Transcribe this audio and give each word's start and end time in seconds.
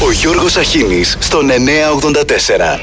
Ο 0.00 0.10
Γιώργος 0.12 0.56
Αχίνης 0.56 1.16
στον 1.20 1.46
984. 1.46 2.80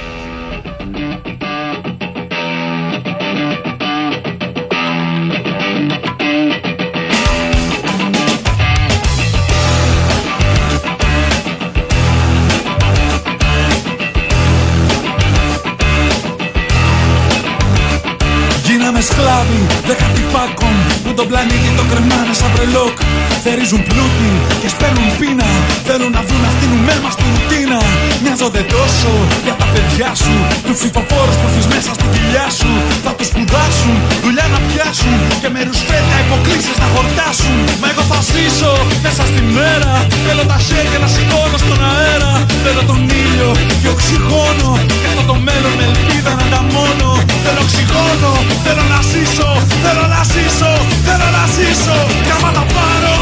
Γίναμε 18.64 19.02
σκλάβοι 19.02 19.68
δεκατή 19.86 20.24
πάκων 20.32 20.76
που 21.04 21.14
τον 21.14 21.28
πλανήτη 21.28 21.70
το 21.78 21.84
κρεμάνε 21.90 22.34
σαν 22.34 22.52
βρελόκ 22.56 22.98
Θερίζουν 23.44 23.84
πλούτη 23.84 24.32
και 24.62 24.70
σπέρνουν 24.70 25.18
πείνα 25.20 25.50
Θέλουν 25.86 26.12
να 26.12 26.22
βρουν 26.22 26.45
αυτήν 26.86 27.02
αίμα 27.02 27.12
στη 27.16 27.24
ρουτίνα 27.34 27.80
Μοιάζονται 28.24 28.64
τόσο 28.76 29.12
για 29.46 29.56
τα 29.62 29.68
παιδιά 29.74 30.10
σου. 30.22 30.34
Τους 30.66 30.76
ψηφοφόρους 30.80 31.36
που 31.40 31.46
έχεις 31.50 31.66
μέσα 31.74 31.92
στη 31.98 32.06
κοιλιά 32.14 32.48
σου 32.60 32.72
Θα 33.06 33.12
τους 33.18 33.28
σπουδάσουν, 33.32 33.96
δουλειά 34.24 34.48
να 34.54 34.60
πιάσουν 34.68 35.18
Και 35.42 35.50
με 35.54 35.60
ρουσφέτια 35.68 36.18
υποκλήσεις 36.26 36.78
να 36.84 36.88
χορτάσουν. 36.94 37.58
Μα 37.82 37.88
εγώ 37.92 38.04
θα 38.12 38.20
ζήσω 38.32 38.74
μέσα 39.06 39.24
στη 39.32 39.42
μέρα 39.58 39.92
Θέλω 40.26 40.44
τα 40.52 40.58
χέρια 40.68 41.00
να 41.04 41.10
σηκώνω 41.14 41.58
στον 41.64 41.80
αέρα. 41.92 42.32
Θέλω 42.64 42.82
τον 42.92 43.02
ήλιο 43.24 43.50
και 43.82 43.90
οξυγόνο 43.94 44.70
Και 45.02 45.08
αυτό 45.12 45.24
το 45.32 45.36
μέλλον 45.48 45.74
με 45.80 45.84
ελπίδα 45.90 46.32
να 46.40 46.44
ανταμώνω 46.48 47.12
Θέλω 47.44 47.62
οξυγόνο, 47.66 48.32
θέλω 48.66 48.84
να 48.94 49.00
ζήσω 49.12 49.50
Θέλω 49.84 50.06
να 50.16 50.22
ζήσω, 50.34 50.72
θέλω 51.06 51.28
να 51.38 51.44
ζήσω. 51.56 51.98
Κι 52.26 52.32
άμα 52.36 52.50
τα 52.58 52.64
πάρω, 52.76 52.76
θα 52.76 52.76
πάρω 52.76 53.15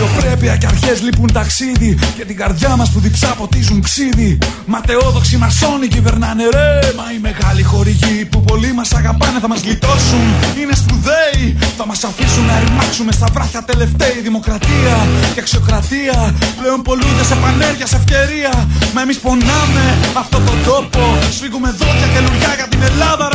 Αξιοπρέπεια 0.00 0.56
και 0.56 0.66
αρχές 0.66 1.02
λείπουν 1.02 1.32
ταξίδι. 1.32 1.98
Και 2.16 2.24
την 2.24 2.36
καρδιά 2.36 2.76
μας 2.76 2.90
που 2.90 3.00
διψά 3.00 3.26
ποτίζουν 3.26 3.82
ξύδι. 3.82 4.38
Ματαιόδοξοι 4.66 5.36
μασόνοι 5.36 5.86
κυβερνάνε 5.88 6.42
ρε. 6.42 6.92
Μα 6.96 7.04
οι 7.14 7.18
μεγάλοι 7.20 7.62
χορηγοί 7.62 8.24
που 8.30 8.40
πολλοί 8.42 8.72
μας 8.72 8.92
αγαπάνε 8.92 9.38
θα 9.40 9.48
μας 9.48 9.60
γλιτώσουν. 9.60 10.24
Είναι 10.60 10.74
σπουδαίοι. 10.74 11.56
Θα 11.76 11.86
μας 11.86 12.04
αφήσουν 12.04 12.44
να 12.44 12.58
ρημάξουμε 12.58 13.12
στα 13.12 13.26
βράχια 13.32 13.62
τελευταίοι. 13.62 14.20
Δημοκρατία 14.22 14.94
και 15.34 15.40
αξιοκρατία 15.40 16.34
πλέον 16.60 16.82
πολλούνται 16.82 17.24
σε 17.24 17.34
πανέργεια, 17.34 17.86
σε 17.86 17.96
ευκαιρία. 17.96 18.52
Μα 18.94 19.00
εμείς 19.00 19.18
πονάμε 19.18 19.84
αυτόν 20.18 20.44
τον 20.46 20.58
τόπο. 20.64 21.18
Σφίγγουμε 21.36 21.70
δόντια 21.78 22.08
και 22.12 22.20
λουριά 22.24 22.52
για 22.58 22.68
την 22.68 22.82
Ελλάδα, 22.82 23.27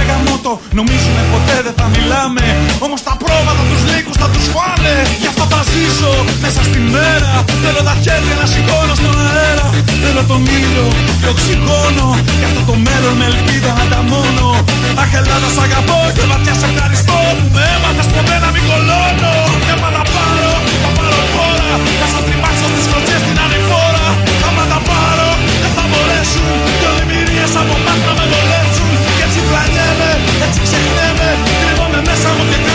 ρε 0.44 0.49
γαμότο. 0.49 0.53
Νομίζουμε 0.80 1.22
ποτέ 1.33 1.55
δεν 1.66 1.75
θα 1.80 1.88
μιλάμε. 1.95 2.44
Όμως 2.86 2.99
τα 3.08 3.13
πρόβατα 3.23 3.63
τους 3.69 3.81
λύκους 3.89 4.17
θα 4.22 4.27
τους 4.33 4.45
φάνε. 4.53 4.95
Γι' 5.22 5.30
αυτό 5.31 5.44
θα 5.53 5.61
ζήσω 5.72 6.11
μέσα 6.44 6.61
στη 6.69 6.80
μέρα. 6.95 7.31
Θέλω 7.63 7.81
τα 7.89 7.95
χέρια 8.03 8.36
να 8.41 8.45
σηκώνω 8.53 8.94
στον 9.02 9.16
αέρα. 9.27 9.67
Θέλω 10.03 10.21
τον 10.31 10.41
ήλιο 10.59 10.86
και 11.21 11.27
οξυγόνο. 11.33 12.05
Και 12.39 12.45
αυτό 12.49 12.61
το 12.69 12.75
μέλλον 12.88 13.14
με 13.19 13.25
ελπίδα 13.31 13.71
να 13.77 13.83
ανταμώνω. 13.88 14.49
Αχ, 15.02 15.11
Ελλάδα, 15.19 15.47
σ' 15.55 15.61
αγαπώ 15.66 15.99
και 16.16 16.23
βαθιά 16.31 16.53
σε 16.59 16.66
ευχαριστώ 16.71 17.19
που 17.38 17.45
με 17.55 17.64
έμαθες 17.75 18.08
ποτέ 18.16 18.36
να 18.44 18.49
μην 18.53 18.64
κολώνω. 18.69 19.33
Και 19.65 19.73
άμα 19.75 19.89
τα 19.98 20.04
πάρω, 20.14 20.54
θα 20.83 20.89
πάρω 20.98 21.21
φόρα. 21.33 21.71
Θα 21.99 22.08
σας 22.14 22.21
τριμάξω 22.27 22.65
στις 22.73 22.86
κλωτσιές 22.89 23.21
στην 23.25 23.37
ανηφόρα. 23.45 24.08
Άμα 24.48 24.64
τα 24.71 24.80
πάρω, 24.89 25.30
δεν 25.64 25.71
θα 25.77 25.83
μπορέσουν. 25.89 26.45
Δυο 26.80 26.92
δημιουργίες 26.99 27.54
από 27.61 27.75
μάτια 27.86 28.08
να 28.10 28.14
με 28.20 28.25
βολέψουν. 28.31 28.52
Και 30.33 30.45
έτσι 30.48 30.49
πλανιέμαι, 30.49 30.49
έτσι 30.49 30.61
ξεχνιέμαι. 30.66 31.30
Κρύβομαι 31.64 31.99
μέσα 32.08 32.30
μου 32.36 32.44
και 32.49 32.73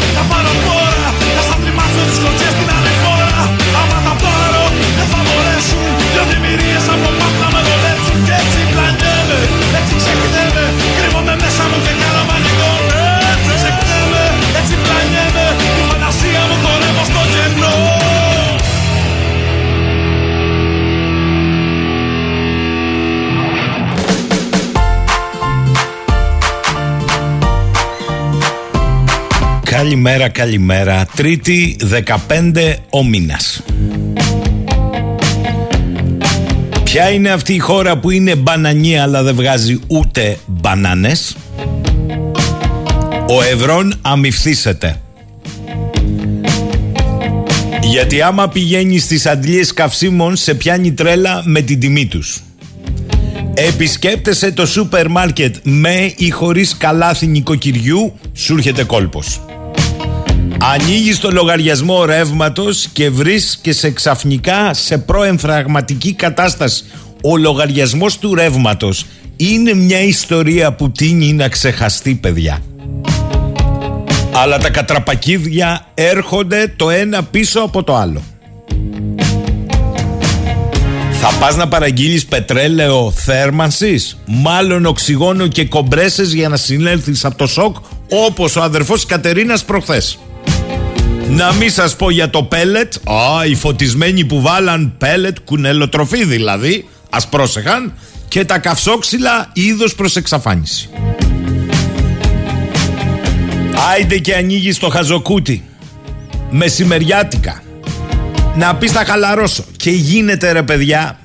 Καλημέρα, 29.78 30.30
καλημέρα. 30.30 31.06
Τρίτη 31.16 31.78
15 32.28 32.76
ο 32.90 33.04
μήνας. 33.04 33.62
Ποια 36.84 37.10
είναι 37.10 37.30
αυτή 37.30 37.54
η 37.54 37.60
χώρα 37.60 37.98
που 37.98 38.10
είναι 38.10 38.36
μπανανή 38.36 39.00
αλλά 39.00 39.24
δεν 39.24 39.36
βγάζει 39.36 39.80
ούτε 39.88 40.38
μπανάνες; 40.46 41.36
Ο 43.28 43.42
Ευρών 43.52 43.94
αμυφθήσεται. 44.02 45.02
Γιατί 47.82 48.22
άμα 48.22 48.48
πηγαίνει 48.48 49.00
στις 49.00 49.26
αντλίες 49.26 49.74
καυσίμων 49.74 50.36
σε 50.36 50.54
πιάνει 50.54 50.94
τρέλα 50.94 51.42
με 51.46 51.62
την 51.62 51.80
τιμή 51.80 52.06
τους. 52.06 52.42
Επισκέπτεσαι 53.54 54.52
το 54.52 54.66
σούπερ 54.66 55.08
μάρκετ 55.10 55.56
με 55.64 56.14
ή 56.18 56.30
χωρίς 56.30 56.78
καλάθι 56.78 57.28
νοικοκυριού, 57.28 58.14
σου 58.34 58.54
έρχεται 58.54 58.84
κόλπος. 58.84 59.42
Ανοίγεις 60.62 61.20
το 61.20 61.32
λογαριασμό 61.32 62.06
ρεύματος 62.06 62.88
και 62.94 63.10
βρίσκεσαι 63.10 63.92
ξαφνικά 63.92 64.74
σε 64.74 64.98
προεμφραγματική 64.98 66.14
κατάσταση. 66.14 66.84
Ο 67.24 67.38
λογαριασμός 67.38 68.18
του 68.18 68.36
ρεύματος 68.36 69.06
είναι 69.36 69.74
μια 69.74 70.02
ιστορία 70.02 70.74
που 70.74 70.92
τίνει 70.92 71.34
να 71.34 71.50
ξεχαστεί, 71.50 72.16
παιδιά. 72.16 72.60
Αλλά 74.34 74.58
τα 74.58 74.70
κατραπακίδια 74.70 75.86
έρχονται 75.94 76.74
το 76.76 76.90
ένα 76.90 77.24
πίσω 77.24 77.60
από 77.60 77.84
το 77.84 77.96
άλλο. 77.96 78.22
Θα 81.22 81.32
πας 81.40 81.56
να 81.56 81.68
παραγγείλεις 81.68 82.26
πετρέλαιο 82.26 83.12
θέρμανσης, 83.16 84.18
μάλλον 84.26 84.86
οξυγόνο 84.86 85.48
και 85.48 85.66
κομπρέσες 85.66 86.34
για 86.34 86.50
να 86.50 86.58
συνέλθεις 86.58 87.26
από 87.26 87.38
το 87.38 87.48
σοκ 87.48 87.76
όπως 88.10 88.56
ο 88.56 88.62
αδερφός 88.62 88.96
της 88.96 89.06
Κατερίνας 89.06 89.66
προχθές. 89.66 90.20
Να 91.30 91.54
μην 91.54 91.70
σας 91.70 91.96
πω 91.96 92.10
για 92.10 92.30
το 92.30 92.44
πέλετ. 92.44 92.94
Α, 92.96 93.46
οι 93.46 93.56
φωτισμένοι 93.56 94.26
που 94.26 94.42
βάλαν 94.42 94.94
πέλετ 94.98 95.38
Κουνελοτροφή 95.46 96.26
δηλαδή 96.26 96.88
Ας 97.10 97.28
πρόσεχαν 97.28 97.94
Και 98.28 98.46
τα 98.46 98.60
καυσόξυλα 98.60 99.50
είδος 99.54 99.96
προς 99.96 100.16
εξαφάνιση. 100.16 100.90
Άιντε 103.92 104.18
και 104.18 104.36
ανοίγει 104.36 104.74
το 104.74 104.90
χαζοκούτι. 104.90 105.64
Μεσημεριάτικα. 106.50 107.62
Να 108.56 108.76
πεις 108.76 108.92
θα 108.92 109.06
χαλαρώσω. 109.06 109.64
Και 109.78 109.90
γίνεται 109.90 110.52
ρε 110.52 110.64
παιδιά. 110.64 111.20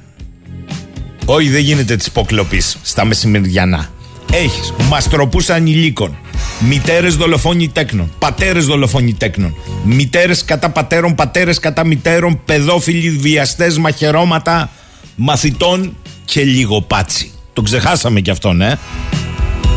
Όχι 1.25 1.49
δεν 1.49 1.61
γίνεται 1.61 1.97
της 1.97 2.07
υποκλοπής 2.07 2.77
Στα 2.83 3.05
μεσημεριανά. 3.05 3.91
Έχεις 4.33 4.73
μαστροπούς 4.89 5.51
ανηλίκων 5.51 6.19
Μητέρες 6.59 7.17
δολοφόνοι 7.17 7.69
τέκνων. 7.69 8.13
Πατέρες 8.19 8.67
δολοφόνοι 8.67 9.15
τέκνων. 9.15 9.55
Μητέρες 9.85 10.45
κατά 10.45 10.71
πατέρων, 10.71 11.15
πατέρες 11.15 11.59
κατά 11.59 11.87
μητέρων. 11.87 12.41
Παιδόφιλοι, 12.45 13.11
βιαστές, 13.11 13.79
μαχαιρώματα 13.79 14.71
μαθητών 15.15 15.97
και 16.25 16.45
λίγο 16.45 16.81
πάτσι. 16.81 17.31
Το 17.53 17.63
ξεχάσαμε 17.63 18.21
κι 18.21 18.31
αυτόν, 18.31 18.61
ε. 18.61 18.79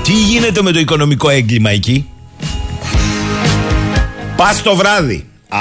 Τι 0.04 0.13
γίνεται 0.13 0.62
με 0.62 0.72
το 0.72 0.80
οικονομικό 0.80 1.30
έγκλημα 1.30 1.69
εκεί; 1.69 2.06
Πας 4.36 4.62
το 4.62 4.75
βράδυ. 4.75 5.25
Α, 5.48 5.60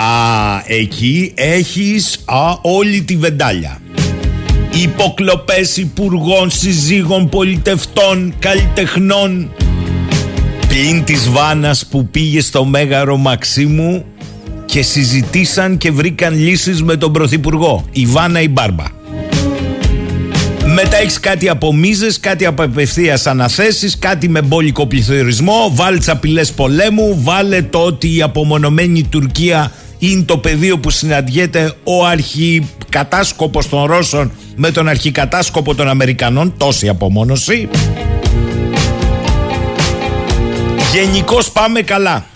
εκεί 0.67 1.33
έχεις 1.35 2.19
α, 2.25 2.59
όλη 2.63 3.03
τη 3.03 3.17
βεντάλια. 3.17 3.81
Υποκλοπές 4.83 5.77
υπουργών, 5.77 6.51
συζύγων, 6.51 7.29
πολιτευτών, 7.29 8.35
καλλιτεχνών, 8.39 9.53
Πλην 10.69 11.05
της 11.05 11.29
Βάνας 11.31 11.87
που 11.87 12.07
πήγε 12.07 12.41
στο 12.41 12.65
Μέγαρο 12.65 13.17
Μαξίμου 13.17 14.05
και 14.65 14.83
συζητήσαν 14.83 15.77
και 15.77 15.91
βρήκαν 15.91 16.35
λύσεις 16.35 16.83
με 16.83 16.97
τον 16.97 17.13
Πρωθυπουργό. 17.13 17.85
Η 17.93 18.07
Βάνα 18.07 18.41
η 18.41 18.49
Μπάρμπα. 18.49 18.85
Μετά 20.75 20.97
έχεις 20.97 21.21
κάτι 21.21 21.49
από 21.49 21.75
μίζες, 21.75 22.21
κάτι 22.21 22.47
από 22.47 22.63
απευθείας 22.63 23.27
αναθέσεις, 23.27 23.99
κάτι 23.99 24.29
με 24.29 24.43
μπόλικο 24.43 24.87
πληθωρισμό. 24.87 25.71
Βάλει 25.75 25.99
τι 25.99 26.11
απειλές 26.11 26.53
πολέμου. 26.53 27.21
Βάλε 27.23 27.63
το 27.63 27.79
ότι 27.79 28.17
η 28.17 28.23
απομονωμένη 28.23 29.05
Τουρκία 29.05 29.73
είναι 29.99 30.23
το 30.23 30.39
πεδίο 30.39 30.79
που 30.79 30.91
συναντιέται 30.91 31.73
ο 31.85 32.07
αρχικατάσκοπος 32.07 33.69
των 33.69 33.85
Ρώσων 33.85 34.33
με 34.57 34.71
τον 34.71 34.89
αρχικατάσκοπο 34.89 35.75
των 35.75 35.89
Αμερικανών. 35.89 36.55
Τόση 36.57 36.89
απομόνωση. 36.89 37.69
Γενικώ 40.95 41.39
πάμε 41.53 41.81
καλά. 41.81 42.27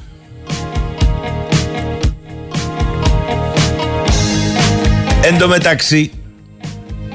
Εν 5.23 5.39
τω 5.39 5.49
μεταξύ, 5.49 6.11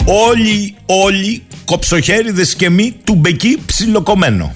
όλοι, 0.06 0.76
όλοι, 0.86 1.44
κοψοχέριδες 1.66 2.56
και 2.56 2.70
μη, 2.70 2.96
του 3.04 3.16
μπεκί 3.16 3.60
ψιλοκομμένο. 3.66 4.56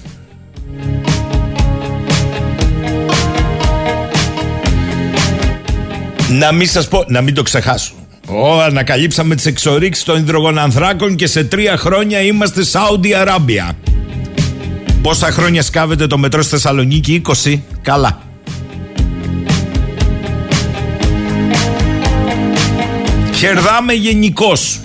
Να 6.28 6.52
μην 6.52 6.66
σας 6.66 6.88
πω, 6.88 7.04
να 7.08 7.20
μην 7.20 7.34
το 7.34 7.42
ξεχάσω. 7.42 7.92
Ω, 8.26 8.60
ανακαλύψαμε 8.60 9.34
τις 9.34 9.46
εξορίξεις 9.46 10.04
των 10.04 10.18
υδρογονανθράκων 10.18 11.16
και 11.16 11.26
σε 11.26 11.44
τρία 11.44 11.76
χρόνια 11.76 12.20
είμαστε 12.20 12.64
Σάουδη 12.64 13.14
Αράμπια. 13.14 13.76
Πόσα 15.02 15.30
χρόνια 15.30 15.62
σκάβεται 15.62 16.06
το 16.06 16.18
μετρό 16.18 16.42
στη 16.42 16.50
Θεσσαλονίκη, 16.50 17.22
20. 17.44 17.58
Καλά. 17.82 18.22
Χερδάμε 23.34 23.92
γενικώς. 23.92 24.80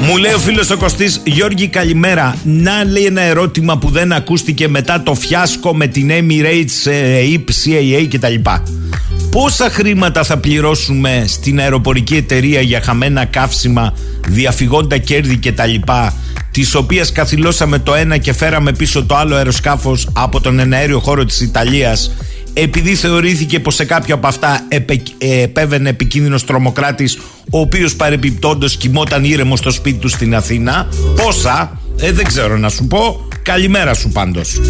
Μου 0.00 0.16
λέει 0.16 0.32
ο 0.32 0.38
φίλος 0.38 0.70
ο 0.70 0.76
Κωστής, 0.76 1.20
Γιώργη, 1.24 1.66
καλημέρα. 1.66 2.36
Να 2.44 2.84
λέει 2.84 3.04
ένα 3.04 3.20
ερώτημα 3.20 3.78
που 3.78 3.88
δεν 3.90 4.12
ακούστηκε 4.12 4.68
μετά 4.68 5.02
το 5.02 5.14
φιάσκο 5.14 5.74
με 5.74 5.86
την 5.86 6.10
Emirates, 6.10 6.90
AIP, 6.90 7.44
CAA 7.64 8.06
κτλ. 8.10 8.34
Πόσα 9.30 9.70
χρήματα 9.70 10.24
θα 10.24 10.38
πληρώσουμε 10.38 11.24
στην 11.26 11.60
αεροπορική 11.60 12.16
εταιρεία 12.16 12.60
για 12.60 12.80
χαμένα 12.82 13.24
καύσιμα, 13.24 13.94
διαφυγόντα 14.28 14.98
κέρδη 14.98 15.36
κτλ. 15.36 15.74
Τη 16.50 16.76
οποία 16.76 17.06
καθυλώσαμε 17.12 17.78
το 17.78 17.94
ένα 17.94 18.16
και 18.16 18.32
φέραμε 18.32 18.72
πίσω 18.72 19.04
το 19.04 19.16
άλλο 19.16 19.34
αεροσκάφος 19.34 20.08
από 20.12 20.40
τον 20.40 20.58
εναέριο 20.58 20.98
χώρο 21.00 21.24
της 21.24 21.40
Ιταλίας, 21.40 22.12
επειδή 22.52 22.94
θεωρήθηκε 22.94 23.60
πως 23.60 23.74
σε 23.74 23.84
κάποια 23.84 24.14
από 24.14 24.26
αυτά 24.26 24.64
επε, 24.68 25.02
επέβαινε 25.18 25.88
επικίνδυνος 25.88 26.44
τρομοκράτης, 26.44 27.18
ο 27.50 27.58
οποίος 27.58 27.96
παρεπιπτόντως 27.96 28.76
κοιμόταν 28.76 29.24
ήρεμο 29.24 29.56
στο 29.56 29.70
σπίτι 29.70 29.98
του 29.98 30.08
στην 30.08 30.34
Αθήνα. 30.34 30.88
Πόσα, 31.16 31.80
ε, 32.00 32.12
δεν 32.12 32.24
ξέρω 32.24 32.58
να 32.58 32.68
σου 32.68 32.86
πω. 32.86 33.28
Καλημέρα 33.42 33.94
σου 33.94 34.08
πάντως. 34.08 34.60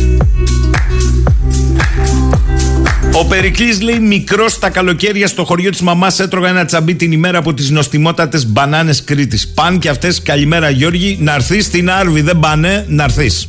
Ο 3.13 3.25
Περικλής 3.25 3.81
λέει 3.81 3.99
μικρός 3.99 4.53
στα 4.53 4.71
καλοκαίρια 4.71 5.27
στο 5.27 5.45
χωριό 5.45 5.71
της 5.71 5.81
μαμάς 5.81 6.19
έτρωγα 6.19 6.49
ένα 6.49 6.65
τσαμπί 6.65 6.95
την 6.95 7.13
ημέρα 7.13 7.39
από 7.39 7.55
τις 7.55 7.71
νοστιμότατες 7.71 8.47
μπανάνες 8.47 9.05
Κρήτης. 9.05 9.49
Παν 9.49 9.79
και 9.79 9.89
αυτές 9.89 10.23
καλημέρα 10.23 10.71
Γιώργη 10.71 11.19
να 11.21 11.35
έρθεις 11.35 11.65
στην 11.65 11.91
Άρβη 11.91 12.21
δεν 12.21 12.39
πάνε 12.39 12.85
να 12.89 13.05
έρθεις. 13.05 13.49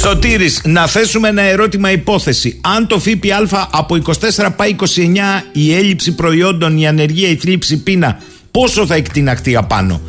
Σωτήρης, 0.00 0.60
να 0.64 0.86
θέσουμε 0.86 1.28
ένα 1.28 1.42
ερώτημα 1.42 1.90
υπόθεση. 1.90 2.60
Αν 2.60 2.86
το 2.86 2.98
ΦΠΑ 2.98 3.68
από 3.70 3.94
24 3.94 4.48
πάει 4.56 4.70
29, 4.70 5.44
η 5.52 5.74
έλλειψη 5.74 6.14
προϊόντων, 6.14 6.78
η 6.78 6.86
ανεργία, 6.86 7.28
η 7.28 7.36
θλίψη, 7.36 7.76
πείνα, 7.82 8.18
πόσο 8.50 8.86
θα 8.86 8.94
εκτιναχτεί 8.94 9.56
απάνω. 9.56 10.00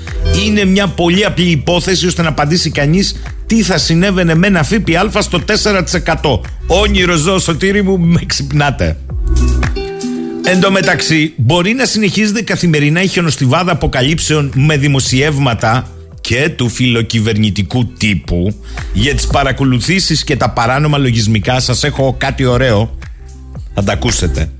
Είναι 0.45 0.65
μια 0.65 0.88
πολύ 0.88 1.25
απλή 1.25 1.50
υπόθεση 1.50 2.07
ώστε 2.07 2.21
να 2.21 2.30
απαντήσει 2.30 2.69
κανείς 2.69 3.15
τι 3.50 3.63
θα 3.63 3.78
συνέβαινε 3.78 4.36
με 4.36 4.48
ένα 4.48 4.63
ΦΠΑ 4.63 5.22
στο 5.22 5.40
4%. 6.22 6.40
Όνειρο 6.68 7.16
ζω, 7.16 7.40
σωτήρι 7.40 7.81
μου, 7.81 8.00
με 8.00 8.22
ξυπνάτε. 8.25 8.98
Εν 10.44 10.60
τω 10.60 10.72
μεταξύ, 10.72 11.34
μπορεί 11.38 11.74
να 11.74 11.86
συνεχίζεται 11.86 12.42
καθημερινά 12.42 13.01
η 13.01 13.07
χιονοστιβάδα 13.07 13.72
αποκαλύψεων 13.72 14.51
με 14.56 14.78
δημοσιεύματα 14.78 15.88
και 16.22 16.50
του 16.50 16.69
φιλοκυβερνητικού 16.69 17.88
τύπου 17.88 18.56
για 18.94 19.16
τις 19.16 19.28
παρακολουθήσεις 19.28 20.24
και 20.24 20.36
τα 20.36 20.50
παράνομα 20.50 20.98
λογισμικά 20.98 21.60
σας 21.60 21.84
έχω 21.84 22.16
κάτι 22.18 22.46
ωραίο 22.46 22.98
θα 23.74 23.84
τα 23.84 23.91
ακούσετε 23.94 24.51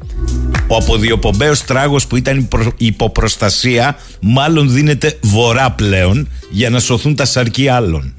ο 0.67 0.75
αποδιοπομπαίος 0.75 1.63
τράγος 1.63 2.08
που 2.08 2.15
ήταν 2.15 2.48
υποπροστασία 2.77 3.98
μάλλον 4.22 4.72
δίνεται 4.72 5.17
βορρά 5.22 5.72
πλέον 5.72 6.27
για 6.50 6.69
να 6.69 6.79
σωθούν 6.79 7.15
τα 7.15 7.25
σαρκή 7.25 7.67
άλλων 7.67 8.13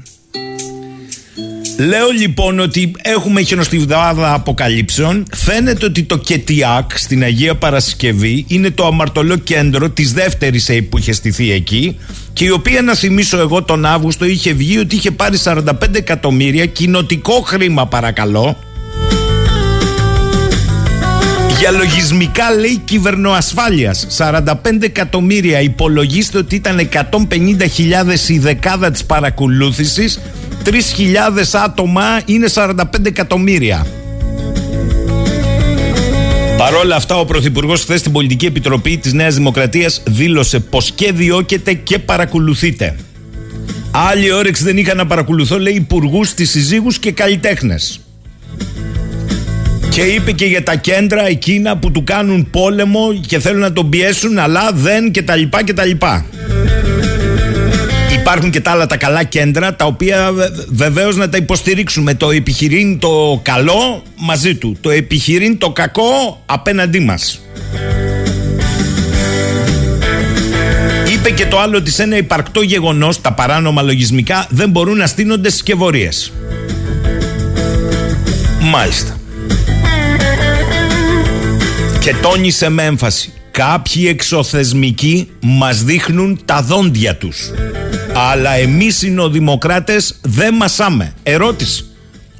Λέω 1.81 2.09
λοιπόν 2.19 2.61
ότι 2.61 2.93
έχουμε 3.03 3.43
χιονοστιβδάδα 3.43 4.35
αποκαλύψεων. 4.35 5.25
Φαίνεται 5.35 5.87
ότι 5.87 6.03
το 6.03 6.17
Κετιάκ 6.17 6.99
στην 6.99 7.23
Αγία 7.23 7.55
Παρασκευή 7.55 8.45
είναι 8.49 8.71
το 8.71 8.87
αμαρτωλό 8.87 9.37
κέντρο 9.37 9.91
της 9.91 10.13
δεύτερης 10.13 10.69
ΑΕΠ 10.71 10.91
που 10.91 10.99
είχε 10.99 11.13
στηθεί 11.13 11.53
εκεί 11.53 11.99
και 12.33 12.45
η 12.45 12.51
οποία 12.51 12.83
να 12.83 12.95
θυμίσω 12.95 13.39
εγώ 13.39 13.63
τον 13.63 13.85
Αύγουστο 13.85 14.25
είχε 14.25 14.53
βγει 14.53 14.79
ότι 14.79 14.97
είχε 14.97 15.11
πάρει 15.11 15.39
45 15.45 15.63
εκατομμύρια 15.93 16.67
κοινοτικό 16.67 17.33
χρήμα 17.33 17.87
παρακαλώ. 17.87 18.57
Για 21.59 21.71
λογισμικά 21.71 22.51
λέει 22.51 22.81
κυβερνοασφάλειας. 22.85 24.07
45 24.19 24.55
εκατομμύρια. 24.81 25.61
Υπολογίστε 25.61 26.39
ότι 26.39 26.55
ήταν 26.55 26.89
150.000 26.93 28.29
η 28.29 28.39
δεκάδα 28.39 28.91
της 28.91 29.05
παρακολούθησης 29.05 30.21
3.000 30.65 30.73
άτομα 31.65 32.21
είναι 32.25 32.47
45 32.55 32.75
εκατομμύρια. 33.03 33.87
Παρ' 36.57 36.75
όλα 36.75 36.97
αυτά, 36.97 37.17
ο 37.19 37.25
Πρωθυπουργός 37.25 37.83
χθες 37.83 38.01
στην 38.01 38.13
Πολιτική 38.13 38.47
Επιτροπή 38.47 38.97
της 38.97 39.13
Νέας 39.13 39.35
Δημοκρατίας 39.35 40.03
δήλωσε 40.07 40.61
πως 40.61 40.91
και 40.91 41.13
διώκεται 41.13 41.73
και 41.73 41.99
παρακολουθείτε. 41.99 42.97
Άλλη 43.91 44.33
όρεξη 44.33 44.63
δεν 44.65 44.77
είχα 44.77 44.95
να 44.95 45.07
παρακολουθώ, 45.07 45.59
λέει, 45.59 45.75
υπουργούς, 45.75 46.35
τη 46.35 46.45
συζύγους 46.45 46.99
και 46.99 47.13
καλλιτέχνες. 47.13 48.01
Και 49.91 50.01
είπε 50.03 50.33
και 50.33 50.45
για 50.45 50.63
τα 50.63 50.77
κέντρα 50.77 51.27
εκείνα 51.27 51.77
που 51.77 51.91
του 51.91 52.05
κάνουν 52.05 52.51
πόλεμο 52.51 53.13
και 53.27 53.39
θέλουν 53.39 53.61
να 53.61 53.73
τον 53.73 53.89
πιέσουν, 53.89 54.39
αλλά 54.39 54.71
δεν 54.73 55.13
κτλ. 55.13 55.43
κτλ. 55.65 55.91
Υπάρχουν 58.21 58.51
και 58.51 58.61
τα 58.61 58.71
άλλα 58.71 58.87
τα 58.87 58.97
καλά 58.97 59.25
κέντρα 59.25 59.75
τα 59.75 59.85
οποία 59.85 60.33
βεβαίως 60.69 61.17
να 61.17 61.29
τα 61.29 61.37
υποστηρίξουμε. 61.37 62.15
Το 62.15 62.31
επιχειρήν 62.31 62.99
το 62.99 63.41
καλό 63.43 64.03
μαζί 64.17 64.55
του. 64.55 64.77
Το 64.81 64.91
επιχειρήν 64.91 65.59
το 65.59 65.71
κακό 65.71 66.43
απέναντί 66.47 67.01
μας. 67.01 67.41
Είπε 71.13 71.31
και 71.31 71.47
το 71.47 71.61
άλλο 71.61 71.77
ότι 71.77 71.91
σε 71.91 72.03
ένα 72.03 72.17
υπαρκτό 72.17 72.63
γεγονός 72.63 73.21
τα 73.21 73.33
παράνομα 73.33 73.83
λογισμικά 73.83 74.47
δεν 74.51 74.71
μπορούν 74.71 74.97
να 74.97 75.07
στείνονται 75.07 75.51
συσκευωρίες. 75.51 76.33
Μάλιστα. 78.61 79.21
Και 82.01 82.15
τόνισε 82.23 82.69
με 82.69 82.85
έμφαση. 82.85 83.33
Κάποιοι 83.51 84.07
εξωθεσμικοί 84.09 85.29
μας 85.41 85.83
δείχνουν 85.83 86.41
τα 86.45 86.63
δόντια 86.63 87.17
τους. 87.17 87.51
Αλλά 88.15 88.51
εμείς 88.51 89.03
οι 89.03 89.11
νοδημοκράτες 89.11 90.19
δεν 90.23 90.55
μασάμε. 90.55 91.15
Ερώτηση. 91.23 91.85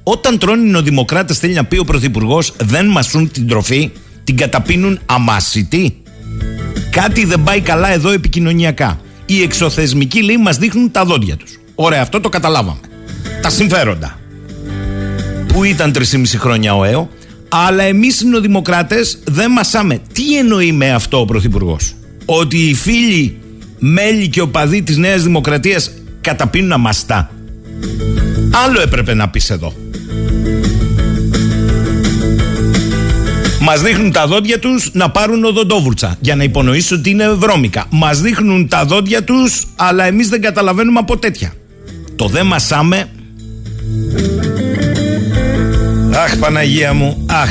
Όταν 0.03 0.39
τρώνε 0.39 0.67
οι 0.67 0.71
νοδημοκράτες 0.71 1.39
θέλει 1.39 1.55
να 1.55 1.65
πει 1.65 1.79
ο 1.79 1.85
Πρωθυπουργός 1.85 2.53
δεν 2.57 2.87
μασούν 2.87 3.31
την 3.31 3.49
τροφή, 3.49 3.91
την 4.25 4.37
καταπίνουν 4.37 5.01
αμάσιτη. 5.07 6.03
Κάτι 6.91 7.25
δεν 7.25 7.43
πάει 7.43 7.61
καλά 7.61 7.93
εδώ 7.93 8.11
επικοινωνιακά. 8.11 9.01
Οι 9.27 9.43
εξωθεσμικοί 9.43 10.23
λέει 10.23 10.37
μας 10.37 10.57
δείχνουν 10.57 10.91
τα 10.91 11.05
δόντια 11.05 11.37
τους. 11.37 11.59
Ωραία, 11.75 12.03
αυτό 12.03 12.21
το 12.21 12.29
καταλάβαμε. 12.29 12.81
Τα 13.43 13.51
συμφέροντα. 13.51 14.19
Πού 15.47 15.65
ήταν 15.65 15.93
3,5 15.93 16.39
χρόνια 16.39 16.75
ο 16.75 16.85
ΕΟ, 16.85 17.09
αλλά 17.49 17.83
εμείς 17.83 18.21
οι 18.21 18.27
νοδημοκράτες 18.27 19.19
δεν 19.25 19.51
μασάμε. 19.51 20.01
Τι 20.13 20.39
εννοεί 20.39 20.73
με 20.73 20.93
αυτό 20.93 21.21
ο 21.21 21.25
Πρωθυπουργός, 21.25 21.95
Ότι 22.25 22.57
οι 22.57 22.75
φίλοι 22.75 23.40
μέλη 23.81 24.29
και 24.29 24.41
οπαδοί 24.41 24.83
της 24.83 24.97
Νέας 24.97 25.23
Δημοκρατίας 25.23 25.91
καταπίνουν 26.21 26.73
αμαστά. 26.73 27.31
Άλλο 28.65 28.81
έπρεπε 28.81 29.15
να 29.15 29.29
πεις 29.29 29.51
εδώ. 29.51 29.75
Μας 33.61 33.83
δείχνουν 33.83 34.13
τα 34.13 34.27
δόντια 34.27 34.59
τους 34.59 34.91
να 34.93 35.11
πάρουν 35.11 35.45
οδοντόβουρτσα 35.45 36.17
για 36.21 36.37
να 36.37 36.43
υπονοήσω 36.43 36.97
ότι 36.97 37.11
είναι 37.11 37.29
βρώμικα. 37.29 37.85
Μας 37.91 38.21
δείχνουν 38.21 38.69
τα 38.69 38.85
δόντια 38.85 39.25
τους, 39.25 39.65
αλλά 39.77 40.05
εμείς 40.05 40.29
δεν 40.29 40.41
καταλαβαίνουμε 40.41 40.99
από 40.99 41.19
τέτοια. 41.19 41.53
Το 42.17 42.27
δε 42.27 42.43
μασάμε. 42.43 43.09
Αχ, 46.15 46.37
Παναγία 46.37 46.93
μου, 46.93 47.27
αχ. 47.27 47.51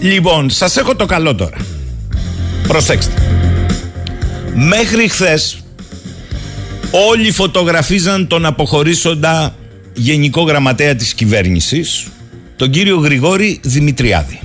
Λοιπόν, 0.00 0.50
σας 0.50 0.76
έχω 0.76 0.94
το 0.96 1.06
καλό 1.06 1.34
τώρα. 1.34 1.56
Προσέξτε. 2.68 3.37
Μέχρι 4.60 5.08
χθες 5.08 5.58
όλοι 7.10 7.30
φωτογραφίζαν 7.30 8.26
τον 8.26 8.46
αποχωρήσοντα 8.46 9.54
γενικό 9.94 10.42
γραμματέα 10.42 10.94
της 10.94 11.14
κυβέρνησης, 11.14 12.06
τον 12.56 12.70
κύριο 12.70 12.96
Γρηγόρη 12.96 13.60
Δημητριάδη. 13.62 14.40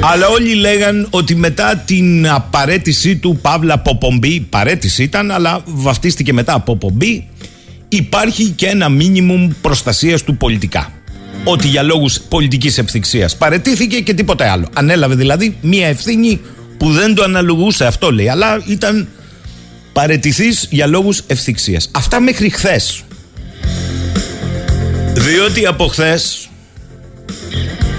Αλλά 0.00 0.28
όλοι 0.28 0.54
λέγαν 0.54 1.06
ότι 1.10 1.34
μετά 1.34 1.76
την 1.76 2.28
απαραίτησή 2.28 3.16
του 3.16 3.38
Παύλα 3.42 3.78
Ποπομπή, 3.78 4.40
παρέτηση 4.40 5.02
ήταν, 5.02 5.30
αλλά 5.30 5.62
βαφτίστηκε 5.64 6.32
μετά 6.32 6.54
από 6.54 6.76
Πομπή, 6.76 7.28
υπάρχει 7.88 8.48
και 8.48 8.66
ένα 8.66 8.88
μίνιμουμ 8.88 9.50
προστασίας 9.60 10.22
του 10.22 10.36
πολιτικά. 10.36 10.92
Ότι 11.44 11.68
για 11.68 11.82
λόγους 11.82 12.20
πολιτικής 12.20 12.78
ευθυξίας 12.78 13.36
παρετήθηκε 13.36 14.00
και 14.00 14.14
τίποτε 14.14 14.48
άλλο. 14.48 14.66
Ανέλαβε 14.72 15.14
δηλαδή 15.14 15.56
μία 15.60 15.86
ευθύνη 15.86 16.40
που 16.76 16.92
δεν 16.92 17.14
το 17.14 17.22
αναλογούσε 17.22 17.84
αυτό 17.84 18.12
λέει, 18.12 18.28
αλλά 18.28 18.62
ήταν 18.66 19.08
παρετηθής 19.92 20.66
για 20.70 20.86
λόγους 20.86 21.22
ευθυξίας. 21.26 21.90
Αυτά 21.94 22.20
μέχρι 22.20 22.50
χθες. 22.50 23.04
Διότι 25.14 25.66
από 25.66 25.86
χθες 25.86 26.50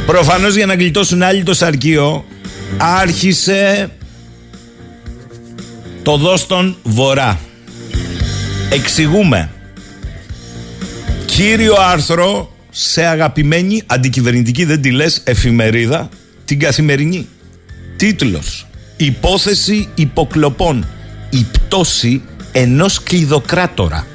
Προφανώς 0.05 0.55
για 0.55 0.65
να 0.65 0.73
γλιτώσουν 0.73 1.23
άλλοι 1.23 1.43
το 1.43 1.53
σαρκείο, 1.53 2.25
άρχισε 2.77 3.89
το 6.03 6.17
δόστον 6.17 6.77
βορρά. 6.83 7.39
Εξηγούμε. 8.69 9.49
Κύριο 11.25 11.75
άρθρο 11.79 12.55
σε 12.69 13.05
αγαπημένη 13.05 13.83
αντικυβερνητική 13.85 14.65
δεν 14.65 14.81
τη 14.81 14.91
λες 14.91 15.21
εφημερίδα 15.23 16.09
την 16.45 16.59
καθημερινή. 16.59 17.27
Τίτλος 18.03 18.65
Υπόθεση 18.97 19.87
υποκλοπών 19.95 20.87
Η 21.29 21.45
πτώση 21.51 22.21
ενός 22.51 23.03
κλειδοκράτορα 23.03 24.07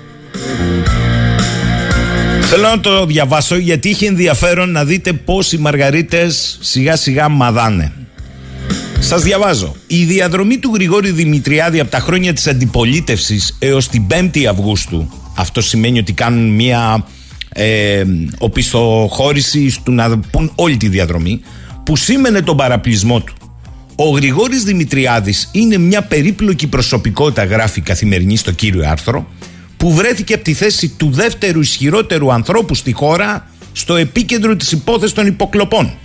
Θέλω 2.40 2.68
να 2.68 2.80
το 2.80 3.06
διαβάσω 3.06 3.56
γιατί 3.56 3.88
είχε 3.88 4.06
ενδιαφέρον 4.06 4.70
να 4.70 4.84
δείτε 4.84 5.12
πώς 5.12 5.52
οι 5.52 5.58
μαργαρίτες 5.58 6.58
σιγά 6.60 6.96
σιγά 6.96 7.28
μαδάνε. 7.28 7.92
Σας 8.98 9.22
διαβάζω. 9.22 9.74
Η 9.86 10.04
διαδρομή 10.04 10.58
του 10.58 10.70
Γρηγόρη 10.74 11.10
Δημητριάδη 11.10 11.80
από 11.80 11.90
τα 11.90 11.98
χρόνια 11.98 12.32
της 12.32 12.46
αντιπολίτευσης 12.46 13.56
έως 13.58 13.88
την 13.88 14.06
5η 14.10 14.44
Αυγούστου 14.44 15.10
αυτό 15.34 15.60
σημαίνει 15.60 15.98
ότι 15.98 16.12
κάνουν 16.12 16.48
μια 16.48 17.06
ε, 17.48 18.04
οπισθοχώρηση 18.38 19.74
του 19.84 19.92
να 19.92 20.18
πούν 20.18 20.52
όλη 20.54 20.76
τη 20.76 20.88
διαδρομή 20.88 21.40
που 21.84 21.96
σήμαινε 21.96 22.40
τον 22.42 22.56
παραπλησμό 22.56 23.20
του. 23.20 23.37
Ο 24.00 24.08
Γρηγόρης 24.08 24.64
Δημητριάδης 24.64 25.48
είναι 25.52 25.78
μια 25.78 26.02
περίπλοκη 26.02 26.66
προσωπικότητα 26.66 27.44
γράφει 27.44 27.80
καθημερινή 27.80 28.36
στο 28.36 28.52
κύριο 28.52 28.88
άρθρο 28.88 29.28
που 29.76 29.94
βρέθηκε 29.94 30.34
από 30.34 30.44
τη 30.44 30.54
θέση 30.54 30.88
του 30.88 31.10
δεύτερου 31.10 31.60
ισχυρότερου 31.60 32.32
ανθρώπου 32.32 32.74
στη 32.74 32.92
χώρα 32.92 33.50
στο 33.72 33.96
επίκεντρο 33.96 34.56
της 34.56 34.72
υπόθεσης 34.72 35.14
των 35.14 35.26
υποκλοπών. 35.26 35.98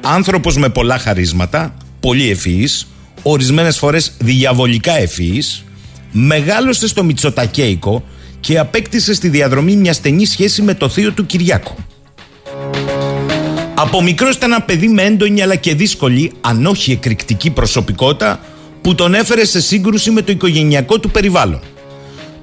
Άνθρωπος 0.00 0.56
με 0.56 0.68
πολλά 0.68 0.98
χαρίσματα, 0.98 1.76
πολύ 2.00 2.30
ευφυής, 2.30 2.86
ορισμένες 3.22 3.78
φορές 3.78 4.12
διαβολικά 4.18 4.98
ευφυής, 4.98 5.64
μεγάλωσε 6.12 6.88
στο 6.88 7.04
Μητσοτακέικο 7.04 8.04
και 8.40 8.58
απέκτησε 8.58 9.14
στη 9.14 9.28
διαδρομή 9.28 9.76
μια 9.76 9.92
στενή 9.92 10.26
σχέση 10.26 10.62
με 10.62 10.74
το 10.74 10.88
θείο 10.88 11.12
του 11.12 11.26
Κυριάκο. 11.26 11.76
Από 13.82 14.02
μικρό 14.02 14.28
ήταν 14.28 14.52
ένα 14.52 14.62
παιδί 14.62 14.88
με 14.88 15.02
έντονη 15.02 15.42
αλλά 15.42 15.54
και 15.54 15.74
δύσκολη, 15.74 16.32
αν 16.40 16.66
όχι 16.66 16.92
εκρηκτική 16.92 17.50
προσωπικότητα, 17.50 18.40
που 18.80 18.94
τον 18.94 19.14
έφερε 19.14 19.44
σε 19.44 19.60
σύγκρουση 19.60 20.10
με 20.10 20.22
το 20.22 20.32
οικογενειακό 20.32 20.98
του 20.98 21.10
περιβάλλον. 21.10 21.60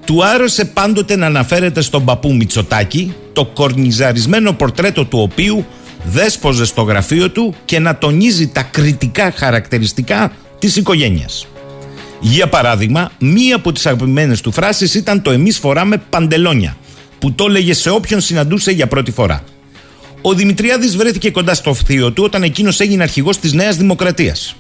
Του 0.06 0.26
άρεσε 0.26 0.66
πάντοτε 0.66 1.16
να 1.16 1.26
αναφέρεται 1.26 1.82
στον 1.82 2.06
παππού 2.06 2.34
Μητσοτάκη, 2.34 3.14
το 3.34 3.46
κορνιζαρισμένο 3.46 4.54
πορτρέτο 4.54 5.06
του 5.06 5.20
οποίου 5.20 5.66
δέσποζε 6.04 6.66
στο 6.66 6.82
γραφείο 6.82 7.30
του 7.30 7.56
και 7.66 7.80
να 7.80 7.98
τονίζει 7.98 8.48
τα 8.48 8.62
κριτικά 8.62 9.34
χαρακτηριστικά 9.36 10.32
της 10.60 10.76
οικογένειας. 10.76 11.48
Για 12.20 12.48
παράδειγμα, 12.48 13.12
μία 13.20 13.56
από 13.56 13.72
τις 13.72 13.86
αγαπημένες 13.86 14.42
του 14.42 14.52
φράσεις 14.52 14.94
ήταν 14.94 15.22
το 15.22 15.32
«εμείς 15.32 15.58
φοράμε 15.58 16.02
παντελόνια», 16.10 16.78
που 17.20 17.32
το 17.32 17.46
έλεγε 17.48 17.74
σε 17.74 17.90
όποιον 17.90 18.22
συναντούσε 18.22 18.72
για 18.72 18.88
πρώτη 18.88 19.12
φορά. 19.12 19.44
Ο 20.22 20.34
Δημητριάδης 20.34 20.98
βρέθηκε 20.98 21.32
κοντά 21.32 21.54
στο 21.54 21.74
θείο 21.74 22.12
του 22.12 22.24
όταν 22.24 22.44
εκείνος 22.44 22.80
έγινε 22.80 23.04
αρχηγός 23.04 23.40
της 23.40 23.54
Νέας 23.54 23.78
Δημοκρατίας 23.78 24.56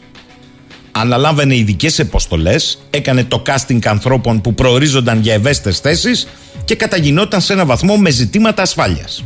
αναλάμβανε 0.99 1.55
ειδικές 1.55 1.99
αποστολές, 1.99 2.79
έκανε 2.89 3.23
το 3.23 3.41
casting 3.45 3.85
ανθρώπων 3.85 4.41
που 4.41 4.53
προορίζονταν 4.53 5.21
για 5.21 5.33
ευαίσθητες 5.33 5.79
θέσεις 5.79 6.27
και 6.65 6.75
καταγινόταν 6.75 7.41
σε 7.41 7.53
ένα 7.53 7.65
βαθμό 7.65 7.97
με 7.97 8.09
ζητήματα 8.09 8.61
ασφάλειας. 8.61 9.25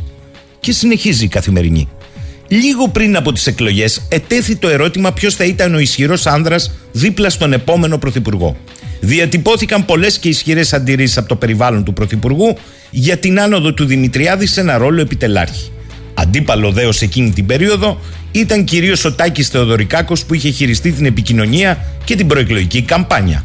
Και 0.60 0.72
συνεχίζει 0.72 1.24
η 1.24 1.28
καθημερινή. 1.28 1.88
Λίγο 2.48 2.88
πριν 2.88 3.16
από 3.16 3.32
τις 3.32 3.46
εκλογές, 3.46 4.06
ετέθη 4.08 4.56
το 4.56 4.68
ερώτημα 4.68 5.12
ποιος 5.12 5.34
θα 5.34 5.44
ήταν 5.44 5.74
ο 5.74 5.78
ισχυρός 5.78 6.26
άνδρας 6.26 6.70
δίπλα 6.92 7.30
στον 7.30 7.52
επόμενο 7.52 7.98
πρωθυπουργό. 7.98 8.56
Διατυπώθηκαν 9.00 9.84
πολλές 9.84 10.18
και 10.18 10.28
ισχυρές 10.28 10.72
αντιρρήσεις 10.72 11.16
από 11.16 11.28
το 11.28 11.36
περιβάλλον 11.36 11.84
του 11.84 11.92
πρωθυπουργού 11.92 12.56
για 12.90 13.16
την 13.16 13.40
άνοδο 13.40 13.74
του 13.74 13.84
Δημητριάδη 13.84 14.46
σε 14.46 14.60
ένα 14.60 14.78
ρόλο 14.78 15.00
επιτελάρχη. 15.00 15.73
Αντίπαλο 16.24 16.70
δέος 16.70 17.00
εκείνη 17.00 17.30
την 17.30 17.46
περίοδο 17.46 18.00
ήταν 18.32 18.64
κυρίως 18.64 19.04
ο 19.04 19.14
Τάκης 19.14 19.48
Θεοδωρικάκος 19.48 20.24
που 20.24 20.34
είχε 20.34 20.50
χειριστεί 20.50 20.92
την 20.92 21.06
επικοινωνία 21.06 21.84
και 22.04 22.16
την 22.16 22.26
προεκλογική 22.26 22.82
καμπάνια. 22.82 23.44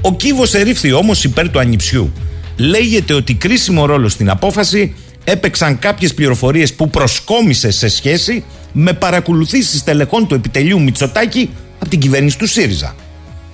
Ο 0.00 0.16
κύβο 0.16 0.44
ερήφθη 0.52 0.92
όμως 0.92 1.24
υπέρ 1.24 1.50
του 1.50 1.58
ανιψιού. 1.58 2.12
Λέγεται 2.56 3.14
ότι 3.14 3.34
κρίσιμο 3.34 3.86
ρόλο 3.86 4.08
στην 4.08 4.30
απόφαση 4.30 4.94
έπαιξαν 5.24 5.78
κάποιες 5.78 6.14
πληροφορίες 6.14 6.72
που 6.72 6.90
προσκόμισε 6.90 7.70
σε 7.70 7.88
σχέση 7.88 8.44
με 8.72 8.92
παρακολουθήσεις 8.92 9.84
τελεχών 9.84 10.26
του 10.26 10.34
επιτελείου 10.34 10.82
Μητσοτάκη 10.82 11.50
από 11.78 11.90
την 11.90 11.98
κυβέρνηση 11.98 12.38
του 12.38 12.46
ΣΥΡΙΖΑ. 12.46 12.94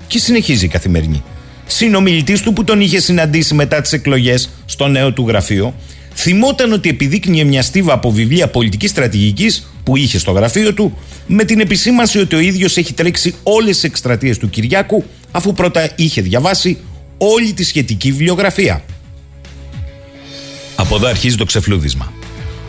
Και 0.07 0.19
συνεχίζει 0.19 0.65
η 0.65 0.69
καθημερινή. 0.69 1.23
Συνομιλητής 1.67 2.41
του 2.41 2.53
που 2.53 2.65
τον 2.65 2.81
είχε 2.81 3.01
συναντήσει 3.01 3.55
μετά 3.55 3.81
τις 3.81 3.93
εκλογές 3.93 4.51
στο 4.65 4.87
νέο 4.89 5.13
του 5.13 5.25
γραφείο, 5.29 5.75
θυμόταν 6.21 6.73
ότι 6.73 6.89
επιδείκνυε 6.89 7.45
μια 7.45 7.63
στίβα 7.63 7.93
από 7.93 8.11
βιβλία 8.11 8.49
πολιτικής 8.49 8.91
στρατηγικής 8.91 9.73
που 9.85 9.97
είχε 9.97 10.19
στο 10.19 10.31
γραφείο 10.31 10.75
του, 10.75 10.99
με 11.27 11.45
την 11.45 11.61
επισήμανση 11.61 12.19
ότι 12.19 12.35
ο 12.35 12.39
ίδιος 12.39 12.77
έχει 12.77 12.93
τρέξει 12.93 13.35
όλες 13.43 13.75
τις 13.75 13.85
εκστρατείες 13.85 14.39
του 14.39 14.51
Κυριάκου, 14.51 15.05
αφού 15.31 15.53
πρώτα 15.53 15.91
είχε 15.97 16.21
διαβάσει 16.21 16.79
όλη 17.19 17.53
τη 17.53 17.65
σχετική 17.65 18.11
βιβλιογραφία. 18.11 18.85
Από 20.77 20.97
εδώ 20.97 21.07
αρχίζει 21.07 21.37
το 21.37 21.45
ξεφλούδισμα. 21.45 22.13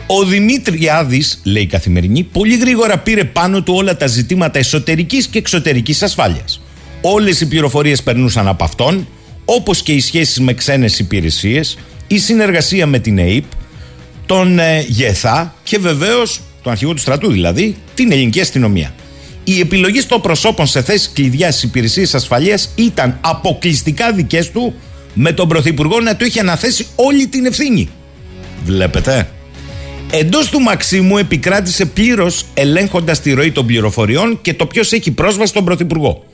Ο 0.06 0.24
Δημήτριάδης, 0.24 1.40
λέει 1.44 1.62
η 1.62 1.66
καθημερινή, 1.66 2.22
πολύ 2.22 2.56
γρήγορα 2.56 2.98
πήρε 2.98 3.24
πάνω 3.24 3.62
του 3.62 3.74
όλα 3.74 3.96
τα 3.96 4.06
ζητήματα 4.06 4.58
εσωτερικής 4.58 5.26
και 5.26 5.38
εξωτερικής 5.38 6.02
ασφάλειας. 6.02 6.60
Όλες 7.00 7.40
οι 7.40 7.48
πληροφορίες 7.48 8.02
περνούσαν 8.02 8.48
από 8.48 8.64
αυτόν, 8.64 9.08
όπως 9.44 9.82
και 9.82 9.92
οι 9.92 10.00
σχέσεις 10.00 10.40
με 10.40 10.54
ξένες 10.54 10.98
υπηρεσίες, 10.98 11.76
η 12.12 12.18
συνεργασία 12.18 12.86
με 12.86 12.98
την 12.98 13.18
ΕΕΠ, 13.18 13.44
τον 14.26 14.58
ε, 14.58 14.80
ΓΕΘΑ 14.80 15.54
και 15.62 15.78
βεβαίως, 15.78 16.40
τον 16.62 16.72
αρχηγό 16.72 16.94
του 16.94 17.00
στρατού 17.00 17.30
δηλαδή, 17.32 17.76
την 17.94 18.12
ελληνική 18.12 18.40
αστυνομία. 18.40 18.94
Οι 19.44 19.60
επιλογές 19.60 20.06
των 20.06 20.20
προσώπων 20.20 20.66
σε 20.66 20.82
θέσεις 20.82 21.10
κλειδιά 21.14 21.50
στις 21.50 21.62
υπηρεσίες 21.62 22.14
ασφαλείας 22.14 22.72
ήταν 22.74 23.18
αποκλειστικά 23.20 24.12
δικές 24.12 24.50
του, 24.50 24.74
με 25.14 25.32
τον 25.32 25.48
Πρωθυπουργό 25.48 26.00
να 26.00 26.16
του 26.16 26.24
είχε 26.24 26.40
αναθέσει 26.40 26.86
όλη 26.94 27.26
την 27.26 27.46
ευθύνη. 27.46 27.88
Βλέπετε. 28.64 29.28
Εντός 30.10 30.48
του 30.48 30.60
Μαξίμου 30.60 31.18
επικράτησε 31.18 31.84
πλήρως 31.84 32.44
ελέγχοντας 32.54 33.20
τη 33.20 33.32
ροή 33.32 33.52
των 33.52 33.66
πληροφοριών 33.66 34.38
και 34.42 34.54
το 34.54 34.66
ποιος 34.66 34.92
έχει 34.92 35.10
πρόσβαση 35.10 35.50
στον 35.50 35.64
Πρωθυπουργό. 35.64 36.24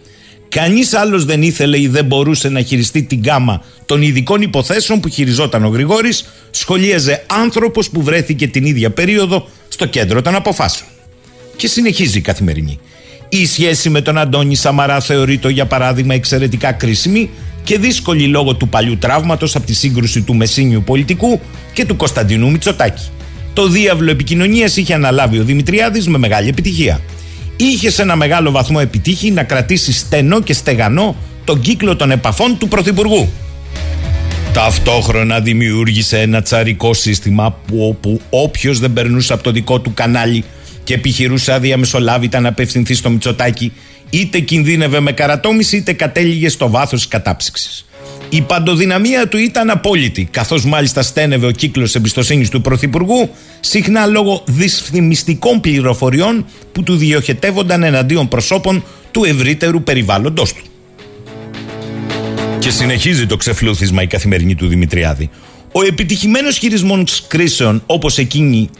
Κανείς 0.57 0.95
άλλος 0.95 1.25
δεν 1.25 1.43
ήθελε 1.43 1.81
ή 1.81 1.89
δεν 1.89 2.05
μπορούσε 2.05 2.49
να 2.49 2.61
χειριστεί 2.61 3.03
την 3.03 3.23
γάμα 3.25 3.63
των 3.87 4.03
ειδικών 4.03 4.43
υποθέσεων 4.43 5.01
που 5.01 5.09
χειριζόταν 5.09 5.65
ο 5.65 5.69
Γρηγόρης, 5.69 6.25
σχολίαζε 6.51 7.25
άνθρωπος 7.27 7.91
που 7.91 8.03
βρέθηκε 8.03 8.49
την 8.49 8.65
ίδια 8.65 8.91
περίοδο 8.91 9.49
στο 9.69 9.87
κέντρο 9.87 10.23
των 10.23 10.35
αποφάσεων. 10.35 10.89
Και 11.57 11.69
συνεχίζει 11.69 12.19
η 12.19 12.21
καθημερινή. 12.21 12.79
Η 13.29 13.47
σχέση 13.47 13.91
με 13.91 14.01
τον 14.01 14.19
Αντώνη 14.19 14.55
Σαμαρά 14.55 15.01
θεωρείται 15.01 15.51
για 15.51 15.67
παράδειγμα 15.67 16.15
εξαιρετικά 16.15 16.73
κρίσιμη 16.73 17.31
και 17.63 17.79
δύσκολη 17.79 18.27
λόγω 18.27 18.55
του 18.55 18.69
παλιού 18.69 18.99
τραύματος 18.99 19.57
από 19.57 19.67
τη 19.67 19.75
σύγκρουση 19.75 20.23
του 20.23 20.35
Μεσίνιου 20.35 20.83
πολιτικού 20.83 21.41
και 21.73 21.85
του 21.85 21.97
Κωνσταντινού 21.97 22.51
Μητσοτάκη. 22.51 23.09
Το 23.53 23.69
διάβλο 23.69 24.11
επικοινωνίας 24.11 24.77
είχε 24.77 24.95
αναλάβει 24.95 25.39
ο 25.39 25.45
Δημητριάδης 25.45 26.09
με 26.09 26.19
μεγάλη 26.19 26.49
επιτυχία. 26.49 27.01
Είχες 27.57 27.95
σε 27.95 28.03
ένα 28.03 28.17
μεγάλο 28.17 28.51
βαθμό 28.51 28.79
επιτύχει 28.83 29.31
να 29.31 29.43
κρατήσεις 29.43 29.99
στενό 29.99 30.41
και 30.41 30.53
στεγανό 30.53 31.17
τον 31.45 31.61
κύκλο 31.61 31.97
των 31.97 32.11
επαφών 32.11 32.59
του 32.59 32.69
Πρωθυπουργού. 32.69 33.29
Ταυτόχρονα 34.53 35.41
δημιούργησε 35.41 36.21
ένα 36.21 36.43
τσαρικό 36.43 36.95
σύστημα 36.95 37.53
που 37.67 37.87
όπου 37.87 38.21
όποιος 38.31 38.79
δεν 38.79 38.93
περνούσε 38.93 39.33
από 39.33 39.43
το 39.43 39.51
δικό 39.51 39.81
του 39.81 39.95
κανάλι 39.95 40.45
και 40.85 40.95
επιχειρούσε 40.95 41.53
αδιαμεσολάβητα 41.53 42.41
να 42.41 42.49
απευθυνθεί 42.49 42.95
στο 42.95 43.11
Μητσοτάκι, 43.11 43.73
είτε 44.11 44.39
κινδύνευε 44.39 45.01
με 45.01 45.13
καρατόμηση 45.13 45.77
είτε 45.77 45.93
κατέληγε 45.93 46.49
στο 46.49 46.71
βάθος 46.71 47.03
τη 47.03 47.09
κατάψυξης. 47.09 47.86
Η 48.29 48.43
παντοδυναμία 48.43 49.29
του 49.29 49.39
ήταν 49.39 49.71
απόλυτη, 49.71 50.29
καθώς 50.31 50.65
μάλιστα 50.65 51.03
στένευε 51.03 51.47
ο 51.47 51.51
κύκλος 51.51 51.95
εμπιστοσύνης 51.95 52.49
του 52.49 52.61
Πρωθυπουργού, 52.61 53.31
συχνά 53.61 54.07
λόγω 54.07 54.43
δυσφημιστικών 54.47 55.61
πληροφοριών 55.61 56.47
που 56.73 56.83
του 56.83 56.97
διοχετεύονταν 56.97 57.83
εναντίον 57.83 58.29
προσώπων 58.29 58.85
του 59.11 59.25
ευρύτερου 59.25 59.83
περιβάλλοντό 59.83 60.43
του. 60.43 60.63
Και 62.59 62.71
συνεχίζει 62.71 63.27
το 63.27 63.37
ξεφλούθισμα 63.37 64.03
η 64.03 64.07
καθημερινή 64.07 64.55
του 64.55 64.67
Δημητριάδη. 64.67 65.31
Ο 65.73 65.83
επιτυχημένος 65.83 66.59
χειρισμός 66.59 67.27
κρίσεων 67.27 67.83
όπως 67.87 68.19
εκείνη 68.19 68.71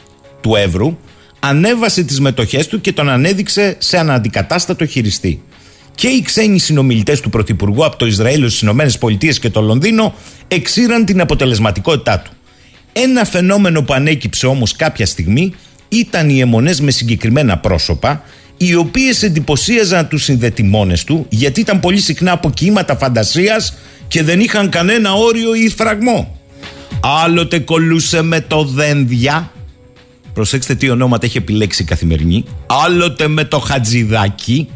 του 0.41 0.55
Εύρου 0.55 0.97
ανέβασε 1.41 2.03
τις 2.03 2.21
μετοχές 2.21 2.67
του 2.67 2.81
και 2.81 2.93
τον 2.93 3.09
ανέδειξε 3.09 3.77
σε 3.79 3.99
αναντικατάστατο 3.99 4.87
χειριστή. 4.87 5.43
Και 5.97 6.09
οι 6.09 6.23
ξένοι 6.23 6.59
συνομιλητές 6.59 7.21
του 7.21 7.31
Πρωθυπουργού 7.31 7.85
από 7.85 7.97
το 7.97 8.07
Ισραήλ, 8.07 8.51
τι 8.51 9.27
ΗΠΑ 9.27 9.33
και 9.41 9.51
το 9.51 9.61
Λονδίνο 9.61 10.15
εξήραν 10.49 11.05
την 11.05 11.21
αποτελεσματικότητά 11.21 12.19
του. 12.19 12.31
Ένα 12.93 13.25
φαινόμενο 13.25 13.83
που 13.83 13.93
ανέκυψε 13.93 14.47
όμως 14.47 14.77
κάποια 14.77 15.07
στιγμή 15.07 15.55
ήταν 15.89 16.29
οι 16.29 16.41
αιμονές 16.41 16.81
με 16.81 16.91
συγκεκριμένα 16.91 17.59
πρόσωπα, 17.59 18.23
οι 18.57 18.75
οποίες 18.75 19.23
εντυπωσίαζαν 19.23 20.09
τους 20.09 20.23
συνδετημόνες 20.23 21.05
του, 21.05 21.27
γιατί 21.29 21.61
ήταν 21.61 21.81
πολύ 21.81 22.01
συχνά 22.01 22.33
από 22.33 22.51
κύματα 22.51 22.97
φαντασίας 22.97 23.75
και 24.09 24.23
δεν 24.23 24.41
είχαν 24.41 24.69
κανένα 24.69 25.13
όριο 25.13 25.55
ή 25.55 25.69
φραγμό. 25.69 26.39
Άλλοτε 27.01 27.59
κολούσε 27.59 28.23
με 28.23 28.41
το 28.41 28.65
δένδια, 28.65 29.51
Προσέξτε 30.37 30.75
τι 30.75 30.91
ονόματα 30.91 31.27
έχει 31.27 31.37
επιλέξει 31.37 31.83
η 31.83 31.85
καθημερινή. 31.85 32.45
Άλλοτε 32.67 33.29
με 33.29 33.45
το 33.45 33.59
Χατζηδάκι, 33.59 34.69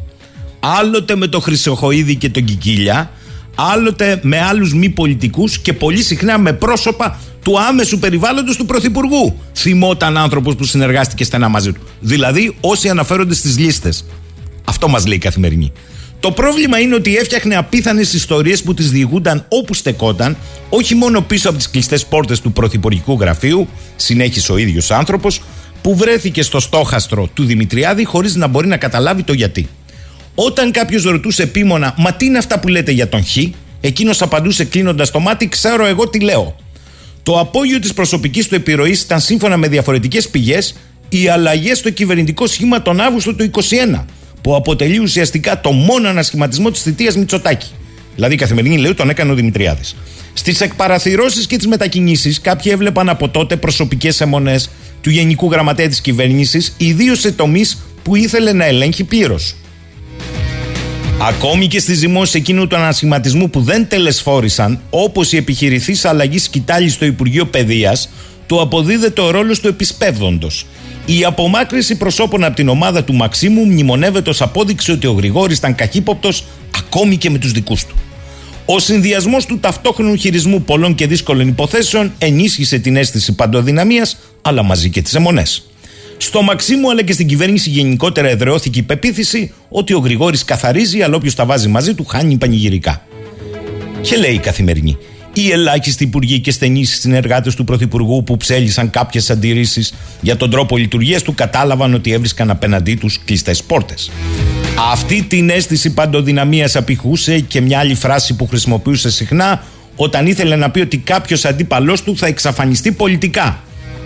άλλοτε 0.60 1.16
με 1.16 1.26
το 1.26 1.40
Χρυσοχοίδη 1.40 2.14
και 2.14 2.28
τον 2.28 2.44
Κικίλια, 2.44 3.10
άλλοτε 3.54 4.20
με 4.22 4.40
άλλους 4.40 4.74
μη 4.74 4.88
πολιτικούς 4.88 5.58
και 5.58 5.72
πολύ 5.72 6.02
συχνά 6.02 6.38
με 6.38 6.52
πρόσωπα 6.52 7.18
του 7.42 7.60
άμεσου 7.60 7.98
περιβάλλοντος 7.98 8.56
του 8.56 8.66
Πρωθυπουργού. 8.66 9.38
Θυμόταν 9.54 10.16
άνθρωπος 10.16 10.54
που 10.54 10.64
συνεργάστηκε 10.64 11.24
στενά 11.24 11.48
μαζί 11.48 11.72
του. 11.72 11.80
Δηλαδή 12.00 12.56
όσοι 12.60 12.88
αναφέρονται 12.88 13.34
στις 13.34 13.58
λίστες. 13.58 14.04
Αυτό 14.64 14.88
μας 14.88 15.06
λέει 15.06 15.16
η 15.16 15.20
καθημερινή. 15.20 15.72
Το 16.20 16.30
πρόβλημα 16.30 16.78
είναι 16.78 16.94
ότι 16.94 17.16
έφτιαχνε 17.16 17.56
απίθανες 17.56 18.12
ιστορίες 18.12 18.62
που 18.62 18.74
τις 18.74 18.90
διηγούνταν 18.90 19.44
όπου 19.48 19.74
στεκόταν, 19.74 20.36
όχι 20.68 20.94
μόνο 20.94 21.20
πίσω 21.20 21.48
από 21.48 21.58
τις 21.58 21.70
κλειστές 21.70 22.06
πόρτες 22.06 22.40
του 22.40 22.52
Πρωθυπουργικού 22.52 23.16
Γραφείου, 23.20 23.68
συνέχισε 23.96 24.52
ο 24.52 24.56
ίδιος 24.56 24.90
άνθρωπος, 24.90 25.42
που 25.82 25.96
βρέθηκε 25.96 26.42
στο 26.42 26.60
στόχαστρο 26.60 27.28
του 27.34 27.44
Δημητριάδη 27.44 28.04
χωρίς 28.04 28.34
να 28.34 28.46
μπορεί 28.46 28.66
να 28.66 28.76
καταλάβει 28.76 29.22
το 29.22 29.32
γιατί. 29.32 29.68
Όταν 30.42 30.70
κάποιος 30.70 31.02
ρωτούσε 31.02 31.42
επίμονα, 31.42 31.94
Μα 31.96 32.12
τι 32.12 32.24
είναι 32.24 32.38
αυτά 32.38 32.60
που 32.60 32.68
λέτε 32.68 32.90
για 32.90 33.08
τον 33.08 33.24
Χ, 33.24 33.36
εκείνος 33.80 34.22
απαντούσε 34.22 34.64
κλείνοντας 34.64 35.10
το 35.10 35.20
μάτι, 35.20 35.48
Ξέρω 35.48 35.86
εγώ 35.86 36.08
τι 36.08 36.20
λέω. 36.20 36.56
Το 37.22 37.38
απόγειο 37.38 37.78
της 37.78 37.92
προσωπικής 37.92 38.48
του 38.48 38.54
επιρροής 38.54 39.02
ήταν 39.02 39.20
σύμφωνα 39.20 39.56
με 39.56 39.68
διαφορετικές 39.68 40.28
πηγές 40.28 40.74
οι 41.08 41.28
αλλαγές 41.28 41.78
στο 41.78 41.90
κυβερνητικό 41.90 42.46
σχήμα 42.46 42.82
τον 42.82 43.00
Αύγουστο 43.00 43.34
του 43.34 43.50
2021 43.54 44.04
που 44.42 44.54
αποτελεί 44.54 44.98
ουσιαστικά 44.98 45.60
το 45.60 45.72
μόνο 45.72 46.08
ανασχηματισμό 46.08 46.70
της 46.70 46.82
θητείας 46.82 47.16
Μητσοτάκη. 47.16 47.70
Δηλαδή 48.14 48.34
η 48.34 48.38
καθημερινή 48.38 48.78
λέει 48.78 48.94
τον 48.94 49.10
έκανε 49.10 49.32
ο 49.32 49.34
Δημητριάδης. 49.34 49.96
Στις 50.32 50.60
εκπαραθυρώσεις 50.60 51.46
και 51.46 51.56
τις 51.56 51.66
μετακινήσεις, 51.66 52.40
κάποιοι 52.40 52.70
έβλεπαν 52.74 53.08
από 53.08 53.28
τότε 53.28 53.56
προσωπικές 53.56 54.20
αιμονές 54.20 54.70
του 55.00 55.10
Γενικού 55.10 55.50
Γραμματέα 55.50 55.88
της 55.88 56.00
Κυβέρνησης, 56.00 56.74
ιδίως 56.76 57.20
σε 57.20 57.32
τομείς 57.32 57.78
που 58.02 58.16
ήθελε 58.16 58.52
να 58.52 58.64
ελέγχει 58.64 59.04
πλήρως. 59.04 59.54
Ακόμη 61.22 61.66
και 61.66 61.78
στις 61.78 62.00
δημόσιες 62.00 62.34
εκείνου 62.34 62.66
του 62.66 62.76
ανασχηματισμού 62.76 63.50
που 63.50 63.60
δεν 63.60 63.88
τελεσφόρησαν, 63.88 64.80
όπως 64.90 65.32
η 65.32 65.36
επιχειρηθής 65.36 66.04
αλλαγής 66.04 66.42
σκητάλη 66.42 66.88
στο 66.88 67.04
Υπουργείο 67.04 67.46
Παιδείας, 67.46 68.08
του 68.46 68.60
αποδίδεται 68.60 69.20
ο 69.20 69.30
ρόλος 69.30 69.60
του 69.60 69.68
επισπεύδοντος. 69.68 70.66
Η 71.06 71.24
απομάκρυση 71.24 71.96
προσώπων 71.96 72.44
από 72.44 72.54
την 72.54 72.68
ομάδα 72.68 73.04
του 73.04 73.14
Μαξίμου 73.14 73.64
μνημονεύεται 73.64 74.30
ως 74.30 74.42
απόδειξη 74.42 74.92
ότι 74.92 75.06
ο 75.06 75.12
Γρηγόρης 75.12 75.58
ήταν 75.58 75.74
καχύποπτος 75.74 76.44
ακόμη 76.78 77.16
και 77.16 77.30
με 77.30 77.38
τους 77.38 77.52
δικούς 77.52 77.84
του. 77.84 77.94
Ο 78.64 78.78
συνδυασμός 78.78 79.46
του 79.46 79.58
ταυτόχρονου 79.58 80.16
χειρισμού 80.16 80.62
πολλών 80.62 80.94
και 80.94 81.06
δύσκολων 81.06 81.48
υποθέσεων 81.48 82.12
ενίσχυσε 82.18 82.78
την 82.78 82.96
αίσθηση 82.96 83.32
παντοδυναμία, 83.32 84.08
αλλά 84.42 84.62
μαζί 84.62 84.90
και 84.90 85.02
τις 85.02 85.14
αιμονές. 85.14 85.69
Στο 86.22 86.42
Μαξίμου 86.42 86.90
αλλά 86.90 87.02
και 87.02 87.12
στην 87.12 87.26
κυβέρνηση 87.26 87.70
γενικότερα 87.70 88.28
εδρεώθηκε 88.28 88.78
η 88.78 88.82
πεποίθηση 88.82 89.52
ότι 89.68 89.94
ο 89.94 89.98
Γρηγόρης 89.98 90.44
καθαρίζει, 90.44 91.02
αλλά 91.02 91.16
όποιος 91.16 91.34
τα 91.34 91.44
βάζει 91.44 91.68
μαζί 91.68 91.94
του 91.94 92.04
χάνει 92.04 92.36
πανηγυρικά. 92.36 93.06
Και 94.00 94.16
λέει 94.16 94.32
η 94.32 94.38
καθημερινή. 94.38 94.96
Οι 95.32 95.50
ελάχιστοι 95.50 96.04
υπουργοί 96.04 96.40
και 96.40 96.50
στενοί 96.50 96.84
συνεργάτες 96.84 97.54
του 97.54 97.64
Πρωθυπουργού 97.64 98.24
που 98.24 98.36
ψέλισαν 98.36 98.90
κάποιες 98.90 99.30
αντιρρήσεις 99.30 99.94
για 100.20 100.36
τον 100.36 100.50
τρόπο 100.50 100.76
λειτουργίας 100.76 101.22
του 101.22 101.34
κατάλαβαν 101.34 101.94
ότι 101.94 102.12
έβρισκαν 102.12 102.50
απέναντί 102.50 102.94
τους 102.94 103.20
κλειστές 103.24 103.62
πόρτες. 103.62 104.10
Αυτή 104.92 105.22
την 105.22 105.50
αίσθηση 105.50 105.90
παντοδυναμίας 105.90 106.76
απηχούσε 106.76 107.40
και 107.40 107.60
μια 107.60 107.78
άλλη 107.78 107.94
φράση 107.94 108.36
που 108.36 108.46
χρησιμοποιούσε 108.46 109.10
συχνά 109.10 109.64
όταν 109.96 110.26
ήθελε 110.26 110.56
να 110.56 110.70
πει 110.70 110.80
ότι 110.80 110.98
κάποιος 110.98 111.44
αντίπαλός 111.44 112.02
του 112.02 112.16
θα 112.16 112.26
εξαφανιστεί 112.26 112.92
πολιτικά. 112.92 113.62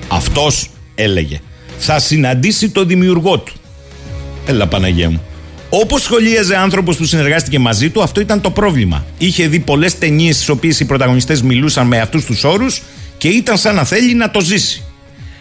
Αυτός 0.08 0.70
έλεγε. 0.94 1.40
Θα 1.78 1.98
συναντήσει 1.98 2.68
το 2.68 2.84
δημιουργό 2.84 3.38
του. 3.38 3.52
Έλα 4.46 4.66
Παναγία 4.66 5.10
μου. 5.10 5.22
Όπως 5.68 6.02
σχολίαζε 6.02 6.56
άνθρωπος 6.56 6.96
που 6.96 7.04
συνεργάστηκε 7.04 7.58
μαζί 7.58 7.90
του, 7.90 8.02
αυτό 8.02 8.20
ήταν 8.20 8.40
το 8.40 8.50
πρόβλημα. 8.50 9.04
Είχε 9.18 9.46
δει 9.46 9.58
πολλές 9.58 9.98
ταινίες 9.98 10.34
στις 10.34 10.48
οποίες 10.48 10.80
οι 10.80 10.84
πρωταγωνιστές 10.84 11.42
μιλούσαν 11.42 11.86
με 11.86 12.00
αυτούς 12.00 12.24
τους 12.24 12.44
όρους 12.44 12.82
και 13.18 13.28
ήταν 13.28 13.58
σαν 13.58 13.74
να 13.74 13.84
θέλει 13.84 14.14
να 14.14 14.30
το 14.30 14.40
ζήσει. 14.40 14.82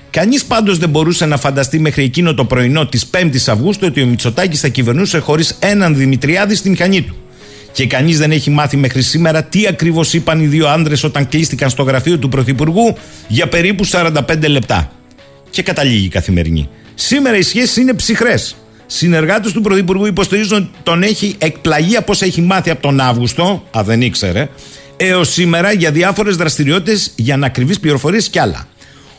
Κανείς 0.10 0.46
πάντως 0.46 0.78
δεν 0.78 0.90
μπορούσε 0.90 1.26
να 1.26 1.38
φανταστεί 1.38 1.80
μέχρι 1.80 2.04
εκείνο 2.04 2.34
το 2.34 2.46
πρωινό 2.46 2.86
της 2.86 3.10
5η 3.12 3.38
Αυγούστου 3.48 3.86
ότι 3.90 4.02
ο 4.02 4.06
Μητσοτάκης 4.06 4.60
θα 4.60 4.68
κυβερνούσε 4.68 5.20
χωρίς 5.20 5.58
έναν 5.60 5.96
Δημητριάδη 5.96 6.56
στην 6.56 6.72
μηχανή 6.72 7.02
του. 7.02 7.16
Και 7.72 7.88
κανείς 7.88 8.18
δεν 8.18 8.32
έχει 8.32 8.50
μάθει 8.50 8.78
μέχρι 8.78 9.02
σήμερα 9.02 9.44
τι 9.44 9.68
ακριβώς 9.68 10.14
είπαν 10.14 10.40
οι 10.40 10.46
δύο 10.46 10.68
άντρες 10.68 11.04
όταν 11.04 11.28
κλείστηκαν 11.28 11.70
στο 11.70 11.84
γραφείο 11.84 12.18
του 12.18 12.30
Πρωθυπουργού 12.30 12.96
για 13.28 13.48
περίπου 13.48 13.86
45 13.86 14.48
λεπτά. 14.48 14.92
Και 15.54 15.62
καταλήγει 15.62 16.06
η 16.06 16.10
καθημερινή. 16.10 16.70
Σήμερα 16.96 17.38
οι 17.38 17.42
σχέσεις 17.42 17.78
είναι 17.78 17.94
ψυχρές. 17.94 18.56
Συνεργάτες 18.86 19.52
του 19.52 19.62
Πρωθυπουργού 19.62 20.06
υποστηρίζουν 20.06 20.58
ότι 20.58 20.70
τον 20.84 21.04
έχει 21.04 21.36
εκπλαγεί 21.38 21.96
από 21.96 22.12
όσα 22.12 22.26
έχει 22.26 22.42
μάθει 22.42 22.70
από 22.70 22.82
τον 22.82 23.00
Αύγουστο, 23.00 23.64
α 23.78 23.84
δεν 23.84 24.02
ήξερε, 24.02 24.50
έως 24.98 25.34
σήμερα 25.34 25.72
για 25.72 25.92
διάφορες 25.92 26.36
δραστηριότητες 26.36 27.12
για 27.16 27.38
να 27.38 27.50
κρυβεί 27.50 27.80
πληροφορίες 27.80 28.30
κι 28.30 28.40
άλλα. 28.40 28.68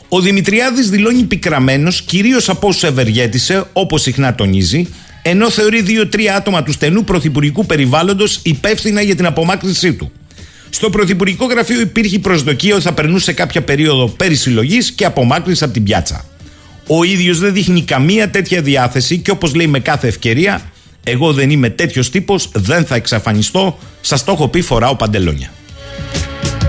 Ο 0.09 0.19
Δημητριάδης 0.19 0.89
δηλώνει 0.89 1.23
πικραμένος, 1.23 2.01
κυρίως 2.01 2.49
από 2.49 2.67
όσου 2.67 2.85
ευεργέτησε, 2.85 3.63
όπως 3.73 4.01
συχνά 4.01 4.35
τονίζει, 4.35 4.87
ενώ 5.21 5.49
θεωρεί 5.49 5.81
δύο-τρία 5.81 6.35
άτομα 6.35 6.63
του 6.63 6.71
στενού 6.71 7.03
πρωθυπουργικού 7.03 7.65
περιβάλλοντος 7.65 8.39
υπεύθυνα 8.43 9.01
για 9.01 9.15
την 9.15 9.25
απομάκρυνσή 9.25 9.93
του. 9.93 10.11
Στο 10.75 10.89
Πρωθυπουργικό 10.89 11.45
Γραφείο 11.45 11.79
υπήρχε 11.79 12.19
προσδοκία 12.19 12.73
ότι 12.73 12.83
θα 12.83 12.93
περνούσε 12.93 13.33
κάποια 13.33 13.61
περίοδο 13.61 14.07
περισυλλογή 14.07 14.93
και 14.95 15.05
απομάκρυνση 15.05 15.63
από 15.63 15.73
την 15.73 15.83
πιάτσα. 15.83 16.25
Ο 16.87 17.03
ίδιος 17.03 17.39
δεν 17.39 17.53
δείχνει 17.53 17.81
καμία 17.81 18.29
τέτοια 18.29 18.61
διάθεση 18.61 19.17
και 19.17 19.31
όπως 19.31 19.55
λέει 19.55 19.67
με 19.67 19.79
κάθε 19.79 20.07
ευκαιρία, 20.07 20.61
εγώ 21.03 21.33
δεν 21.33 21.49
είμαι 21.49 21.69
τέτοιος 21.69 22.09
τύπος, 22.09 22.49
δεν 22.53 22.85
θα 22.85 22.95
εξαφανιστώ. 22.95 23.77
Σας 24.01 24.23
το 24.23 24.31
έχω 24.31 24.47
πει, 24.47 24.61
φοράω 24.61 24.95
παντελόνια. 24.95 25.49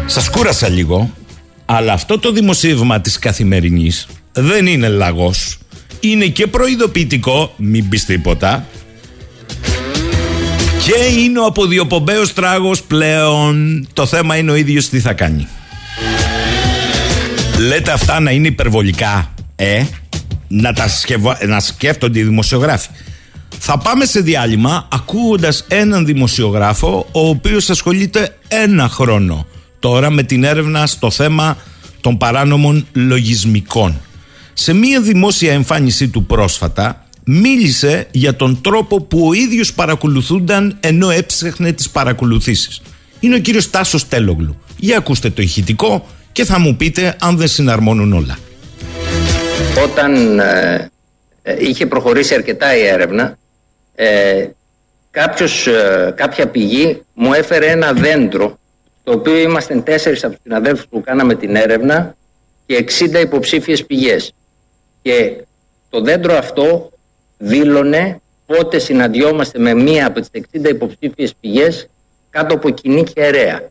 Σας 0.07 0.31
κούρασα 0.31 0.69
λίγο, 0.69 1.13
αλλά 1.65 1.93
αυτό 1.93 2.19
το 2.19 2.33
δημοσίευμα 2.33 3.01
της 3.01 3.19
καθημερινής 3.19 4.07
δεν 4.33 4.67
είναι 4.67 4.89
λαγός. 4.89 5.59
Είναι 6.01 6.27
και 6.27 6.47
προειδοποιητικό, 6.47 7.55
μην 7.57 7.89
πεις 7.89 8.05
τίποτα. 8.05 8.67
Και 10.87 11.21
είναι 11.21 11.39
ο 11.39 11.45
αποδιοπομπαίος 11.45 12.33
τράγος 12.33 12.83
πλέον. 12.83 13.87
Το 13.93 14.07
θέμα 14.07 14.37
είναι 14.37 14.51
ο 14.51 14.55
ίδιος 14.55 14.89
τι 14.89 15.01
θα 15.01 15.13
κάνει. 15.13 15.49
Λέτε 17.59 17.91
αυτά 17.91 18.21
να 18.21 18.31
είναι 18.31 18.47
υπερβολικά, 18.47 19.35
ε, 19.57 19.85
να 20.49 20.73
τα 20.73 20.87
να 21.47 21.61
σκέφτονται 21.61 22.19
οι 22.19 22.23
δημοσιογράφοι. 22.23 22.89
Θα 23.59 23.79
πάμε 23.79 24.05
σε 24.05 24.21
διάλειμμα 24.21 24.89
ακούγοντας 24.93 25.65
έναν 25.69 26.07
δημοσιογράφο 26.07 27.09
ο 27.13 27.29
οποίος 27.29 27.71
ασχολείται 27.71 28.37
ένα 28.49 28.89
χρόνο 28.89 29.47
τώρα 29.79 30.11
με 30.11 30.23
την 30.23 30.45
έρευνα 30.45 30.87
στο 30.87 31.11
θέμα 31.11 31.57
των 32.01 32.17
παράνομων 32.17 32.87
λογισμικών. 32.93 34.01
Σε 34.53 34.73
μία 34.73 35.01
δημόσια 35.01 35.53
εμφάνισή 35.53 36.09
του 36.09 36.27
πρόσφατα 36.27 37.06
μίλησε 37.27 38.07
για 38.11 38.37
τον 38.37 38.61
τρόπο 38.61 39.01
που 39.01 39.27
ο 39.29 39.33
ίδιος 39.33 39.73
παρακολουθούνταν 39.73 40.77
ενώ 40.81 41.11
έψεχνε 41.11 41.73
τις 41.73 41.91
παρακολουθήσεις. 41.91 42.83
Είναι 43.21 43.35
ο 43.35 43.39
κύριος 43.39 43.71
Τάσος 43.71 44.09
Τέλογλου. 44.09 44.61
Για 44.77 44.97
ακούστε 44.97 45.31
το 45.31 45.43
ηχητικό 45.43 46.07
και 46.33 46.45
θα 46.45 46.59
μου 46.59 46.77
πείτε 46.77 47.17
αν 47.21 47.37
δεν 47.37 47.49
συναρμόνουν 47.49 48.13
όλα. 48.13 48.39
Όταν 49.85 50.39
ε, 50.39 50.91
ε, 51.43 51.57
είχε 51.59 51.87
προχωρήσει 51.87 52.35
αρκετά 52.35 52.77
η 52.77 52.87
έρευνα, 52.87 53.39
ε, 53.95 54.47
κάποιος, 55.11 55.67
ε, 55.67 56.13
κάποια 56.17 56.49
πηγή 56.49 57.03
μου 57.15 57.33
έφερε 57.33 57.67
ένα 57.67 57.93
δέντρο 57.93 58.59
το 59.05 59.13
οποίο 59.13 59.37
είμαστε 59.37 59.75
τέσσερις 59.75 60.25
από 60.25 60.33
τους 60.33 60.43
συναδέλφους 60.43 60.87
που 60.87 61.01
κάναμε 61.01 61.35
την 61.35 61.57
έρευνα 61.57 62.17
και 62.67 62.77
60 62.77 63.21
υποψήφιες 63.21 63.87
πηγές. 63.87 64.35
Και 65.03 65.45
το 65.91 66.01
δέντρο 66.01 66.37
αυτό 66.37 66.91
δήλωνε 67.39 68.21
πότε 68.47 68.79
συναντιόμαστε 68.79 69.59
με 69.59 69.75
μία 69.75 70.07
από 70.07 70.21
τις 70.21 70.29
60 70.53 70.69
υποψήφιες 70.69 71.35
πηγές 71.41 71.89
κάτω 72.31 72.55
από 72.55 72.71
κοινή 72.71 73.05
κεραία. 73.05 73.71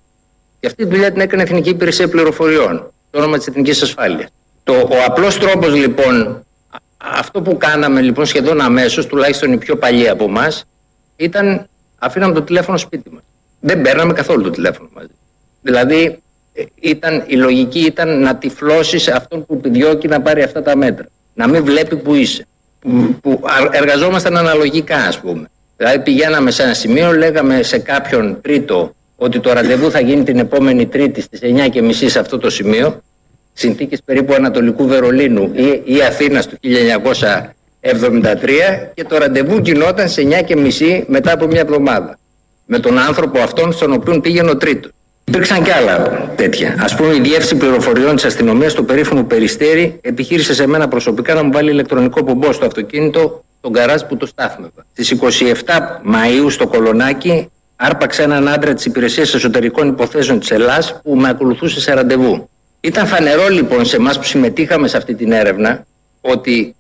Και 0.60 0.68
αυτή 0.68 0.84
τη 0.84 0.90
δουλειά 0.90 1.12
την 1.12 1.22
έκανε 1.22 1.42
η 1.42 1.46
Εθνική 1.46 1.70
Υπηρεσία 1.70 2.10
Πληροφοριών, 2.10 2.94
το 3.10 3.20
όνομα 3.20 3.38
της 3.38 3.48
Εθνικής 3.48 3.82
Ασφάλειας. 3.82 4.30
Το, 4.64 4.74
ο 4.74 4.96
απλός 5.06 5.40
τρόπος 5.40 5.74
λοιπόν, 5.74 6.46
αυτό 6.98 7.42
που 7.42 7.58
κάναμε 7.58 8.02
λοιπόν 8.02 8.26
σχεδόν 8.26 8.62
αμέσως, 8.62 9.06
τουλάχιστον 9.06 9.54
οι 9.54 9.58
πιο 9.58 9.78
παλιοί 9.78 10.10
από 10.10 10.24
εμά, 10.24 10.52
ήταν 11.16 11.68
αφήναμε 12.00 12.34
το 12.34 12.42
τηλέφωνο 12.42 12.78
σπίτι 12.78 13.10
μας. 13.10 13.22
Δεν 13.60 13.82
παίρναμε 13.82 14.14
καθόλου 14.14 14.44
το 14.44 14.50
τηλέφωνο 14.50 14.90
μαζί. 14.94 15.14
Δηλαδή 15.62 16.20
ε, 16.54 16.64
ήταν, 16.80 17.24
η 17.28 17.36
λογική 17.36 17.80
ήταν 17.80 18.22
να 18.22 18.36
τυφλώσεις 18.36 19.08
αυτόν 19.08 19.46
που 19.46 19.54
επιδιώκει 19.54 20.08
να 20.08 20.22
πάρει 20.22 20.44
αυτά 20.44 20.62
τα 20.62 20.76
μέτρα. 20.76 21.06
Να 21.34 21.48
μην 21.48 21.64
βλέπει 21.64 21.96
που 21.96 22.14
είσαι 22.14 22.46
που 23.22 23.42
εργαζόμασταν 23.72 24.38
αναλογικά 24.38 24.98
ας 24.98 25.20
πούμε. 25.20 25.50
Δηλαδή 25.78 26.00
πηγαίναμε 26.00 26.52
σε 26.52 26.64
ένα 26.64 26.74
σημείο, 26.74 27.12
λέγαμε 27.12 27.64
σε 27.64 27.78
κάποιον 27.78 28.42
τρίτο 28.42 28.96
ότι 29.16 29.40
το 29.40 29.54
ραντεβού 29.54 29.92
θα 29.92 30.00
γίνει 30.00 30.24
την 30.24 30.40
επόμενη 30.40 30.86
Τρίτη 30.86 31.22
στις 31.22 31.40
9.30 31.44 31.92
σε 31.92 32.20
αυτό 32.20 32.38
το 32.38 32.50
σημείο, 32.50 33.02
συνθήκες 33.54 34.02
περίπου 34.06 34.34
Ανατολικού 34.34 34.88
Βερολίνου 34.88 35.52
ή, 35.54 35.82
ή 35.84 36.02
Αθήνας 36.02 36.48
του 36.48 36.58
1973 36.62 36.70
και 38.94 39.04
το 39.04 39.18
ραντεβού 39.18 39.58
γινόταν 39.58 40.10
σε 40.10 40.28
9.30 40.48 41.04
μετά 41.08 41.34
από 41.34 41.46
μια 41.46 41.60
εβδομάδα. 41.60 42.18
Με 42.66 42.80
τον 42.80 43.00
άνθρωπο 43.00 43.40
αυτόν 43.40 43.72
στον 43.72 43.94
οποίο 43.94 44.20
πήγαινε 44.20 44.50
ο 44.50 44.58
τρίτος. 44.58 44.92
Υπήρξαν 45.28 45.64
και 45.64 45.74
άλλα 45.74 46.30
τέτοια. 46.36 46.88
Α 46.92 46.96
πούμε, 46.96 47.16
η 47.16 47.20
Διεύθυνση 47.20 47.56
Πληροφοριών 47.56 48.16
της 48.16 48.26
Αστυνομίας, 48.26 48.74
το 48.74 48.84
περίφημο 48.84 49.24
Περιστέρι, 49.24 50.00
επιχείρησε 50.02 50.54
σε 50.54 50.68
μένα 50.68 50.88
προσωπικά 50.88 51.34
να 51.34 51.44
μου 51.44 51.52
βάλει 51.52 51.72
ηλεκτρονικό 51.72 52.24
πομπό 52.24 52.52
στο 52.52 52.66
αυτοκίνητο, 52.66 53.44
τον 53.62 53.74
καράζ 53.74 54.02
που 54.02 54.18
το 54.18 54.26
στάθμευα. 54.26 54.86
Στις 54.92 55.10
27 55.10 56.02
Μαου 56.04 56.50
στο 56.50 56.68
Κολονάκι, 56.68 57.50
άρπαξε 57.76 58.24
έναν 58.24 58.48
άντρα 58.48 58.74
της 58.74 58.86
Υπηρεσίας 58.86 59.34
Εσωτερικών 59.34 59.88
Υποθέσεων 59.88 60.40
της 60.40 60.52
Ελλάδα 60.52 61.02
που 61.04 61.16
με 61.16 61.30
ακολουθούσε 61.30 61.80
σε 61.80 61.94
ραντεβού. 61.94 62.50
Ήταν 62.80 63.08
φανερό 63.08 63.48
λοιπόν 63.48 63.86
σε 63.86 63.96
εμάς 63.96 64.18
που 64.18 64.24
συμμετείχαμε 64.24 64.88
σε 64.88 64.98
αυτή 64.98 65.16
την 65.16 65.32
έρευνα 65.32 65.86
ότι 66.22 66.76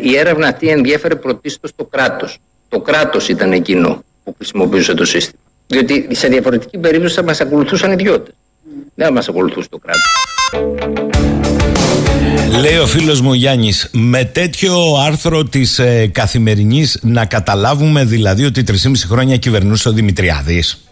η 0.00 0.16
έρευνα 0.16 0.48
αυτή 0.48 0.68
ενδιέφερε 0.68 1.14
πρωτίστως 1.14 1.72
το 1.76 1.84
κράτος. 1.84 2.38
Το 2.68 2.80
κράτος 2.80 3.28
ήταν 3.28 3.52
εκείνο 3.52 4.04
που 4.24 4.34
χρησιμοποιούσε 4.36 4.94
το 4.94 5.04
σύστημα. 5.04 5.42
Διότι 5.68 6.08
σε 6.10 6.28
διαφορετική 6.28 6.78
περίπτωση 6.78 7.14
θα 7.14 7.22
μας 7.22 7.40
ακολουθούσαν 7.40 7.92
ιδιώτες. 7.92 8.34
Δεν 8.94 9.06
θα 9.06 9.12
μας 9.12 9.28
ακολουθούσε 9.28 9.68
το 9.68 9.78
κράτος. 9.78 10.02
Λέει 12.60 12.76
ο 12.76 12.86
φίλος 12.86 13.20
μου 13.20 13.32
Γιάννης, 13.32 13.88
με 13.92 14.24
τέτοιο 14.24 14.74
άρθρο 15.06 15.44
της 15.44 15.78
ε, 15.78 16.06
καθημερινής 16.06 16.98
να 17.02 17.24
καταλάβουμε 17.24 18.04
δηλαδή 18.04 18.44
ότι 18.44 18.64
3,5 18.66 18.74
χρόνια 19.06 19.36
κυβερνούσε 19.36 19.88
ο 19.88 19.92
Δημητριάδης. 19.92 20.82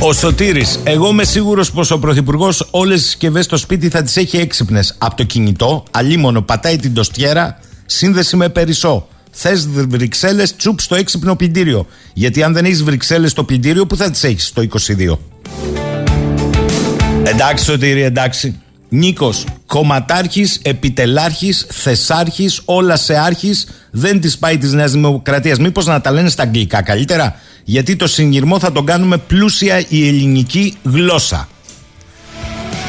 Ο 0.00 0.12
Σωτήρης, 0.12 0.80
εγώ 0.84 1.08
είμαι 1.08 1.24
σίγουρος 1.24 1.72
πως 1.72 1.90
ο 1.90 1.98
Πρωθυπουργός 1.98 2.68
όλες 2.70 3.00
τις 3.00 3.08
συσκευές 3.08 3.44
στο 3.44 3.56
σπίτι 3.56 3.88
θα 3.88 4.02
τις 4.02 4.16
έχει 4.16 4.36
έξυπνες. 4.36 4.94
Από 4.98 5.16
το 5.16 5.24
κινητό, 5.24 5.84
αλίμονο, 5.90 6.42
πατάει 6.42 6.76
την 6.76 6.94
τοστιέρα, 6.94 7.58
σύνδεση 7.86 8.36
με 8.36 8.48
περισσό. 8.48 9.08
Θες 9.30 9.68
Βρυξέλλες, 9.68 10.56
τσουπ 10.56 10.80
στο 10.80 10.94
έξυπνο 10.94 11.36
πλυντήριο. 11.36 11.86
Γιατί 12.12 12.42
αν 12.42 12.52
δεν 12.52 12.64
έχεις 12.64 12.82
Βρυξέλλες 12.82 13.30
στο 13.30 13.44
πλυντήριο, 13.44 13.86
πού 13.86 13.96
θα 13.96 14.10
τις 14.10 14.24
έχεις 14.24 14.52
το 14.52 14.62
22. 14.62 15.18
Εντάξει, 17.24 17.64
Σωτήρη, 17.64 18.02
εντάξει. 18.02 18.60
Νίκος, 18.88 19.44
κομματάρχης, 19.66 20.58
επιτελάρχης, 20.62 21.66
θεσάρχης, 21.70 22.62
όλα 22.64 22.96
σε 22.96 23.16
άρχης, 23.16 23.66
δεν 23.90 24.20
τη 24.20 24.34
πάει 24.38 24.58
της 24.58 24.72
Νέας 24.72 24.92
Δημοκρατίας. 24.92 25.58
Μήπως 25.58 25.86
να 25.86 26.00
τα 26.00 26.10
λένε 26.10 26.28
στα 26.28 26.42
αγγλικά 26.42 26.82
καλύτερα, 26.82 27.34
γιατί 27.64 27.96
το 27.96 28.06
συνειρμό 28.06 28.58
θα 28.58 28.72
τον 28.72 28.86
κάνουμε 28.86 29.16
πλούσια 29.16 29.84
η 29.88 30.08
ελληνική 30.08 30.76
γλώσσα. 30.82 31.48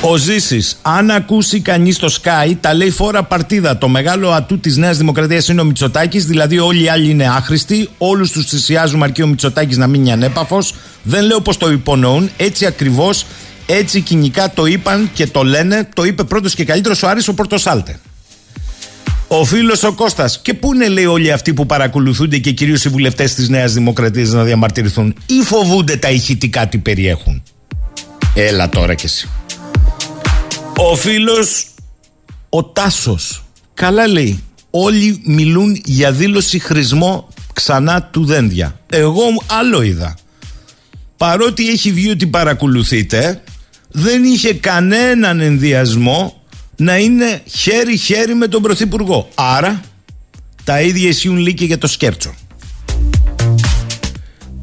Ο 0.03 0.17
Ζήσης, 0.17 0.77
αν 0.81 1.11
ακούσει 1.11 1.59
κανείς 1.59 1.97
το 1.97 2.15
Sky, 2.21 2.53
τα 2.59 2.73
λέει 2.73 2.89
φόρα 2.89 3.23
παρτίδα. 3.23 3.77
Το 3.77 3.87
μεγάλο 3.87 4.31
ατού 4.31 4.59
της 4.59 4.77
Νέας 4.77 4.97
Δημοκρατίας 4.97 5.47
είναι 5.47 5.61
ο 5.61 5.63
Μητσοτάκης, 5.63 6.25
δηλαδή 6.25 6.59
όλοι 6.59 6.83
οι 6.83 6.89
άλλοι 6.89 7.09
είναι 7.09 7.27
άχρηστοι. 7.27 7.89
Όλους 7.97 8.31
τους 8.31 8.45
θυσιάζουμε 8.45 9.03
αρκεί 9.03 9.21
ο 9.21 9.27
Μητσοτάκης 9.27 9.77
να 9.77 9.87
μείνει 9.87 10.11
ανέπαφος. 10.11 10.73
Δεν 11.03 11.23
λέω 11.25 11.41
πως 11.41 11.57
το 11.57 11.71
υπονοούν, 11.71 12.29
έτσι 12.37 12.65
ακριβώς, 12.65 13.25
έτσι 13.65 14.01
κοινικά 14.01 14.53
το 14.53 14.65
είπαν 14.65 15.09
και 15.13 15.27
το 15.27 15.43
λένε. 15.43 15.89
Το 15.93 16.03
είπε 16.03 16.23
πρώτος 16.23 16.55
και 16.55 16.65
καλύτερος 16.65 17.03
ο 17.03 17.07
Άρης 17.07 17.27
ο 17.27 17.33
Πορτοσάλτε. 17.33 17.99
Ο 19.27 19.45
φίλος 19.45 19.83
ο 19.83 19.93
Κώστας. 19.93 20.39
Και 20.41 20.53
πού 20.53 20.73
είναι, 20.73 20.87
λέει, 20.87 21.05
όλοι 21.05 21.31
αυτοί 21.31 21.53
που 21.53 21.65
παρακολουθούνται 21.65 22.37
και 22.37 22.51
κυρίως 22.51 22.85
οι 22.85 22.89
βουλευτές 22.89 23.33
της 23.33 23.49
Νέας 23.49 23.73
Δημοκρατίας 23.73 24.29
να 24.29 24.43
διαμαρτυρηθούν, 24.43 25.15
ή 25.25 25.41
φοβούνται 25.43 25.95
τα 25.95 26.09
ηχητικά 26.09 26.67
τι 26.67 26.77
περιέχουν; 26.77 27.43
Έλα 28.33 28.69
τώρα 28.69 28.93
κι 28.93 29.05
εσύ. 29.05 29.29
Ο 30.77 30.95
φίλος 30.95 31.65
ο 32.49 32.63
Τάσος. 32.63 33.43
Καλά 33.73 34.07
λέει 34.07 34.43
Όλοι 34.69 35.21
μιλούν 35.25 35.81
για 35.86 36.12
δήλωση 36.12 36.60
χρησμό 36.60 37.27
ξανά 37.53 38.03
του 38.03 38.25
δένδια. 38.25 38.79
Εγώ 38.89 39.23
άλλο 39.47 39.81
είδα. 39.81 40.17
Παρότι 41.17 41.69
έχει 41.69 41.91
βγει 41.91 42.10
ότι 42.10 42.27
παρακολουθείτε 42.27 43.43
Δεν 43.89 44.23
είχε 44.23 44.53
κανέναν 44.53 45.39
ενδιασμό 45.39 46.41
Να 46.75 46.97
είναι 46.97 47.41
χέρι-χέρι 47.45 48.34
με 48.34 48.47
τον 48.47 48.62
Πρωθυπουργό. 48.62 49.29
Άρα 49.36 49.81
τα 50.63 50.81
ίδια 50.81 51.10
ισχύουν 51.10 51.38
λίγοι 51.38 51.65
για 51.65 51.77
το 51.77 51.88
σκέρτσο. 51.88 52.34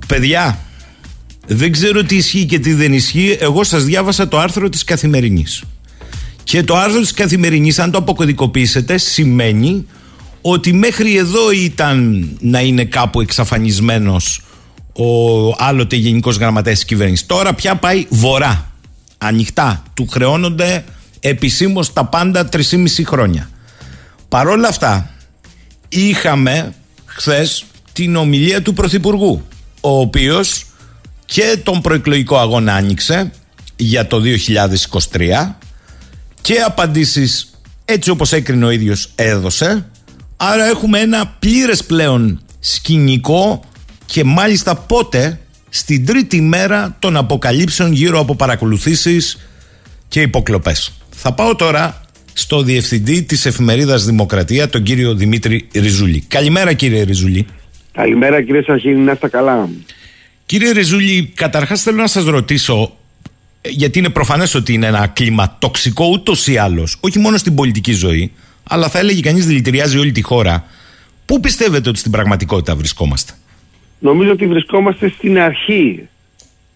Παιδιά 0.07 0.59
δεν 1.47 1.73
ξέρω 1.73 2.03
τι 2.03 2.17
ισχύει 2.17 2.47
και 2.47 2.59
τι 2.59 2.75
δεν 2.75 2.93
ισχύει. 2.93 3.37
Εγώ 3.41 3.65
σας 3.65 3.85
διάβασα 3.85 4.29
το 4.29 4.39
άρθρο 4.39 4.69
της 4.69 4.85
Καθημερινής 4.85 5.63
και 6.49 6.63
το 6.63 6.77
άρθρο 6.77 7.01
της 7.01 7.13
καθημερινής, 7.13 7.79
αν 7.79 7.91
το 7.91 7.99
αποκωδικοποιήσετε, 7.99 8.99
σημαίνει 8.99 9.87
ότι 10.41 10.73
μέχρι 10.73 11.17
εδώ 11.17 11.51
ήταν 11.51 12.29
να 12.41 12.61
είναι 12.61 12.85
κάπου 12.85 13.21
εξαφανισμένος 13.21 14.43
ο 14.93 15.49
άλλοτε 15.59 15.97
Γενικός 15.97 16.37
Γραμματέας 16.37 16.77
της 16.77 16.85
κυβέρνησης. 16.85 17.27
Τώρα 17.27 17.55
πια 17.55 17.77
πάει 17.77 18.07
βορρά. 18.09 18.71
Ανοιχτά. 19.19 19.83
Του 19.95 20.07
χρεώνονται 20.07 20.85
επισήμως 21.21 21.93
τα 21.93 22.05
πάντα 22.05 22.49
3,5 22.49 23.05
χρόνια. 23.05 23.51
Παρόλα 24.29 24.69
αυτά, 24.69 25.11
είχαμε 25.89 26.75
χθες 27.05 27.65
την 27.93 28.17
ομιλία 28.17 28.63
του 28.63 28.73
Πρωθυπουργού 28.73 29.43
ο 29.81 30.01
οποίος 30.01 30.67
και 31.25 31.59
τον 31.63 31.81
προεκλογικό 31.81 32.39
αγώνα 32.39 32.75
άνοιξε 32.75 33.31
για 33.77 34.07
το 34.07 34.21
2023 34.21 35.59
και 36.41 36.55
απαντήσεις 36.67 37.51
έτσι 37.85 38.11
όπως 38.11 38.33
έκρινε 38.33 38.65
ο 38.65 38.71
ίδιος 38.71 39.13
έδωσε 39.15 39.87
άρα 40.37 40.65
έχουμε 40.65 40.99
ένα 40.99 41.37
πλήρες 41.39 41.85
πλέον 41.85 42.41
σκηνικό 42.61 43.65
και 44.07 44.25
μάλιστα 44.25 44.77
πότε 44.77 45.41
στην 45.69 46.07
τρίτη 46.07 46.41
μέρα 46.41 46.97
των 46.99 47.17
αποκαλύψεων 47.17 47.93
γύρω 47.93 48.19
από 48.19 48.35
παρακολουθήσεις 48.35 49.49
και 50.09 50.21
υποκλοπές. 50.21 50.93
Θα 51.11 51.33
πάω 51.33 51.57
τώρα 51.57 52.01
στο 52.33 52.63
διευθυντή 52.63 53.23
της 53.23 53.47
εφημερίδας 53.47 54.05
Δημοκρατία, 54.05 54.69
τον 54.69 54.83
κύριο 54.83 55.15
Δημήτρη 55.15 55.69
Ριζούλη. 55.73 56.25
Καλημέρα 56.29 56.73
κύριε 56.73 57.03
Ριζούλη. 57.03 57.47
Καλημέρα 57.93 58.43
κύριε 58.43 58.63
Σαχίνη, 58.63 59.01
να 59.01 59.13
είστε 59.13 59.29
καλά. 59.29 59.69
Κύριε 60.47 60.71
Ριζούλη, 60.71 61.33
καταρχάς 61.35 61.83
θέλω 61.83 61.97
να 61.97 62.07
σας 62.07 62.25
ρωτήσω, 62.25 62.97
γιατί 63.63 63.99
είναι 63.99 64.09
προφανές 64.09 64.55
ότι 64.55 64.73
είναι 64.73 64.87
ένα 64.87 65.07
κλίμα 65.07 65.57
τοξικό 65.59 66.09
ούτως 66.13 66.47
ή 66.47 66.57
άλλως, 66.57 66.97
όχι 67.01 67.19
μόνο 67.19 67.37
στην 67.37 67.55
πολιτική 67.55 67.93
ζωή, 67.93 68.33
αλλά 68.69 68.89
θα 68.89 68.99
έλεγε 68.99 69.21
κανείς 69.21 69.47
δηλητηριάζει 69.47 69.99
όλη 69.99 70.13
τη 70.13 70.23
χώρα. 70.23 70.65
Πού 71.25 71.41
πιστεύετε 71.41 71.89
ότι 71.89 71.99
στην 71.99 72.11
πραγματικότητα 72.11 72.77
βρισκόμαστε; 72.77 73.33
Νομίζω 73.99 74.31
ότι 74.31 74.47
βρισκόμαστε 74.47 75.09
στην 75.09 75.39
αρχή 75.39 76.09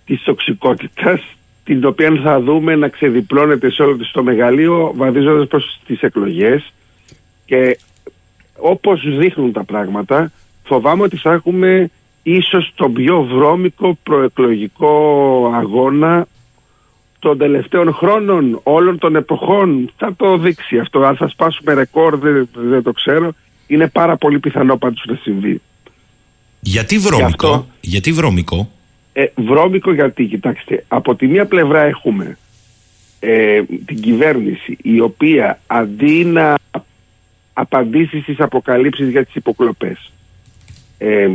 της 0.04 0.22
τοξικότητας 0.22 1.20
την 1.64 1.84
οποία 1.84 2.20
θα 2.22 2.40
δούμε 2.40 2.76
να 2.76 2.88
ξεδιπλώνεται 2.88 3.70
σε 3.70 3.82
όλο 3.82 3.96
το 4.12 4.22
μεγαλείο 4.22 4.92
βαδίζοντας 4.96 5.46
προς 5.46 5.80
τις 5.86 6.00
εκλογές 6.00 6.72
και 7.46 7.78
όπως 8.56 9.16
δείχνουν 9.18 9.52
τα 9.52 9.64
πράγματα 9.64 10.32
φοβάμαι 10.64 11.02
ότι 11.02 11.16
θα 11.16 11.32
έχουμε 11.32 11.90
ίσως 12.22 12.72
τον 12.74 12.92
πιο 12.92 13.22
βρώμικο 13.22 13.98
προεκλογικό 14.02 15.52
αγώνα 15.54 16.26
των 17.22 17.38
τελευταίων 17.38 17.92
χρόνων, 17.92 18.60
όλων 18.62 18.98
των 18.98 19.16
εποχών. 19.16 19.92
Θα 19.96 20.14
το 20.16 20.38
δείξει 20.38 20.78
αυτό. 20.78 21.00
Αν 21.00 21.16
θα 21.16 21.28
σπάσουμε 21.28 21.72
ρεκόρ 21.74 22.16
δεν, 22.16 22.48
δεν 22.52 22.82
το 22.82 22.92
ξέρω. 22.92 23.32
Είναι 23.66 23.88
πάρα 23.88 24.16
πολύ 24.16 24.38
πιθανό 24.38 24.76
πάντως 24.76 25.04
να 25.06 25.18
συμβεί. 25.22 25.60
Γιατί 26.60 26.98
βρώμικο, 26.98 27.66
γιατί 27.80 28.12
βρώμικο; 28.12 28.70
Ε, 29.12 29.24
βρώμικο 29.34 29.92
γιατί, 29.92 30.24
κοιτάξτε, 30.24 30.84
από 30.88 31.14
τη 31.14 31.26
μία 31.26 31.46
πλευρά 31.46 31.82
έχουμε 31.82 32.38
ε, 33.20 33.62
την 33.86 34.00
κυβέρνηση 34.00 34.78
η 34.82 35.00
οποία 35.00 35.60
αντί 35.66 36.24
να 36.24 36.54
απαντήσει 37.52 38.20
στις 38.20 38.40
αποκαλύψεις 38.40 39.08
για 39.08 39.24
τις 39.24 39.34
υποκλοπές 39.34 40.12
ε, 40.98 41.30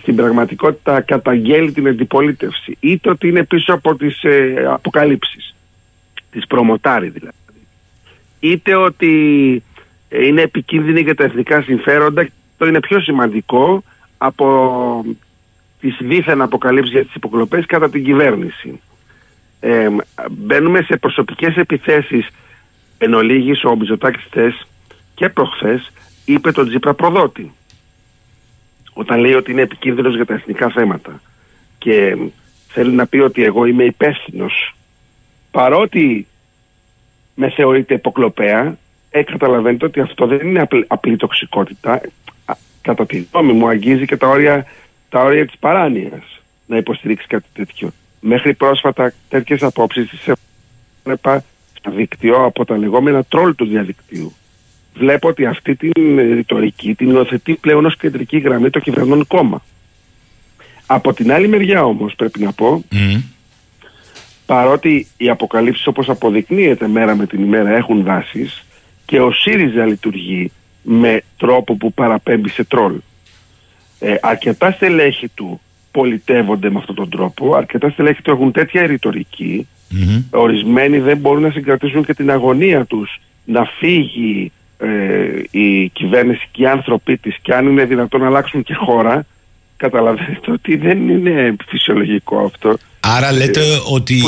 στην 0.00 0.16
πραγματικότητα 0.16 1.00
καταγγέλει 1.00 1.72
την 1.72 1.88
αντιπολίτευση 1.88 2.76
είτε 2.80 3.10
ότι 3.10 3.28
είναι 3.28 3.44
πίσω 3.44 3.74
από 3.74 3.96
τις 3.96 4.22
ε, 4.22 4.64
αποκαλύψεις 4.68 5.54
τις 6.30 6.46
προμοτάρει 6.46 7.08
δηλαδή 7.08 7.36
είτε 8.40 8.74
ότι 8.76 9.12
είναι 10.08 10.42
επικίνδυνη 10.42 11.00
για 11.00 11.14
τα 11.14 11.24
εθνικά 11.24 11.62
συμφέροντα 11.62 12.28
το 12.56 12.66
είναι 12.66 12.80
πιο 12.80 13.00
σημαντικό 13.00 13.82
από 14.18 15.04
τις 15.80 15.96
δίθεν 16.00 16.42
αποκαλύψεις 16.42 16.92
για 16.92 17.04
τις 17.04 17.14
υποκλοπές 17.14 17.66
κατά 17.66 17.90
την 17.90 18.04
κυβέρνηση. 18.04 18.80
Ε, 19.60 19.88
μπαίνουμε 20.30 20.82
σε 20.82 20.96
προσωπικές 20.96 21.56
επιθέσεις 21.56 22.28
εν 22.98 23.14
ολίγης 23.14 23.64
ο 23.64 23.74
Μπιζωτάκης 23.74 24.28
και 25.14 25.28
προχθές 25.28 25.90
είπε 26.24 26.52
τον 26.52 26.68
Τζίπρα 26.68 26.94
προδότη 26.94 27.52
όταν 28.98 29.20
λέει 29.20 29.34
ότι 29.34 29.50
είναι 29.50 29.62
επικίνδυνος 29.62 30.14
για 30.14 30.24
τα 30.26 30.34
εθνικά 30.34 30.68
θέματα 30.68 31.20
και 31.78 32.16
θέλει 32.68 32.92
να 32.92 33.06
πει 33.06 33.18
ότι 33.18 33.44
εγώ 33.44 33.64
είμαι 33.64 33.84
υπεύθυνος. 33.84 34.74
παρότι 35.50 36.26
με 37.34 37.50
θεωρείται 37.50 37.94
υποκλοπέα 37.94 38.76
ε, 39.10 39.22
καταλαβαίνετε 39.22 39.84
ότι 39.84 40.00
αυτό 40.00 40.26
δεν 40.26 40.46
είναι 40.46 40.60
απλή, 40.60 40.84
απλή 40.88 41.16
τοξικότητα 41.16 42.00
κατά 42.82 43.06
τη 43.06 43.26
γνώμη 43.32 43.52
μου 43.52 43.68
αγγίζει 43.68 44.04
και 44.04 44.16
τα 44.16 44.28
όρια, 44.28 44.66
τα 45.08 45.22
όρια 45.22 45.46
της 45.46 45.58
παράνοιας 45.58 46.40
να 46.66 46.76
υποστηρίξει 46.76 47.26
κάτι 47.26 47.48
τέτοιο. 47.52 47.90
Μέχρι 48.20 48.54
πρόσφατα 48.54 49.12
τέτοιες 49.28 49.62
απόψεις 49.62 50.08
τις 50.08 50.34
έβλεπα 51.04 51.44
στο 51.74 51.90
δίκτυο 51.90 52.44
από 52.44 52.64
τα 52.64 52.76
λεγόμενα 52.76 53.24
τρόλ 53.24 53.54
του 53.54 53.66
διαδικτύου. 53.66 54.32
Βλέπω 54.98 55.28
ότι 55.28 55.46
αυτή 55.46 55.76
την 55.76 56.16
ρητορική 56.16 56.94
την 56.94 57.10
υιοθετεί 57.10 57.54
πλέον 57.54 57.86
ως 57.86 57.96
κεντρική 57.96 58.38
γραμμή 58.38 58.70
το 58.70 58.78
κυβερνών 58.78 59.26
κόμμα. 59.26 59.62
Από 60.86 61.12
την 61.12 61.32
άλλη 61.32 61.48
μεριά 61.48 61.84
όμως 61.84 62.14
πρέπει 62.14 62.40
να 62.40 62.52
πω 62.52 62.84
παρότι 64.48 65.06
οι 65.16 65.28
αποκαλύψεις 65.28 65.86
όπως 65.86 66.08
αποδεικνύεται 66.08 66.88
μέρα 66.88 67.16
με 67.16 67.26
την 67.26 67.42
ημέρα 67.42 67.76
έχουν 67.76 68.04
βάσεις 68.04 68.64
και 69.04 69.20
ο 69.20 69.32
ΣΥΡΙΖΑ 69.32 69.86
λειτουργεί 69.86 70.52
με 70.82 71.22
τρόπο 71.36 71.76
που 71.76 71.92
παραπέμπει 71.92 72.48
σε 72.48 72.64
τρόλ. 72.64 72.94
Ε, 73.98 74.14
αρκετά 74.20 74.70
στελέχη 74.70 75.28
του 75.28 75.60
πολιτεύονται 75.90 76.70
με 76.70 76.78
αυτόν 76.78 76.94
τον 76.94 77.10
τρόπο, 77.10 77.54
αρκετά 77.54 77.90
στελέχη 77.90 78.22
του 78.22 78.30
έχουν 78.30 78.52
τέτοια 78.52 78.86
ρητορική, 78.86 79.66
ορισμένοι 80.30 80.98
δεν 80.98 81.16
μπορούν 81.16 81.42
να 81.42 81.50
συγκρατήσουν 81.50 82.04
και 82.04 82.14
την 82.14 82.30
αγωνία 82.30 82.84
τους 82.84 83.20
να 83.44 83.64
φύγει 83.64 84.52
ε, 84.78 84.88
η 85.50 85.88
κυβέρνηση 85.88 86.48
και 86.50 86.62
οι 86.62 86.66
άνθρωποι 86.66 87.16
της 87.16 87.36
και 87.42 87.54
αν 87.54 87.66
είναι 87.66 87.84
δυνατόν 87.84 88.20
να 88.20 88.26
αλλάξουν 88.26 88.62
και 88.62 88.74
χώρα, 88.74 89.26
καταλαβαίνετε 89.76 90.50
ότι 90.50 90.76
δεν 90.76 91.08
είναι 91.08 91.56
φυσιολογικό 91.66 92.38
αυτό. 92.38 92.76
Άρα 93.00 93.32
λέτε 93.32 93.60
ε, 93.60 93.78
ότι, 93.90 94.22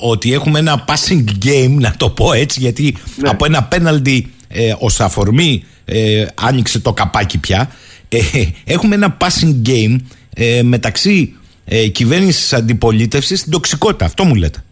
ότι 0.00 0.32
έχουμε 0.32 0.58
ένα 0.58 0.84
passing 0.88 1.24
game, 1.44 1.76
να 1.78 1.94
το 1.96 2.10
πω 2.10 2.32
έτσι, 2.32 2.60
γιατί 2.60 2.96
ναι. 3.16 3.28
από 3.28 3.44
ένα 3.44 3.68
penalty 3.72 4.20
ε, 4.48 4.74
ως 4.78 5.00
αφορμή 5.00 5.64
ε, 5.84 6.26
άνοιξε 6.34 6.80
το 6.80 6.92
καπάκι 6.92 7.38
πια 7.38 7.70
ε, 8.08 8.18
έχουμε 8.64 8.94
ένα 8.94 9.16
passing 9.20 9.68
game 9.68 9.96
ε, 10.34 10.62
μεταξύ 10.62 11.36
ε, 11.64 11.88
κυβέρνησης 11.88 12.52
αντιπολίτευσης 12.52 13.38
στην 13.38 13.52
τοξικότητα 13.52 14.04
αυτό 14.04 14.24
μου 14.24 14.34
λέτε 14.34 14.64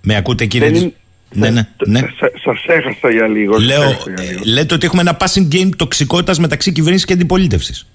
με 0.00 0.16
ακούτε 0.16 0.46
κύριε 0.46 0.70
Δεν... 0.70 0.94
Ναι, 1.32 1.50
ναι, 1.50 1.68
ναι. 1.86 2.00
Σα 2.44 2.72
έχασα 2.72 3.10
για 3.10 3.26
λίγο. 3.26 3.58
Λέω, 3.58 3.82
ε, 3.90 4.44
λέτε 4.44 4.74
ότι 4.74 4.86
έχουμε 4.86 5.00
ένα 5.00 5.16
passing 5.20 5.54
game 5.54 5.70
τοξικότητας 5.76 6.38
μεταξύ 6.38 6.72
κυβέρνησης 6.72 7.06
και 7.06 7.12
αντιπολίτευσης. 7.12 7.86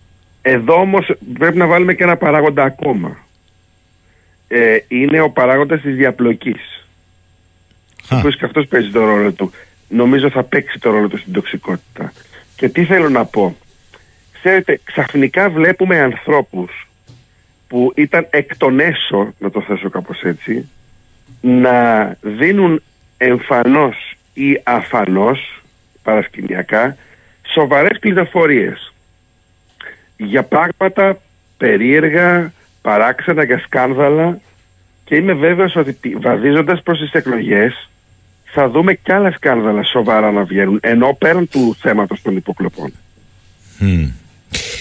Εδώ 0.41 0.73
όμως 0.73 1.11
πρέπει 1.33 1.57
να 1.57 1.65
βάλουμε 1.65 1.93
και 1.93 2.03
ένα 2.03 2.17
παράγοντα 2.17 2.63
ακόμα. 2.63 3.17
Ε, 4.47 4.77
είναι 4.87 5.21
ο 5.21 5.29
παράγοντας 5.29 5.81
της 5.81 5.95
διαπλοκής 5.95 6.81
ο 8.11 8.29
και 8.29 8.45
αυτός 8.45 8.67
παίζει 8.67 8.89
το 8.89 9.05
ρόλο 9.05 9.31
του. 9.31 9.51
Νομίζω 9.87 10.29
θα 10.29 10.43
παίξει 10.43 10.79
το 10.79 10.91
ρόλο 10.91 11.07
του 11.07 11.17
στην 11.17 11.33
τοξικότητα. 11.33 12.13
Και 12.55 12.69
τι 12.69 12.85
θέλω 12.85 13.09
να 13.09 13.25
πω. 13.25 13.57
Ξέρετε, 14.31 14.79
ξαφνικά 14.83 15.49
βλέπουμε 15.49 15.99
ανθρώπους 15.99 16.87
που 17.67 17.91
ήταν 17.95 18.27
εκ 18.29 18.57
των 18.57 18.79
έσω, 18.79 19.33
να 19.37 19.49
το 19.49 19.61
θέσω 19.61 19.89
κάπως 19.89 20.21
έτσι, 20.21 20.69
να 21.41 22.07
δίνουν 22.21 22.81
εμφανώς 23.23 24.15
ή 24.33 24.61
αφανώς, 24.63 25.61
παρασκηνιακά, 26.03 26.97
σοβαρές 27.53 27.99
πληροφορίες 27.99 28.93
για 30.17 30.43
πράγματα 30.43 31.21
περίεργα, 31.57 32.53
παράξενα 32.81 33.43
για 33.43 33.59
σκάνδαλα 33.59 34.39
και 35.03 35.15
είμαι 35.15 35.33
βέβαιος 35.33 35.75
ότι 35.75 36.17
βαδίζοντας 36.21 36.81
προς 36.81 36.99
τις 36.99 37.11
εκλογές 37.11 37.89
θα 38.43 38.69
δούμε 38.69 38.93
κι 38.93 39.11
άλλα 39.11 39.31
σκάνδαλα 39.31 39.83
σοβαρά 39.83 40.31
να 40.31 40.43
βγαίνουν, 40.43 40.79
ενώ 40.81 41.15
πέραν 41.19 41.49
του 41.49 41.75
θέματος 41.79 42.21
των 42.21 42.35
υποκλοπών. 42.35 42.93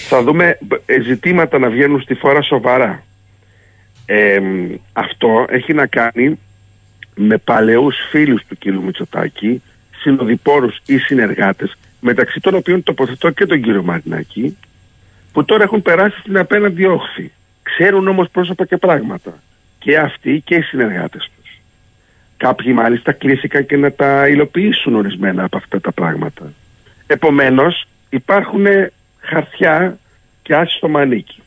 Θα 0.08 0.22
δούμε 0.22 0.58
ε, 0.86 1.00
ζητήματα 1.00 1.58
να 1.58 1.68
βγαίνουν 1.68 2.00
στη 2.00 2.14
φόρα 2.14 2.42
σοβαρά. 2.42 3.02
αυτό 4.92 5.46
έχει 5.48 5.72
να 5.72 5.86
κάνει 5.86 6.38
με 7.22 7.38
παλαιούς 7.38 7.96
φίλους 8.10 8.42
του 8.48 8.58
κ. 8.58 8.64
Μητσοτάκη, 8.64 9.62
συνοδοιπόρους 10.00 10.80
ή 10.86 10.98
συνεργάτες, 10.98 11.76
μεταξύ 12.00 12.40
των 12.40 12.54
οποίων 12.54 12.82
τοποθετώ 12.82 13.30
και 13.30 13.46
τον 13.46 13.62
κύριο 13.62 13.82
Μαρινάκη, 13.82 14.56
που 15.32 15.44
τώρα 15.44 15.62
έχουν 15.62 15.82
περάσει 15.82 16.20
στην 16.20 16.38
απέναντι 16.38 16.86
όχθη. 16.86 17.32
Ξέρουν 17.62 18.08
όμως 18.08 18.28
πρόσωπα 18.30 18.64
και 18.64 18.76
πράγματα. 18.76 19.42
Και 19.78 19.98
αυτοί 19.98 20.42
και 20.44 20.54
οι 20.54 20.60
συνεργάτες 20.60 21.30
τους. 21.36 21.60
Κάποιοι 22.36 22.72
μάλιστα 22.76 23.12
κλείστηκαν 23.12 23.66
και 23.66 23.76
να 23.76 23.92
τα 23.92 24.28
υλοποιήσουν 24.28 24.94
ορισμένα 24.94 25.44
από 25.44 25.56
αυτά 25.56 25.80
τα 25.80 25.92
πράγματα. 25.92 26.52
Επομένως 27.06 27.86
υπάρχουν 28.10 28.66
χαρτιά 29.20 29.98
και 30.42 30.54
άσχη 30.54 30.76
στο 30.76 30.88
μανίκι. 30.88 31.42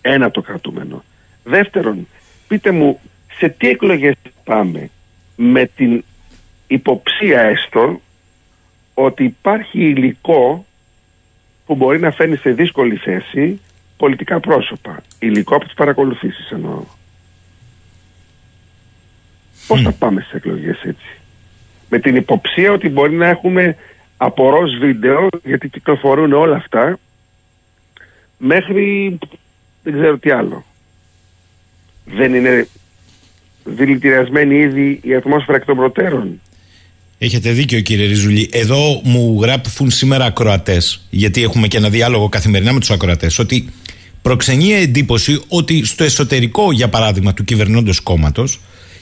Ένα 0.00 0.30
το 0.30 0.40
κρατούμενο. 0.40 1.04
Δεύτερον, 1.44 2.06
πείτε 2.48 2.70
μου 2.70 3.00
σε 3.38 3.48
τι 3.48 3.68
εκλογές 3.68 4.14
πάμε; 4.44 4.90
Με 5.36 5.66
την 5.66 6.04
υποψία 6.66 7.40
έστω 7.40 8.00
ότι 8.94 9.24
υπάρχει 9.24 9.80
υλικό 9.80 10.66
που 11.66 11.74
μπορεί 11.74 11.98
να 11.98 12.10
φέρνει 12.10 12.36
σε 12.36 12.50
δύσκολη 12.50 12.96
θέση 12.96 13.60
πολιτικά 13.96 14.40
πρόσωπα. 14.40 15.02
Υλικό 15.18 15.54
από 15.54 15.64
τις 15.64 15.74
παρακολουθήσεις 15.74 16.50
εννοώ. 16.50 16.84
Πώς 19.66 19.82
θα 19.82 19.92
πάμε 19.92 20.20
στις 20.20 20.32
εκλογές 20.32 20.80
έτσι; 20.82 21.20
Με 21.88 21.98
την 21.98 22.16
υποψία 22.16 22.72
ότι 22.72 22.88
μπορεί 22.88 23.12
να 23.12 23.26
έχουμε 23.26 23.76
απορρός 24.16 24.76
βίντεο, 24.78 25.28
γιατί 25.44 25.68
κυκλοφορούν 25.68 26.32
όλα 26.32 26.56
αυτά, 26.56 26.98
μέχρι 28.38 29.18
δεν 29.82 29.92
ξέρω 29.92 30.18
τι 30.18 30.30
άλλο. 30.30 30.64
Δεν 32.04 32.34
είναι 32.34 32.68
δηλητηριασμένη 33.76 34.58
ήδη 34.58 35.00
η 35.02 35.14
ατμόσφαιρα 35.14 35.56
εκ 35.56 35.64
των 35.64 35.76
προτέρων. 35.76 36.40
Έχετε 37.18 37.50
δίκιο 37.50 37.80
κύριε 37.80 38.06
Ριζουλή. 38.06 38.48
Εδώ 38.52 39.00
μου 39.04 39.38
γράφουν 39.42 39.90
σήμερα 39.90 40.24
ακροατές, 40.24 41.06
γιατί 41.10 41.42
έχουμε 41.42 41.68
και 41.68 41.76
ένα 41.76 41.88
διάλογο 41.88 42.28
καθημερινά 42.28 42.72
με 42.72 42.80
τους 42.80 42.90
ακροατές, 42.90 43.38
ότι 43.38 43.68
προξενεί 44.22 44.72
εντύπωση 44.72 45.40
ότι 45.48 45.84
στο 45.84 46.04
εσωτερικό, 46.04 46.72
για 46.72 46.88
παράδειγμα, 46.88 47.34
του 47.34 47.44
κυβερνώντος 47.44 48.00
κόμματος 48.00 48.60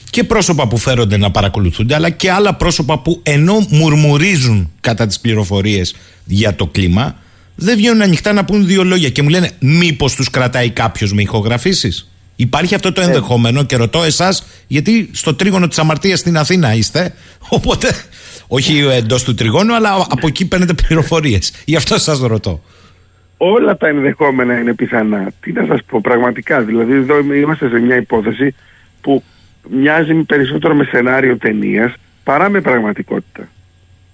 και 0.09 0.23
πρόσωπα 0.23 0.67
που 0.67 0.77
φέρονται 0.77 1.17
να 1.17 1.31
παρακολουθούνται, 1.31 1.95
αλλά 1.95 2.09
και 2.09 2.31
άλλα 2.31 2.55
πρόσωπα 2.55 2.99
που 2.99 3.19
ενώ 3.23 3.67
μουρμουρίζουν 3.69 4.71
κατά 4.81 5.07
τις 5.07 5.19
πληροφορίες 5.19 5.95
για 6.25 6.55
το 6.55 6.67
κλίμα, 6.67 7.15
δεν 7.55 7.77
βγαίνουν 7.77 8.01
ανοιχτά 8.01 8.33
να 8.33 8.45
πούν 8.45 8.65
δύο 8.65 8.83
λόγια 8.83 9.09
και 9.09 9.21
μου 9.21 9.29
λένε 9.29 9.51
μήπως 9.59 10.15
τους 10.15 10.29
κρατάει 10.29 10.69
κάποιος 10.69 11.13
με 11.13 11.21
ηχογραφήσεις; 11.21 12.11
Υπάρχει 12.39 12.75
αυτό 12.75 12.91
το 12.91 13.01
ε. 13.01 13.03
ενδεχόμενο 13.03 13.63
και 13.63 13.75
ρωτώ 13.75 14.03
εσάς, 14.03 14.63
γιατί 14.67 15.09
στο 15.13 15.35
τρίγωνο 15.35 15.67
της 15.67 15.79
αμαρτίας 15.79 16.19
στην 16.19 16.37
Αθήνα 16.37 16.73
είστε. 16.73 17.13
Οπότε, 17.57 17.87
όχι 18.47 18.77
εντός 18.91 19.23
του 19.23 19.33
τριγώνου, 19.33 19.75
αλλά 19.75 20.05
από 20.09 20.27
εκεί 20.27 20.47
παίρνετε 20.47 20.73
πληροφορίες. 20.73 21.53
Γι' 21.65 21.75
αυτό 21.75 21.97
σας 21.99 22.19
ρωτώ. 22.19 22.61
Όλα 23.37 23.77
τα 23.77 23.87
ενδεχόμενα 23.87 24.59
είναι 24.59 24.73
πιθανά. 24.73 25.31
Τι 25.39 25.51
να 25.51 25.65
σας 25.65 25.79
πω, 25.83 26.01
πραγματικά. 26.01 26.61
Δηλαδή, 26.61 26.93
εδώ 26.93 27.33
είμαστε 27.33 27.69
σε 27.69 27.79
μια 27.79 27.95
υπόθεση 27.95 28.55
που 29.01 29.23
μοιάζει 29.69 30.13
περισσότερο 30.13 30.75
με 30.75 30.83
σενάριο 30.83 31.37
ταινίας 31.37 31.93
παρά 32.23 32.49
με 32.49 32.61
πραγματικότητα. 32.61 33.47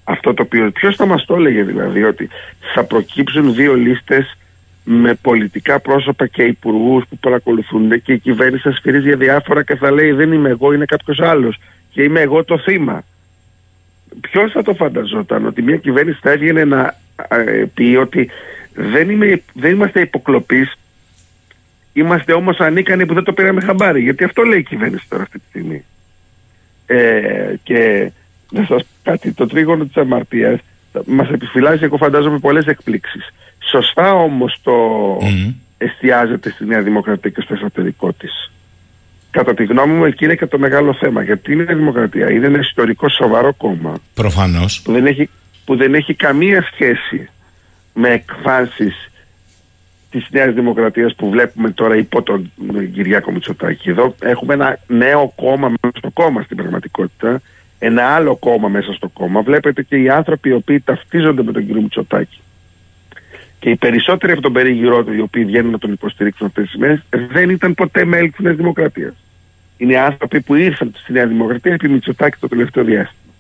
Αυτό 0.04 0.34
το 0.34 0.44
οποίο. 0.44 0.72
Ποιος 0.72 0.96
θα 0.96 1.06
μας 1.06 1.26
το 1.26 1.36
έλεγε 1.36 1.64
δηλαδή 1.64 2.04
ότι 2.04 2.30
θα 2.74 2.84
προκύψουν 2.84 3.54
δύο 3.54 3.74
λίστες 3.74 4.38
με 4.84 5.14
πολιτικά 5.14 5.80
πρόσωπα 5.80 6.28
και 6.28 6.44
υπουργούς 6.44 7.04
που 7.10 7.18
παρακολουθούν 7.18 8.02
και 8.02 8.14
η 8.14 8.20
κυβέρνηση 8.20 8.62
θα 8.62 8.76
σφυρίζει 8.76 9.08
για 9.08 9.18
διάφορα 9.18 9.64
και 9.64 9.76
θα 9.76 9.92
λέει 9.92 10.12
δεν 10.12 10.32
είμαι 10.32 10.50
εγώ, 10.50 10.74
είναι 10.74 10.86
κάποιος 10.86 11.20
άλλος 11.20 11.60
και 11.90 12.04
είμαι 12.04 12.22
εγώ 12.22 12.44
το 12.44 12.58
θύμα. 12.58 13.04
Ποιος 14.22 14.52
θα 14.52 14.64
το 14.64 14.74
φανταζόταν 14.74 15.46
ότι 15.46 15.62
μια 15.62 15.78
κυβέρνηση 15.78 16.20
θα 16.22 16.32
έβγαινε 16.32 16.64
να 16.64 16.96
ε, 17.28 17.66
πει 17.74 17.98
ότι 18.02 18.30
δεν, 18.74 19.10
είμαι, 19.10 19.42
δεν 19.54 19.72
είμαστε 19.72 20.00
υποκλοπείς, 20.00 20.74
είμαστε 21.94 22.34
όμως 22.34 22.60
ανίκανοι 22.60 23.06
που 23.06 23.14
δεν 23.14 23.24
το 23.24 23.34
πήραμε 23.34 23.62
χαμπάρι. 23.62 24.02
Γιατί 24.02 24.24
αυτό 24.24 24.44
λέει 24.44 24.60
η 24.60 24.64
κυβέρνηση 24.64 25.06
τώρα 25.10 25.24
αυτή 25.24 25.40
τη 25.40 25.46
στιγμή. 25.50 25.84
Ε, 26.86 27.54
και 27.64 28.12
να 28.52 28.66
σας 28.66 28.84
πω 28.84 29.12
κάτι, 29.12 29.32
το 29.32 29.48
τρίγωνο 29.48 29.86
της 29.86 29.98
αμαρτίας 29.98 30.60
μας 31.06 31.30
επιφυλάσσει, 31.30 31.84
εγώ 31.84 31.98
φαντάζομαι, 31.98 32.40
πολλές 32.40 32.66
εκπλήξεις. 32.66 33.34
Σωστά 33.74 34.14
όμως 34.14 34.60
το 34.64 34.74
mm. 35.22 35.54
εστιάζεται 35.78 36.50
στη 36.50 36.66
Νέα 36.66 36.82
Δημοκρατία 36.82 37.30
και 37.30 37.42
στο 37.42 37.54
εσωτερικό 37.54 38.14
της. 38.14 38.52
Κατά 39.32 39.54
τη 39.54 39.66
γνώμη 39.66 39.94
μου 39.94 40.06
εκεί 40.06 40.26
είναι 40.26 40.36
και 40.36 40.46
το 40.46 40.60
μεγάλο 40.60 40.94
θέμα. 40.94 41.24
Γιατί 41.24 41.52
η 41.52 41.56
Νέα 41.56 41.76
Δημοκρατία 41.76 42.32
είναι 42.32 42.46
ένα 42.46 42.60
ιστορικό 42.60 43.10
σοβαρό 43.10 43.54
κόμμα. 43.54 43.94
Προφανώς. 44.14 44.82
Που 44.82 44.92
δεν 44.92 45.06
έχει, 45.06 45.30
που 45.66 45.76
δεν 45.76 45.94
έχει 45.94 46.14
καμία 46.14 46.70
σχέση 46.72 47.30
με 47.94 48.10
εκφάνσεις 48.10 49.12
της 50.10 50.28
Νέας 50.32 50.54
Δημοκρατίας 50.54 51.16
που 51.16 51.30
βλέπουμε 51.30 51.70
τώρα 51.72 51.96
υπό 51.96 52.22
τον 52.22 52.52
Κυριάκο 52.94 53.32
Μητσοτάκη. 53.32 53.90
Εδώ 53.90 54.16
έχουμε 54.22 54.54
ένα 54.54 54.80
νέο 54.88 55.34
κόμμα 55.36 55.68
μέσα 55.68 55.98
στο 55.98 56.10
κόμμα 56.10 56.42
στην 56.42 56.58
πραγματικότητα. 56.58 57.42
Ένα 57.80 58.04
άλλο 58.04 58.36
κόμμα 58.36 58.68
μέσα 58.68 58.94
στο 58.94 59.08
κόμμα. 59.08 59.42
Βλέπετε 59.42 59.84
και 59.84 59.96
οι 59.96 60.10
άνθρωποι 60.10 60.50
οι 60.50 60.54
οποίοι 60.54 60.80
ταυτίζονται 60.80 61.44
με 61.44 61.52
τον 61.52 61.66
κύριο 61.66 61.82
Μητσοτάκη 61.82 62.42
και 63.64 63.70
οι 63.70 63.76
περισσότεροι 63.76 64.32
από 64.32 64.42
τον 64.42 64.54
περίγυρό 64.54 65.04
του, 65.04 65.14
οι 65.14 65.20
οποίοι 65.20 65.46
βγαίνουν 65.46 65.72
να 65.72 65.78
τον 65.78 65.92
υποστηρίξουν 65.92 66.48
αυτές 66.48 66.64
τις 66.64 66.76
μέρες, 66.76 67.04
δεν 67.10 67.50
ήταν 67.50 67.74
ποτέ 67.74 68.06
μέλη 68.06 68.30
της 68.30 68.40
Νέας 68.40 68.56
Δημοκρατίας. 68.56 69.14
Είναι 69.78 69.98
άνθρωποι 69.98 70.42
που 70.42 70.56
ήρθαν 70.56 70.94
στη 70.96 71.12
Νέα 71.12 71.28
Δημοκρατία 71.28 71.74
επί 71.74 71.90
Μητσοτάκη 71.90 72.38
το 72.40 72.48
τελευταίο 72.48 72.84
διάστημα. 72.84 73.34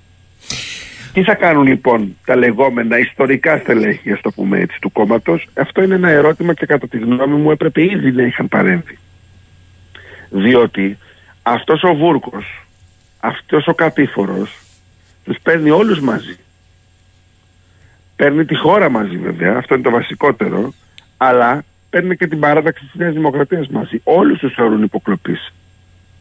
Τι 1.14 1.24
θα 1.24 1.36
κάνουν 1.36 1.68
λοιπόν 1.68 2.16
τα 2.26 2.36
λεγόμενα 2.36 2.98
ιστορικά 2.98 3.58
στελέχη, 3.58 4.12
ας 4.12 4.22
το 4.22 4.32
πούμε 4.32 4.60
έτσι, 4.60 4.78
του 4.82 4.92
κόμματος, 4.92 5.48
αυτό 5.54 5.84
είναι 5.84 5.96
ένα 5.96 6.10
ερώτημα 6.10 6.54
και 6.54 6.66
κατά 6.66 6.88
τη 6.88 6.98
γνώμη 6.98 7.36
μου 7.36 7.52
έπρεπε 7.52 7.84
ήδη 7.84 8.12
να 8.12 8.24
είχαν 8.24 8.48
παρέμβει. 8.48 8.98
Διότι 10.30 10.98
αυτός 11.42 11.84
ο 11.84 11.96
Βούρκος, 11.96 12.66
αυτός 13.20 13.68
ο 13.68 13.74
κατήφορος, 13.74 14.60
τους 15.24 15.38
παίρνει 15.44 15.70
όλους 15.70 16.00
μαζί 16.00 16.38
Παίρνει 18.24 18.46
τη 18.46 18.56
χώρα 18.56 18.90
μαζί 18.90 19.18
βέβαια, 19.18 19.56
αυτό 19.58 19.74
είναι 19.74 19.84
το 19.84 19.90
βασικότερο, 19.90 20.74
αλλά 21.18 21.64
παίρνει 21.90 22.16
και 22.16 22.28
την 22.28 22.40
παράταξη 22.40 22.86
της 22.86 22.94
Νέας 22.94 23.14
Δημοκρατίας 23.14 23.68
μαζί. 23.68 24.02
Όλους 24.04 24.40
τους 24.40 24.54
θεωρούν 24.54 24.84
υποκλοπή. 24.84 25.38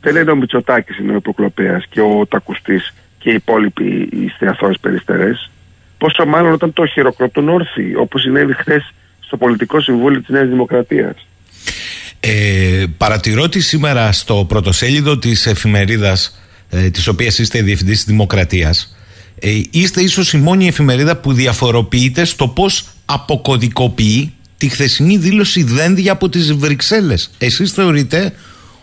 Δεν 0.01 0.17
είναι 0.17 0.31
ο 0.31 0.37
Μητσοτάκης 0.37 0.99
είναι 0.99 1.13
ο 1.13 1.17
υποκλοπέας 1.17 1.87
και 1.91 2.01
ο 2.01 2.27
Τακουστής 2.29 2.95
και 3.19 3.31
οι 3.31 3.35
υπόλοιποι 3.35 3.85
οι 4.13 4.29
στεαθώε 4.35 4.73
περιστερές. 4.81 5.51
Πόσο 5.99 6.27
μάλλον 6.27 6.53
όταν 6.53 6.73
το 6.73 6.87
χειροκροτούν 6.87 7.49
όρθιοι, 7.49 7.95
όπως 7.97 8.21
συνέβη 8.21 8.53
χθες 8.53 8.93
στο 9.21 9.37
Πολιτικό 9.37 9.81
Συμβούλιο 9.81 10.21
της 10.21 10.29
Νέας 10.29 10.49
Δημοκρατίας. 10.49 11.27
Ε, 12.21 12.85
παρατηρώ 12.97 13.43
ότι 13.43 13.61
σήμερα 13.61 14.13
στο 14.13 14.45
πρωτοσέλιδο 14.49 15.19
της 15.19 15.47
εφημερίδας 15.47 16.43
ε, 16.71 16.91
της 16.91 17.07
οποίας 17.09 17.39
είστε 17.39 17.63
διευθυντής 17.63 17.97
της 17.97 18.05
Δημοκρατίας 18.05 18.97
ε, 19.45 19.61
είστε 19.71 20.01
ίσως 20.01 20.33
η 20.33 20.39
μόνη 20.39 20.67
εφημερίδα 20.67 21.17
που 21.17 21.33
διαφοροποιείται 21.33 22.25
στο 22.25 22.49
πώς 22.49 22.89
αποκωδικοποιεί 23.05 24.33
τη 24.57 24.69
χθεσινή 24.69 25.17
δήλωση 25.17 25.63
δένδια 25.63 26.13
από 26.13 26.29
τις 26.29 26.53
Βρυξέλλες. 26.53 27.35
Εσείς 27.39 27.73
θεωρείτε 27.73 28.33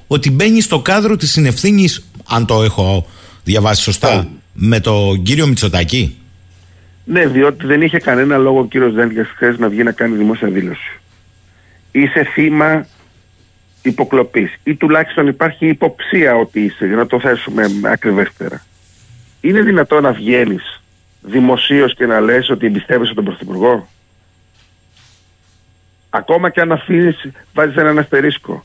ότι 0.07 0.31
μπαίνει 0.31 0.61
στο 0.61 0.79
κάδρο 0.79 1.15
της 1.15 1.31
συνευθύνης, 1.31 2.09
αν 2.27 2.45
το 2.45 2.63
έχω 2.63 3.07
διαβάσει 3.43 3.81
σωστά, 3.81 4.15
ναι. 4.15 4.27
με 4.53 4.79
τον 4.79 5.23
κύριο 5.23 5.47
Μητσοτάκη; 5.47 6.17
Ναι, 7.05 7.27
διότι 7.27 7.65
δεν 7.65 7.81
είχε 7.81 7.97
κανένα 7.97 8.37
λόγο 8.37 8.59
ο 8.59 8.65
κύριος 8.65 8.93
Δένδιας 8.93 9.27
χθες 9.27 9.57
να 9.57 9.67
βγει 9.67 9.83
να 9.83 9.91
κάνει 9.91 10.17
δημόσια 10.17 10.47
δήλωση. 10.47 10.99
Είσαι 11.91 12.23
θύμα 12.33 12.87
υποκλοπής 13.81 14.53
ή 14.63 14.75
τουλάχιστον 14.75 15.27
υπάρχει 15.27 15.67
υποψία 15.67 16.35
ότι 16.35 16.59
είσαι, 16.59 16.85
για 16.85 16.95
να 16.95 17.05
το 17.05 17.19
θέσουμε 17.19 17.65
ακριβέστερα 17.83 18.63
είναι 19.41 19.61
δυνατό 19.61 20.01
να 20.01 20.11
βγαίνεις 20.11 20.81
δημοσίως 21.21 21.95
και 21.95 22.05
να 22.05 22.19
λες 22.19 22.49
ότι 22.49 22.65
εμπιστεύεσαι 22.65 23.13
τον 23.13 23.23
Πρωθυπουργό; 23.23 23.87
Ακόμα 26.09 26.49
και 26.49 26.61
αν 26.61 26.71
αφήνεις, 26.71 27.29
βάζεις 27.53 27.75
έναν 27.75 27.97
αστερίσκο. 27.97 28.63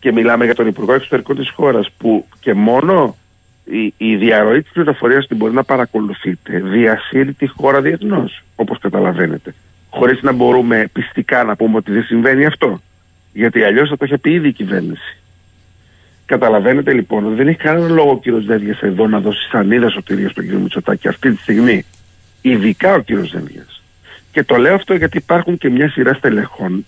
Και 0.00 0.12
μιλάμε 0.12 0.44
για 0.44 0.54
τον 0.54 0.66
Υπουργό 0.66 0.92
Εξωτερικών 0.92 1.36
της 1.36 1.50
χώρας 1.50 1.90
που 1.98 2.26
και 2.40 2.54
μόνο 2.54 3.16
η, 3.64 3.94
η 3.96 4.16
διαρροή 4.16 4.62
της 4.62 4.72
πληροφορίας 4.72 5.26
την 5.26 5.36
μπορεί 5.36 5.52
να 5.52 5.64
παρακολουθείτε 5.64 6.60
διασύρει 6.60 7.32
τη 7.32 7.46
χώρα 7.46 7.80
διεθνώς, 7.80 8.42
όπως 8.56 8.78
καταλαβαίνετε. 8.78 9.54
Χωρίς 9.90 10.22
να 10.22 10.32
μπορούμε 10.32 10.88
πιστικά 10.92 11.44
να 11.44 11.56
πούμε 11.56 11.76
ότι 11.76 11.92
δεν 11.92 12.02
συμβαίνει 12.02 12.46
αυτό. 12.46 12.80
Γιατί 13.32 13.62
αλλιώς 13.62 13.88
θα 13.88 13.96
το 13.96 14.04
είχε 14.04 14.18
πει 14.18 14.32
ήδη 14.32 14.48
η 14.48 14.52
κυβέρνηση. 14.52 15.18
Καταλαβαίνετε 16.26 16.92
λοιπόν 16.92 17.26
ότι 17.26 17.34
δεν 17.34 17.48
έχει 17.48 17.58
κανένα 17.58 17.88
λόγο 17.88 18.10
ο 18.10 18.18
κύριος 18.18 18.44
Δένδιας 18.44 18.80
εδώ 18.80 19.06
να 19.06 19.20
δώσει 19.20 19.48
σανίδα 19.48 19.90
σωτηρία 19.90 20.28
στον 20.28 20.44
κύριο 20.44 20.58
Μητσοτάκη 20.58 21.08
αυτή 21.08 21.30
τη 21.30 21.42
στιγμή. 21.42 21.84
Ειδικά 22.40 22.94
ο 22.94 22.98
κύριος 22.98 23.30
Δένδιας. 23.30 23.82
Και 24.32 24.44
το 24.44 24.56
λέω 24.56 24.74
αυτό 24.74 24.94
γιατί 24.94 25.16
υπάρχουν 25.16 25.58
και 25.58 25.70
μια 25.70 25.88
σειρά 25.88 26.14
στελεχών 26.14 26.86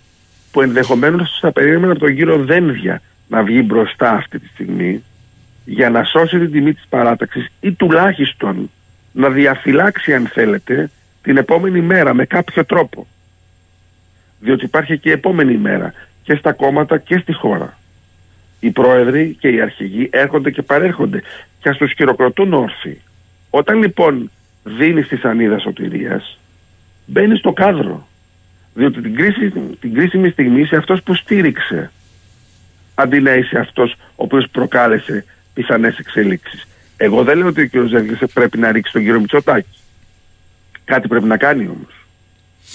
που 0.50 0.60
ενδεχομένως 0.62 1.38
θα 1.40 1.52
περίμεναν 1.52 1.90
από 1.90 1.98
τον 1.98 2.14
κύριο 2.14 2.36
Δένδια 2.44 3.02
να 3.28 3.42
βγει 3.42 3.62
μπροστά 3.64 4.10
αυτή 4.10 4.38
τη 4.38 4.48
στιγμή 4.48 5.04
για 5.64 5.90
να 5.90 6.04
σώσει 6.04 6.38
την 6.38 6.52
τιμή 6.52 6.74
της 6.74 6.84
παράταξης 6.88 7.46
ή 7.60 7.72
τουλάχιστον 7.72 8.70
να 9.12 9.28
διαφυλάξει, 9.28 10.14
αν 10.14 10.26
θέλετε, 10.26 10.90
την 11.22 11.36
επόμενη 11.36 11.80
μέρα 11.80 12.14
με 12.14 12.24
κάποιο 12.24 12.64
τρόπο. 12.64 13.06
Διότι 14.40 14.64
υπάρχει 14.64 14.98
και 14.98 15.08
η 15.08 15.12
επόμενη 15.12 15.56
μέρα 15.56 15.92
και 16.22 16.34
στα 16.34 16.52
κόμματα 16.52 16.98
και 16.98 17.18
στη 17.18 17.32
χώρα 17.32 17.78
οι 18.60 18.70
πρόεδροι 18.70 19.36
και 19.38 19.48
οι 19.48 19.60
αρχηγοί 19.60 20.08
έρχονται 20.12 20.50
και 20.50 20.62
παρέρχονται 20.62 21.22
και 21.60 21.68
ας 21.68 21.76
τους 21.76 21.92
χειροκροτούν 21.92 22.52
όρθιοι. 22.52 23.00
Όταν 23.50 23.78
λοιπόν 23.78 24.30
δίνεις 24.64 25.08
τη 25.08 25.16
σανίδα 25.16 25.58
σωτηρίας, 25.58 26.38
μπαίνεις 27.06 27.38
στο 27.38 27.52
κάδρο. 27.52 28.08
Διότι 28.74 29.00
την, 29.00 29.14
κρίση, 29.14 29.50
την 29.80 29.94
κρίσιμη 29.94 30.28
στιγμή 30.28 30.60
είσαι 30.60 30.76
αυτός 30.76 31.02
που 31.02 31.14
στήριξε 31.14 31.90
αντί 32.94 33.20
να 33.20 33.34
είσαι 33.34 33.58
αυτός 33.58 33.92
ο 33.92 33.96
οποίος 34.14 34.48
προκάλεσε 34.52 35.24
πιθανές 35.54 35.98
εξελίξεις. 35.98 36.66
Εγώ 36.96 37.24
δεν 37.24 37.38
λέω 37.38 37.46
ότι 37.46 37.62
ο 37.62 37.68
κ. 37.68 37.88
Ζέγγλης 37.88 38.32
πρέπει 38.34 38.58
να 38.58 38.72
ρίξει 38.72 38.92
τον 38.92 39.02
κύριο 39.02 39.20
Μητσοτάκη. 39.20 39.78
Κάτι 40.84 41.08
πρέπει 41.08 41.26
να 41.26 41.36
κάνει 41.36 41.62
όμως. 41.62 42.06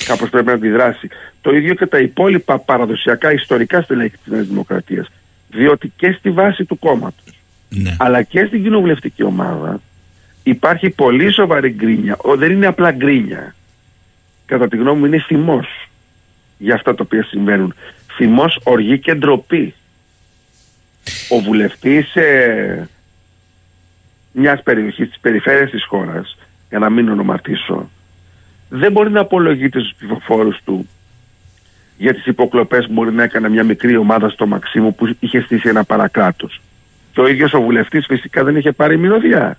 Κάπως 0.05 0.29
πρέπει 0.29 0.45
να 0.45 0.53
αντιδράσει. 0.53 1.09
Το 1.41 1.51
ίδιο 1.51 1.73
και 1.73 1.85
τα 1.85 1.99
υπόλοιπα 1.99 2.59
παραδοσιακά 2.59 3.31
ιστορικά 3.31 3.81
στελέχη 3.81 4.17
της 4.17 4.31
Νέας 4.31 4.47
Δημοκρατίας. 4.47 5.07
Διότι 5.53 5.91
και 5.95 6.11
στη 6.11 6.31
βάση 6.31 6.65
του 6.65 6.79
κόμματος 6.79 7.39
Ναι. 7.69 7.95
αλλά 7.99 8.23
και 8.23 8.45
στην 8.45 8.63
κοινοβουλευτική 8.63 9.23
ομάδα 9.23 9.81
υπάρχει 10.43 10.89
πολύ 10.89 11.33
σοβαρή 11.33 11.69
γκρίνια. 11.69 12.17
Ο, 12.21 12.35
δεν 12.35 12.51
είναι 12.51 12.65
απλά 12.67 12.91
γκρίνια. 12.91 13.55
Κατά 14.45 14.67
τη 14.67 14.77
γνώμη 14.77 14.99
μου 14.99 15.05
είναι 15.05 15.19
θυμός 15.19 15.89
για 16.57 16.75
αυτά 16.75 16.95
τα 16.95 17.03
οποία 17.05 17.23
συμβαίνουν. 17.23 17.73
Θυμός, 18.17 18.59
οργή 18.63 18.99
και 18.99 19.13
ντροπή. 19.13 19.73
Ο 21.29 21.39
βουλευτής 21.39 22.15
ε, 22.15 22.89
μιας 24.31 24.63
περιοχής 24.63 25.07
της 25.09 25.19
περιφέρειας 25.19 25.69
της 25.69 25.85
χώρας, 25.85 26.37
για 26.69 26.79
να 26.79 26.89
μην 26.89 27.09
ονοματίσω, 27.09 27.89
δεν 28.69 28.91
μπορεί 28.91 29.11
να 29.11 29.19
απολογείται 29.19 29.79
στους 29.79 29.93
ψηφοφόρους 29.97 30.59
του 30.65 30.89
για 32.01 32.13
τις 32.13 32.25
υποκλοπές 32.25 32.85
που 32.85 32.93
μπορεί 32.93 33.11
να 33.11 33.23
έκανε 33.23 33.49
μια 33.49 33.63
μικρή 33.63 33.97
ομάδα 33.97 34.29
στο 34.29 34.47
Μαξίμου 34.47 34.95
που 34.95 35.15
είχε 35.19 35.41
στήσει 35.41 35.69
ένα 35.69 35.83
παρακράτος. 35.83 36.61
Και 37.13 37.21
ο 37.21 37.27
ίδιος 37.27 37.53
ο 37.53 37.61
βουλευτής 37.61 38.05
φυσικά 38.05 38.43
δεν 38.43 38.55
είχε 38.55 38.71
πάρει 38.71 38.97
μυρωδιά. 38.97 39.57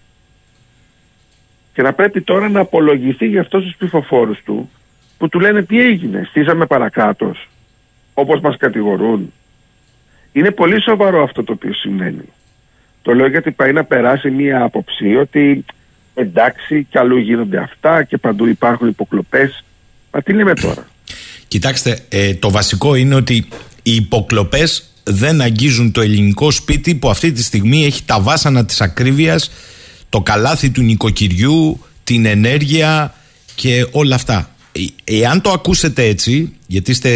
Και 1.73 1.83
να 1.83 1.93
πρέπει 1.93 2.21
τώρα 2.21 2.49
να 2.49 2.61
απολογηθεί 2.61 3.27
για 3.27 3.41
αυτούς 3.41 3.65
τους 3.65 3.75
ψηφοφόρους 3.77 4.43
του 4.45 4.71
που 5.19 5.29
του 5.29 5.41
λένε 5.41 5.63
τι 5.63 5.81
έγινε, 5.81 6.27
στήσαμε 6.29 6.67
παρακράτος, 6.67 7.49
όπως 8.15 8.41
μας 8.41 8.57
κατηγορούν. 8.57 9.33
Είναι 10.33 10.51
πολύ 10.51 10.83
σοβαρό 10.83 11.23
αυτό 11.23 11.45
το 11.45 11.53
οποίο 11.53 11.73
συμβαίνει. 11.73 12.29
Το 13.03 13.15
λέω 13.15 13.27
γιατί 13.27 13.51
πάει 13.51 13.73
να 13.73 13.85
περάσει 13.85 14.31
μια 14.31 14.63
άποψη 14.63 15.17
ότι 15.17 15.65
εντάξει 16.15 16.87
και 16.91 16.99
αλλού 16.99 17.17
γίνονται 17.17 17.59
αυτά 17.59 18.03
και 18.03 18.19
παντού 18.19 18.47
υπάρχουν 18.47 18.89
υποκλοπές. 18.89 19.65
Μα 20.13 20.23
τι 20.23 20.33
λέμε 20.33 20.55
τώρα. 20.55 20.91
Κοιτάξτε, 21.53 21.99
ε, 22.09 22.35
το 22.35 22.51
βασικό 22.51 22.95
είναι 22.95 23.15
ότι 23.15 23.35
οι 23.83 23.95
υποκλοπές 23.95 24.83
δεν 25.03 25.41
αγγίζουν 25.41 25.93
το 25.93 26.01
ελληνικό 26.01 26.51
σπίτι 26.51 26.95
που 26.95 27.11
αυτή 27.11 27.33
τη 27.33 27.43
στιγμή 27.43 27.85
έχει 27.85 28.03
τα 28.03 28.21
βάσανα 28.21 28.65
της 28.65 28.81
ακρίβειας, 28.81 29.51
το 30.09 30.21
καλάθι 30.21 30.71
του 30.71 30.83
νοικοκυριού, 30.83 31.85
την 32.05 32.27
ενέργεια 32.27 33.15
και 33.55 33.87
όλα 33.91 34.15
αυτά. 34.15 34.51
Ε, 34.73 34.81
εάν 35.21 35.41
το 35.41 35.51
ακούσετε 35.51 36.05
έτσι, 36.05 36.53
γιατί 36.67 36.91
είστε 36.91 37.11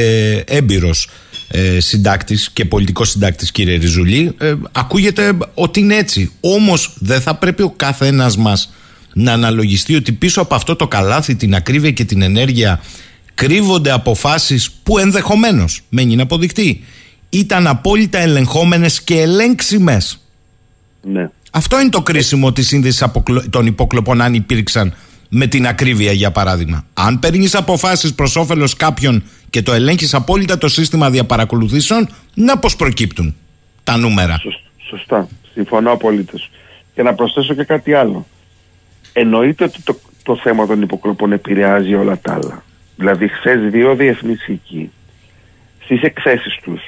έμπειρος 0.47 1.09
ε, 1.49 1.80
συντάκτης 1.80 2.51
και 2.51 2.64
πολιτικός 2.64 3.11
συντάκτης 3.11 3.51
κύριε 3.51 3.76
Ριζουλή, 3.76 4.34
ε, 4.39 4.55
ακούγεται 4.72 5.37
ότι 5.55 5.80
είναι 5.80 5.97
έτσι. 5.97 6.32
Όμως 6.41 6.97
δεν 6.99 7.20
θα 7.20 7.34
πρέπει 7.34 7.62
ο 7.62 7.72
κάθε 7.76 8.07
ένας 8.07 8.37
μας 8.37 8.72
να 9.12 9.32
αναλογιστεί 9.32 9.95
ότι 9.95 10.12
πίσω 10.12 10.41
από 10.41 10.55
αυτό 10.55 10.76
το 10.76 10.89
καλάθι, 10.89 11.34
την 11.34 11.55
ακρίβεια 11.55 11.91
και 11.91 12.05
την 12.05 12.22
ενέργεια 12.22 12.80
κρύβονται 13.37 13.91
αποφάσεις 13.91 14.70
που 14.70 14.99
ενδεχομένως, 14.99 15.80
μένει 15.89 16.16
να 16.16 16.22
αποδειχτεί, 16.22 16.84
ήταν 17.30 17.66
απόλυτα 17.66 18.18
ελεγχόμενες 18.18 19.03
και 19.03 19.20
ελέγξιμες. 19.20 20.20
Ναι. 21.03 21.30
Αυτό 21.51 21.80
είναι 21.80 21.89
το 21.91 22.03
κρίσιμο 22.03 22.53
της 22.53 22.66
σύνδεσης 22.66 23.03
αποκλο- 23.03 23.51
των 23.51 23.66
υποκλοπών 23.66 24.20
αν 24.20 24.34
υπήρξαν 24.34 24.95
με 25.28 25.47
την 25.47 25.66
ακρίβεια 25.66 26.12
για 26.12 26.30
παράδειγμα. 26.30 26.87
Αν 26.95 27.18
παίρνεις 27.18 27.55
αποφάσεις 27.55 28.14
προς 28.14 28.37
όφελος 28.37 28.74
κάποιον 28.76 29.22
και 29.51 29.62
το 29.62 29.72
ελέγχεις 29.72 30.14
απόλυτα 30.14 30.59
το 30.59 30.68
σύστημα 30.68 31.11
διαπαρακολουθήσεων, 31.11 32.09
να 32.34 32.59
πώς 32.59 32.76
προκύπτουν 32.76 33.34
τα 33.84 33.97
νούμερα. 33.97 34.39
Σωσ- 34.43 34.61
Σωστά. 34.89 35.28
Συμφωνώ 35.55 35.93
απολύτως. 35.93 36.51
Και 36.95 37.03
να 37.03 37.14
προσθέσω 37.14 37.55
και 37.55 37.64
κάτι 37.64 37.95
άλλο. 37.95 38.26
Εννοείται 39.12 39.64
ότι 39.64 39.82
το, 39.82 40.01
το 40.22 40.37
θέμα 40.43 40.66
των 40.66 40.82
υποκλοπών 40.82 41.32
επηρεάζει 41.32 41.95
όλα 41.95 42.18
τα 42.18 42.32
άλλα. 42.34 42.64
Δηλαδή, 42.97 43.29
χθες 43.29 43.71
δύο 43.71 43.95
διεθνείς 43.95 44.49
οίκοι 44.49 44.91
στις 45.87 46.03
εκθέσεις 46.03 46.59
τους 46.63 46.83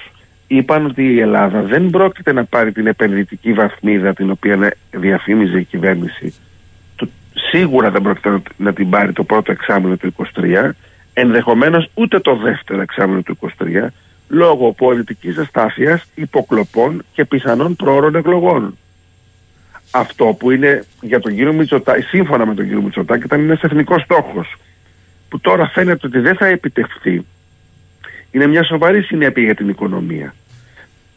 είπαν 0.46 0.86
ότι 0.86 1.02
η 1.02 1.20
Ελλάδα 1.20 1.62
δεν 1.62 1.90
πρόκειται 1.90 2.32
να 2.32 2.44
πάρει 2.44 2.72
την 2.72 2.86
επενδυτική 2.86 3.52
βαθμίδα 3.52 4.12
την 4.12 4.30
οποία 4.30 4.76
διαφήμιζε 4.90 5.58
η 5.58 5.64
κυβέρνηση. 5.64 6.34
Το, 6.96 7.08
σίγουρα 7.50 7.90
δεν 7.90 8.02
πρόκειται 8.02 8.30
να, 8.30 8.42
να 8.56 8.72
την 8.72 8.90
πάρει 8.90 9.12
το 9.12 9.24
πρώτο 9.24 9.52
εξάμεινο 9.52 9.96
του 9.96 10.14
23, 10.34 10.70
ενδεχομένως 11.12 11.90
ούτε 11.94 12.20
το 12.20 12.36
δεύτερο 12.36 12.80
εξάμεινο 12.80 13.22
του 13.22 13.38
23, 13.58 13.86
λόγω 14.28 14.72
πολιτικής 14.72 15.38
αστάθειας, 15.38 16.04
υποκλοπών 16.14 17.04
και 17.12 17.24
πιθανών 17.24 17.76
πρόωρων 17.76 18.14
εκλογών. 18.14 18.76
Αυτό 19.90 20.24
που 20.24 20.50
είναι 20.50 20.84
για 21.00 21.20
τον 21.20 21.34
κύριο 21.34 21.52
Μητσοτάκη, 21.52 22.02
σύμφωνα 22.02 22.46
με 22.46 22.54
τον 22.54 22.64
κύριο 22.64 22.82
Μητσοτάκη, 22.82 23.24
ήταν 23.24 23.40
ένας 23.40 23.60
εθνικός 23.60 24.02
στόχος, 24.02 24.56
που 25.28 25.40
τώρα 25.40 25.68
φαίνεται 25.68 26.06
ότι 26.06 26.18
δεν 26.18 26.36
θα 26.36 26.46
επιτευχθεί, 26.46 27.24
είναι 28.30 28.46
μια 28.46 28.64
σοβαρή 28.64 29.02
συνέπεια 29.02 29.42
για 29.42 29.54
την 29.54 29.68
οικονομία. 29.68 30.34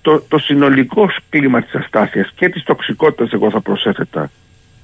Το, 0.01 0.19
το 0.27 0.37
συνολικό 0.37 1.09
κλίμα 1.29 1.61
της 1.61 1.73
αστάθειας 1.73 2.31
και 2.35 2.49
της 2.49 2.63
τοξικότητας, 2.63 3.31
εγώ 3.31 3.49
θα 3.49 3.61
προσέθετα, 3.61 4.31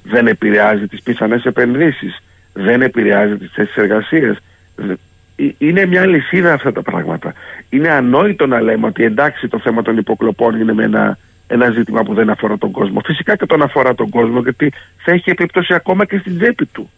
δεν 0.03 0.28
επηρεάζει 0.28 0.88
τις 0.88 1.01
πιθανές 1.01 1.43
επενδύσεις, 1.45 2.23
δεν 2.53 2.82
επηρεάζει 2.82 3.38
τις 3.38 3.51
θέσεις 3.53 3.75
εργασίας. 3.75 4.38
Δε- 4.75 4.93
ε- 5.36 5.49
Είναι 5.57 5.86
μια 5.86 6.05
λυσίδα 6.05 6.53
αυτά 6.53 6.71
τα 6.71 6.82
πράγματα. 6.82 7.34
Είναι 7.69 7.89
ανόητο 7.89 8.45
να 8.47 8.61
λέμε 8.61 8.88
ότι 8.88 9.03
εντάξει 9.03 9.47
το 9.47 9.59
θέμα 9.59 9.82
των 9.82 9.97
υποκλοπών 9.97 10.59
είναι 10.61 10.73
με 10.73 10.84
ένα, 10.84 11.17
ένα 11.47 11.69
ζήτημα 11.71 12.03
που 12.03 12.13
δεν 12.13 12.30
αφορά 12.30 12.57
τον 12.57 12.71
κόσμο. 12.71 13.01
Φυσικά 13.05 13.36
και 13.36 13.45
τον 13.45 13.61
αφορά 13.61 13.95
τον 13.95 14.09
κόσμο 14.09 14.39
γιατί 14.39 14.73
θα 14.97 15.11
έχει 15.11 15.30
επίπτωση 15.30 15.73
ακόμα 15.73 16.05
και 16.05 16.17
στην 16.17 16.38
τσέπη 16.38 16.65
του. 16.65 16.89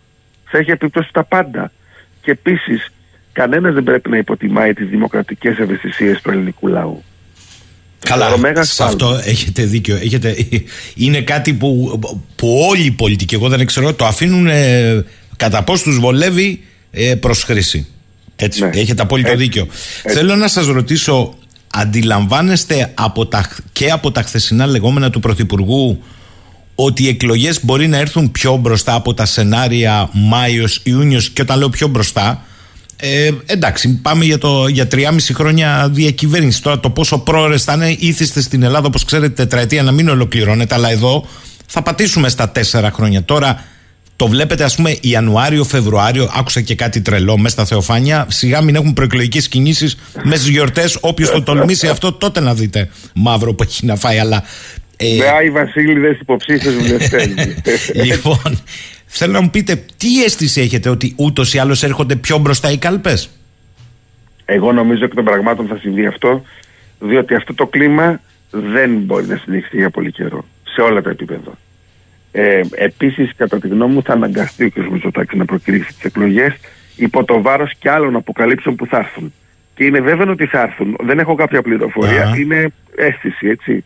Θα 0.45 0.57
έχει 0.57 0.71
επίπτωση 0.71 1.09
στα 1.09 1.23
πάντα. 1.23 1.71
Και 2.21 2.31
επίσης, 2.31 2.87
κανένας 3.31 3.73
δεν 3.73 3.83
πρέπει 3.83 4.09
να 4.09 4.17
υποτιμάει 4.17 4.73
τις 4.73 4.87
δημοκρατικές 4.89 5.57
ευαισθησίες 5.57 6.21
του 6.21 6.29
ελληνικού 6.31 6.67
λαού. 6.67 7.03
Καλά, 7.99 8.25
Θεωρώ 8.25 8.41
μέγας 8.41 8.67
σε 8.67 8.73
σφάλμα. 8.73 8.93
αυτό 8.93 9.29
έχετε 9.29 9.63
δίκιο. 9.63 9.95
Έχετε, 9.95 10.35
είναι 10.95 11.21
κάτι 11.21 11.53
που, 11.53 11.99
που 12.35 12.65
όλοι 12.69 12.85
οι 12.85 12.91
πολιτικοί, 12.91 13.35
εγώ 13.35 13.49
δεν 13.49 13.65
ξέρω, 13.65 13.93
το 13.93 14.05
αφήνουν 14.05 14.47
ε, 14.47 15.05
κατά 15.37 15.63
πώς 15.63 15.81
τους 15.81 15.99
βολεύει 15.99 16.63
ε, 16.91 17.15
προς 17.15 17.43
χρήση. 17.43 17.87
Έτσι, 18.35 18.63
Ναι. 18.63 18.69
έχετε 18.73 19.01
απόλυτο 19.01 19.31
Έτσι. 19.31 19.43
δίκιο. 19.43 19.67
Θέλω 20.07 20.35
να 20.35 20.47
σας 20.47 20.65
ρωτήσω, 20.67 21.33
αντιλαμβάνεστε 21.73 22.91
από 22.93 23.25
τα, 23.25 23.49
και 23.71 23.89
από 23.91 24.11
τα 24.11 24.21
χθεσινά 24.21 24.65
λεγόμενα 24.65 25.09
του 25.09 25.19
Πρωθυπουργού 25.19 26.03
ότι 26.81 27.03
οι 27.03 27.07
εκλογές 27.07 27.65
μπορεί 27.65 27.87
να 27.87 27.97
έρθουν 27.97 28.31
πιο 28.31 28.55
μπροστά 28.55 28.93
από 28.93 29.13
τα 29.13 29.25
σενάρια 29.25 30.09
Μάιος, 30.13 30.79
Ιούνιος 30.83 31.29
και 31.29 31.41
όταν 31.41 31.57
λέω 31.57 31.69
πιο 31.69 31.87
μπροστά 31.87 32.43
ε, 33.01 33.29
εντάξει, 33.45 33.99
πάμε 34.01 34.25
για, 34.25 34.37
το, 34.37 34.67
για 34.67 34.87
3,5 34.91 35.17
χρόνια 35.33 35.89
διακυβέρνηση. 35.91 36.61
Τώρα 36.61 36.79
το 36.79 36.89
πόσο 36.89 37.19
πρόορε 37.19 37.57
θα 37.57 37.73
είναι, 37.73 37.95
ήθιστε 37.99 38.41
στην 38.41 38.63
Ελλάδα, 38.63 38.87
όπως 38.87 39.05
ξέρετε, 39.05 39.33
τετραετία 39.33 39.83
να 39.83 39.91
μην 39.91 40.09
ολοκληρώνεται, 40.09 40.75
αλλά 40.75 40.91
εδώ 40.91 41.25
θα 41.65 41.81
πατήσουμε 41.81 42.29
στα 42.29 42.51
4 42.71 42.89
χρόνια. 42.93 43.23
Τώρα 43.23 43.63
το 44.15 44.27
βλέπετε, 44.27 44.63
ας 44.63 44.75
πούμε, 44.75 44.97
Ιανουάριο, 45.01 45.63
Φεβρουάριο, 45.63 46.31
άκουσα 46.35 46.61
και 46.61 46.75
κάτι 46.75 47.01
τρελό 47.01 47.37
μέσα 47.37 47.55
στα 47.55 47.65
Θεοφάνια. 47.65 48.27
Σιγά 48.29 48.61
μην 48.61 48.75
έχουν 48.75 48.93
προεκλογικές 48.93 49.47
κινήσεις 49.47 49.97
μέσα 50.23 50.41
στι 50.41 50.51
γιορτές. 50.51 50.97
Όποιος 50.99 51.29
το 51.29 51.41
τολμήσει 51.41 51.87
αυτό, 51.87 52.13
τότε 52.13 52.39
να 52.39 52.53
δείτε 52.53 52.89
μαύρο 53.13 53.53
που 53.53 53.63
έχει 53.63 53.85
να 53.85 53.95
φάει. 53.95 54.17
Αλλά. 54.17 54.43
Ε, 55.01 55.17
Με 55.17 55.27
Άι 55.27 55.49
Βασίλειδε 55.49 56.17
υποψήφιε 56.21 56.71
βουλευτέ. 56.71 57.25
λοιπόν, 58.09 58.59
θέλω 59.05 59.31
να 59.31 59.41
μου 59.41 59.49
πείτε 59.49 59.83
τι 59.97 60.23
αίσθηση 60.23 60.61
έχετε 60.61 60.89
ότι 60.89 61.13
ούτως 61.17 61.53
ή 61.53 61.59
άλλως 61.59 61.83
έρχονται 61.83 62.15
πιο 62.15 62.37
μπροστά 62.37 62.71
οι 62.71 62.77
κάλπες; 62.77 63.29
Εγώ 64.45 64.71
νομίζω 64.71 65.05
εκ 65.05 65.13
των 65.15 65.23
πραγμάτων 65.23 65.67
θα 65.67 65.77
συμβεί 65.81 66.05
αυτό, 66.05 66.43
διότι 66.99 67.35
αυτό 67.35 67.53
το 67.53 67.67
κλίμα 67.67 68.21
δεν 68.51 68.91
μπορεί 68.91 69.25
να 69.25 69.37
συνεχιστεί 69.37 69.77
για 69.77 69.89
πολύ 69.89 70.11
καιρό, 70.11 70.45
σε 70.63 70.81
όλα 70.81 71.01
τα 71.01 71.09
επίπεδα. 71.09 71.57
Ε, 72.31 72.61
Επίσης, 72.71 73.31
κατά 73.37 73.59
τη 73.59 73.67
γνώμη 73.67 73.93
μου, 73.93 74.01
θα 74.03 74.13
αναγκαστεί 74.13 74.65
ο 74.65 74.69
κ. 74.69 74.77
Μητσοτάκης 74.91 75.37
να 75.37 75.45
προκυρήσει 75.45 75.93
τις 75.93 76.03
εκλογές 76.03 76.53
υπό 76.95 77.23
το 77.23 77.41
βάρος 77.41 77.73
και 77.79 77.89
άλλων 77.89 78.15
αποκαλύψεων 78.15 78.75
που 78.75 78.85
θα 78.85 78.97
έρθουν. 78.97 79.33
Και 79.75 79.85
είναι 79.85 79.99
βέβαιο 79.99 80.31
ότι 80.31 80.45
θα 80.45 80.61
έρθουν. 80.61 80.95
Δεν 81.03 81.19
έχω 81.19 81.35
κάποια 81.35 81.61
πληροφορία. 81.61 82.27
Α. 82.27 82.37
Είναι 82.37 82.67
αίσθηση, 82.95 83.47
έτσι. 83.47 83.83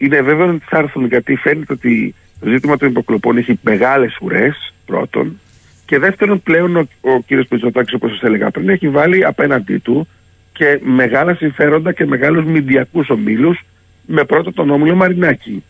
Είναι 0.00 0.20
βέβαιο 0.20 0.48
ότι 0.48 0.64
θα 0.68 0.78
έρθουν 0.78 1.06
γιατί 1.06 1.36
φαίνεται 1.36 1.72
ότι 1.72 2.14
το 2.40 2.50
ζήτημα 2.50 2.76
των 2.76 2.88
υποκλοπών 2.88 3.36
έχει 3.36 3.58
μεγάλες 3.62 4.18
ουρές, 4.20 4.72
πρώτον. 4.86 5.40
Και 5.86 5.98
δεύτερον, 5.98 6.42
πλέον 6.42 6.76
ο, 6.76 6.88
ο 7.00 7.20
κ. 7.20 7.30
Μητσοτάκη, 7.50 7.94
όπως 7.94 8.10
σας 8.10 8.22
έλεγα 8.22 8.50
πριν, 8.50 8.68
έχει 8.68 8.88
βάλει 8.88 9.24
απέναντί 9.24 9.78
του 9.78 10.08
και 10.52 10.80
μεγάλα 10.82 11.34
συμφέροντα 11.34 11.92
και 11.92 12.06
μεγάλους 12.06 12.44
μηντιακούς 12.44 13.10
ομίλους, 13.10 13.60
με 14.06 14.24
πρώτο 14.24 14.52
τον 14.52 14.70
όμιλο 14.70 14.94
Μαρινάκη. 14.94 15.64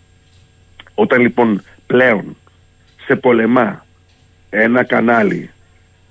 Όταν 0.95 1.21
λοιπόν 1.21 1.63
πλέον 1.87 2.37
σε 3.07 3.17
πολεμά 3.17 3.87
ένα 4.51 4.85
κανάλι 4.85 5.51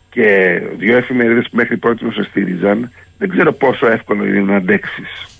και 0.10 0.60
δύο 0.78 0.98
εφημερίδες 0.98 1.44
που 1.50 1.56
μέχρι 1.56 1.78
πρώτη 1.78 2.12
σε 2.12 2.24
στήριζαν, 2.24 2.92
δεν 3.18 3.30
ξέρω 3.30 3.54
πόσο 3.54 3.88
εύκολο 3.88 4.26
είναι 4.26 4.42
να 4.42 4.56
αντέξεις 4.56 5.39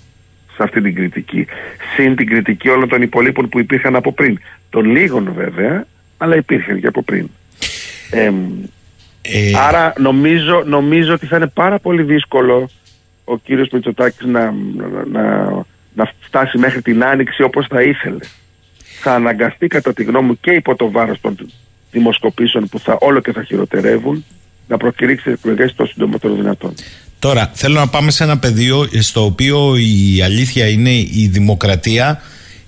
σε 0.60 0.66
αυτή 0.66 0.80
την 0.80 0.94
κριτική. 0.94 1.46
Συν 1.94 2.16
την 2.16 2.26
κριτική 2.26 2.68
όλων 2.68 2.88
των 2.88 3.02
υπολείπων 3.02 3.48
που 3.48 3.58
υπήρχαν 3.58 3.96
από 3.96 4.12
πριν. 4.12 4.38
Των 4.70 4.84
λίγων 4.84 5.32
βέβαια, 5.36 5.86
αλλά 6.18 6.36
υπήρχαν 6.36 6.80
και 6.80 6.86
από 6.86 7.02
πριν. 7.02 7.28
Εμ, 8.10 8.34
Ε... 9.22 9.52
Άρα 9.56 9.92
νομίζω, 9.98 10.62
νομίζω 10.66 11.12
ότι 11.12 11.26
θα 11.26 11.36
είναι 11.36 11.46
πάρα 11.46 11.78
πολύ 11.78 12.02
δύσκολο 12.02 12.70
ο 13.24 13.36
κύριος 13.36 13.68
Μητσοτάκης 13.68 14.26
να, 14.26 14.54
να, 15.10 15.50
να 15.94 16.12
φτάσει 16.20 16.58
μέχρι 16.58 16.82
την 16.82 17.04
άνοιξη 17.04 17.42
όπως 17.42 17.66
θα 17.66 17.82
ήθελε. 17.82 18.24
Θα 19.00 19.14
αναγκαστεί 19.14 19.66
κατά 19.66 19.92
τη 19.92 20.04
γνώμη 20.04 20.26
μου 20.26 20.38
και 20.40 20.50
υπό 20.50 20.76
το 20.76 20.90
βάρος 20.90 21.20
των 21.20 21.36
δημοσκοπήσεων 21.90 22.68
που 22.68 22.78
θα 22.78 22.96
όλο 23.00 23.20
και 23.20 23.32
θα 23.32 23.42
χειροτερεύουν 23.42 24.24
να 24.68 24.76
προκηρύξει 24.76 25.24
τις 25.24 25.32
εκλογές 25.32 25.74
το 25.74 25.86
συντομότερο 25.86 26.34
δυνατόν. 26.34 26.74
Τώρα 27.20 27.50
θέλω 27.54 27.78
να 27.78 27.88
πάμε 27.88 28.10
σε 28.10 28.24
ένα 28.24 28.38
πεδίο 28.38 28.88
στο 28.98 29.24
οποίο 29.24 29.76
η 29.76 30.22
αλήθεια 30.22 30.68
είναι 30.68 30.90
η 30.90 31.28
δημοκρατία 31.32 32.20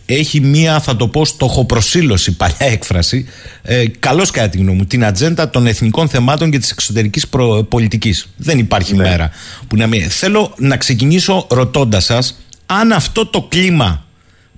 έχει 0.06 0.40
μία, 0.40 0.80
θα 0.80 0.96
το 0.96 1.08
πω, 1.08 1.24
στοχοπροσύλωση, 1.24 2.36
παλιά 2.36 2.56
έκφραση, 2.58 3.26
ε, 3.62 3.84
καλώς 3.98 4.30
κατά 4.30 4.48
τη 4.48 4.58
γνώμη 4.58 4.76
μου, 4.76 4.84
την 4.84 5.04
ατζέντα 5.04 5.50
των 5.50 5.66
εθνικών 5.66 6.08
θεμάτων 6.08 6.50
και 6.50 6.58
της 6.58 6.70
εξωτερικής 6.70 7.26
πολιτικής. 7.68 8.28
Δεν 8.36 8.58
υπάρχει 8.58 8.94
ναι. 8.94 9.02
μέρα 9.02 9.30
που 9.68 9.76
να 9.76 9.86
μην... 9.86 10.10
Θέλω 10.10 10.54
να 10.58 10.76
ξεκινήσω 10.76 11.46
ρωτώντας 11.50 12.04
σας 12.04 12.38
αν 12.66 12.92
αυτό 12.92 13.26
το 13.26 13.42
κλίμα 13.42 14.04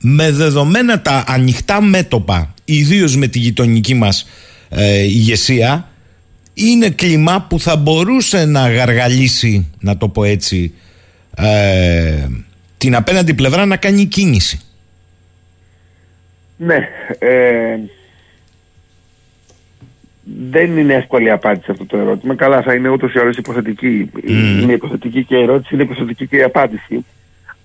με 0.01 0.31
δεδομένα 0.31 1.01
τα 1.01 1.25
ανοιχτά 1.27 1.81
μέτωπα, 1.83 2.55
ιδίως 2.65 3.17
με 3.17 3.27
τη 3.27 3.39
γειτονική 3.39 3.95
μας 3.95 4.27
ε, 4.69 5.03
ηγεσία, 5.03 5.89
είναι 6.55 6.91
κλίμα 6.91 7.47
που 7.49 7.61
θα 7.61 7.77
μπορούσε 7.77 8.45
να 8.45 8.71
γαργαλίσει, 8.71 9.73
να 9.81 9.97
το 9.97 10.09
πω 10.09 10.25
έτσι, 10.25 10.75
ε, 11.37 12.27
την 12.79 12.95
απέναντι 12.95 13.35
πλευρά 13.35 13.67
να 13.67 13.77
κάνει 13.77 14.05
κίνηση. 14.05 14.61
Ναι. 16.57 16.89
Ε, 17.19 17.79
δεν 20.51 20.77
είναι 20.77 20.95
εύκολη 20.95 21.31
απάντηση 21.31 21.71
αυτό 21.71 21.85
το 21.85 21.97
ερώτημα. 21.97 22.35
Καλά, 22.35 22.63
θα 22.63 22.75
είναι 22.75 22.89
ούτως 22.89 23.15
ή 23.15 23.19
άλλως 23.19 23.37
υποθετική. 23.37 24.11
Είναι 24.27 24.73
υποθετική 24.73 25.25
και 25.25 25.37
η 25.37 25.43
ερώτηση, 25.43 25.75
είναι 25.75 25.83
υποθετική 25.83 26.27
και 26.27 26.37
η 26.37 26.43
απάντηση. 26.43 27.05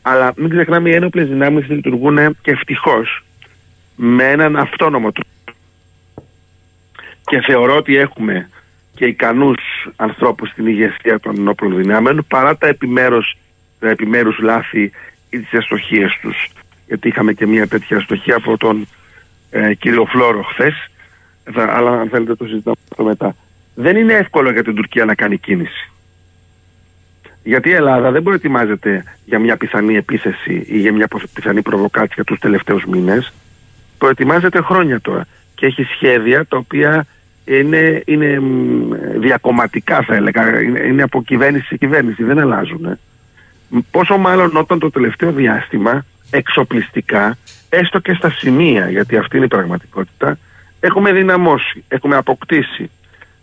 Αλλά 0.01 0.33
μην 0.35 0.49
ξεχνάμε, 0.49 0.89
οι 0.89 0.93
ένοπλες 0.93 1.27
δυνάμεις 1.27 1.69
λειτουργούν 1.69 2.37
και 2.41 2.51
ευτυχώς 2.51 3.25
με 3.95 4.23
έναν 4.23 4.55
αυτόνομο 4.55 5.11
τρόπο. 5.11 5.29
Και 7.23 7.41
θεωρώ 7.45 7.75
ότι 7.75 7.97
έχουμε 7.97 8.49
και 8.99 9.05
ικανούς 9.05 9.61
ανθρώπους 9.95 10.49
στην 10.49 10.67
ηγεσία 10.67 11.19
των 11.19 11.37
ενόπλων 11.37 11.75
δυνάμεων 11.75 12.25
παρά 12.27 12.57
τα 12.57 12.67
επιμέρους, 12.67 13.37
τα 13.79 13.89
επιμέρους 13.89 14.39
λάθη 14.39 14.91
ή 15.29 15.39
τις 15.39 15.53
αστοχίες 15.53 16.17
τους 16.21 16.49
γιατί 16.87 17.07
είχαμε 17.07 17.33
και 17.33 17.47
μια 17.47 17.67
τέτοια 17.67 17.97
αστοχία 17.97 18.35
από 18.35 18.57
τον 18.57 18.87
ε, 19.49 19.73
κύριο 19.73 20.05
Φλόρο 20.05 20.41
χθες. 20.41 20.73
Αλλά 21.55 21.91
αν 21.91 22.09
θέλετε 22.09 22.35
το 22.35 22.45
συζητάμε 22.45 22.75
αυτό 22.91 23.03
μετά. 23.03 23.35
Δεν 23.75 23.97
είναι 23.97 24.13
εύκολο 24.13 24.51
για 24.51 24.63
την 24.63 24.75
Τουρκία 24.75 25.05
να 25.05 25.15
κάνει 25.15 25.37
κίνηση. 25.37 25.91
Γιατί 27.43 27.69
η 27.69 27.73
Ελλάδα 27.73 28.11
δεν 28.11 28.23
προετοιμάζεται 28.23 29.03
για 29.25 29.39
μια 29.39 29.57
πιθανή 29.57 29.95
επίθεση 29.95 30.65
ή 30.67 30.79
για 30.79 30.93
μια 30.93 31.07
πιθανή 31.33 31.61
προβοκάτσια 31.61 32.23
τους 32.23 32.39
τελευταίους 32.39 32.85
μήνες. 32.85 33.33
Προετοιμάζεται 33.97 34.61
χρόνια 34.61 35.01
τώρα 35.01 35.27
και 35.55 35.65
έχει 35.65 35.83
σχέδια 35.83 36.45
τα 36.45 36.57
οποία 36.57 37.05
είναι, 37.57 38.03
είναι 38.05 38.39
διακομματικά 39.17 40.01
θα 40.01 40.15
έλεγα, 40.15 40.61
είναι, 40.61 40.79
είναι 40.79 41.03
από 41.03 41.23
κυβέρνηση 41.23 41.65
σε 41.65 41.77
κυβέρνηση, 41.77 42.23
δεν 42.23 42.39
αλλάζουν. 42.39 42.99
Πόσο 43.91 44.17
μάλλον 44.17 44.57
όταν 44.57 44.79
το 44.79 44.89
τελευταίο 44.89 45.31
διάστημα 45.31 46.05
εξοπλιστικά, 46.31 47.37
έστω 47.69 47.99
και 47.99 48.13
στα 48.13 48.29
σημεία, 48.29 48.89
γιατί 48.89 49.17
αυτή 49.17 49.35
είναι 49.35 49.45
η 49.45 49.49
πραγματικότητα, 49.49 50.37
έχουμε 50.79 51.11
δυναμώσει, 51.11 51.83
έχουμε 51.87 52.15
αποκτήσει 52.15 52.89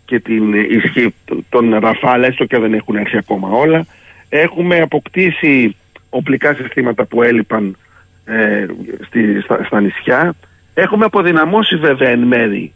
και 0.05 0.21
την 0.21 0.55
ισχύ 0.55 1.15
των 1.49 1.75
Ραφάλ, 1.75 2.23
έστω 2.23 2.45
και 2.45 2.59
δεν 2.59 2.75
έχουν 2.75 2.97
έρθει 2.97 3.17
ακόμα 3.17 3.49
όλα. 3.49 3.87
Έχουμε 4.29 4.79
αποκτήσει 4.79 5.77
οπλικά 6.11 6.55
συστήματα 6.55 7.05
που 7.05 7.23
έλειπαν 7.23 7.77
ε, 8.25 8.67
στη, 9.07 9.41
στα, 9.41 9.65
στα, 9.65 9.81
νησιά. 9.81 10.35
Έχουμε 10.75 11.05
αποδυναμώσει 11.05 11.77
βέβαια 11.77 12.09
εν 12.09 12.19
μέρη 12.19 12.73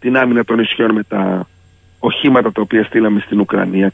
την 0.00 0.16
άμυνα 0.16 0.44
των 0.44 0.56
νησιών 0.58 0.92
με 0.92 1.02
τα 1.02 1.48
οχήματα 1.98 2.52
τα 2.52 2.60
οποία 2.60 2.84
στείλαμε 2.84 3.20
στην 3.20 3.40
Ουκρανία, 3.40 3.92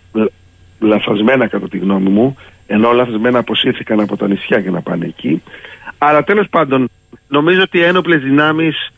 λαθασμένα 0.78 1.46
κατά 1.46 1.68
τη 1.68 1.78
γνώμη 1.78 2.08
μου, 2.08 2.36
ενώ 2.66 2.92
λαθασμένα 2.92 3.38
αποσύρθηκαν 3.38 4.00
από 4.00 4.16
τα 4.16 4.28
νησιά 4.28 4.58
για 4.58 4.70
να 4.70 4.80
πάνε 4.80 5.06
εκεί. 5.06 5.42
Αλλά 5.98 6.24
τέλος 6.24 6.48
πάντων, 6.50 6.88
νομίζω 7.28 7.62
ότι 7.62 7.78
οι 7.78 7.82
ένοπλες 7.82 8.22
δυνάμεις 8.22 8.90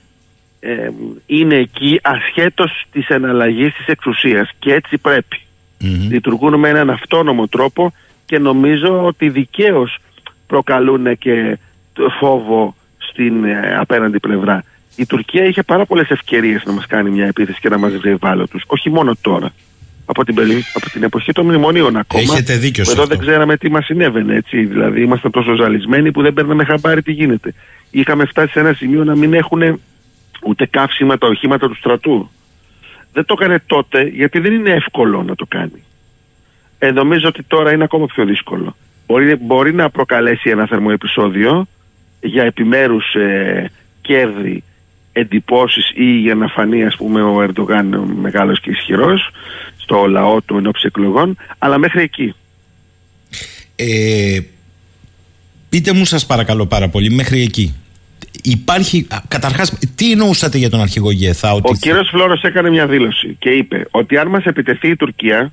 ε, 0.61 0.91
είναι 1.27 1.55
εκεί 1.55 2.01
ασχέτως 2.03 2.85
της 2.93 3.09
εναλλαγής 3.09 3.75
της 3.75 3.87
εξουσίας 3.87 4.51
και 4.59 4.75
έτσι 4.75 4.99
πρέπει. 4.99 5.41
Mm-hmm. 5.81 6.09
Λειτουργούν 6.11 6.59
με 6.59 6.69
έναν 6.69 6.91
αυτόνομο 6.91 7.47
τρόπο 7.47 7.93
και 8.25 8.39
νομίζω 8.39 9.05
ότι 9.05 9.29
δικαίως 9.29 9.99
προκαλούν 10.47 11.19
και 11.19 11.59
φόβο 12.19 12.75
στην 12.99 13.45
ε, 13.45 13.77
απέναντι 13.81 14.19
πλευρά. 14.19 14.65
Η 14.99 15.07
Τουρκία 15.07 15.45
είχε 15.45 15.63
πάρα 15.63 15.87
πολλές 15.87 16.09
ευκαιρίες 16.09 16.63
να 16.65 16.73
μας 16.73 16.87
κάνει 16.87 17.11
μια 17.11 17.27
επίθεση 17.27 17.61
και 17.61 17.69
να 17.69 17.79
μας 17.79 17.97
βρει 17.97 18.11
ευάλωτους. 18.11 18.65
Όχι 18.67 18.91
μόνο 18.91 19.17
τώρα 19.21 19.53
από 20.05 20.25
την, 20.25 20.35
από 20.75 20.91
την 20.91 21.03
εποχή 21.03 21.33
των 21.33 21.45
μνημονίων 21.45 21.97
ακόμα. 21.97 22.23
Έχετε 22.23 22.57
δίκιο 22.57 22.85
Εδώ 22.89 23.05
δεν 23.07 23.19
ξέραμε 23.19 23.57
τι 23.57 23.71
μας 23.71 23.85
συνέβαινε. 23.85 24.35
Έτσι. 24.35 24.65
Δηλαδή, 24.65 25.03
ήμασταν 25.03 25.31
τόσο 25.31 25.55
ζαλισμένοι 25.55 26.13
που 26.13 26.23
δεν 26.23 26.33
παίρναμε 26.33 26.65
χαμπάρι 26.65 27.03
τι 27.03 27.13
γίνεται. 27.13 27.55
Είχαμε 27.91 28.25
φτάσει 28.25 28.53
σε 28.53 28.61
ένα 28.61 28.73
σημείο 28.73 29.05
να 29.05 29.17
μην 29.17 29.35
έχουν 29.35 29.81
ούτε 30.45 30.67
καύσιμα 30.67 31.19
τα 31.19 31.27
οχήματα 31.27 31.69
του 31.69 31.77
στρατού. 31.77 32.31
Δεν 33.13 33.25
το 33.25 33.37
έκανε 33.41 33.63
τότε 33.67 34.03
γιατί 34.03 34.39
δεν 34.39 34.53
είναι 34.53 34.71
εύκολο 34.71 35.23
να 35.23 35.35
το 35.35 35.47
κάνει. 35.49 35.83
Ε, 36.79 36.91
νομίζω 36.91 37.29
ότι 37.29 37.43
τώρα 37.43 37.73
είναι 37.73 37.85
ακόμα 37.85 38.07
πιο 38.07 38.25
δύσκολο. 38.25 38.77
Μπορεί, 39.07 39.37
μπορεί 39.37 39.75
να 39.75 39.91
προκαλέσει 39.91 40.51
ένα 40.51 40.67
θερμό 40.67 40.89
επεισόδιο 40.93 41.67
για 42.21 42.43
επιμέρους 42.45 43.15
ε, 43.15 43.71
κέρδη 44.01 44.63
εντυπώσεις 45.19 45.91
ή 45.95 46.19
για 46.19 46.35
να 46.35 46.47
φανεί 46.47 46.85
ας 46.85 46.97
πούμε 46.97 47.23
ο 47.23 47.43
Ερντογάν 47.43 48.05
μεγάλος 48.21 48.61
και 48.61 48.71
ισχυρός 48.71 49.31
στο 49.77 50.07
λαό 50.07 50.41
του 50.43 50.57
ενόψη 50.57 50.87
εκλογών, 50.87 51.37
αλλά 51.59 51.79
μέχρι 51.79 52.03
εκεί. 52.03 52.35
Ε, 53.77 54.39
πείτε 55.69 55.93
μου 55.93 56.05
σας 56.05 56.27
παρακαλώ 56.27 56.67
πάρα 56.67 56.89
πολύ, 56.89 57.11
μέχρι 57.11 57.43
εκεί. 57.43 57.75
Υπάρχει, 58.43 59.07
καταρχάς, 59.29 59.79
τι 59.95 60.11
εννοούσατε 60.13 60.59
για 60.59 60.71
τον 60.71 60.81
αρχηγό 60.81 61.11
Γεθά, 61.11 61.53
ότι... 61.53 61.71
Ο 61.71 61.75
κύριος 61.81 62.09
Φλόρος 62.09 62.43
έκανε 62.43 62.71
μια 62.71 62.87
δήλωση 62.87 63.37
και 63.39 63.51
είπε 63.51 63.87
ότι 63.91 64.17
αν 64.17 64.29
μας 64.29 64.45
επιτεθεί 64.45 64.89
η 64.89 64.97
Τουρκία 64.97 65.53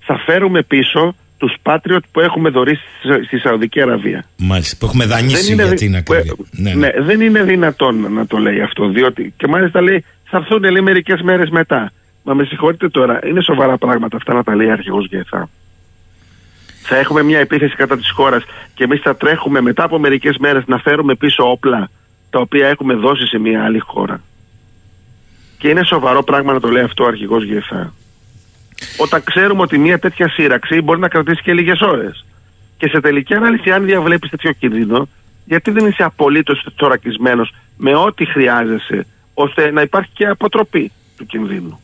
θα 0.00 0.18
φέρουμε 0.26 0.62
πίσω 0.62 1.14
τους 1.38 1.54
Πάτριωτ 1.62 2.04
που 2.12 2.20
έχουμε 2.20 2.48
δωρήσει 2.48 2.82
στη 3.26 3.38
Σαουδική 3.38 3.80
Αραβία. 3.80 4.24
Μάλιστα, 4.36 4.76
που 4.78 4.86
έχουμε 4.86 5.06
δανείσει 5.06 5.54
για 5.54 5.74
την 5.74 5.96
ακρίβεια. 5.96 6.34
Ναι, 6.50 6.74
ναι. 6.74 6.86
ναι, 6.86 7.02
δεν 7.02 7.20
είναι 7.20 7.42
δυνατόν 7.42 8.12
να 8.12 8.26
το 8.26 8.36
λέει 8.38 8.60
αυτό, 8.60 8.88
διότι 8.88 9.34
και 9.36 9.46
μάλιστα 9.46 9.80
λέει 9.80 10.04
θα 10.24 10.36
έρθουν 10.36 10.62
λέει 10.62 10.82
μερικές 10.82 11.20
μέρες 11.20 11.50
μετά. 11.50 11.92
Μα 12.22 12.34
με 12.34 12.44
συγχωρείτε 12.44 12.88
τώρα, 12.88 13.18
είναι 13.26 13.42
σοβαρά 13.42 13.78
πράγματα 13.78 14.16
αυτά 14.16 14.34
να 14.34 14.42
τα 14.42 14.54
λέει 14.54 14.70
αρχηγός 14.70 15.06
Γεθά. 15.10 15.48
Θα 16.82 16.96
έχουμε 16.96 17.22
μια 17.22 17.38
επίθεση 17.38 17.74
κατά 17.76 17.96
της 17.96 18.10
χώρας 18.10 18.44
και 18.74 18.84
εμείς 18.84 19.00
θα 19.00 19.16
τρέχουμε 19.16 19.60
μετά 19.60 19.84
από 19.84 19.98
μερικές 19.98 20.36
μέρες 20.38 20.62
να 20.66 20.78
φέρουμε 20.78 21.14
πίσω 21.14 21.50
όπλα 21.50 21.90
τα 22.30 22.38
οποία 22.38 22.68
έχουμε 22.68 22.94
δώσει 22.94 23.26
σε 23.26 23.38
μια 23.38 23.64
άλλη 23.64 23.78
χώρα. 23.78 24.22
Και 25.58 25.68
είναι 25.68 25.84
σοβαρό 25.84 26.22
πράγμα 26.22 26.52
να 26.52 26.60
το 26.60 26.68
λέει 26.68 26.82
αυτό 26.82 27.04
ο 27.04 27.06
αρχηγός 27.06 27.44
Γεθά. 27.44 27.92
Όταν 28.96 29.24
ξέρουμε 29.24 29.62
ότι 29.62 29.78
μια 29.78 29.98
τέτοια 29.98 30.28
σύραξη 30.28 30.80
μπορεί 30.80 31.00
να 31.00 31.08
κρατήσει 31.08 31.42
και 31.42 31.52
λίγες 31.52 31.80
ώρες. 31.80 32.24
Και 32.76 32.88
σε 32.88 33.00
τελική 33.00 33.34
ανάλυση, 33.34 33.70
αν 33.70 33.84
διαβλέπεις 33.84 34.30
τέτοιο 34.30 34.52
κίνδυνο, 34.52 35.08
γιατί 35.44 35.70
δεν 35.70 35.86
είσαι 35.86 36.02
απολύτως 36.02 36.66
θωρακισμένος 36.76 37.54
με 37.76 37.94
ό,τι 37.94 38.26
χρειάζεσαι, 38.26 39.06
ώστε 39.34 39.70
να 39.70 39.80
υπάρχει 39.82 40.10
και 40.12 40.26
αποτροπή 40.26 40.92
του 41.16 41.26
κινδύνου. 41.26 41.80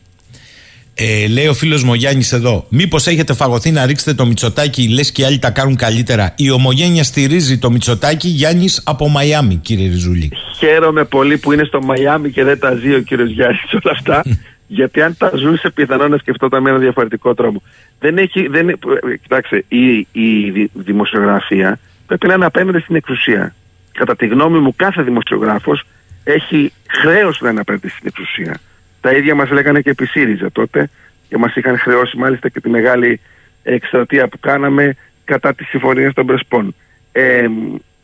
Ε, 0.97 1.27
λέει 1.27 1.47
ο 1.47 1.53
φίλος 1.53 1.83
μου 1.83 1.93
Γιάννη 1.93 2.27
εδώ, 2.31 2.65
Μήπως 2.69 3.07
έχετε 3.07 3.33
φαγωθεί 3.33 3.71
να 3.71 3.85
ρίξετε 3.85 4.13
το 4.13 4.25
Μητσοτάκι, 4.25 4.89
λες 4.89 5.11
και 5.11 5.21
οι 5.21 5.25
άλλοι 5.25 5.39
τα 5.39 5.49
κάνουν 5.49 5.75
καλύτερα. 5.75 6.33
Η 6.37 6.51
ομογένεια 6.51 7.03
στηρίζει 7.03 7.57
το 7.57 7.71
Μητσοτάκι 7.71 8.27
Γιάννης 8.27 8.81
από 8.85 9.07
Μαϊάμι, 9.07 9.55
κύριε 9.55 9.87
Ριζούλη. 9.87 10.31
Χαίρομαι 10.57 11.03
πολύ 11.03 11.37
που 11.37 11.51
είναι 11.51 11.63
στο 11.63 11.81
Μαϊάμι 11.81 12.31
και 12.31 12.43
δεν 12.43 12.59
τα 12.59 12.75
ζει 12.75 12.93
ο 12.93 13.01
κύριος 13.01 13.29
Γιάννης 13.29 13.73
όλα 13.73 13.91
αυτά. 13.91 14.23
γιατί 14.67 15.01
αν 15.01 15.17
τα 15.17 15.31
ζούσε, 15.35 15.69
πιθανόν 15.69 16.11
να 16.11 16.17
σκεφτόταν 16.17 16.61
με 16.61 16.69
ένα 16.69 16.79
διαφορετικό 16.79 17.33
τρόπο. 17.33 17.61
Δεν 17.99 18.17
έχει, 18.17 18.47
δεν, 18.47 18.79
κοιτάξτε, 19.21 19.63
η, 19.67 20.07
η 20.11 20.51
δημοσιογραφία 20.73 21.79
πρέπει 22.07 22.27
να 22.27 22.33
είναι 22.33 22.45
απέναντι 22.45 22.79
στην 22.79 22.95
εξουσία. 22.95 23.55
Κατά 23.91 24.15
τη 24.15 24.27
γνώμη 24.27 24.59
μου, 24.59 24.73
κάθε 24.75 25.01
δημοσιογράφος 25.01 25.83
έχει 26.23 26.73
χρέος 26.87 27.41
να 27.41 27.49
είναι 27.49 27.59
απέναντι 27.59 27.87
στην 27.87 28.07
εξουσία. 28.07 28.59
Τα 29.01 29.11
ίδια 29.11 29.35
μας 29.35 29.49
λέγανε 29.49 29.81
και 29.81 29.89
επί 29.89 30.05
ΣΥΡΙΖΑ 30.05 30.51
τότε 30.51 30.89
και 31.29 31.37
μας 31.37 31.55
είχαν 31.55 31.77
χρεώσει 31.77 32.17
μάλιστα 32.17 32.49
και 32.49 32.59
τη 32.59 32.69
μεγάλη 32.69 33.19
εκστρατεία 33.63 34.27
που 34.27 34.39
κάναμε 34.39 34.95
κατά 35.25 35.53
της 35.53 35.67
συμφωνίας 35.67 36.13
των 36.13 36.25
Πρεσπών. 36.25 36.75
Ε, 37.11 37.45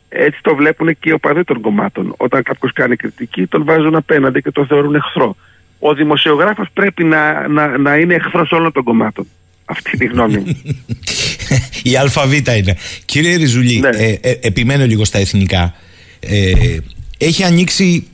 έτσι 0.08 0.38
το 0.42 0.54
βλέπουν 0.54 0.96
και 1.00 1.08
οι 1.08 1.12
οπαδοί 1.12 1.44
των 1.44 1.60
κομμάτων. 1.60 2.14
Όταν 2.16 2.42
κάποιος 2.42 2.72
κάνει 2.72 2.96
κριτική, 2.96 3.46
τον 3.46 3.64
βάζουν 3.64 3.94
απέναντι 3.94 4.42
και 4.42 4.50
τον 4.50 4.66
θεωρούν 4.66 4.94
εχθρό. 4.94 5.36
Ο 5.84 5.94
δημοσιογράφος 5.94 6.66
πρέπει 6.72 7.04
να, 7.04 7.48
να, 7.48 7.78
να 7.78 7.96
είναι 7.96 8.14
εχθρός 8.14 8.50
όλων 8.50 8.72
των 8.72 8.82
κομμάτων. 8.82 9.26
Αυτή 9.64 9.90
είναι 9.94 10.04
η 10.04 10.08
γνώμη 10.08 10.36
μου. 10.36 10.56
η 11.90 11.96
ΑΒ 11.96 12.32
είναι. 12.32 12.76
Κύριε 13.04 13.36
Ριζουλή, 13.36 13.80
Ναι. 13.80 13.88
ε, 13.88 14.18
ε, 14.20 14.38
επιμένω 14.40 14.86
λίγο 14.86 15.04
στα 15.04 15.18
εθνικά. 15.18 15.74
Ε, 16.20 16.52
έχει 17.18 17.44
ανοίξει 17.44 18.06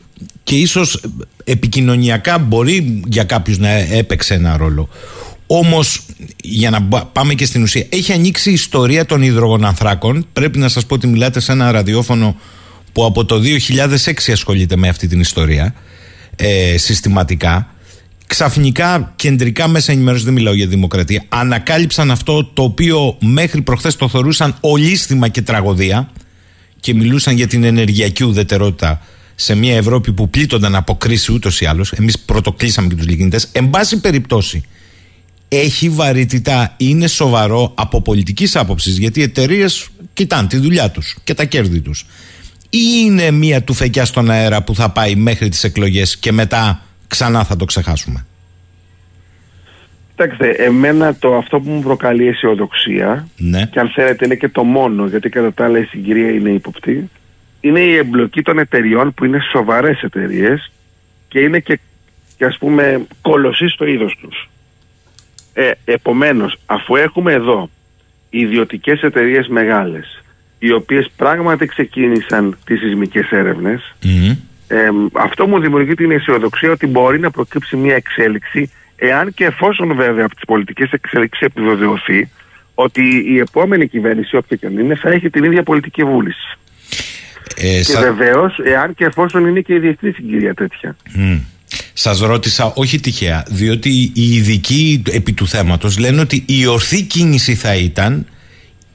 και 0.42 0.54
ίσως 0.56 1.00
επικοινωνιακά 1.44 2.38
μπορεί 2.38 3.02
για 3.06 3.24
κάποιους 3.24 3.58
να 3.58 3.68
έπαιξε 3.68 4.34
ένα 4.34 4.56
ρόλο. 4.56 4.88
Όμως, 5.46 6.02
για 6.42 6.70
να 6.70 6.80
μπα- 6.80 7.04
πάμε 7.06 7.34
και 7.34 7.44
στην 7.44 7.62
ουσία, 7.62 7.86
έχει 7.88 8.12
ανοίξει 8.12 8.50
η 8.50 8.52
ιστορία 8.52 9.06
των 9.06 9.22
υδρογονανθράκων. 9.22 10.26
Πρέπει 10.32 10.58
να 10.58 10.68
σας 10.68 10.86
πω 10.86 10.94
ότι 10.94 11.06
μιλάτε 11.06 11.40
σε 11.40 11.52
ένα 11.52 11.70
ραδιόφωνο 11.70 12.36
που 12.92 13.04
από 13.04 13.24
το 13.24 13.38
2006 13.38 14.32
ασχολείται 14.32 14.76
με 14.76 14.88
αυτή 14.88 15.06
την 15.08 15.20
ιστορία 15.20 15.74
ε, 16.40 16.76
συστηματικά. 16.78 17.74
Ξαφνικά 18.26 19.12
κεντρικά 19.16 19.68
μέσα 19.68 19.92
ενημέρωση, 19.92 20.24
δεν 20.24 20.32
μιλάω 20.32 20.54
για 20.54 20.66
δημοκρατία, 20.66 21.24
ανακάλυψαν 21.28 22.10
αυτό 22.10 22.44
το 22.44 22.62
οποίο 22.62 23.16
μέχρι 23.20 23.62
προχθές 23.62 23.96
το 23.96 24.08
θεωρούσαν 24.08 24.56
ολίσθημα 24.60 25.28
και 25.28 25.42
τραγωδία 25.42 26.10
και 26.80 26.94
μιλούσαν 26.94 27.36
για 27.36 27.46
την 27.46 27.64
ενεργειακή 27.64 28.24
ουδετερότητα 28.24 29.00
σε 29.34 29.54
μια 29.54 29.76
Ευρώπη 29.76 30.12
που 30.12 30.30
πλήττονταν 30.30 30.74
από 30.74 30.96
κρίση 30.96 31.32
ούτως 31.32 31.60
ή 31.60 31.66
άλλως. 31.66 31.92
Εμείς 31.92 32.18
πρωτοκλείσαμε 32.18 32.88
και 32.88 32.94
τους 32.94 33.06
λιγνίτε. 33.06 33.40
Εν 33.52 33.70
πάση 33.70 34.00
περιπτώσει, 34.00 34.62
έχει 35.48 35.88
βαρύτητα, 35.88 36.74
είναι 36.76 37.06
σοβαρό 37.06 37.72
από 37.74 38.02
πολιτικής 38.02 38.56
άποψης, 38.56 38.98
γιατί 38.98 39.20
οι 39.20 39.22
εταιρείες 39.22 39.88
κοιτάνε 40.12 40.48
τη 40.48 40.56
δουλειά 40.56 40.90
τους 40.90 41.16
και 41.24 41.34
τα 41.34 41.44
κέρδη 41.44 41.80
τους. 41.80 42.06
Ή 42.70 42.78
είναι 43.04 43.30
μια 43.30 43.62
τουφεκιά 43.62 44.04
στον 44.04 44.30
αέρα 44.30 44.62
που 44.62 44.74
θα 44.74 44.90
πάει 44.90 45.14
μέχρι 45.14 45.48
τις 45.48 45.64
εκλογές 45.64 46.18
και 46.18 46.32
μετά 46.32 46.82
ξανά 47.08 47.44
θα 47.44 47.56
το 47.56 47.64
ξεχάσουμε; 47.64 48.26
Κοιτάξτε, 50.16 50.50
εμένα 50.50 51.14
το 51.14 51.36
αυτό 51.36 51.60
που 51.60 51.70
μου 51.70 51.82
προκαλεί 51.82 52.26
αισιοδοξία 52.26 53.28
Ναι. 53.36 53.64
και 53.64 53.80
αν 53.80 53.88
θέλετε 53.88 54.24
είναι 54.24 54.34
και 54.34 54.48
το 54.48 54.64
μόνο, 54.64 55.06
γιατί 55.06 55.28
κατά 55.28 55.52
τα 55.52 55.64
άλλα 55.64 55.78
η 55.78 55.84
συγκυρία 55.84 56.30
είναι 56.30 56.50
ύποπτη, 56.50 57.10
είναι 57.60 57.80
η 57.80 57.96
εμπλοκή 57.96 58.42
των 58.42 58.58
εταιριών 58.58 59.14
που 59.14 59.24
είναι 59.24 59.38
σοβαρές 59.52 60.02
εταιρείες 60.02 60.72
και 61.28 61.40
είναι 61.40 61.60
και, 61.60 61.78
και 62.36 62.44
ας 62.44 62.58
πούμε 62.58 63.06
κολοσσοί 63.20 63.68
στο 63.68 63.86
είδος 63.86 64.18
τους. 64.20 64.50
Ε, 65.52 65.70
επομένως, 65.84 66.58
αφού 66.66 66.96
έχουμε 66.96 67.32
εδώ 67.32 67.70
ιδιωτικές 68.30 69.02
εταιρείες 69.02 69.48
μεγάλες, 69.48 70.22
οι 70.58 70.72
οποίες 70.72 71.10
πράγματι 71.16 71.66
ξεκίνησαν 71.66 72.58
τις 72.64 72.78
σεισμικές 72.80 73.30
έρευνες, 73.30 73.94
Μμμ. 74.04 74.30
ε, 74.68 74.88
αυτό 75.12 75.46
μου 75.46 75.60
δημιουργεί 75.60 75.94
την 75.94 76.10
αισιοδοξία 76.10 76.70
ότι 76.70 76.86
μπορεί 76.86 77.18
να 77.20 77.30
προκύψει 77.30 77.76
μια 77.76 77.94
εξέλιξη 77.94 78.70
εάν 78.96 79.34
και 79.34 79.44
εφόσον 79.44 79.94
βέβαια 79.96 80.24
από 80.24 80.34
τις 80.34 80.44
πολιτικές 80.46 80.90
εξέλιξεις 80.90 81.46
επιβεβαιωθεί 81.46 82.28
ότι 82.74 83.24
η 83.28 83.38
επόμενη 83.38 83.88
κυβέρνηση, 83.88 84.36
όποια 84.36 84.56
και 84.56 84.66
αν 84.66 84.78
είναι, 84.78 84.94
θα 84.94 85.10
έχει 85.10 85.30
την 85.30 85.44
ίδια 85.44 85.62
πολιτική 85.62 86.04
βούληση. 86.04 86.58
Ε, 87.56 87.76
Και 87.76 87.82
σα- 87.82 88.00
βεβαίως, 88.00 88.58
εάν 88.64 88.94
και 88.94 89.04
εφόσον 89.04 89.46
είναι 89.46 89.60
και 89.60 89.74
η 89.74 89.78
διεθνή 89.78 90.12
συγκυρία 90.12 90.54
τέτοια. 90.54 90.96
Μμ. 91.14 91.36
Σας 91.92 92.20
ρώτησα 92.20 92.72
όχι 92.74 93.00
τυχαία, 93.00 93.44
διότι 93.48 93.88
οι 94.14 94.34
ειδικοί 94.34 95.02
επί 95.10 95.32
του 95.32 95.46
θέματος 95.48 95.98
λένε 95.98 96.20
ότι 96.20 96.44
η 96.46 96.66
ορθή 96.66 97.02
κίνηση 97.02 97.54
θα 97.54 97.74
ήταν 97.74 98.26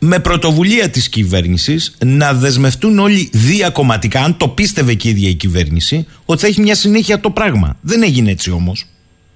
με 0.05 0.19
πρωτοβουλία 0.19 0.89
της 0.89 1.09
κυβέρνησης 1.09 1.97
να 2.05 2.33
δεσμευτούν 2.33 2.99
όλοι 2.99 3.29
διακομματικά, 3.33 4.19
αν 4.19 4.37
το 4.37 4.47
πίστευε 4.47 4.93
και 4.93 5.07
η 5.07 5.11
ίδια 5.11 5.29
η 5.29 5.33
κυβέρνηση, 5.33 6.07
ότι 6.25 6.41
θα 6.41 6.47
έχει 6.47 6.61
μια 6.61 6.75
συνέχεια 6.75 7.19
το 7.19 7.29
πράγμα. 7.29 7.77
Δεν 7.81 8.03
έγινε 8.03 8.31
έτσι 8.31 8.51
όμως. 8.51 8.85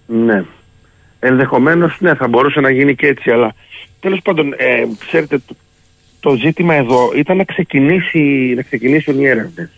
Ναι. 0.05 0.43
Ενδεχομένως, 1.19 1.97
ναι, 1.99 2.15
θα 2.15 2.27
μπορούσε 2.27 2.59
να 2.59 2.69
γίνει 2.69 2.95
και 2.95 3.07
έτσι, 3.07 3.31
αλλά 3.31 3.55
τέλος 3.99 4.19
πάντων, 4.23 4.53
ε, 4.57 4.83
ξέρετε, 5.07 5.37
το, 5.37 5.55
το 6.19 6.35
ζήτημα 6.35 6.73
εδώ 6.73 7.11
ήταν 7.15 7.37
να, 7.37 7.43
ξεκινήσει, 7.43 8.53
να 8.55 8.61
ξεκινήσουν 8.61 9.19
οι 9.19 9.27
έρευνες. 9.27 9.69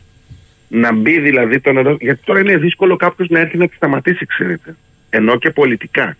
Να 0.67 0.93
μπει 0.93 1.19
δηλαδή 1.19 1.59
το 1.59 1.71
νερό. 1.71 1.97
Γιατί 1.99 2.21
τώρα 2.25 2.39
είναι 2.39 2.57
δύσκολο 2.57 2.95
κάποιος 2.95 3.29
να 3.29 3.39
έρθει 3.39 3.57
να 3.57 3.67
τη 3.67 3.75
σταματήσει, 3.75 4.25
ξέρετε. 4.25 4.75
Ενώ 5.09 5.37
και 5.37 5.49
πολιτικά. 5.49 6.17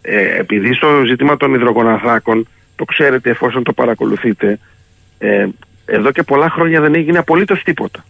Ε, 0.00 0.38
επειδή 0.38 0.74
στο 0.74 1.02
ζήτημα 1.06 1.36
των 1.36 1.54
υδρογοναθράκων, 1.54 2.46
το 2.82 2.92
ξέρετε 2.92 3.30
εφόσον 3.30 3.62
το 3.62 3.72
παρακολουθείτε, 3.72 4.58
ε, 5.18 5.46
εδώ 5.84 6.10
και 6.10 6.22
πολλά 6.22 6.50
χρόνια 6.50 6.80
δεν 6.80 6.94
έγινε 6.94 7.18
απολύτως 7.18 7.62
τίποτα. 7.62 8.04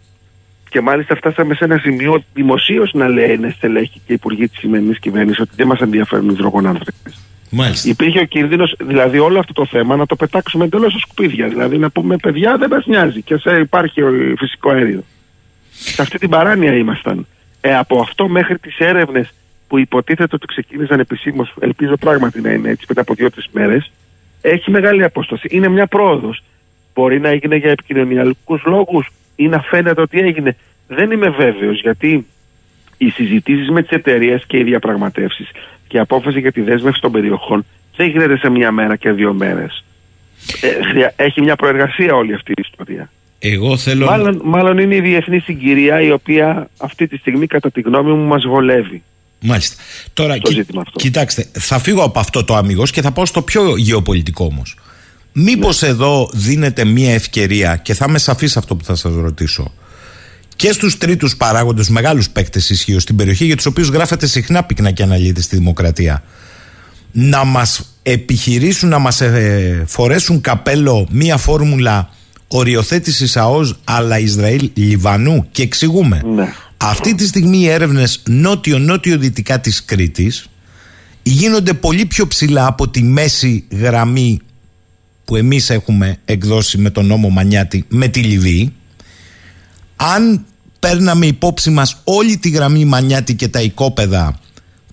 Και 0.69 0.81
μάλιστα 0.81 1.15
φτάσαμε 1.15 1.53
σε 1.53 1.63
ένα 1.63 1.77
σημείο 1.77 2.23
δημοσίως 2.33 2.93
να 2.93 3.07
λένε 3.07 3.49
στελέχη 3.49 4.01
και 4.05 4.13
υπουργοί 4.13 4.47
της 4.47 4.59
σημερινής 4.59 4.99
κυβέρνησης 4.99 5.39
ότι 5.39 5.51
δεν 5.55 5.67
μας 5.67 5.79
ενδιαφέρουν 5.79 6.29
οι 6.29 6.33
υδρογονάνθρακε. 6.37 7.09
Μάλιστα. 7.49 7.89
Υπήρχε 7.89 8.19
ο 8.19 8.25
κίνδυνος, 8.25 8.75
δηλαδή 8.79 9.19
όλο 9.19 9.39
αυτό 9.39 9.53
το 9.53 9.65
θέμα 9.65 9.95
να 9.95 10.05
το 10.05 10.15
πετάξουμε 10.15 10.65
εντελώς 10.65 10.91
στα 10.91 10.99
σκουπίδια. 10.99 11.47
Δηλαδή 11.47 11.77
να 11.77 11.89
πούμε 11.89 12.17
παιδιά 12.17 12.57
δεν 12.57 12.69
μας 12.69 12.85
νοιάζει 12.85 13.21
και 13.21 13.37
σε 13.37 13.59
υπάρχει 13.59 14.01
ο 14.01 14.11
φυσικό 14.37 14.69
αέριο. 14.69 15.03
Σε 15.71 16.01
αυτή 16.01 16.17
την 16.17 16.29
παράνοια 16.29 16.75
ήμασταν. 16.75 17.27
Ε, 17.61 17.75
από 17.77 17.99
αυτό 17.99 18.27
μέχρι 18.27 18.57
τις 18.57 18.77
έρευνες 18.77 19.33
που 19.67 19.79
υποτίθεται 19.79 20.35
ότι 20.35 20.45
ξεκίνησαν 20.45 20.99
επισήμως, 20.99 21.53
ελπίζω 21.59 21.95
πράγματι 21.97 22.41
να 22.41 22.51
είναι 22.51 22.69
έτσι 22.69 22.85
μετά 22.87 23.01
από 23.01 23.13
δύο-τρεις 23.13 23.47
μέρες, 23.51 23.91
έχει 24.45 24.71
μεγάλη 24.71 25.03
απόσταση. 25.03 25.47
Είναι 25.49 25.67
μια 25.67 25.87
πρόοδος. 25.87 26.43
Μπορεί 26.93 27.19
να 27.19 27.29
έγινε 27.29 27.55
για 27.55 27.71
επικοινωνιακού 27.71 28.59
λόγους 28.65 29.07
ή 29.35 29.47
να 29.47 29.61
φαίνεται 29.61 30.01
ότι 30.01 30.19
έγινε. 30.19 30.55
Δεν 30.87 31.11
είμαι 31.11 31.29
βέβαιος 31.29 31.79
γιατί 31.81 32.25
οι 32.97 33.09
συζητήσεις 33.09 33.69
με 33.69 33.81
τις 33.81 33.91
εταιρείες 33.91 34.43
και 34.47 34.57
οι 34.57 34.63
διαπραγματεύσεις 34.63 35.49
και 35.87 35.97
η 35.97 35.99
απόφαση 35.99 36.39
για 36.39 36.51
τη 36.51 36.61
δέσμευση 36.61 37.01
των 37.01 37.11
περιοχών 37.11 37.65
δεν 37.95 38.07
γίνεται 38.07 38.37
σε 38.37 38.49
μια 38.49 38.71
μέρα 38.71 38.95
και 38.95 39.11
δύο 39.11 39.33
μέρες. 39.33 39.83
Ε, 40.61 40.83
χρειά- 40.83 41.13
έχει 41.15 41.41
μια 41.41 41.55
προεργασία 41.55 42.13
όλη 42.15 42.33
αυτή 42.33 42.51
η 42.51 42.61
ιστορία. 42.69 43.09
Εγώ 43.39 43.77
θέλω... 43.77 44.05
Μάλλον, 44.05 44.41
μάλλον 44.43 44.77
είναι 44.77 44.95
η 44.95 45.01
διεθνή 45.01 45.39
συγκυρία 45.39 46.01
η 46.01 46.11
οποία 46.11 46.69
αυτή 46.77 47.07
τη 47.07 47.17
στιγμή 47.17 47.47
κατά 47.47 47.71
τη 47.71 47.81
γνώμη 47.81 48.11
μου 48.11 48.27
μας 48.27 48.45
βολεύει. 48.45 49.03
Μάλιστα. 49.43 49.75
Τώρα, 50.13 50.35
στο 50.35 50.51
ζήτημα 50.51 50.81
αυτό. 50.81 50.99
κοιτάξτε, 50.99 51.47
θα 51.51 51.79
φύγω 51.79 52.03
από 52.03 52.19
αυτό 52.19 52.43
το 52.43 52.55
αμυγός 52.55 52.91
και 52.91 53.01
θα 53.01 53.11
πάω 53.11 53.25
στο 53.25 53.41
πιο 53.41 53.77
γεωπολιτικό 53.77 54.45
όμως. 54.45 54.75
Μήπως 55.33 55.81
Ναι. 55.81 55.87
εδώ 55.87 56.29
δίνεται 56.33 56.85
μία 56.85 57.13
ευκαιρία 57.13 57.75
και 57.75 57.93
θα 57.93 58.05
είμαι 58.09 58.17
σαφής 58.17 58.51
σε 58.51 58.59
αυτό 58.59 58.75
που 58.75 58.83
θα 58.83 58.95
σας 58.95 59.13
ρωτήσω 59.13 59.73
και 60.55 60.71
στους 60.71 60.97
τρίτους 60.97 61.35
παράγοντες, 61.37 61.89
μεγάλους 61.89 62.29
παίκτες 62.29 62.69
ισχύω 62.69 62.99
στην 62.99 63.15
περιοχή 63.15 63.45
για 63.45 63.55
τους 63.55 63.65
οποίους 63.65 63.87
γράφετε 63.87 64.27
συχνά 64.27 64.63
πυκνά 64.63 64.91
και 64.91 65.03
αναλύετε 65.03 65.41
στη 65.41 65.55
δημοκρατία 65.55 66.23
να 67.11 67.43
μας 67.43 67.95
επιχειρήσουν 68.03 68.89
να 68.89 68.99
μας 68.99 69.21
ε, 69.21 69.83
φορέσουν 69.87 70.41
καπέλο 70.41 71.07
μία 71.11 71.37
φόρμουλα 71.37 72.09
οριοθέτησης 72.47 73.37
ΑΟΣ 73.37 73.75
αλλά 73.83 74.19
Ισραήλ 74.19 74.69
Λιβανού 74.73 75.47
και 75.51 75.61
εξηγούμε 75.61 76.21
Ναι. 76.35 76.53
Αυτή 76.85 77.15
τη 77.15 77.27
στιγμή 77.27 77.57
οι 77.57 77.67
έρευνες 77.67 78.21
νότιο-νότιο-δυτικά 78.27 79.59
της 79.59 79.85
Κρήτης 79.85 80.45
γίνονται 81.23 81.73
πολύ 81.73 82.05
πιο 82.05 82.27
ψηλά 82.27 82.65
από 82.65 82.89
τη 82.89 83.03
μέση 83.03 83.65
γραμμή 83.69 84.39
που 85.25 85.35
εμείς 85.35 85.69
έχουμε 85.69 86.17
εκδώσει 86.25 86.77
με 86.77 86.89
τον 86.89 87.05
νόμο 87.05 87.29
Μανιάτη 87.29 87.85
με 87.87 88.07
τη 88.07 88.19
Λιβύη. 88.19 88.73
Αν 89.95 90.45
παίρναμε 90.79 91.25
υπόψη 91.25 91.69
μας 91.69 92.01
όλη 92.03 92.37
τη 92.37 92.49
γραμμή 92.49 92.85
Μανιάτη 92.85 93.35
και 93.35 93.47
τα 93.47 93.61
οικόπεδα 93.61 94.39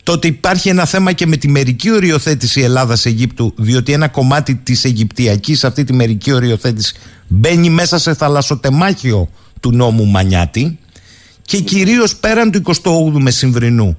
τότε 0.02 0.26
υπάρχει 0.26 0.68
ένα 0.68 0.84
θέμα 0.84 1.12
και 1.12 1.26
με 1.26 1.36
τη 1.36 1.48
μερική 1.48 1.90
οριοθέτηση 1.90 2.60
Ελλάδας-Αιγύπτου 2.60 3.54
διότι 3.56 3.92
ένα 3.92 4.08
κομμάτι 4.08 4.54
της 4.54 4.84
Αιγυπτιακής 4.84 5.64
αυτή 5.64 5.84
τη 5.84 5.92
μερική 5.92 6.32
οριοθέτηση 6.32 6.94
μπαίνει 7.26 7.70
μέσα 7.70 7.98
σε 7.98 8.14
θαλασσοτεμάχιο 8.14 9.28
του 9.60 9.72
νόμου 9.72 10.06
Μανιάτη 10.06 10.78
και 11.50 11.60
κυρίως 11.60 12.16
πέραν 12.16 12.50
του 12.50 12.62
28ου 12.64 13.20
μεσημβρινού 13.20 13.98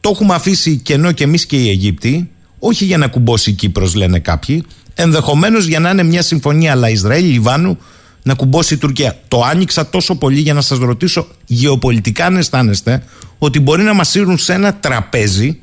το 0.00 0.10
έχουμε 0.12 0.34
αφήσει 0.34 0.76
κενό 0.76 1.12
και 1.12 1.24
εμείς 1.24 1.46
και 1.46 1.56
οι 1.56 1.68
Αιγύπτιοι 1.68 2.30
όχι 2.58 2.84
για 2.84 2.98
να 2.98 3.08
κουμπώσει 3.08 3.50
η 3.50 3.52
Κύπρος 3.52 3.94
λένε 3.94 4.18
κάποιοι 4.18 4.64
ενδεχομένως 4.94 5.66
για 5.66 5.80
να 5.80 5.90
είναι 5.90 6.02
μια 6.02 6.22
συμφωνία 6.22 6.70
αλλά 6.72 6.90
Ισραήλ, 6.90 7.24
Λιβάνου 7.24 7.78
να 8.22 8.34
κουμπώσει 8.34 8.74
η 8.74 8.76
Τουρκία. 8.76 9.18
Το 9.28 9.42
άνοιξα 9.42 9.88
τόσο 9.88 10.18
πολύ 10.18 10.40
για 10.40 10.54
να 10.54 10.60
σας 10.60 10.78
ρωτήσω 10.78 11.26
γεωπολιτικά 11.46 12.24
αν 12.24 12.36
αισθάνεστε 12.36 13.04
ότι 13.38 13.60
μπορεί 13.60 13.82
να 13.82 13.94
μας 13.94 14.08
σύρουν 14.08 14.38
σε 14.38 14.52
ένα 14.52 14.74
τραπέζι 14.74 15.60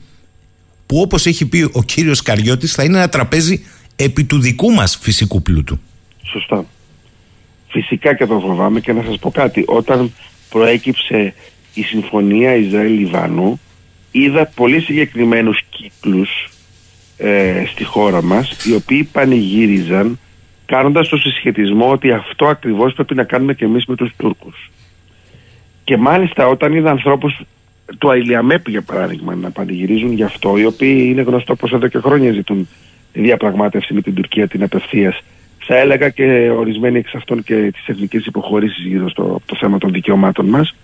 που 0.86 1.02
όπως 1.02 1.26
έχει 1.26 1.46
πει 1.46 1.70
ο 1.72 1.84
κύριος 1.84 2.22
Καριώτης 2.22 2.74
θα 2.74 2.84
είναι 2.84 2.98
ένα 2.98 3.10
τραπέζι 3.10 3.66
επί 3.96 4.24
του 4.24 4.40
δικού 4.40 4.72
μας 4.72 4.98
φυσικού 5.02 5.42
πλούτου. 5.42 5.80
Σωστά. 6.24 6.66
Φυσικά 7.68 8.16
και 8.16 8.26
το 8.26 8.40
φοβάμαι 8.40 8.80
και 8.80 8.94
να 8.94 9.04
σας 9.04 9.20
πω 9.20 9.32
κάτι. 9.32 9.64
Όταν 9.68 10.12
προέκυψε 10.54 11.34
η 11.74 11.82
συμφωνία 11.84 12.56
Ισραήλ-Λιβάνου 12.56 13.60
είδα 14.12 14.46
πολύ 14.56 14.82
συγκεκριμένους 14.82 15.62
κύκλους 15.70 16.50
ε, 17.18 17.64
στη 17.68 17.84
χώρα 17.84 18.22
μας 18.22 18.66
οι 18.66 18.74
οποίοι 18.74 19.04
πανηγύριζαν 19.04 20.20
κάνοντας 20.66 21.10
το 21.10 21.18
συσχετισμό 21.18 21.92
ότι 21.92 22.12
αυτό 22.12 22.46
ακριβώς 22.46 22.94
πρέπει 22.94 23.16
να 23.16 23.24
κάνουμε 23.24 23.54
και 23.54 23.66
εμείς 23.66 23.86
με 23.86 23.96
τους 23.96 24.12
Τούρκους. 24.18 24.72
Και 25.84 25.98
μάλιστα 25.98 26.48
όταν 26.48 26.74
είδα 26.74 26.90
ανθρώπους 26.90 27.42
του 27.98 28.12
Αιλιαμέπ 28.12 28.68
για 28.68 28.82
παράδειγμα 28.82 29.36
να 29.36 29.52
πανηγυρίζουν 29.52 30.12
γι' 30.12 30.24
αυτό, 30.24 30.58
οι 30.58 30.66
οποίοι 30.66 31.08
είναι 31.10 31.22
γνωστό 31.22 31.56
πως 31.56 31.72
εδώ 31.72 31.88
και 31.88 32.00
χρόνια 32.00 32.32
ζητούν 32.32 32.68
τη 33.14 33.22
διαπραγμάτευση 33.22 33.94
με 33.94 34.02
την 34.02 34.14
Τουρκία 34.14 34.48
την 34.48 34.64
απευθείας. 34.64 35.22
Θα 35.66 35.78
έλεγα 35.78 36.10
και 36.10 36.50
ορισμένοι 36.58 36.98
εξ 36.98 37.14
αυτών 37.14 37.44
και 37.44 37.56
τις 37.56 37.88
εθνικές 37.88 38.26
υποχωρήσεις 38.26 38.86
γύρω 38.86 39.10
στο 39.10 39.42
το 39.46 39.56
θέμα 39.56 39.78
των 39.78 39.92
δικαιωμάτων 39.92 40.46
μας, 40.46 40.76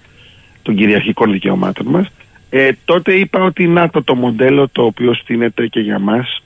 των 0.61 0.75
κυριαρχικών 0.75 1.31
δικαιωμάτων 1.31 1.85
μας. 1.87 2.07
Ε, 2.49 2.69
τότε 2.85 3.13
είπα 3.13 3.43
ότι 3.43 3.67
να 3.67 3.89
το, 3.89 4.03
το 4.03 4.15
μοντέλο 4.15 4.67
το 4.71 4.83
οποίο 4.83 5.13
στείνεται 5.13 5.67
και 5.67 5.79
για 5.79 5.99
μας 5.99 6.41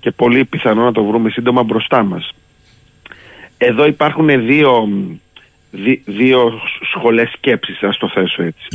και 0.00 0.10
πολύ 0.10 0.44
πιθανό 0.44 0.84
να 0.84 0.92
το 0.92 1.04
βρούμε 1.04 1.30
σύντομα 1.30 1.62
μπροστά 1.62 2.02
μας. 2.02 2.32
Εδώ 3.58 3.86
υπάρχουν 3.86 4.46
δύο, 4.46 4.88
δύ, 5.70 6.02
δύο 6.04 6.60
σχολές 6.90 7.30
σκέψης, 7.36 7.82
ας 7.82 7.98
το 7.98 8.08
θέσω 8.08 8.42
έτσι. 8.42 8.66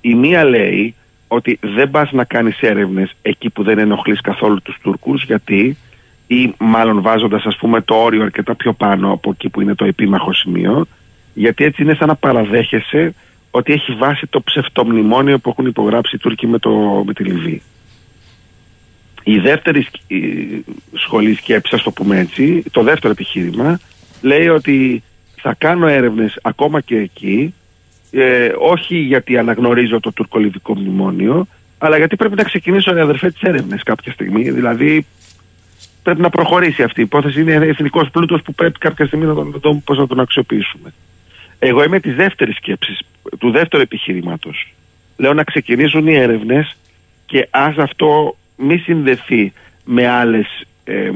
Η 0.00 0.14
μία 0.14 0.44
λέει 0.44 0.94
ότι 1.28 1.58
δεν 1.60 1.90
πας 1.90 2.12
να 2.12 2.24
κάνεις 2.24 2.60
έρευνες 2.60 3.14
εκεί 3.22 3.50
που 3.50 3.62
δεν 3.62 3.78
ενοχλείς 3.78 4.20
καθόλου 4.20 4.62
τους 4.62 4.76
Τούρκους 4.82 5.24
γιατί 5.24 5.76
ή 6.30 6.54
μάλλον 6.58 7.02
βάζοντας 7.02 7.44
ας 7.44 7.56
πούμε 7.56 7.80
το 7.80 7.94
όριο 7.94 8.22
αρκετά 8.22 8.54
πιο 8.54 8.72
πάνω 8.72 9.12
από 9.12 9.30
εκεί 9.30 9.48
που 9.48 9.60
είναι 9.60 9.74
το 9.74 9.84
επίμαχο 9.84 10.32
σημείο 10.32 10.86
γιατί 11.34 11.64
έτσι 11.64 11.82
είναι 11.82 11.94
σαν 11.94 12.08
να 12.08 12.14
παραδέχεσαι 12.14 13.14
ότι 13.50 13.72
έχει 13.72 13.92
βάσει 13.92 14.26
το 14.26 14.40
ψευτομνημόνιο 14.40 15.38
που 15.38 15.50
έχουν 15.50 15.66
υπογράψει 15.66 16.16
οι 16.16 16.18
Τούρκοι 16.18 16.46
με, 16.46 16.58
το, 16.58 16.70
με 17.06 17.12
τη 17.12 17.24
Λιβύη. 17.24 17.62
Η 19.22 19.38
δεύτερη 19.38 19.86
σχολή 20.92 21.34
σκέψης, 21.34 21.72
ας 21.72 21.82
το 21.82 21.90
πούμε 21.90 22.18
έτσι, 22.18 22.64
το 22.70 22.82
δεύτερο 22.82 23.12
επιχείρημα, 23.12 23.80
λέει 24.20 24.48
ότι 24.48 25.02
θα 25.36 25.54
κάνω 25.58 25.86
έρευνες 25.86 26.38
ακόμα 26.42 26.80
και 26.80 26.96
εκεί, 26.96 27.54
ε, 28.10 28.52
όχι 28.58 28.96
γιατί 28.96 29.38
αναγνωρίζω 29.38 30.00
το 30.00 30.12
τουρκολιβικό 30.12 30.74
μνημόνιο, 30.74 31.46
αλλά 31.78 31.96
γιατί 31.96 32.16
πρέπει 32.16 32.36
να 32.36 32.42
ξεκινήσω, 32.42 32.92
ρε 32.92 33.00
αδερφέ, 33.00 33.30
τις 33.30 33.42
έρευνες 33.42 33.82
κάποια 33.82 34.12
στιγμή. 34.12 34.50
Δηλαδή, 34.50 35.06
πρέπει 36.02 36.20
να 36.20 36.30
προχωρήσει 36.30 36.82
αυτή 36.82 37.00
η 37.00 37.02
υπόθεση. 37.02 37.40
Είναι 37.40 37.52
εθνικός 37.52 38.10
πλούτος 38.10 38.42
που 38.42 38.54
πρέπει 38.54 38.78
κάποια 38.78 39.06
στιγμή 39.06 39.26
να 39.26 39.34
τον 39.34 39.60
δούμε 39.62 39.82
πώς 39.84 39.98
να 39.98 40.06
τον 40.06 40.20
αξιοποιήσουμε. 40.20 40.92
Εγώ 41.58 41.82
είμαι 41.84 42.00
της 42.00 42.14
δεύτερης 42.14 42.56
σκέψης, 42.56 43.00
του 43.38 43.50
δεύτερου 43.50 43.82
επιχειρήματος. 43.82 44.72
Λέω 45.16 45.34
να 45.34 45.44
ξεκινήσουν 45.44 46.06
οι 46.06 46.14
έρευνες 46.14 46.76
και 47.26 47.48
ας 47.50 47.76
αυτό 47.76 48.36
μη 48.56 48.76
συνδεθεί 48.76 49.52
με 49.84 50.08
άλλες 50.08 50.46
ε, 50.84 51.10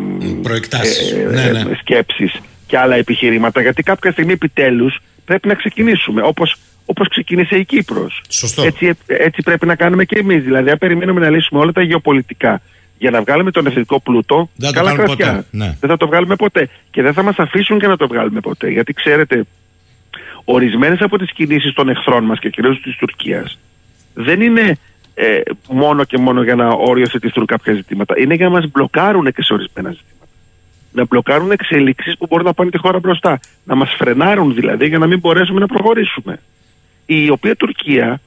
ναι, 1.30 1.62
ναι. 1.62 1.74
σκέψεις 1.74 2.40
και 2.66 2.78
άλλα 2.78 2.94
επιχειρήματα. 2.94 3.60
Γιατί 3.60 3.82
κάποια 3.82 4.12
στιγμή 4.12 4.32
επιτέλους 4.32 4.98
πρέπει 5.24 5.48
να 5.48 5.54
ξεκινήσουμε. 5.54 6.22
Όπως 6.22 6.56
όπως 6.86 7.08
ξεκίνησε 7.08 7.56
η 7.56 7.64
Κύπρος. 7.64 8.22
Έτσι, 8.64 8.90
έτσι 9.06 9.42
πρέπει 9.42 9.66
να 9.66 9.74
κάνουμε 9.74 10.04
και 10.04 10.18
εμείς. 10.18 10.42
Δηλαδή, 10.42 10.70
αν 10.70 10.78
περιμένουμε 10.78 11.20
να 11.20 11.30
λύσουμε 11.30 11.60
όλα 11.60 11.72
τα 11.72 11.82
γεωπολιτικά 11.82 12.60
για 12.98 13.10
να 13.10 13.20
βγάλουμε 13.20 13.50
τον 13.50 13.66
εθνικό 13.66 14.00
πλούτο, 14.00 14.48
δεν 14.56 14.72
καλά 14.72 14.94
κρατιά. 14.94 15.44
Ναι. 15.50 15.76
Δεν 15.80 15.90
θα 15.90 15.96
το 15.96 16.06
βγάλουμε 16.06 16.36
ποτέ. 16.36 16.68
Και 16.90 17.02
δεν 17.02 17.12
θα 17.12 17.22
μας 17.22 17.38
αφήσουν 17.38 17.78
και 17.78 17.86
να 17.86 17.96
το 17.96 18.08
βγάλουμε 18.08 18.40
ποτέ. 18.40 18.68
Γιατί 18.68 18.92
ξέρετε, 18.92 19.44
ορισμένες 20.44 21.00
από 21.00 21.18
τις 21.18 21.32
κινήσεις 21.32 21.72
των 21.72 21.88
εχθρών 21.88 22.24
μας 22.24 22.38
και 22.38 22.50
κυρίως 22.50 22.80
της 22.80 22.96
Τουρκίας 22.96 23.58
δεν 24.14 24.40
είναι 24.40 24.78
ε, 25.14 25.40
μόνο 25.68 26.04
και 26.04 26.18
μόνο 26.18 26.42
για 26.42 26.54
να 26.54 26.68
οριοθετηθούν 26.68 27.46
κάποια 27.46 27.74
ζητήματα. 27.74 28.18
Είναι 28.18 28.34
για 28.34 28.44
να 28.44 28.50
μας 28.50 28.70
μπλοκάρουν 28.70 29.32
και 29.32 29.42
σε 29.42 29.52
ορισμένα 29.52 29.90
ζητήματα. 29.90 30.26
Να 30.92 31.04
μπλοκάρουν 31.04 31.50
εξελίξεις 31.50 32.16
που 32.18 32.26
μπορούν 32.30 32.46
να 32.46 32.54
πάνε 32.54 32.70
τη 32.70 32.78
χώρα 32.78 32.98
μπροστά. 32.98 33.40
Να 33.64 33.74
μας 33.74 33.94
φρενάρουν 33.98 34.54
δηλαδή 34.54 34.86
για 34.86 34.98
να 34.98 35.06
μην 35.06 35.18
μπορέσουμε 35.18 35.60
να 35.60 35.66
προχωρήσουμε. 35.66 36.40
Η 37.06 37.30
οποία 37.30 37.56
Τουρκία 37.56 38.20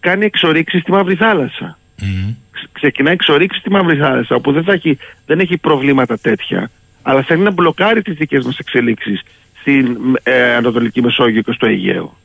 κάνει 0.00 0.24
εξορίξεις 0.24 0.80
στη 0.80 0.90
Μαύρη 0.90 1.14
Θάλασσα. 1.14 1.78
Mm. 2.00 2.34
Ξεκινάει 2.72 3.12
εξορίξεις 3.12 3.60
στη 3.60 3.70
Μαύρη 3.70 3.96
Θάλασσα 3.96 4.34
όπου 4.34 4.52
δεν, 4.52 4.64
θα 4.64 4.72
έχει, 4.72 4.98
δεν 5.26 5.40
έχει 5.40 5.58
προβλήματα 5.58 6.18
τέτοια 6.18 6.70
αλλά 7.02 7.22
θέλει 7.22 7.42
να 7.42 7.50
μπλοκάρει 7.50 8.02
τις 8.02 8.14
δικές 8.14 8.44
μας 8.44 8.58
εξελίξεις 8.58 9.22
στην 9.60 9.98
ε, 10.22 10.54
Ανατολική 10.54 11.02
Μεσόγειο 11.02 11.42
και 11.42 11.52
στο 11.52 11.66
Αιγαίο. 11.66 12.16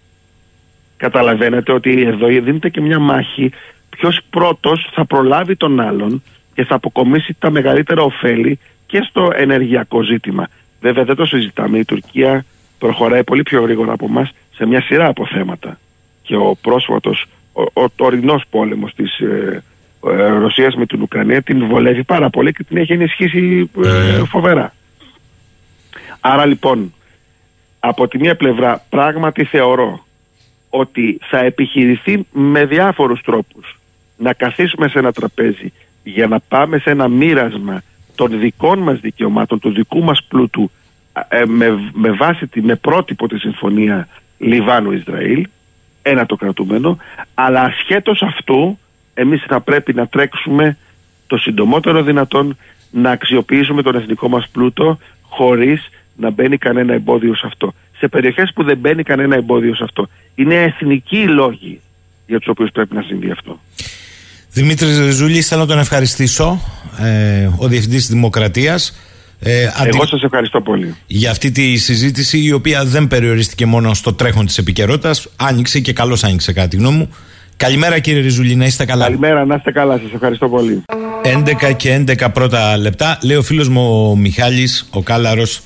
Καταλαβαίνετε 0.97 1.71
ότι 1.71 2.01
εδώ 2.01 2.27
δίνεται 2.27 2.69
και 2.69 2.81
μια 2.81 2.99
μάχη 2.99 3.51
ποιος 3.89 4.19
πρώτος 4.29 4.89
θα 4.93 5.05
προλάβει 5.05 5.55
τον 5.55 5.79
άλλον 5.79 6.23
και 6.53 6.63
θα 6.63 6.75
αποκομίσει 6.75 7.35
τα 7.39 7.49
μεγαλύτερα 7.51 8.01
ωφέλη 8.01 8.59
και 8.85 9.05
στο 9.09 9.31
ενεργειακό 9.35 10.01
ζήτημα. 10.01 10.47
Βέβαια 10.81 11.03
δεν 11.03 11.15
το 11.15 11.25
συζητάμε. 11.25 11.77
Η 11.77 11.85
Τουρκία 11.85 12.45
προχωράει 12.77 13.23
πολύ 13.23 13.43
πιο 13.43 13.61
γρήγορα 13.61 13.91
από 13.91 14.05
εμάς 14.05 14.31
σε 14.55 14.65
μια 14.65 14.81
σειρά 14.81 15.07
από 15.07 15.25
θέματα. 15.25 15.79
Και 16.21 16.35
ο 16.35 16.57
πρόσφατος, 16.61 17.25
ο, 17.53 17.83
ο 17.83 17.89
τωρινός 17.89 18.43
πόλεμος 18.49 18.93
της 18.95 19.19
ε, 19.19 19.25
ε, 19.25 19.63
Ρωσίας 20.39 20.75
με 20.75 20.85
την 20.85 21.01
Ουκρανία 21.01 21.41
την 21.41 21.67
βολεύει 21.67 22.03
πάρα 22.03 22.29
πολύ 22.29 22.53
και 22.53 22.63
την 22.63 22.77
έχει 22.77 22.93
ενισχύσει 22.93 23.69
ε, 23.85 24.23
φοβερά. 24.25 24.73
Άρα 26.19 26.45
λοιπόν 26.45 26.93
από 27.79 28.07
τη 28.07 28.17
μία 28.17 28.35
πλευρά 28.35 28.85
πράγματι 28.89 29.43
θεωρώ 29.43 30.05
ότι 30.69 31.19
θα 31.29 31.39
επιχειρηθεί 31.39 32.25
με 32.31 32.65
διάφορους 32.65 33.21
τρόπους 33.21 33.79
να 34.17 34.33
καθίσουμε 34.33 34.87
σε 34.87 34.99
ένα 34.99 35.11
τραπέζι 35.11 35.73
για 36.03 36.27
να 36.27 36.39
πάμε 36.39 36.77
σε 36.77 36.89
ένα 36.89 37.07
μοίρασμα 37.07 37.81
των 38.15 38.39
δικών 38.39 38.79
μας 38.79 38.99
δικαιωμάτων, 38.99 39.59
του 39.59 39.71
δικού 39.71 40.03
μας 40.03 40.23
πλούτου 40.27 40.71
ε, 41.27 41.45
με, 41.45 41.91
με 41.93 42.11
βάση 42.11 42.47
τη, 42.47 42.61
με 42.61 42.75
πρότυπο 42.75 43.27
τη 43.27 43.37
συμφωνία 43.37 44.07
Λιβάνου-Ισραήλ, 44.37 45.47
ένα 46.01 46.25
το 46.25 46.35
κρατούμενο, 46.35 46.97
αλλά 47.33 47.61
ασχέτως 47.61 48.21
αυτού 48.21 48.77
εμείς 49.13 49.43
θα 49.47 49.61
πρέπει 49.61 49.93
να 49.93 50.07
τρέξουμε 50.07 50.77
το 51.27 51.37
συντομότερο 51.37 52.03
δυνατόν 52.03 52.57
να 52.91 53.11
αξιοποιήσουμε 53.11 53.81
τον 53.81 53.95
εθνικό 53.95 54.29
μας 54.29 54.47
πλούτο 54.51 54.99
χωρίς 55.21 55.89
να 56.15 56.29
μπαίνει 56.29 56.57
κανένα 56.57 56.93
εμπόδιο 56.93 57.35
σε 57.35 57.45
αυτό. 57.45 57.73
Σε 57.97 58.07
περιοχές 58.07 58.51
που 58.55 58.63
δεν 58.63 58.77
μπαίνει 58.77 59.03
κανένα 59.03 59.35
εμπόδιο 59.35 59.75
σε 59.75 59.83
αυτό. 59.83 60.09
Είναι 60.35 60.55
εθνικοί 60.55 61.17
οι 61.17 61.27
λόγοι 61.27 61.81
για 62.27 62.37
τους 62.37 62.47
οποίους 62.47 62.71
πρέπει 62.71 62.95
να 62.95 63.01
συμβεί 63.01 63.31
αυτό. 63.31 63.59
Δημήτρη 64.51 65.11
Ζούλη, 65.11 65.41
θέλω 65.41 65.61
να 65.61 65.67
τον 65.67 65.79
ευχαριστήσω, 65.79 66.61
ε, 66.99 67.49
ο 67.57 67.67
Διευθυντής 67.67 68.07
Δημοκρατίας. 68.07 68.97
Ε, 69.39 69.69
Εγώ 69.83 70.05
σας 70.05 70.21
ευχαριστώ 70.21 70.61
πολύ. 70.61 70.95
Για 71.07 71.31
αυτή 71.31 71.51
τη 71.51 71.77
συζήτηση 71.77 72.43
η 72.43 72.51
οποία 72.51 72.85
δεν 72.85 73.07
περιορίστηκε 73.07 73.65
μόνο 73.65 73.93
στο 73.93 74.13
τρέχον 74.13 74.45
της 74.45 74.57
επικαιρότητας, 74.57 75.27
άνοιξε 75.35 75.79
και 75.79 75.93
καλώς 75.93 76.23
άνοιξε 76.23 76.53
κατά 76.53 76.67
τη 76.67 76.75
γνώμη 76.75 76.97
μου. 76.97 77.09
Καλημέρα 77.57 77.99
κύριε 77.99 78.21
Ριζουλή, 78.21 78.55
να 78.55 78.65
είστε 78.65 78.85
καλά. 78.85 79.03
Καλημέρα, 79.03 79.45
να 79.45 79.55
είστε 79.55 79.71
καλά, 79.71 79.97
σας 79.97 80.13
ευχαριστώ 80.13 80.49
πολύ. 80.49 80.83
11 81.23 81.71
και 81.75 82.03
11 82.07 82.31
πρώτα 82.33 82.77
λεπτά. 82.77 83.17
Λέει 83.21 83.37
ο 83.37 83.41
φίλος 83.41 83.69
μου 83.69 84.09
ο 84.09 84.15
Μιχάλης, 84.15 84.87
ο 84.89 85.01
Κάλαρος, 85.01 85.61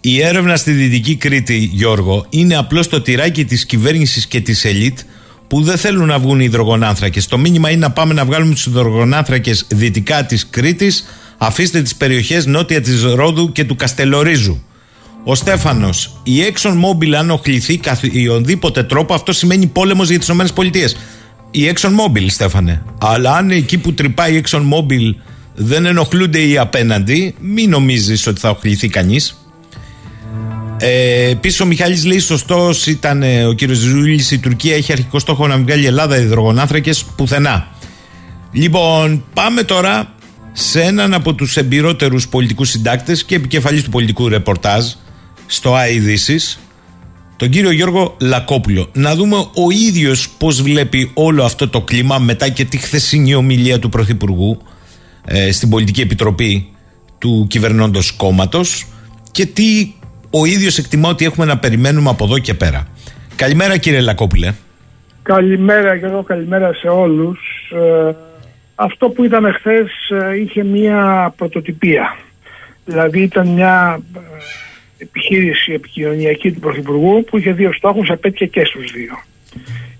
η 0.00 0.22
έρευνα 0.22 0.56
στη 0.56 0.70
Δυτική 0.70 1.16
Κρήτη, 1.16 1.56
Γιώργο, 1.56 2.26
είναι 2.30 2.56
απλώς 2.56 2.88
το 2.88 3.00
τυράκι 3.00 3.44
της 3.44 3.66
κυβέρνησης 3.66 4.26
και 4.26 4.40
της 4.40 4.64
ελίτ 4.64 4.98
που 5.46 5.62
δεν 5.62 5.76
θέλουν 5.76 6.06
να 6.06 6.18
βγουν 6.18 6.40
οι 6.40 6.44
υδρογονάνθρακες. 6.46 7.26
Το 7.26 7.38
μήνυμα 7.38 7.70
είναι 7.70 7.80
να 7.80 7.90
πάμε 7.90 8.14
να 8.14 8.24
βγάλουμε 8.24 8.52
τους 8.52 8.66
υδρογονάνθρακες 8.66 9.66
δυτικά 9.68 10.24
της 10.24 10.48
Κρήτης, 10.50 11.06
αφήστε 11.38 11.82
τις 11.82 11.94
περιοχές 11.94 12.46
νότια 12.46 12.80
της 12.80 13.02
Ρόδου 13.02 13.52
και 13.52 13.64
του 13.64 13.76
Καστελορίζου. 13.76 14.62
Ο 15.24 15.34
Στέφανος, 15.34 16.20
η 16.22 16.32
Exxon 16.52 16.72
Mobil 16.72 17.12
αν 17.12 17.30
οχληθεί 17.30 17.76
καθ' 17.76 18.04
τρόπο, 18.86 19.14
αυτό 19.14 19.32
σημαίνει 19.32 19.66
πόλεμος 19.66 20.08
για 20.08 20.18
τις 20.18 20.28
ΗΠΑ. 20.28 20.44
Η 21.58 21.72
Exxon 21.74 21.88
Mobil, 21.88 22.26
Στέφανε. 22.28 22.82
Αλλά 23.00 23.36
αν 23.36 23.50
εκεί 23.50 23.78
που 23.78 23.94
τρυπάει 23.94 24.34
η 24.36 24.42
Exxon 24.44 24.60
Mobil 24.60 25.14
δεν 25.54 25.86
ενοχλούνται 25.86 26.40
οι 26.46 26.58
απέναντι, 26.58 27.34
μην 27.40 27.70
νομίζεις 27.70 28.26
ότι 28.26 28.40
θα 28.40 28.50
οχληθεί 28.50 28.88
κανείς. 28.88 29.38
Ε, 30.76 31.28
Επίση, 31.28 31.62
ο 31.62 31.66
Μιχάλης 31.66 32.04
λέει: 32.04 32.18
Σωστός 32.18 32.86
ήταν 32.86 33.22
ε, 33.22 33.44
ο 33.44 33.52
κύριος 33.52 33.78
Ζούλης. 33.78 34.30
Η 34.30 34.38
Τουρκία 34.38 34.74
έχει 34.74 34.92
αρχικό 34.92 35.18
στόχο 35.18 35.46
να 35.46 35.58
βγάλει 35.58 35.82
η 35.82 35.86
Ελλάδα 35.86 36.18
υδρογονάνθρακες 36.18 37.04
πουθενά. 37.16 37.68
Λοιπόν, 38.52 39.24
πάμε 39.34 39.62
τώρα 39.62 40.14
σε 40.52 40.80
έναν 40.80 41.14
από 41.14 41.34
τους 41.34 41.56
εμπειρότερους 41.56 42.28
πολιτικούς 42.28 42.70
συντάκτες 42.70 43.24
και 43.24 43.34
επικεφαλής 43.34 43.82
του 43.82 43.90
πολιτικού 43.90 44.28
ρεπορτάζ 44.28 44.84
στο 45.46 45.74
ΑΕΔΙΣΙΣ, 45.74 46.58
τον 47.36 47.48
κύριο 47.48 47.70
Γιώργο 47.70 48.16
Λακόπουλο. 48.20 48.88
Να 48.92 49.14
δούμε 49.14 49.36
ο 49.36 49.70
ίδιος 49.70 50.28
πώς 50.28 50.62
βλέπει 50.62 51.10
όλο 51.14 51.44
αυτό 51.44 51.68
το 51.68 51.80
κλίμα 51.80 52.18
μετά 52.18 52.48
και 52.48 52.64
τη 52.64 52.76
χθεσινή 52.76 53.34
ομιλία 53.34 53.78
του 53.78 53.88
Πρωθυπουργού 53.88 54.58
ε, 55.24 55.52
στην 55.52 55.68
Πολιτική 55.68 56.00
Επιτροπή 56.00 56.68
του 57.18 57.46
κυβερνώντος 57.48 58.12
κόμματος 58.12 58.86
και 59.30 59.46
τι 59.46 59.92
ο 60.30 60.44
ίδιος 60.44 60.78
εκτιμά 60.78 61.08
ότι 61.08 61.24
έχουμε 61.24 61.46
να 61.46 61.58
περιμένουμε 61.58 62.10
από 62.10 62.24
εδώ 62.24 62.38
και 62.38 62.54
πέρα. 62.54 62.86
Καλημέρα 63.36 63.76
κύριε 63.76 64.00
Λακόπουλε. 64.00 64.54
Καλημέρα 65.22 65.98
και 65.98 66.04
εγώ 66.04 66.22
καλημέρα 66.22 66.72
σε 66.72 66.88
όλους. 66.88 67.38
Ε, 67.70 68.14
αυτό 68.74 69.08
που 69.08 69.24
είδαμε 69.24 69.52
χθες 69.52 69.90
ε, 70.10 70.40
είχε 70.40 70.64
μία 70.64 71.32
πρωτοτυπία. 71.36 72.16
Δηλαδή 72.84 73.22
ήταν 73.22 73.48
μια 73.48 74.00
ε, 74.14 74.18
επιχείρηση 74.98 75.72
επικοινωνιακή 75.72 76.52
του 76.52 76.60
Πρωθυπουργού 76.60 77.24
που 77.24 77.38
είχε 77.38 77.52
δύο 77.52 77.72
στόχους, 77.72 78.10
απέτυχε 78.10 78.46
και 78.46 78.64
στους 78.64 78.92
δύο. 78.92 79.22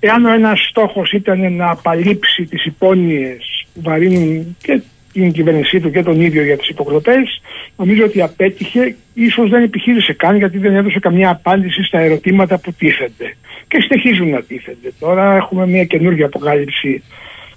εάν 0.01 0.24
ο 0.24 0.32
ένας 0.32 0.66
στόχος 0.70 1.12
ήταν 1.12 1.53
να 1.53 1.70
απαλείψει 1.70 2.44
τις 2.44 2.64
υπόνοιες 2.64 3.66
που 3.74 3.80
βαρύνουν 3.82 4.57
και 4.62 4.80
την 5.12 5.32
κυβέρνησή 5.32 5.80
του 5.80 5.90
και 5.90 6.03
τον 6.03 6.20
ίδιο 6.20 6.42
για 6.44 6.57
τις 6.57 6.68
υποκλοπές, 6.68 7.42
νομίζω 7.76 8.05
ότι 8.05 8.22
απέτυχε, 8.22 8.97
ίσως 9.14 9.51
δεν 9.51 9.62
επιχείρησε 9.62 10.12
καν 10.12 10.36
γιατί 10.36 10.59
δεν 10.59 10.74
έδωσε 10.74 10.99
καμιά 10.99 11.30
απάντηση 11.30 11.82
στα 11.82 11.99
ερωτήματα 11.99 12.59
που 12.59 12.72
τίθενται. 12.72 13.36
Και 13.68 13.80
συνεχίζουν 13.80 14.30
να 14.30 14.42
τίθενται. 14.42 14.92
Τώρα 14.99 15.36
έχουμε 15.36 15.66
μια 15.66 15.84
καινούργια 15.84 16.26
αποκάλυψη 16.26 17.03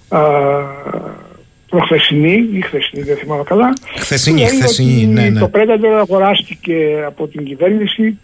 α, 0.10 0.20
προχθεσινή 1.70 2.50
ή 2.54 2.62
χθεσινή, 2.62 3.04
δεν 3.04 3.18
θυμάμαι 3.18 3.44
καλά. 3.44 3.74
Χθεσινή, 4.00 4.46
χθεσινή, 4.46 5.06
ναι, 5.06 5.30
ναι. 5.30 5.40
Το 5.40 5.50
Predator 5.54 5.98
αγοράστηκε 6.00 7.04
από 7.06 7.28
την 7.28 7.44
κυβέρνηση 7.44 8.20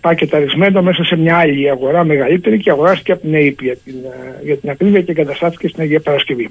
πακεταρισμένο 0.00 0.82
μέσα 0.82 1.04
σε 1.04 1.16
μια 1.16 1.36
άλλη 1.36 1.70
αγορά 1.70 2.04
μεγαλύτερη 2.04 2.58
και 2.58 2.70
αγοράστηκε 2.70 3.12
από 3.12 3.20
την 3.20 3.34
ΑΕΠ 3.34 3.62
για 3.62 3.76
την, 3.76 3.94
ε, 4.04 4.44
για 4.44 4.56
την 4.56 4.70
ακρίβεια 4.70 5.02
και 5.02 5.10
εγκαταστάθηκε 5.10 5.68
στην 5.68 5.82
Αγία 5.82 6.00
Παρασκευή. 6.00 6.50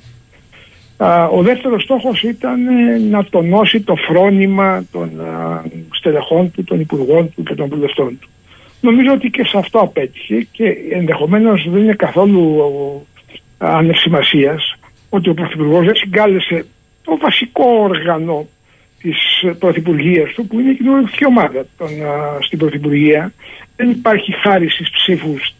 Ο 1.31 1.41
δεύτερος 1.41 1.83
στόχος 1.83 2.23
ήταν 2.23 2.67
ε, 2.67 2.97
να 3.09 3.23
τονώσει 3.23 3.81
το 3.81 3.95
φρόνημα 3.95 4.85
των 4.91 5.11
στελεχών 5.91 6.51
του, 6.51 6.63
των 6.63 6.79
υπουργών 6.79 7.33
του 7.35 7.43
και 7.43 7.55
των 7.55 7.67
βουλευτών 7.69 8.19
του. 8.21 8.29
Νομίζω 8.81 9.11
ότι 9.11 9.29
και 9.29 9.43
σε 9.43 9.57
αυτό 9.57 9.79
απέτυχε 9.79 10.47
και 10.51 10.75
ενδεχομένως 10.91 11.67
δεν 11.69 11.81
είναι 11.81 11.93
καθόλου 11.93 12.61
ανεσημασίας 13.57 14.77
ότι 15.15 15.29
ο 15.29 15.33
Πρωθυπουργός 15.33 15.85
δεν 15.85 15.95
συγκάλεσε 15.95 16.65
το 17.03 17.17
βασικό 17.17 17.65
όργανο 17.79 18.47
της 19.01 19.17
Πρωθυπουργίας 19.59 20.33
του, 20.33 20.47
που 20.47 20.59
είναι 20.59 20.71
η 20.71 20.75
κοινωνική 20.75 21.25
ομάδα 21.25 21.65
των, 21.77 21.89
στην 22.39 22.57
Πρωθυπουργία. 22.57 23.33
Δεν 23.75 23.89
υπάρχει 23.89 24.31
χάρη 24.33 24.69
στις 24.69 24.89
ψήφους 24.89 25.55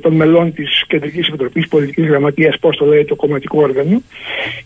των 0.00 0.14
μελών 0.14 0.54
της 0.54 0.84
Κεντρικής 0.86 1.28
Επιτροπής 1.28 1.68
Πολιτικής 1.68 2.06
Γραμματείας, 2.06 2.58
πώς 2.58 2.76
το 2.76 2.84
λέει 2.84 3.04
το 3.04 3.14
κομματικό 3.14 3.62
όργανο. 3.62 4.02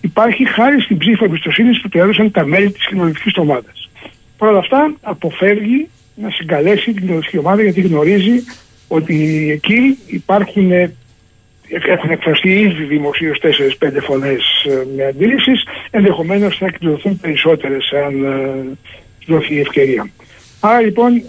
Υπάρχει 0.00 0.44
χάρη 0.44 0.80
στην 0.80 0.98
ψήφο 0.98 1.24
εμπιστοσύνη 1.24 1.80
που 1.80 1.88
του 1.88 1.98
έδωσαν 1.98 2.30
τα 2.30 2.44
μέλη 2.46 2.70
της 2.70 2.86
κοινωνική 2.86 3.30
ομάδας. 3.36 3.90
Παρ' 4.38 4.48
όλα 4.48 4.58
αυτά, 4.58 4.94
αποφεύγει 5.00 5.88
να 6.14 6.30
συγκαλέσει 6.30 6.92
την 6.92 7.06
κοινωνική 7.06 7.38
ομάδα 7.38 7.62
γιατί 7.62 7.80
γνωρίζει 7.80 8.44
ότι 8.88 9.50
εκεί 9.50 9.98
υπάρχουν 10.06 10.70
έχουν 11.68 12.10
εκφραστεί 12.10 12.50
ήδη 12.50 12.84
δημοσίως 12.84 13.40
4-5 13.42 13.88
φωνέ 14.00 14.36
ε, 14.64 14.96
με 14.96 15.04
αντίληψη. 15.04 15.52
Ενδεχομένως 15.90 16.56
θα 16.56 16.66
εκδοθούν 16.66 17.20
περισσότερες 17.20 17.92
αν 18.06 18.24
ε, 18.24 18.76
δοθεί 19.26 19.54
η 19.54 19.60
ευκαιρία. 19.60 20.10
Άρα 20.60 20.80
λοιπόν 20.80 21.14
ε, 21.14 21.22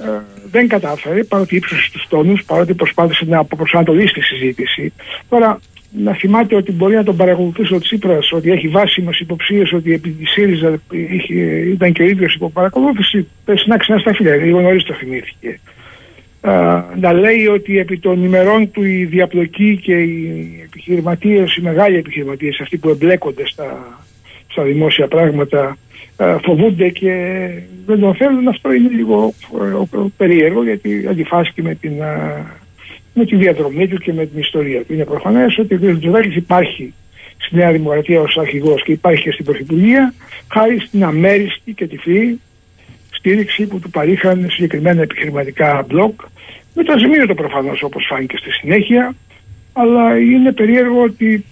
δεν 0.51 0.67
κατάφερε 0.67 1.23
παρότι 1.23 1.55
ύψωσε 1.55 1.91
τους 1.91 2.05
τόνους, 2.09 2.43
παρότι 2.45 2.73
προσπάθησε 2.73 3.25
να 3.27 3.39
αποπροσανατολίσει 3.39 4.13
τη 4.13 4.21
συζήτηση. 4.21 4.93
Τώρα 5.29 5.59
να 5.91 6.13
θυμάται 6.13 6.55
ότι 6.55 6.71
μπορεί 6.71 6.95
να 6.95 7.03
τον 7.03 7.15
παρακολουθήσει 7.15 7.73
ο 7.73 7.79
Τσίπρας, 7.79 8.31
ότι 8.31 8.51
έχει 8.51 8.67
βάσιμες 8.67 9.19
υποψίες 9.19 9.73
ότι 9.73 9.93
επί 9.93 10.09
της 10.09 10.29
ΣΥΡΙΖΑ 10.29 10.79
ήταν 11.71 11.91
και 11.93 12.01
ο 12.01 12.05
ίδιος 12.05 12.33
υπό 12.33 12.49
παρακολούθηση. 12.49 13.27
Πες 13.45 13.65
να 13.65 13.77
ξανασταθεί, 13.77 14.23
λίγο 14.23 14.61
νωρίς 14.61 14.83
το 14.83 14.93
θυμήθηκε 14.93 15.59
να 16.99 17.13
λέει 17.13 17.47
ότι 17.47 17.79
επί 17.79 17.99
των 17.99 18.23
ημερών 18.23 18.71
του 18.71 18.83
η 18.83 19.05
διαπλοκή 19.05 19.79
και 19.83 19.93
οι 19.93 20.61
επιχειρηματίες, 20.63 21.55
οι 21.55 21.61
μεγάλοι 21.61 21.97
επιχειρηματίες, 21.97 22.59
αυτοί 22.61 22.77
που 22.77 22.89
εμπλέκονται 22.89 23.47
στα, 23.47 23.99
στα 24.47 24.63
δημόσια 24.63 25.07
πράγματα 25.07 25.77
φοβούνται 26.43 26.89
και 26.89 27.13
δεν 27.85 27.99
τον 27.99 28.15
θέλουν, 28.15 28.47
αυτό 28.47 28.71
είναι 28.73 28.89
λίγο 28.89 29.33
ε, 29.93 29.97
περίεργο 30.17 30.63
γιατί 30.63 31.07
αντιφάσκει 31.09 31.61
με 31.61 31.75
την, 31.75 31.91
με 33.13 33.25
τη 33.25 33.35
διαδρομή 33.35 33.87
του 33.87 33.97
και 33.97 34.13
με 34.13 34.25
την 34.25 34.39
ιστορία 34.39 34.83
του. 34.83 34.93
Είναι 34.93 35.05
προφανές 35.05 35.57
ότι 35.57 35.73
ο 35.73 35.77
κ. 35.77 35.99
Τζουδάκης 35.99 36.35
υπάρχει 36.35 36.93
στη 37.37 37.55
Νέα 37.55 37.71
Δημοκρατία 37.71 38.21
ως 38.21 38.37
αρχηγός 38.37 38.83
και 38.83 38.91
υπάρχει 38.91 39.23
και 39.23 39.31
στην 39.31 39.45
Πρωθυπουργία 39.45 40.13
χάρη 40.47 40.79
στην 40.79 41.03
αμέριστη 41.03 41.71
και 41.71 41.87
τυφλή 41.87 42.39
στήριξη 43.17 43.67
που 43.67 43.79
του 43.79 43.89
παρήχαν 43.89 44.47
συγκεκριμένα 44.49 45.01
επιχειρηματικά 45.01 45.85
μπλοκ 45.87 46.21
με 46.73 46.83
το 46.83 46.93
το 47.27 47.33
προφανώς 47.33 47.83
όπως 47.83 48.05
φάνηκε 48.09 48.37
στη 48.37 48.51
συνέχεια 48.51 49.15
αλλά 49.73 50.17
είναι 50.17 50.51
περίεργο 50.51 51.01
ότι 51.01 51.45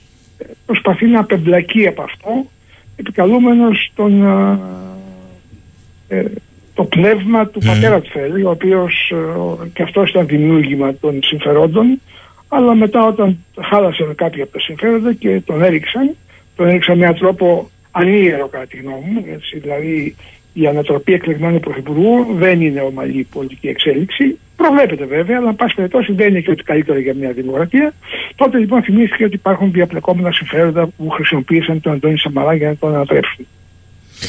προσπαθεί 0.66 1.06
να 1.06 1.20
απεμπλακεί 1.20 1.88
από 1.88 2.02
αυτό 2.02 2.46
επικαλούμενος 2.96 3.92
τον, 3.96 4.24
ε, 6.08 6.24
το 6.74 6.84
πνεύμα 6.84 7.48
του 7.48 7.60
mm. 7.64 7.66
πατέρα 7.66 8.02
του 8.02 8.10
Θέλη 8.10 8.44
ο 8.44 8.50
οποίος 8.50 9.12
ε, 9.12 9.68
και 9.74 9.84
αυτός 9.84 10.10
ήταν 10.10 10.28
δημιούργημα 10.28 10.96
των 10.96 11.20
συμφερόντων 11.24 12.02
αλλά 12.48 12.76
μετά 12.76 13.06
όταν 13.06 13.44
χάλασαν 13.62 14.16
κάποια 14.16 14.44
από 14.44 14.52
τα 14.52 14.60
συμφέροντα 14.60 15.14
και 15.14 15.42
τον 15.46 15.64
έριξαν 15.64 16.16
τον 16.56 16.68
έριξαν 16.68 16.98
με 16.98 17.04
έναν 17.04 17.18
τρόπο 17.18 17.70
ανίερο 17.92 18.48
κατά 18.48 18.66
τη 18.66 18.78
γνώμη 18.78 19.10
μου 19.12 19.26
έτσι, 19.34 19.60
δηλαδή 19.60 20.16
η 20.58 20.68
ανατροπή 20.68 21.14
εκλεγμένου 21.14 21.60
πρωθυπουργού 21.60 22.26
δεν 22.34 22.62
είναι 22.62 22.82
ομαλή 22.82 23.28
πολιτική 23.34 23.68
εξέλιξη. 23.68 24.38
Προβλέπεται 24.56 25.06
βέβαια, 25.06 25.38
αλλά 25.38 25.50
εν 25.50 25.56
πάση 25.56 25.76
περιπτώσει 25.76 26.14
δεν 26.14 26.28
είναι 26.28 26.40
και 26.40 26.52
ότι 26.52 26.64
καλύτερο 26.64 27.00
για 27.00 27.14
μια 27.14 27.32
δημοκρατία. 27.32 27.94
Τότε 28.36 28.58
λοιπόν 28.58 28.84
θυμήθηκε 28.84 29.24
ότι 29.24 29.36
υπάρχουν 29.36 29.72
διαπλεκόμενα 29.72 30.32
συμφέροντα 30.32 30.88
που 30.88 31.10
χρησιμοποίησαν 31.10 31.82
τον 31.82 31.94
Αντώνη 31.94 32.18
Σαμαρά 32.18 32.54
για 32.54 32.68
να 32.68 32.76
τον 32.76 32.96
ανατρέψουν. 32.96 33.48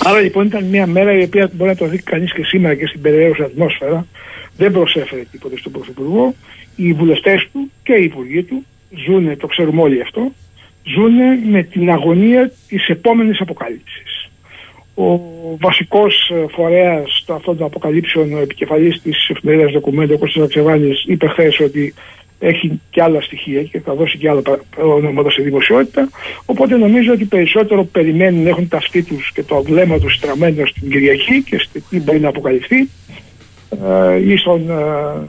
Άρα 0.04 0.20
λοιπόν 0.20 0.46
ήταν 0.46 0.64
μια 0.64 0.86
μέρα 0.86 1.18
η 1.18 1.22
οποία 1.22 1.50
μπορεί 1.52 1.70
να 1.70 1.76
το 1.76 1.86
δει 1.86 1.98
κανείς 1.98 2.32
και 2.32 2.44
σήμερα 2.44 2.74
και 2.74 2.86
στην 2.86 3.00
περιέργεια 3.00 3.44
ατμόσφαιρα. 3.44 4.06
Δεν 4.56 4.72
προσέφερε 4.72 5.22
τίποτα 5.30 5.56
στον 5.56 5.72
Πρωθυπουργό. 5.72 6.34
Οι 6.76 6.92
βουλευτές 6.92 7.48
του 7.52 7.70
και 7.82 7.92
οι 7.92 8.04
υπουργοί 8.04 8.42
του 8.42 8.64
ζουν, 9.06 9.36
το 9.36 9.46
ξέρουμε 9.46 9.82
όλοι 9.82 10.00
αυτό, 10.00 10.32
ζουν 10.84 11.14
με 11.50 11.62
την 11.62 11.90
αγωνία 11.90 12.52
της 12.68 12.88
επόμενης 12.88 13.40
αποκάλυψης 13.40 14.15
ο 14.96 15.20
βασικός 15.60 16.30
ε, 16.34 16.44
φορέας 16.48 17.24
αυτών 17.28 17.56
των 17.56 17.66
αποκαλύψεων, 17.66 18.34
ο 18.34 18.38
επικεφαλής 18.38 19.02
της 19.02 19.28
εφημερίδας 19.28 19.72
δοκουμέντου, 19.72 20.14
ο 20.16 20.18
Κώστας 20.18 20.44
Αξεβάνης, 20.44 21.04
είπε 21.06 21.28
χθες 21.28 21.60
ότι 21.60 21.94
έχει 22.38 22.80
και 22.90 23.02
άλλα 23.02 23.20
στοιχεία 23.20 23.62
και 23.62 23.80
θα 23.80 23.94
δώσει 23.94 24.18
και 24.18 24.28
άλλα 24.28 24.42
ονόματα 24.76 25.30
σε 25.30 25.42
δημοσιότητα. 25.42 26.08
Οπότε 26.46 26.76
νομίζω 26.76 27.12
ότι 27.12 27.24
περισσότερο 27.24 27.84
περιμένουν, 27.84 28.46
έχουν 28.46 28.68
τα 28.68 28.76
αυτή 28.76 29.02
τους 29.02 29.32
και 29.34 29.42
το 29.42 29.62
βλέμμα 29.62 29.98
τους 29.98 30.14
στραμμένο 30.14 30.66
στην 30.66 30.90
Κυριακή 30.90 31.42
και 31.42 31.58
στη 31.58 31.80
τι 31.80 32.00
μπορεί 32.00 32.20
να 32.20 32.28
αποκαλυφθεί. 32.28 32.88
Ε, 33.70 34.32
ή 34.32 34.36
στον, 34.36 34.70
ε, 34.70 35.28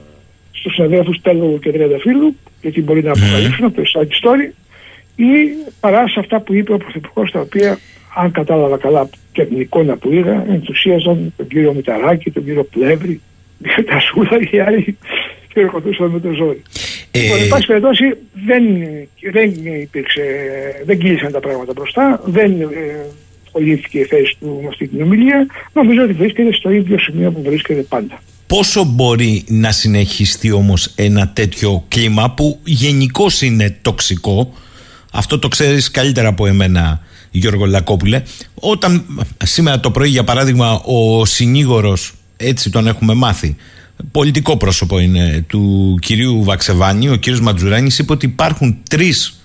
στους 0.52 0.74
συναδέλφους 0.74 1.22
Τέλου 1.22 1.60
και 1.60 1.72
Τριανταφύλου 1.72 2.36
και 2.62 2.72
τι 2.72 2.82
μπορεί 2.82 3.04
να 3.04 3.12
αποκαλύψουν 3.12 3.66
από 3.66 3.76
το 3.76 3.82
Ιστάκι 3.82 4.20
Story. 4.24 4.52
Ή 5.16 5.26
παρά 5.80 6.08
σε 6.08 6.20
αυτά 6.20 6.40
που 6.40 6.54
είπε 6.54 6.74
ο 6.74 6.78
Πρωθυπουργός 6.78 7.32
τα 7.32 7.40
οποία 7.40 7.80
αν 8.18 8.32
κατάλαβα 8.32 8.78
καλά 8.78 9.10
και 9.32 9.44
την 9.46 9.60
εικόνα 9.60 9.98
που 9.98 10.12
είδα, 10.12 10.46
ενθουσίαζαν 10.50 11.34
τον 11.38 11.48
κύριο 11.48 11.74
Μηταράκη, 11.74 12.32
τον 12.32 12.44
κύριο 12.44 12.64
Πλεύρη, 12.64 13.22
τα 13.90 14.00
σούλα 14.00 14.46
και 14.46 14.56
οι 14.56 14.60
άλλοι 14.60 14.98
χειροκροτούσαν 15.54 16.10
με 16.10 16.20
το 16.20 16.32
ζόρι. 16.32 16.62
Ε... 17.12 17.20
Λοιπόν, 17.22 17.40
εν 17.40 17.48
πάση 17.48 17.66
περιπτώσει 17.66 18.04
δεν, 18.46 18.64
δεν 19.32 19.50
υπήρξε, 19.82 20.22
δεν 20.86 21.00
κύλησαν 21.00 21.32
τα 21.32 21.40
πράγματα 21.40 21.74
μπροστά, 21.74 22.22
δεν 22.26 22.62
ε, 22.62 22.68
η 23.92 24.04
θέση 24.04 24.38
του 24.40 24.60
με 24.62 24.68
αυτή 24.68 24.88
την 24.88 25.02
ομιλία. 25.02 25.48
Νομίζω 25.74 26.04
ότι 26.04 26.14
βρίσκεται 26.14 26.54
στο 26.54 26.70
ίδιο 26.70 27.00
σημείο 27.00 27.32
που 27.32 27.42
βρίσκεται 27.42 27.82
πάντα. 27.82 28.22
Πόσο 28.48 28.84
μπορεί 28.84 29.44
να 29.48 29.72
συνεχιστεί 29.72 30.52
όμως 30.52 30.94
ένα 30.96 31.30
τέτοιο 31.30 31.86
κλίμα 31.88 32.32
που 32.32 32.60
γενικώς 32.64 33.42
είναι 33.42 33.78
τοξικό, 33.82 34.54
αυτό 35.12 35.40
το 35.40 35.48
ξέρεις 35.48 35.92
καλύτερα 35.92 36.28
από 36.28 36.48
εμένα 36.48 37.02
Γιώργο 37.32 37.66
Λακόπουλε. 37.66 38.24
Όταν 38.54 39.06
σήμερα 39.44 39.80
το 39.80 39.92
πρωί, 39.92 40.10
για 40.10 40.24
παράδειγμα, 40.24 40.82
ο 40.86 41.26
συνήγορος, 41.26 42.14
έτσι 42.38 42.70
τον 42.70 42.88
έχουμε 42.88 43.14
μάθει, 43.14 43.56
πολιτικό 44.12 44.58
πρόσωπο 44.58 45.00
είναι 45.00 45.46
του 45.48 45.98
κυρίου 46.02 46.44
Βαξεβάνη, 46.44 47.10
ο 47.10 47.16
κύριος 47.16 47.42
Ματζουράνης 47.42 48.00
είπε 48.00 48.12
ότι 48.12 48.26
υπάρχουν 48.26 48.78
τρεις 48.90 49.40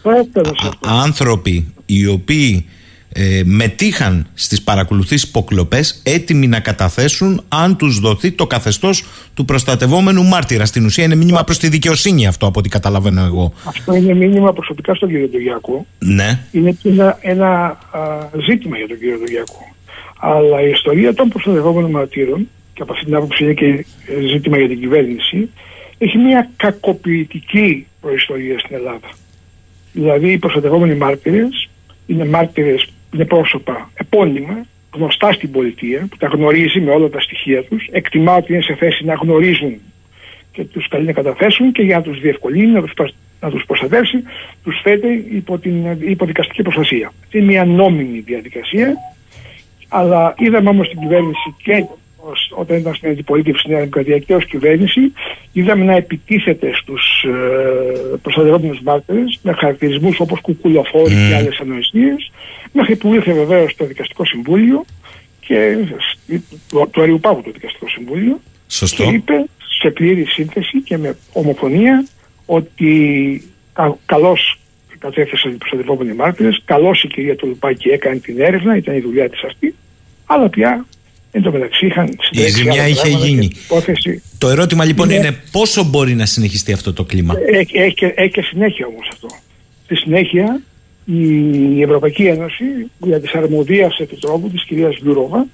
άνθρωποι 0.80 1.72
οι 1.86 2.06
οποίοι 2.06 2.66
ε, 3.14 3.42
μετήχαν 3.44 4.26
στις 4.34 4.62
παρακολουθήσεις 4.62 5.28
υποκλοπές 5.28 6.02
έτοιμοι 6.04 6.46
να 6.46 6.60
καταθέσουν 6.60 7.44
αν 7.48 7.76
τους 7.76 8.00
δοθεί 8.00 8.30
το 8.30 8.46
καθεστώς 8.46 9.04
του 9.34 9.44
προστατευόμενου 9.44 10.24
μάρτυρα. 10.24 10.64
Στην 10.64 10.84
ουσία 10.84 11.04
είναι 11.04 11.14
μήνυμα 11.14 11.44
προς 11.44 11.58
τη 11.58 11.68
δικαιοσύνη 11.68 12.26
αυτό 12.26 12.46
από 12.46 12.58
ό,τι 12.58 12.68
καταλαβαίνω 12.68 13.24
εγώ. 13.24 13.52
Αυτό 13.64 13.94
είναι 13.94 14.14
μήνυμα 14.14 14.52
προσωπικά 14.52 14.94
στον 14.94 15.08
κύριο 15.08 15.28
Ντογιακό. 15.28 15.86
Ναι. 15.98 16.38
Είναι 16.52 16.76
ένα, 16.82 17.18
ένα 17.20 17.78
ζήτημα 18.46 18.76
για 18.76 18.88
τον 18.88 18.98
κύριο 18.98 19.18
Ντογιακό. 19.18 19.74
Αλλά 20.18 20.62
η 20.62 20.70
ιστορία 20.70 21.14
των 21.14 21.28
προστατευόμενων 21.28 21.90
μαρτύρων 21.90 22.48
και 22.74 22.82
από 22.82 22.92
αυτή 22.92 23.04
την 23.04 23.14
άποψη 23.14 23.44
είναι 23.44 23.52
και 23.52 23.84
ζήτημα 24.30 24.58
για 24.58 24.68
την 24.68 24.80
κυβέρνηση 24.80 25.48
έχει 25.98 26.18
μια 26.18 26.50
κακοποιητική 26.56 27.86
προϊστορία 28.00 28.58
στην 28.58 28.76
Ελλάδα. 28.76 29.08
Δηλαδή 29.92 30.32
οι 30.32 30.38
προστατευόμενοι 30.38 30.94
μάρτυρες 30.94 31.68
είναι 32.06 32.24
μάρτυρες 32.24 32.92
είναι 33.14 33.24
πρόσωπα 33.24 33.90
επώνυμα, 33.94 34.66
γνωστά 34.94 35.32
στην 35.32 35.50
πολιτεία, 35.50 36.06
που 36.10 36.16
τα 36.16 36.26
γνωρίζει 36.26 36.80
με 36.80 36.90
όλα 36.90 37.08
τα 37.08 37.20
στοιχεία 37.20 37.64
τους, 37.64 37.88
εκτιμά 37.90 38.36
ότι 38.36 38.52
είναι 38.52 38.62
σε 38.62 38.74
θέση 38.74 39.04
να 39.04 39.14
γνωρίζουν 39.14 39.80
και 40.52 40.64
τους 40.64 40.88
καλεί 40.88 41.04
να 41.06 41.12
καταθέσουν 41.12 41.72
και 41.72 41.82
για 41.82 41.96
να 41.96 42.02
τους 42.02 42.20
διευκολύνει, 42.20 42.72
να 42.72 42.82
τους 42.82 42.92
να 43.40 43.50
τους 43.50 43.64
προστατεύσει, 43.66 44.22
τους 44.64 44.80
θέτει 44.82 45.26
υπό 45.30 45.58
την 45.58 45.86
υποδικαστική 46.00 46.62
προστασία. 46.62 47.12
Είναι 47.30 47.44
μια 47.44 47.64
νόμιμη 47.64 48.18
διαδικασία, 48.18 48.94
αλλά 49.88 50.34
είδαμε 50.38 50.68
όμως 50.68 50.88
την 50.88 50.98
κυβέρνηση 50.98 51.54
και 51.62 51.84
όταν 52.50 52.76
ήταν 52.76 52.94
στην 52.94 53.10
αντιπολίτευση 53.10 53.60
στην 53.60 53.70
Νέα 53.70 53.80
Δημοκρατία 53.80 54.18
και 54.18 54.34
ως 54.34 54.46
κυβέρνηση, 54.46 55.12
είδαμε 55.52 55.84
να 55.84 55.96
επιτίθεται 55.96 56.70
στους 56.74 57.24
ε, 57.24 58.16
προστατευόμενους 58.22 58.80
μάρτυρες 58.80 59.38
με 59.42 59.52
χαρακτηρισμούς 59.52 60.20
όπως 60.20 60.40
κουκουλοφόροι 60.40 61.14
mm. 61.14 61.28
και 61.28 61.34
άλλες 61.34 61.58
ανοησίες, 61.60 62.30
μέχρι 62.72 62.96
που 62.96 63.14
ήρθε 63.14 63.32
βεβαίως 63.32 63.74
το 63.76 63.84
Δικαστικό 63.84 64.24
Συμβούλιο 64.24 64.84
και 65.40 65.76
το, 66.68 66.88
το 66.90 67.02
Αριουπάγου 67.02 67.42
το 67.42 67.50
Δικαστικό 67.50 67.88
Συμβούλιο 67.88 68.40
Σωστό. 68.68 69.04
και 69.04 69.10
είπε 69.10 69.44
σε 69.80 69.90
πλήρη 69.90 70.24
σύνθεση 70.24 70.80
και 70.80 70.98
με 70.98 71.16
ομοφωνία 71.32 72.06
ότι 72.46 73.42
κα, 73.72 73.98
καλώς 74.06 74.58
κατέθεσαν 74.98 75.52
οι 75.52 75.54
προστατευόμενοι 75.54 76.12
μάρτυρες, 76.12 76.62
καλώς 76.64 77.02
η 77.02 77.08
κυρία 77.08 77.36
Τουλουπάκη 77.36 77.88
έκανε 77.88 78.16
την 78.16 78.40
έρευνα, 78.40 78.76
ήταν 78.76 78.96
η 78.96 79.00
δουλειά 79.00 79.30
της 79.30 79.42
αυτή, 79.44 79.74
αλλά 80.26 80.48
πια 80.48 80.86
Εν 81.34 81.42
τω 81.42 81.50
μεταξύ 81.50 81.86
είχαν 81.86 82.16
Η 82.30 82.48
ζημιά 82.48 82.88
είχε 82.88 83.08
γίνει. 83.08 83.50
Το 84.38 84.48
ερώτημα 84.48 84.84
λοιπόν 84.84 85.10
είναι, 85.10 85.18
είναι 85.18 85.36
πόσο 85.50 85.84
μπορεί 85.84 86.14
να 86.14 86.26
συνεχιστεί 86.26 86.72
αυτό 86.72 86.92
το 86.92 87.04
κλίμα; 87.04 87.34
Έχει, 87.46 87.78
έχει, 87.78 88.12
έχει 88.14 88.30
και 88.30 88.42
συνέχεια 88.42 88.86
όμως 88.86 89.08
αυτό. 89.12 89.28
Στη 89.84 89.96
συνέχεια 89.96 90.60
η 91.04 91.82
Ευρωπαϊκή 91.82 92.24
Ένωση 92.26 92.64
δια 92.98 93.20
της 93.20 93.30
αρμοδίας 93.34 93.92
επιτρόπου 93.98 94.48
της 94.48 94.64
κυρίας 94.64 94.96
Γιούροβα 94.96 95.46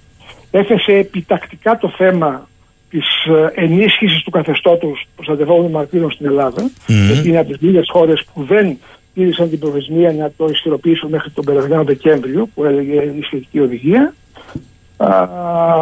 έθεσε 0.51 0.92
επιτακτικά 0.92 1.78
το 1.78 1.92
θέμα 1.96 2.49
της 2.90 3.07
ε, 3.55 3.62
ενίσχυσης 3.62 4.22
του 4.22 4.30
καθεστώτος 4.30 5.07
προστατευόμενων 5.14 5.70
μαρτύρων 5.70 6.11
στην 6.11 6.26
Ελλάδα 6.26 6.70
μμ. 6.70 6.93
γιατί 7.12 7.28
είναι 7.28 7.38
από 7.38 7.49
τις 7.49 7.61
λίγες 7.61 7.88
χώρες 7.92 8.24
που 8.34 8.44
δεν 8.44 8.78
τήρησαν 9.14 9.51
την 9.51 9.59
προθεσμία 9.59 10.12
να 10.12 10.32
το 10.36 10.49
ισχυροποιήσουν 10.49 11.11
μέχρι 11.11 11.30
τον 11.30 11.44
περασμένο 11.44 11.84
Δεκέμβριο 11.84 12.49
που 12.55 12.64
έλεγε 12.64 12.94
η 12.94 13.22
σχετική 13.22 13.61
οδηγία 13.61 14.14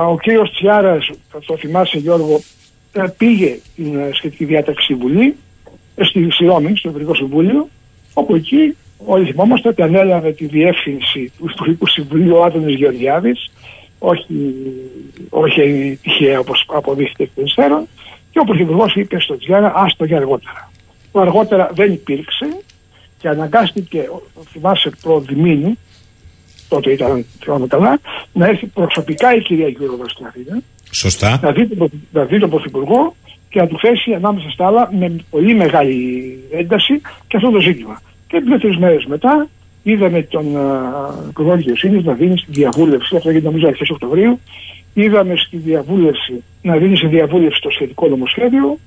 ο 0.08 0.18
κύριος 0.18 0.52
Τσιάρας, 0.52 1.10
θα 1.30 1.38
το 1.46 1.56
θυμάσαι 1.56 1.98
Γιώργο, 1.98 2.40
ε, 2.92 3.04
πήγε 3.16 3.58
την 3.76 3.98
ε, 3.98 4.10
σχετική 4.12 4.44
διάταξη 4.44 4.94
Βουλή, 4.94 5.36
ε, 5.94 6.04
στη 6.04 6.30
Σιώμη, 6.30 6.76
στο 6.76 6.88
Ευρωπαϊκό 6.88 7.14
Συμβούλιο, 7.14 7.68
όπου 8.14 8.34
εκεί 8.34 8.76
όλοι 9.04 9.24
θυμόμαστε 9.24 9.68
ότι 9.68 9.82
ανέλαβε 9.82 10.32
τη 10.32 10.46
διεύθυνση 10.46 11.32
του 11.38 11.48
Υπουργικού 11.52 11.86
Συμβουλίου 11.86 12.36
ο 12.36 12.42
Άδωνης 12.42 12.74
Γεωργιάδης, 12.74 13.50
όχι, 13.98 14.54
όχι 15.28 15.98
τυχαία 16.02 16.38
όπως 16.38 16.64
αποδείχθηκε 16.68 17.22
εκ 17.22 17.30
των 17.34 17.44
υστέρων, 17.44 17.86
και 18.30 18.38
ο 18.38 18.44
Πρωθυπουργός 18.44 18.94
είπε 18.94 19.20
στο 19.20 19.38
Τσιάρα, 19.38 19.72
άστο 19.76 20.04
για 20.04 20.16
αργότερα. 20.16 20.70
Το 21.12 21.20
αργότερα 21.20 21.70
δεν 21.74 21.92
υπήρξε 21.92 22.46
και 23.18 23.28
αναγκάστηκε, 23.28 24.10
θυμάσαι, 24.52 24.90
προδημήνου, 25.02 25.78
τότε 26.68 26.92
ήταν 26.92 27.26
θυμάμαι 27.42 27.66
καλά, 27.66 28.00
να 28.32 28.46
έρθει 28.46 28.66
προσωπικά 28.66 29.34
η 29.34 29.42
κυρία 29.42 29.68
Γιώργο 29.68 30.08
στην 30.08 30.26
Αθήνα. 30.26 30.62
Σωστά. 30.90 31.40
Να 31.42 31.52
δει, 31.52 31.68
να 32.12 32.24
δει 32.24 32.38
τον 32.38 32.50
Πρωθυπουργό 32.50 33.14
και 33.48 33.60
να 33.60 33.66
του 33.66 33.78
θέσει 33.78 34.12
ανάμεσα 34.14 34.50
στα 34.50 34.66
άλλα 34.66 34.88
με 34.92 35.16
πολύ 35.30 35.54
μεγάλη 35.54 36.38
ένταση 36.50 37.00
και 37.26 37.36
αυτό 37.36 37.50
το 37.50 37.60
ζήτημα. 37.60 38.00
Και 38.28 38.40
δύο-τρει 38.40 38.78
μέρες 38.78 39.04
μετά 39.04 39.48
είδαμε 39.82 40.22
τον 40.22 40.44
Υπουργό 41.28 41.56
Δικαιοσύνη 41.56 42.02
να 42.02 42.12
δίνει 42.12 42.38
στη 42.38 42.50
διαβούλευση, 42.50 43.16
αυτό 43.16 43.30
γίνεται 43.30 43.46
νομίζω 43.46 43.66
αρχές 43.66 43.90
Οκτωβρίου, 43.90 44.40
είδαμε 44.94 45.36
στη 45.36 45.56
διαβούλευση, 45.56 46.42
να 46.62 46.76
δίνει 46.76 46.96
σε 46.96 47.06
διαβούλευση 47.06 47.60
το 47.60 47.70
σχετικό 47.70 48.08
νομοσχέδιο, 48.08 48.78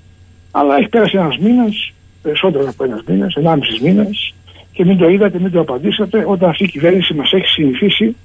αλλά 0.51 0.77
έχει 0.77 0.89
πέρασει 0.89 1.17
ένας 1.17 1.37
μήνας, 1.37 1.93
περισσότερο 2.21 2.69
από 2.69 2.83
ένας 2.83 3.01
μήνας, 3.07 3.33
ενάμιση 3.33 3.83
μήνα, 3.83 4.07
και 4.71 4.85
μην 4.85 4.97
το 4.97 5.09
είδατε, 5.09 5.39
μην 5.39 5.51
το 5.51 5.59
απαντήσατε, 5.59 6.23
όταν 6.27 6.49
αυτή 6.49 6.63
η 6.63 6.67
κυβέρνηση 6.67 7.13
μας 7.13 7.31
έχει 7.31 7.47
συνηθίσει 7.47 8.15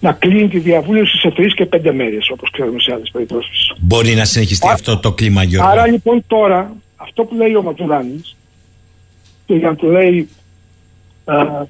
να 0.00 0.12
κλείνει 0.12 0.48
τη 0.48 0.58
διαβούλευση 0.58 1.16
σε 1.16 1.30
τρεις 1.30 1.54
και 1.54 1.66
πέντε 1.66 1.92
μέρες, 1.92 2.30
όπως 2.30 2.50
ξέρουμε 2.50 2.80
σε 2.80 2.92
άλλες 2.92 3.10
περιπτώσεις. 3.12 3.72
Μπορεί 3.78 4.14
να 4.14 4.24
συνεχιστεί 4.24 4.68
αυτό 4.68 4.98
το 4.98 5.12
κλίμα, 5.12 5.42
Γιώργο; 5.42 5.70
Άρα 5.70 5.86
λοιπόν 5.86 6.24
τώρα, 6.26 6.76
αυτό 6.96 7.24
που 7.24 7.34
λέει 7.34 7.54
ο 7.54 7.62
Ματουράνης, 7.62 8.36
και 9.46 9.54
για 9.54 9.68
να 9.68 9.76
το 9.76 9.86
λέει, 9.86 10.18
α, 10.18 10.26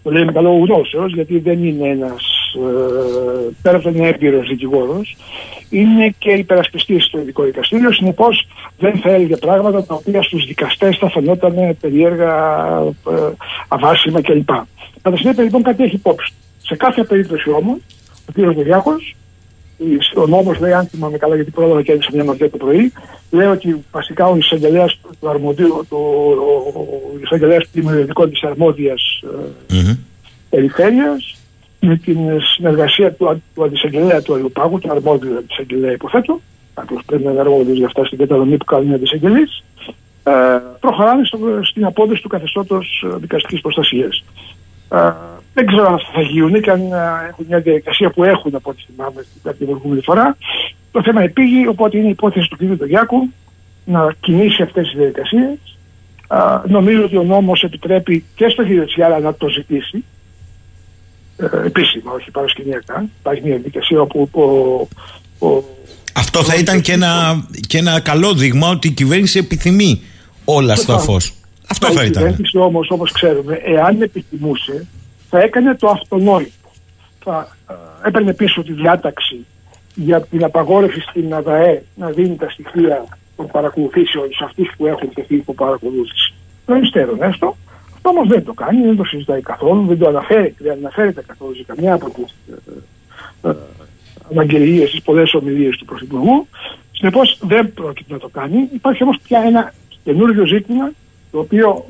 το 0.02 0.10
λέει 0.10 0.24
με 0.24 0.32
καλό 0.32 0.50
γνώσεως, 0.50 1.12
γιατί 1.12 1.38
δεν 1.38 1.64
είναι 1.64 1.88
ένας, 1.88 2.22
ε, 2.56 3.50
πέρα 3.62 3.76
από 3.76 3.92
τον 3.92 4.04
έμπειρος 4.04 4.48
δικηγόρος, 4.48 5.16
είναι 5.70 6.14
και 6.18 6.30
υπερασπιστής 6.30 7.04
στο 7.04 7.18
ειδικό 7.18 7.42
δικαστήριο. 7.42 7.92
Συνεπώς 7.92 8.46
δεν 8.78 8.96
θα 8.96 9.10
έλεγε 9.10 9.36
πράγματα 9.36 9.84
τα 9.84 9.94
οποία 9.94 10.22
στους 10.22 10.46
δικαστές 10.46 10.96
θα 10.96 11.10
φαινόταν 11.10 11.76
περίεργα, 11.80 12.34
ε, 13.10 13.32
αβάσιμα 13.68 14.20
κλπ. 14.20 14.50
Κατά 15.02 15.16
συνέπεια 15.16 15.42
λοιπόν 15.42 15.62
κάτι 15.62 15.82
έχει 15.82 15.94
υπόψη. 15.94 16.32
Σε 16.62 16.76
κάθε 16.76 17.04
περίπτωση 17.04 17.50
όμως, 17.50 17.78
ο 18.28 18.32
κ. 18.32 18.54
Βεβιάκο, 18.54 18.92
ο 20.16 20.26
νόμος 20.26 20.58
λέει, 20.58 20.72
αν 20.72 20.86
θυμάμαι 20.86 21.18
καλά, 21.18 21.34
γιατί 21.34 21.50
πρόλαβα 21.50 21.82
και 21.82 21.90
έδειξε 21.92 22.10
μια 22.12 22.24
μαρτία 22.24 22.50
το 22.50 22.56
πρωί, 22.56 22.92
λέει 23.30 23.46
ότι 23.46 23.84
βασικά 23.92 24.26
ο 24.26 24.36
εισαγγελέας 24.36 24.98
του 25.20 25.28
αρμοδίου, 25.28 25.86
το, 25.88 25.96
ο 25.96 27.18
εισαγγελέας 27.22 27.64
του 27.64 27.70
δημιουργικού 27.72 28.28
της 28.28 28.42
αρμόδιας 28.42 29.22
mm-hmm. 29.70 29.98
περιφέρειας, 30.50 31.36
με 31.80 31.96
την 31.96 32.18
συνεργασία 32.54 33.12
του, 33.12 33.42
του 33.54 33.64
αντισαγγελέα 33.64 34.22
του 34.22 34.34
Αλλοπάγου, 34.34 34.78
του 34.78 34.90
αρμόδιου 34.90 35.36
αντισαγγελέα, 35.36 35.92
υποθέτω, 35.92 36.40
κάποιο 36.74 37.00
πρέπει 37.06 37.24
να 37.24 37.30
είναι 37.30 37.40
αρμόδιος 37.40 37.76
για 37.76 37.86
αυτά 37.86 38.04
στην 38.04 38.18
κατανομή 38.18 38.56
που 38.56 38.64
κάνουν 38.64 38.90
οι 38.90 38.94
αντισαγγελεί, 38.94 39.48
ε, 40.22 40.32
προχωράνε 40.80 41.24
στο, 41.24 41.38
στην 41.62 41.84
απόδοση 41.84 42.22
του 42.22 42.28
καθεστώτος 42.28 43.04
δικαστικής 43.16 43.60
προστασίας. 43.60 44.24
Ε, 44.92 45.12
δεν 45.54 45.66
ξέρω 45.66 45.86
αν 45.86 46.00
θα 46.14 46.20
γίνουν 46.20 46.62
και 46.62 46.70
αν 46.70 46.80
ε, 46.80 47.28
έχουν 47.28 47.46
μια 47.48 47.58
διαδικασία 47.60 48.10
που 48.10 48.24
έχουν 48.24 48.54
από 48.54 48.70
ό,τι 48.70 48.82
θυμάμαι 48.86 49.24
την 49.58 49.66
προηγούμενη 49.66 50.02
φορά. 50.02 50.36
Το 50.92 51.02
θέμα 51.02 51.22
επήγει, 51.22 51.66
οπότε 51.66 51.96
είναι 51.98 52.06
η 52.06 52.10
υπόθεση 52.10 52.48
του 52.48 52.56
κ. 52.56 52.78
Τογιάκου 52.78 53.28
να 53.84 54.14
κινήσει 54.20 54.62
αυτές 54.62 54.86
τις 54.86 54.96
διαδικασίες. 54.96 55.58
νομίζω 56.66 57.04
ότι 57.04 57.16
ο 57.16 57.22
νόμος 57.22 57.62
επιτρέπει 57.62 58.24
και 58.34 58.48
στο 58.48 58.62
κ. 58.62 58.86
Τσιάρα 58.86 59.18
να 59.18 59.34
το 59.34 59.48
ζητήσει. 59.48 60.04
Ε, 61.36 61.66
επίσημα, 61.66 62.12
όχι 62.12 62.30
παρασκηνιακά. 62.30 63.04
Υπάρχει 63.18 63.42
μια 63.42 63.54
διαδικασία 63.54 64.00
όπου 64.00 64.28
ο, 64.32 65.46
ο, 65.46 65.64
αυτό 66.14 66.42
θα 66.42 66.54
ήταν 66.54 66.80
και 66.80 66.92
ένα, 66.92 67.44
και 67.66 67.78
ένα 67.78 68.00
καλό 68.00 68.34
δείγμα 68.34 68.68
ότι 68.68 68.88
η 68.88 68.90
κυβέρνηση 68.90 69.38
επιθυμεί 69.38 70.02
όλα 70.44 70.74
στο 70.74 70.98
φως. 70.98 71.34
Αυτό 71.68 71.86
θα 71.86 72.04
ήταν. 72.04 72.22
Η 72.22 72.26
κυβέρνηση 72.26 72.58
όμως, 72.58 72.88
όπως 72.90 73.12
ξέρουμε, 73.12 73.60
εάν 73.64 74.02
επιθυμούσε, 74.02 74.86
θα 75.34 75.42
έκανε 75.42 75.74
το 75.74 75.88
αυτονόητο. 75.88 76.68
Θα 77.24 77.48
ε, 77.70 78.08
έπαιρνε 78.08 78.34
πίσω 78.34 78.62
τη 78.62 78.72
διάταξη 78.72 79.46
για 79.94 80.20
την 80.20 80.44
απαγόρευση 80.44 81.00
στην 81.00 81.34
ΑΔΑΕ 81.34 81.82
να 81.94 82.10
δίνει 82.10 82.36
τα 82.36 82.50
στοιχεία 82.50 83.04
των 83.36 83.46
παρακολουθήσεων 83.46 84.28
σε 84.32 84.44
αυτούς 84.44 84.72
που 84.76 84.86
έχουν 84.86 85.12
τεθεί 85.14 85.34
υπό 85.34 85.54
παρακολούθηση. 85.54 86.34
Των 86.66 86.82
υστέρων 86.82 87.22
έστω. 87.22 87.56
Αυτό 87.94 88.08
όμως 88.08 88.28
δεν 88.28 88.44
το 88.44 88.52
κάνει, 88.52 88.82
δεν 88.82 88.96
το 88.96 89.04
συζητάει 89.04 89.40
καθόλου, 89.40 89.86
δεν 89.86 89.98
το 89.98 90.08
αναφέρει, 90.08 90.54
δεν 90.58 90.72
αναφέρεται 90.72 91.22
καθόλου 91.26 91.54
σε 91.54 91.64
καμιά 91.66 91.94
από 91.94 92.10
τις 92.10 92.34
ε, 93.42 93.48
ε, 93.48 93.54
αναγγελίες, 94.30 94.90
τις 94.90 95.02
πολλές 95.02 95.34
ομιλίες 95.34 95.76
του 95.76 95.84
Πρωθυπουργού. 95.84 96.46
Συνεπώς 96.92 97.38
δεν 97.42 97.72
πρόκειται 97.72 98.12
να 98.12 98.18
το 98.18 98.28
κάνει. 98.28 98.68
Υπάρχει 98.72 99.02
όμως 99.02 99.18
πια 99.22 99.42
ένα 99.46 99.72
καινούριο 100.04 100.46
ζήτημα 100.46 100.90
το 101.30 101.38
οποίο 101.38 101.84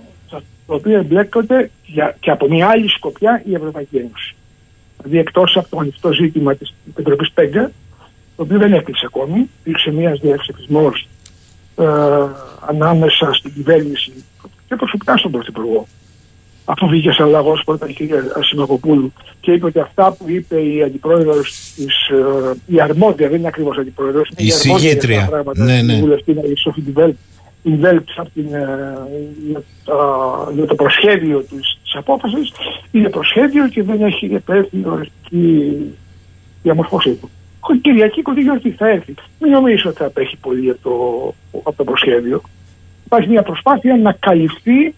το 0.67 0.75
οποίο 0.75 0.99
εμπλέκονται 0.99 1.71
και 2.21 2.31
από 2.31 2.49
μια 2.49 2.69
άλλη 2.69 2.89
σκοπιά 2.89 3.43
η 3.47 3.55
Ευρωπαϊκή 3.55 3.97
Ένωση. 3.97 4.35
Δηλαδή 4.97 5.19
εκτός 5.19 5.57
από 5.57 5.69
το 5.71 5.79
ανοιχτό 5.79 6.13
ζήτημα 6.13 6.55
της 6.55 6.75
Επιτροπής 6.89 7.31
Πέγκα, 7.33 7.71
το 8.37 8.43
οποίο 8.43 8.59
δεν 8.59 8.73
έκλεισε 8.73 9.07
ακόμη, 9.07 9.51
υπήρξε 9.61 9.91
μια 9.91 10.13
διαψηφισμό 10.13 10.93
ε, 11.77 11.85
ανάμεσα 12.67 13.33
στην 13.33 13.53
κυβέρνηση 13.55 14.13
και 14.69 14.77
προσωπικά 14.77 15.17
στον 15.17 15.31
Πρωθυπουργό. 15.31 15.87
Αφού 16.65 16.87
βγήκε 16.87 17.13
σε 17.13 17.25
λαγός 17.25 17.63
πρώτα 17.65 17.89
η 17.89 17.93
κυρία 17.93 18.23
Σιμακοπούλου 18.41 19.13
και 19.41 19.53
είπε 19.53 19.67
ότι 19.67 19.79
αυτά 19.79 20.13
που 20.13 20.25
είπε 20.27 20.61
η 20.61 20.83
αντιπρόεδρος 20.83 21.73
της. 21.77 22.09
Ε, 22.09 22.57
η 22.67 22.81
αρμόδια, 22.81 23.29
δεν 23.29 23.39
είναι 23.39 23.49
ακριβώς 23.49 23.79
αντιπρόεδρος, 23.79 24.29
η, 24.37 24.47
η 24.47 24.53
αρμόδια 24.53 25.27
πράγματα, 25.27 25.65
ναι, 25.65 25.83
ναι. 25.83 25.93
η 25.93 26.01
βουλευτή, 26.01 26.31
η 26.31 26.57
Σοφή 26.57 26.81
Ντιβέλ, 26.81 27.15
ενδέλειψε 27.65 28.21
από 28.21 28.31
την, 28.35 28.55
ε, 28.55 28.95
για, 30.55 30.67
το 30.67 30.75
προσχέδιο 30.75 31.39
της, 31.41 31.79
της 31.83 31.95
απόφασης 31.95 32.53
είναι 32.91 33.09
προσχέδιο 33.09 33.69
και 33.69 33.83
δεν 33.83 34.03
έχει 34.03 34.31
επέλθει 34.35 34.79
η 34.79 34.85
οριστική 34.87 35.77
διαμορφώσή 36.63 37.15
του. 37.15 37.31
Κυριακή 37.81 38.23
κοντή 38.23 38.41
γιορτή 38.41 38.71
θα 38.71 38.89
έρθει. 38.89 39.15
Μην 39.41 39.53
νομίζω 39.53 39.89
ότι 39.89 39.99
θα 39.99 40.07
απέχει 40.07 40.37
πολύ 40.37 40.71
από 40.71 40.81
το, 40.83 41.35
από 41.59 41.77
το 41.77 41.85
προσχέδιο. 41.85 42.43
Υπάρχει 43.05 43.29
μια 43.29 43.43
προσπάθεια 43.43 43.97
να 43.97 44.13
καλυφθεί 44.13 44.95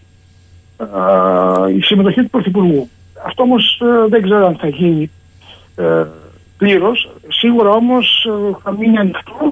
α, 0.77 1.69
η 1.69 1.81
συμμετοχή 1.81 2.21
του 2.21 2.29
Πρωθυπουργού. 2.29 2.89
Αυτό 3.25 3.43
όμως 3.43 3.81
ε, 3.81 4.07
δεν 4.07 4.21
ξέρω 4.21 4.45
αν 4.45 4.55
θα 4.55 4.67
γίνει 4.67 5.11
ε, 5.75 6.05
πλήρως. 6.57 7.09
Σίγουρα 7.27 7.69
όμως 7.69 8.27
ε, 8.29 8.55
θα 8.63 8.71
μείνει 8.71 8.97
ανοιχτό 8.97 9.39
ε, 9.43 9.49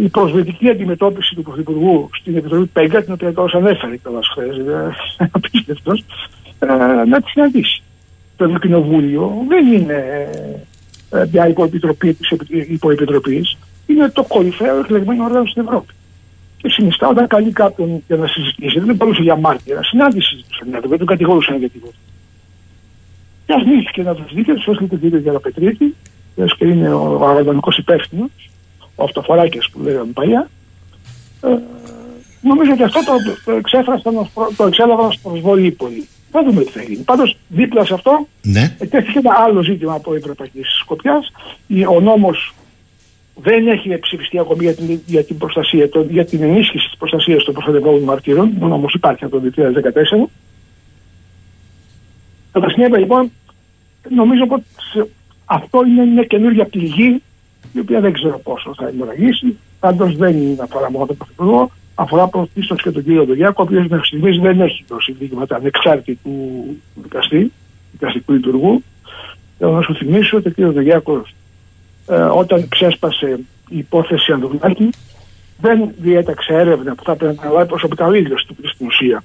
η 0.00 0.08
προσβλητική 0.08 0.68
αντιμετώπιση 0.68 1.34
του 1.34 1.42
Πρωθυπουργού 1.42 2.10
στην 2.20 2.36
Επιτροπή 2.36 2.66
Πέγκα, 2.66 3.02
την 3.02 3.12
οποία 3.12 3.32
τόσο 3.32 3.56
ανέφερε 3.56 3.96
καλά 3.96 4.20
χθες, 4.30 4.56
απίστευτος, 5.32 6.04
ε, 6.58 6.66
να 7.08 7.20
τη 7.20 7.30
συναντήσει. 7.30 7.82
Το 8.36 8.44
Ευρωκοινοβούλιο 8.44 9.44
δεν 9.48 9.72
είναι 9.72 10.28
ε, 11.10 11.24
μια 11.32 11.48
υποεπιτροπή 11.48 12.14
της 12.14 12.34
υποεπιτροπής, 12.68 13.58
είναι 13.86 14.08
το 14.08 14.22
κορυφαίο 14.22 14.78
εκλεγμένο 14.78 15.24
όργανο 15.24 15.46
στην 15.46 15.62
Ευρώπη. 15.62 15.92
Και 16.56 16.68
συνιστά 16.68 17.08
όταν 17.08 17.26
καλεί 17.26 17.52
κάποιον 17.52 18.02
για 18.06 18.16
να 18.16 18.26
συζητήσει, 18.26 18.80
δεν 18.80 18.94
μπορούσε 18.94 19.22
για 19.22 19.36
μάρτυρα, 19.36 19.82
συνάντηση 19.82 20.36
του 20.36 20.54
συνέδρου, 20.54 20.88
δεν 20.88 20.98
τον 20.98 21.06
κατηγορούσαν 21.06 21.58
για 21.58 21.68
τίποτα. 21.68 21.96
Και 23.46 23.52
αρνήθηκε 23.52 24.02
να 24.02 24.14
τους 24.14 24.34
δει 24.34 24.44
και 24.44 24.54
τους 24.54 24.66
έστειλε 24.66 24.88
τον 24.88 25.00
κύριο 25.00 25.18
Γεραπετρίτη, 25.18 25.94
και 26.34 26.66
είναι 26.66 26.94
ο 26.94 27.18
οργανικό 27.20 27.70
υπεύθυνος, 27.76 28.30
ο 28.94 29.04
αυτοφοράκια 29.04 29.60
που 29.72 29.80
λέγαμε 29.80 30.12
παλιά. 30.12 30.50
Ε, 31.42 31.58
νομίζω 32.40 32.72
ότι 32.72 32.82
αυτό 32.82 33.00
το, 33.04 33.12
το 33.44 33.52
εξέφρασαν, 33.52 34.28
το 34.56 34.66
εξέλαβαν 34.66 35.06
ω 35.06 35.12
προσβολή 35.22 35.70
πολύ. 35.70 36.08
Θα 36.30 36.44
δούμε 36.44 36.64
τι 36.64 36.70
θα 36.70 36.82
γίνει. 36.82 37.02
Πάντως, 37.02 37.36
δίπλα 37.48 37.84
σε 37.84 37.94
αυτό, 37.94 38.26
ναι. 38.42 38.76
ετέθηκε 38.78 39.18
ένα 39.18 39.34
άλλο 39.34 39.62
ζήτημα 39.62 39.94
από 39.94 40.14
Ευρωπαϊκής 40.14 40.66
Σκοπιάς. 40.80 41.32
Ο 41.88 42.00
νόμος 42.00 42.54
δεν 43.34 43.68
έχει 43.68 43.98
ψηφιστεί 43.98 44.38
ακόμη 44.38 44.64
για 44.64 44.74
την, 44.74 45.00
για 45.06 45.24
την, 45.24 45.38
προστασία, 45.38 45.88
για 46.08 46.24
την 46.24 46.42
ενίσχυση 46.42 46.88
της 46.88 46.96
προστασίας 46.98 47.44
των 47.44 47.54
προστατευόμενων 47.54 48.04
μαρτύρων. 48.04 48.52
Ο 48.60 48.66
νόμος 48.66 48.94
υπάρχει 48.94 49.24
από 49.24 49.40
το 49.40 49.50
2014. 49.56 50.28
Κατά 52.52 52.70
συνέπεια, 52.70 52.98
λοιπόν, 52.98 53.30
νομίζω 54.08 54.46
ότι 54.48 54.64
αυτό 55.44 55.84
είναι 55.86 56.04
μια 56.04 56.24
καινούργια 56.24 56.64
πληγή 56.64 57.22
η 57.72 57.78
οποία 57.78 58.00
δεν 58.00 58.12
ξέρω 58.12 58.38
πόσο 58.38 58.74
θα 58.76 58.88
αιμορραγήσει. 58.88 59.58
Πάντως 59.80 60.16
δεν 60.16 60.36
είναι 60.36 60.62
αφορά 60.62 60.90
μόνο 60.90 61.06
τον 61.06 61.16
Πρωθυπουργό, 61.16 61.70
αφορά 61.94 62.28
πρωτίστως 62.28 62.82
και 62.82 62.90
τον 62.90 63.04
κύριο 63.04 63.24
Ντογιάκο, 63.24 63.62
ο 63.62 63.66
οποίος 63.66 63.86
μέχρι 63.86 64.06
στιγμής 64.06 64.38
δεν 64.38 64.60
έχει 64.60 64.84
δώσει 64.88 65.12
δείγματα 65.12 65.56
ανεξάρτητου 65.56 66.30
δικαστή, 66.94 67.52
δικαστικού 67.92 68.32
λειτουργού. 68.32 68.82
Θέλω 69.58 69.72
να 69.72 69.82
σου 69.82 69.94
θυμίσω 69.94 70.36
ότι 70.36 70.48
ο 70.48 70.50
κύριος 70.50 70.74
Ντογιάκο, 70.74 71.22
ε, 72.08 72.14
όταν 72.14 72.68
ξέσπασε 72.68 73.38
η 73.68 73.78
υπόθεση 73.78 74.32
Ανδρουλάκη, 74.32 74.90
δεν 75.60 75.90
διέταξε 75.98 76.52
έρευνα 76.54 76.94
που 76.94 77.02
θα 77.04 77.16
πρέπει 77.16 77.38
να 77.44 77.50
λάβει 77.50 77.68
προσωπικά 77.68 78.06
ο 78.06 78.12
ίδιος 78.12 78.40
στην 78.72 78.86
ουσία 78.86 79.22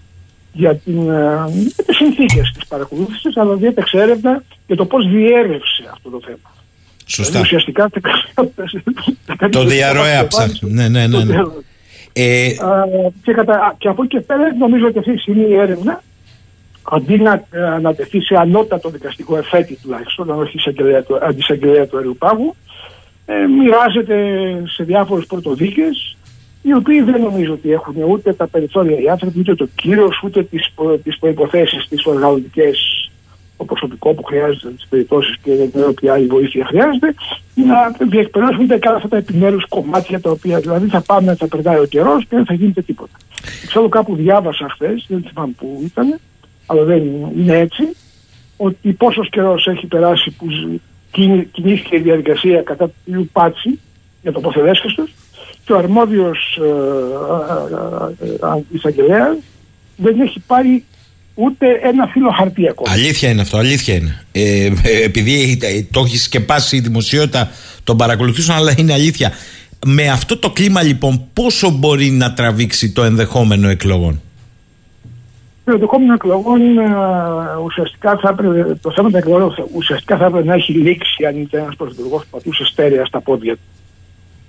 για, 0.53 0.75
την, 0.75 1.09
ε, 1.09 1.45
για 1.49 1.83
τις 1.85 1.95
συνθήκες 1.95 2.51
της 2.53 2.67
παρακολούθησης, 2.67 3.37
αλλά 3.37 3.55
διέταξε 3.55 3.97
έρευνα 4.01 4.43
για 4.67 4.75
το 4.75 4.85
πώς 4.85 5.07
διέρευσε 5.07 5.83
αυτό 5.91 6.09
το 6.09 6.19
θέμα. 6.25 6.56
Σωστά. 7.07 7.31
Δηλαδή, 7.31 7.45
ουσιαστικά 7.45 7.89
το 9.49 9.63
διαρροέα 9.63 10.27
ψάχνει. 10.27 10.71
Ναι, 10.71 10.87
ναι, 10.87 11.07
ναι. 11.07 11.23
ναι. 11.23 11.35
Ε... 12.13 12.49
και, 13.23 13.33
κατα... 13.33 13.75
και 13.77 13.87
από 13.87 14.03
εκεί 14.03 14.17
και 14.17 14.23
πέρα 14.23 14.55
νομίζω 14.59 14.87
ότι 14.87 14.99
αυτή 14.99 15.13
τη 15.13 15.19
στιγμή 15.19 15.49
η 15.49 15.55
έρευνα 15.55 16.03
αντί 16.83 17.17
να 17.17 17.43
ανατεθεί 17.51 18.21
σε 18.21 18.35
ανώτατο 18.35 18.89
δικαστικό 18.89 19.37
εφέτη 19.37 19.77
τουλάχιστον, 19.81 20.31
αν 20.31 20.39
όχι 20.39 20.57
αντισαγγελέα 21.21 21.87
του 21.87 21.97
Αεροπάγου, 21.97 22.55
ε, 23.25 23.33
μοιράζεται 23.33 24.15
σε 24.67 24.83
διάφορους 24.83 25.25
πρωτοδίκες, 25.25 26.17
οι 26.61 26.73
οποίοι 26.73 27.01
δεν 27.01 27.21
νομίζω 27.21 27.53
ότι 27.53 27.71
έχουν 27.71 27.95
ούτε 28.07 28.33
τα 28.33 28.47
περιθώρια 28.47 28.99
οι 28.99 29.09
άνθρωποι, 29.09 29.39
ούτε 29.39 29.55
το 29.55 29.67
κύριο, 29.75 30.09
ούτε 30.23 30.43
τις 31.03 31.17
προποθέσει, 31.19 31.77
τις 31.89 32.05
οργανωτικές 32.05 32.96
το 33.57 33.63
προσωπικό 33.65 34.13
που 34.13 34.23
χρειάζεται 34.23 34.69
τι 34.69 34.83
περιπτώσει 34.89 35.39
και 35.43 35.55
δεν 35.55 35.71
ξέρω 35.71 35.93
ποια 35.93 36.13
άλλη 36.13 36.25
βοήθεια 36.25 36.65
χρειάζεται, 36.65 37.13
να 37.55 38.07
διεκπαιρώσουν 38.07 38.63
είτε 38.63 38.77
καν 38.77 38.95
αυτά 38.95 39.07
τα 39.07 39.17
επιμέρου 39.17 39.57
κομμάτια 39.69 40.19
τα 40.19 40.29
οποία 40.29 40.59
δηλαδή 40.59 40.87
θα 40.87 41.01
πάμε, 41.01 41.35
θα 41.35 41.47
περνάει 41.47 41.79
ο 41.79 41.85
καιρό 41.85 42.17
και 42.19 42.35
δεν 42.35 42.45
θα 42.45 42.53
γίνεται 42.53 42.81
τίποτα. 42.81 43.17
Ξέρω 43.67 43.89
κάπου 43.89 44.15
διάβασα 44.15 44.69
χθε, 44.69 45.03
δεν 45.07 45.25
θυμάμαι 45.27 45.53
που 45.57 45.81
ήταν, 45.83 46.19
αλλά 46.65 46.83
δεν 46.83 47.03
είναι 47.37 47.57
έτσι, 47.57 47.83
ότι 48.57 48.93
πόσο 48.93 49.25
καιρό 49.25 49.55
έχει 49.65 49.85
περάσει 49.85 50.31
που 50.31 50.45
κινήθηκε 51.51 51.95
η 51.95 51.99
διαδικασία 51.99 52.61
κατά 52.61 52.87
του 52.87 53.23
κ. 53.23 53.31
Πάτσι 53.31 53.79
για 54.21 54.31
το 54.31 54.39
αποθεδέσχεστο 54.39 55.07
και 55.65 55.73
ο 55.73 55.77
αρμόδιο 55.77 56.35
ε, 56.57 56.67
ε, 58.25 58.29
ε, 58.29 58.63
εισαγγελέα 58.71 59.37
δεν 59.95 60.19
έχει 60.19 60.39
πάρει 60.47 60.83
ούτε 61.39 61.67
ένα 61.83 62.07
φύλλο 62.07 62.31
χαρτί 62.31 62.67
ακόμα. 62.69 62.91
Αλήθεια 62.91 63.29
είναι 63.29 63.41
αυτό, 63.41 63.57
αλήθεια 63.57 63.95
είναι. 63.95 64.23
Ε, 64.31 64.65
ε 64.65 65.03
επειδή 65.03 65.57
το 65.91 65.99
έχεις 65.99 66.23
σκεπάσει 66.23 66.75
η 66.75 66.79
δημοσιότητα, 66.79 67.49
τον 67.83 67.97
παρακολουθήσουν, 67.97 68.55
αλλά 68.55 68.73
είναι 68.77 68.93
αλήθεια. 68.93 69.31
Με 69.85 70.09
αυτό 70.09 70.37
το 70.37 70.49
κλίμα 70.49 70.81
λοιπόν, 70.81 71.27
πόσο 71.33 71.69
μπορεί 71.69 72.09
να 72.09 72.33
τραβήξει 72.33 72.91
το 72.91 73.03
ενδεχόμενο 73.03 73.69
εκλογών; 73.69 74.21
Το 75.63 75.71
ενδεχόμενο 75.71 76.13
εκλογών 76.13 76.77
ε, 76.77 76.83
ουσιαστικά 77.65 78.17
θα 78.21 78.29
έπρεπε, 78.29 78.77
το 78.81 78.91
θέμα 78.91 79.09
των 79.09 79.19
εκλογών 79.19 79.53
ουσιαστικά 79.73 80.17
θα 80.17 80.25
έπρεπε 80.25 80.45
να 80.45 80.53
έχει 80.53 80.71
λήξει 80.71 81.25
αν 81.25 81.41
ήταν 81.41 81.61
ένας 81.61 81.75
πρωθυπουργός 81.75 82.21
που 82.21 82.27
πατούσε 82.31 82.65
στέρεα 82.65 83.05
στα 83.05 83.21
πόδια 83.21 83.53
του. 83.53 83.61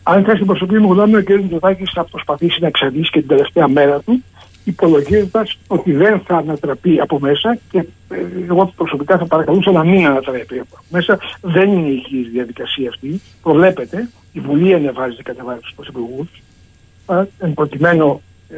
Αν 0.02 0.20
ήταν 0.20 0.34
στην 0.34 0.46
προσωπική 0.46 0.80
μου 0.80 0.92
γνώμη, 0.92 1.16
ο 1.16 1.22
κ. 1.22 1.30
Μητσοτάκης 1.30 1.90
θα 1.94 2.04
προσπαθήσει 2.04 2.60
να 2.60 2.66
εξαντλήσει 2.66 3.10
και 3.10 3.18
την 3.18 3.28
τελευταία 3.28 3.68
μέρα 3.68 4.00
του 4.00 4.22
υπολογίζοντας 4.68 5.58
ότι 5.66 5.92
δεν 5.92 6.20
θα 6.20 6.36
ανατραπεί 6.36 7.00
από 7.00 7.18
μέσα 7.18 7.58
και 7.70 7.78
ε, 8.08 8.16
εγώ 8.48 8.72
προσωπικά 8.76 9.18
θα 9.18 9.26
παρακαλούσα 9.26 9.70
να 9.70 9.84
μην 9.84 10.06
ανατραπεί 10.06 10.58
από 10.58 10.76
μέσα. 10.90 11.18
Δεν 11.40 11.72
είναι 11.72 11.88
η 11.88 12.02
υγιή 12.06 12.28
διαδικασία 12.28 12.88
αυτή. 12.88 13.20
Προβλέπεται, 13.42 14.08
η 14.32 14.40
Βουλή 14.40 14.74
ανεβάζει 14.74 15.14
και 15.14 15.22
κατεβάζει 15.22 15.60
τους 15.60 15.72
πρωθυπουργού. 15.76 16.28
Εν 17.38 17.54
προκειμένου 17.54 18.22
ε, 18.48 18.56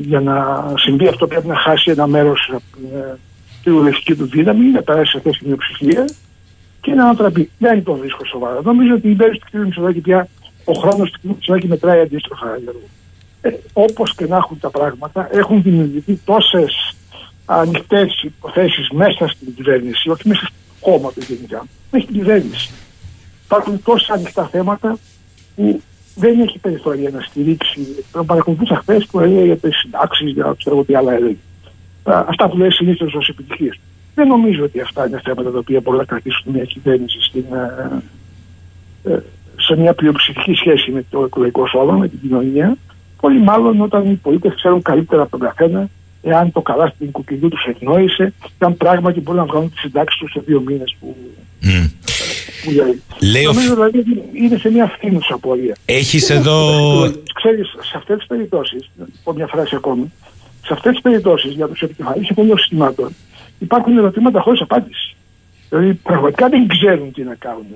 για 0.00 0.20
να 0.20 0.64
συμβεί 0.76 1.08
αυτό 1.08 1.26
πρέπει 1.26 1.46
να 1.46 1.56
χάσει 1.56 1.90
ένα 1.90 2.06
μέρος 2.06 2.52
ε, 2.94 3.14
τη 3.62 3.70
βουλευτική 3.70 4.14
του 4.14 4.26
δύναμη, 4.26 4.64
να 4.64 4.82
περάσει 4.82 5.10
σε 5.10 5.20
θέση 5.20 5.46
μειοψηφία 5.46 6.04
και 6.80 6.92
να 6.94 7.02
ανατραπεί. 7.04 7.50
Δεν 7.58 7.82
το 7.82 7.94
βρίσκω 7.94 8.24
σοβαρά. 8.24 8.60
Νομίζω 8.62 8.94
ότι 8.94 9.10
η 9.10 9.14
μέρη 9.18 9.38
του 9.38 9.46
κ. 9.50 9.54
Μητσοδάκη 9.54 10.00
πια 10.00 10.28
ο 10.64 10.72
χρόνος 10.72 11.10
του 11.10 11.18
κ. 11.20 11.24
Μητσοδάκη 11.24 11.68
μετράει 11.68 12.00
αντίστροφα. 12.00 12.58
Ε, 13.44 13.50
όπως 13.72 14.14
και 14.14 14.26
να 14.26 14.36
έχουν 14.36 14.58
τα 14.60 14.70
πράγματα, 14.70 15.28
έχουν 15.32 15.62
δημιουργηθεί 15.62 16.20
τόσες 16.24 16.94
ανοιχτές 17.46 18.22
υποθέσεις 18.22 18.90
μέσα 18.90 19.28
στην 19.28 19.54
κυβέρνηση, 19.54 20.10
όχι 20.10 20.28
μέσα 20.28 20.44
στο 20.44 20.54
κόμμα 20.80 21.12
του 21.12 21.20
γενικά, 21.28 21.66
μέσα 21.90 22.04
στην 22.04 22.18
κυβέρνηση. 22.18 22.70
Υπάρχουν 23.44 23.82
τόσα 23.82 24.14
ανοιχτά 24.14 24.46
θέματα 24.46 24.98
που 25.56 25.80
δεν 26.14 26.40
έχει 26.40 26.58
περιθώρια 26.58 27.10
να 27.10 27.20
στηρίξει. 27.20 28.04
Τον 28.12 28.26
παρακολουθούσα 28.26 28.76
χθες 28.76 29.06
που 29.06 29.20
έλεγε 29.20 29.44
για 29.44 29.56
τις 29.56 29.76
συντάξεις, 29.76 30.30
για 30.30 30.54
ξέρω 30.58 30.84
τι 30.84 30.94
άλλα 30.94 31.12
έλεγε. 31.12 31.36
Αυτά 32.04 32.48
που 32.48 32.56
λέει 32.56 32.70
συνήθως 32.70 33.14
ως 33.14 33.28
επιτυχίες. 33.28 33.80
Δεν 34.14 34.26
νομίζω 34.26 34.64
ότι 34.64 34.80
αυτά 34.80 35.06
είναι 35.06 35.20
θέματα 35.24 35.50
τα 35.50 35.58
οποία 35.58 35.80
μπορούν 35.80 35.98
να 35.98 36.04
κρατήσουν 36.06 36.52
μια 36.52 36.64
κυβέρνηση 36.64 37.20
στην, 37.20 37.44
ε, 37.52 39.12
ε, 39.12 39.18
σε 39.56 39.76
μια 39.76 39.94
πλειοψηφική 39.94 40.54
σχέση 40.54 40.90
με 40.90 41.04
το 41.10 41.24
εκλογικό 41.24 41.66
σώμα, 41.66 41.92
με 41.92 42.08
την 42.08 42.20
κοινωνία. 42.20 42.76
Πολύ 43.22 43.40
μάλλον 43.40 43.80
όταν 43.80 44.10
οι 44.10 44.14
πολίτες 44.14 44.54
ξέρουν 44.54 44.82
καλύτερα 44.82 45.22
από 45.22 45.30
τον 45.30 45.40
καθένα 45.40 45.88
εάν 46.22 46.52
το 46.52 46.60
καλά 46.60 46.86
στην 46.86 47.10
κουκκινού 47.10 47.48
τους 47.48 47.64
ευνόησε 47.64 48.32
και 48.40 48.64
αν 48.64 48.76
πράγματι 48.76 49.20
μπορούν 49.20 49.40
να 49.40 49.46
βγάλουν 49.46 49.70
τι 49.70 49.78
συντάξει 49.78 50.18
τους 50.18 50.30
σε 50.30 50.40
δύο 50.46 50.60
μήνες 50.60 50.96
που, 51.00 51.16
mm. 51.62 51.90
που 52.64 52.70
λέει. 52.70 53.02
Λέω... 53.32 53.52
Νομίζω 53.52 53.74
δηλαδή 53.74 54.04
είναι 54.32 54.56
σε 54.56 54.70
μια 54.70 54.86
φθήνουσα 54.86 55.38
πορεία. 55.38 55.76
Έχεις 55.84 56.30
εδώ. 56.30 56.58
Ξέρεις, 57.34 57.68
σε 57.68 57.96
αυτές 57.96 58.16
τις 58.18 58.26
περιπτώσεις, 58.26 58.90
πω 59.24 59.32
μια 59.32 59.46
φράση 59.46 59.74
ακόμη, 59.74 60.12
σε 60.64 60.72
αυτές 60.72 60.92
τις 60.92 61.02
περιπτώσεις 61.02 61.52
για 61.52 61.68
τους 61.68 61.80
επικεφαλεί 61.80 62.28
των 62.34 62.58
συστημάτων 62.58 63.14
υπάρχουν 63.58 63.98
ερωτήματα 63.98 64.40
χωρίς 64.40 64.60
απάντηση. 64.60 65.16
Δηλαδή 65.68 65.94
πραγματικά 65.94 66.48
δεν 66.48 66.66
ξέρουν 66.66 67.12
τι 67.12 67.22
να 67.22 67.34
κάνουν. 67.34 67.66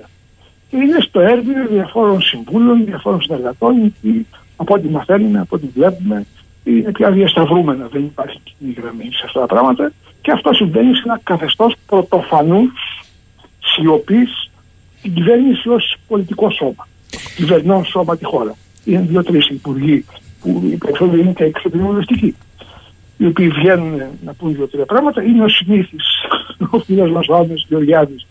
Και 0.69 0.77
είναι 0.77 0.99
στο 0.99 1.19
έργο 1.19 1.51
διαφόρων 1.71 2.21
συμβούλων, 2.21 2.85
διαφόρων 2.85 3.21
συνεργατών, 3.21 3.93
από 4.57 4.73
ό,τι 4.73 4.87
μαθαίνουμε, 4.87 5.39
από 5.39 5.55
ό,τι 5.55 5.67
βλέπουμε, 5.73 6.25
είναι 6.63 6.91
πια 6.91 7.11
διασταυρούμενα. 7.11 7.87
Δεν 7.87 8.03
υπάρχει 8.03 8.39
κοινή 8.43 8.75
γραμμή 8.81 9.09
σε 9.13 9.23
αυτά 9.25 9.39
τα 9.39 9.45
πράγματα. 9.45 9.91
Και 10.21 10.31
αυτό 10.31 10.53
συμβαίνει 10.53 10.95
σε 10.95 11.01
ένα 11.05 11.19
καθεστώς 11.23 11.75
πρωτοφανούς 11.85 12.71
σιωπής 13.59 14.49
την 15.01 15.13
κυβέρνηση 15.13 15.69
ως 15.69 15.95
πολιτικό 16.07 16.49
σώμα. 16.49 16.87
Κυβερνών 17.35 17.85
σώμα 17.85 18.17
τη 18.17 18.25
χώρα. 18.25 18.55
Είναι 18.85 19.01
δύο-τρεις 19.01 19.47
υπουργοί 19.47 20.05
που 20.41 20.61
οι 20.71 20.75
περισσότεροι 20.75 21.21
είναι 21.21 21.33
και 21.33 21.43
εξωτερικοί 21.43 22.35
οι 23.17 23.25
οποίοι 23.25 23.47
βγαίνουν 23.47 24.01
να 24.23 24.33
πούν 24.33 24.55
δύο-τρία 24.55 24.85
πράγματα. 24.85 25.23
Είναι 25.23 25.43
ο 25.43 25.47
συνήθις 25.47 26.05
ο 26.71 26.79
φίλος 26.79 27.11
μας 27.11 27.27
ο 27.27 27.35
Άμεσο 27.35 27.65
Γεωργιάδης, 27.69 28.27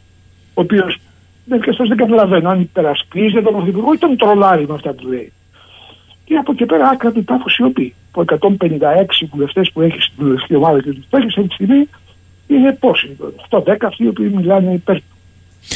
ο 0.54 0.60
οποίος 0.60 0.98
μερικές 1.44 1.76
φορές 1.76 1.96
δεν 1.96 2.06
καταλαβαίνω 2.06 2.48
αν 2.48 2.60
υπερασπίζεται 2.60 3.42
τον 3.42 3.52
Πρωθυπουργό 3.52 3.92
ή 3.92 3.98
τον 3.98 4.16
τρολάρει 4.16 4.66
με 4.66 4.74
αυτά 4.74 4.92
που 4.92 5.06
λέει. 5.06 5.32
Και 6.28 6.34
από 6.34 6.52
εκεί 6.52 6.64
πέρα 6.66 6.88
άκρα 6.88 7.12
του 7.12 7.24
τάφου 7.24 7.50
σιωπή. 7.50 7.94
Από 8.12 8.24
156 8.40 9.28
βουλευτές 9.32 9.70
που 9.72 9.80
έχεις 9.80 10.04
στην 10.04 10.24
βουλευτική 10.24 10.54
ομάδα 10.54 10.80
και 10.82 10.90
τους 10.92 11.04
έχει 11.10 11.26
αυτή 11.26 11.46
τη 11.48 11.54
στιγμή 11.54 11.88
είναι 12.46 12.72
πόσοι, 12.80 13.16
8-10 13.50 13.60
αυτοί 13.86 14.04
οι 14.04 14.08
οποίοι 14.08 14.32
μιλάνε 14.36 14.72
υπέρ 14.72 14.96
του. 14.96 15.02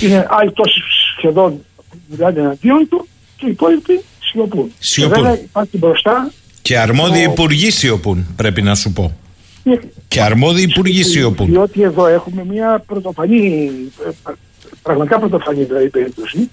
Είναι 0.01 0.27
άλλοι 0.31 0.52
τόσοι 0.52 0.81
σχεδόν 1.16 1.60
μιλάνε 2.06 2.40
εναντίον 2.40 2.86
του 2.90 3.09
και 3.36 3.47
οι 3.47 3.51
υπόλοιποι 3.51 4.01
σιωπούν. 4.20 4.72
Σιωπούν. 4.78 5.14
Και 5.14 5.20
βέβαια 5.20 5.39
υπάρχει 5.40 5.78
μπροστά 5.78 6.31
Και 6.62 6.78
αρμόδιοι 6.78 7.27
Ο- 7.28 7.31
υπουργοί 7.31 7.70
σιωπούν, 7.70 8.27
πρέπει 8.36 8.62
να 8.62 8.74
σου 8.74 8.93
πω. 8.93 9.16
και- 9.64 9.81
Και 10.09 10.20
αρμόδιοι 10.22 10.62
υπουργοί 10.62 11.02
σιωπούν. 11.02 11.47
Διότι 11.47 11.82
εδώ 11.82 12.06
έχουμε 12.06 12.44
μια 12.44 12.82
πρωτοφανή, 12.86 13.70
ε, 14.06 14.10
πρα- 14.22 14.36
πραγματικά 14.82 15.18
πρωτοφανή 15.18 15.62
δηλαδή 15.64 15.89
περίπτωση. 15.89 16.51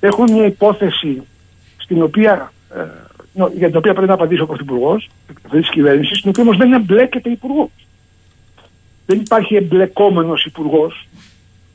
Έχουμε 0.00 0.30
μια 0.32 0.44
υπόθεση 0.46 1.22
στην 1.76 2.02
οποία, 2.02 2.52
ε, 2.74 2.78
νο- 2.78 3.07
για 3.56 3.66
την 3.68 3.76
οποία 3.76 3.92
πρέπει 3.92 4.08
να 4.08 4.14
απαντήσει 4.14 4.40
ο 4.40 4.46
Πρωθυπουργός 4.46 5.08
αυτής 5.44 5.60
της 5.60 5.70
κυβέρνησης, 5.70 6.18
στην 6.18 6.30
οποία 6.30 6.42
όμως 6.42 6.56
δεν 6.56 6.72
εμπλέκεται 6.72 7.30
υπουργός. 7.30 7.68
Δεν 9.06 9.20
υπάρχει 9.20 9.54
εμπλεκόμενος 9.56 10.44
υπουργός. 10.44 11.08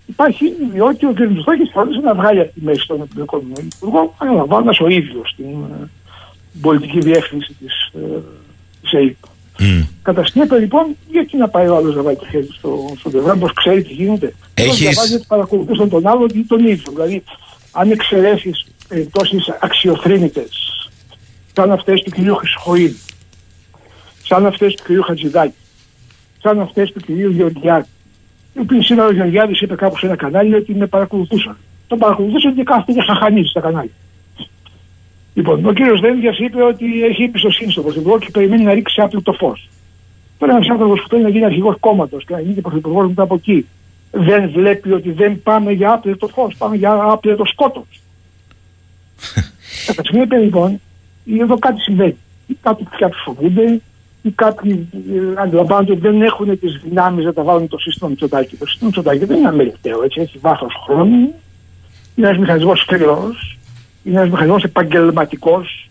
Υπάρχει 0.06 0.46
διότι 0.74 1.06
ο 1.06 1.14
κ. 1.14 1.20
Μητσοτάκης 1.20 1.70
θέλησε 1.74 2.00
να 2.00 2.14
βγάλει 2.14 2.40
από 2.40 2.54
τη 2.54 2.62
μέση 2.64 2.88
τον 2.88 3.02
εμπλεκόμενο 3.02 3.54
υπουργό, 3.76 4.14
αναλαμβάνοντας 4.18 4.80
ο 4.80 4.88
ίδιος 4.88 5.34
την 5.36 5.46
ε, 5.46 5.90
πολιτική 6.62 7.00
διεύθυνση 7.00 7.54
της 7.60 7.74
ε, 7.94 8.20
της 8.82 8.92
ΕΕΠ. 8.92 9.16
Μμ. 9.60 9.82
Κατά 10.02 10.26
συνέπεια 10.26 10.58
λοιπόν, 10.58 10.86
γιατί 11.12 11.38
να 11.38 11.48
πάει 11.50 11.68
ο 11.68 11.76
άλλος 11.76 11.96
να 11.96 12.02
βάλει 12.02 12.18
το 12.18 12.26
χέρι 12.32 12.50
στο, 12.58 12.94
στο 13.00 13.10
πλευρά, 13.10 13.36
πώς 13.36 13.54
ξέρει 13.54 13.84
τι 13.84 13.94
γίνεται. 13.94 14.34
Έχεις- 14.54 14.70
Πώς 14.70 14.80
διαβάζει 14.80 15.14
ότι 15.16 15.26
παρακολουθούσαν 15.28 15.90
τον 15.90 16.08
άλλο 16.08 16.28
ή 16.34 16.44
τον 16.48 16.68
ίδιο. 16.68 16.92
Δηλαδή, 16.92 17.24
αν 17.72 17.92
εξαιρέσεις 17.92 18.66
περιπτώσεις 18.88 19.50
αξιοθρύνητες, 19.60 20.63
σαν 21.54 21.72
αυτές 21.72 22.02
του 22.02 22.12
κυρίου 22.12 22.36
Χρυσοχοίδη, 22.36 23.00
σαν 24.24 24.46
αυτές 24.46 24.76
του 24.76 24.84
κυρίου 24.84 25.04
Χατζηδάκη, 25.04 25.54
σαν 26.42 26.60
αυτές 26.60 26.92
του 26.92 27.00
κυρίου 27.00 27.30
Γεωργιάδη, 27.30 27.88
οι 28.54 28.60
οποίοι 28.60 28.82
σήμερα 28.82 29.08
ο 29.08 29.12
Γεωργιάδης 29.12 29.62
είπε 29.62 29.76
κάπου 29.76 29.98
σε 29.98 30.06
ένα 30.06 30.16
κανάλι 30.16 30.56
ότι 30.56 30.74
με 30.74 30.88
παρακολουθούσαν. 30.88 31.58
Τον 31.88 31.98
παρακολουθούσαν 31.98 32.56
και 32.56 32.64
κάθεται 32.64 32.92
για 32.92 33.04
χαχανίζει 33.04 33.48
στα 33.48 33.60
κανάλια. 33.60 33.92
Λοιπόν, 35.34 35.66
ο 35.66 35.74
κύριος 35.74 36.00
Δένδιας 36.00 36.38
είπε 36.38 36.64
ότι 36.64 37.04
έχει 37.04 37.24
εμπιστοσύνη 37.24 37.72
στον 37.72 37.84
Πρωθυπουργό 37.84 38.20
και 38.20 38.30
περιμένει 38.32 38.64
να 38.64 38.74
ρίξει 38.74 39.02
άπλο 39.02 39.22
το 39.22 39.34
φως. 39.34 39.70
Τώρα 40.38 40.56
ένας 40.56 40.70
άνθρωπος 40.70 41.02
που 41.02 41.08
θέλει 41.08 41.24
να 41.24 41.30
γίνει 41.30 41.46
αρχηγός 41.46 41.76
κόμματος 41.80 42.26
και 42.26 42.34
να 42.34 42.40
γίνει 42.40 42.54
και 42.54 42.62
πρωθυπουργός 42.62 43.08
μετά 43.08 43.22
από 43.22 43.36
εκεί, 43.36 43.68
δεν 44.12 44.50
βλέπει 44.52 44.92
ότι 44.92 45.12
δεν 45.12 45.42
πάμε 45.44 45.72
για 45.72 45.92
άπλο 45.92 46.18
το 46.18 46.28
φως, 46.28 46.56
πάμε 46.58 46.76
για 46.76 46.92
άπλο 47.02 47.36
το 47.36 47.46
σκότος. 47.46 48.02
Κατά 49.86 50.02
συνέπεια 50.06 50.38
λοιπόν, 50.38 50.82
εδώ 51.26 51.58
κάτι 51.58 51.82
συμβαίνει. 51.82 52.18
Ή 52.48 52.58
κάποιοι, 52.62 52.88
κάποιοι 52.98 53.20
φοβούνται, 53.26 53.82
ή 54.22 54.32
κάποιοι 54.32 54.90
ε, 54.94 55.42
αντιλαμβάνονται 55.42 55.92
ότι 55.92 56.02
δεν 56.02 56.22
έχουν 56.22 56.60
τις 56.60 56.82
δυνάμεις 56.84 57.26
να 57.26 57.34
τα 57.34 57.44
βάλουν 57.44 57.68
το 57.68 57.78
σύστημα 57.78 58.10
Μητσοτάκη. 58.10 58.56
Το 58.56 58.66
σύστημα 58.66 58.88
Μητσοτάκη 58.88 59.26
δεν 59.26 59.38
είναι 59.38 59.48
αμεληταίο, 59.48 60.04
έτσι, 60.04 60.22
έχει 60.22 60.38
βάθος 60.38 60.74
χρόνου, 60.86 61.34
είναι 62.16 62.28
ένας 62.28 62.38
μηχανισμός 62.38 62.80
σκληρός, 62.80 63.58
είναι 64.04 64.18
ένας 64.18 64.30
μηχανισμός 64.30 64.64
επαγγελματικός. 64.64 65.90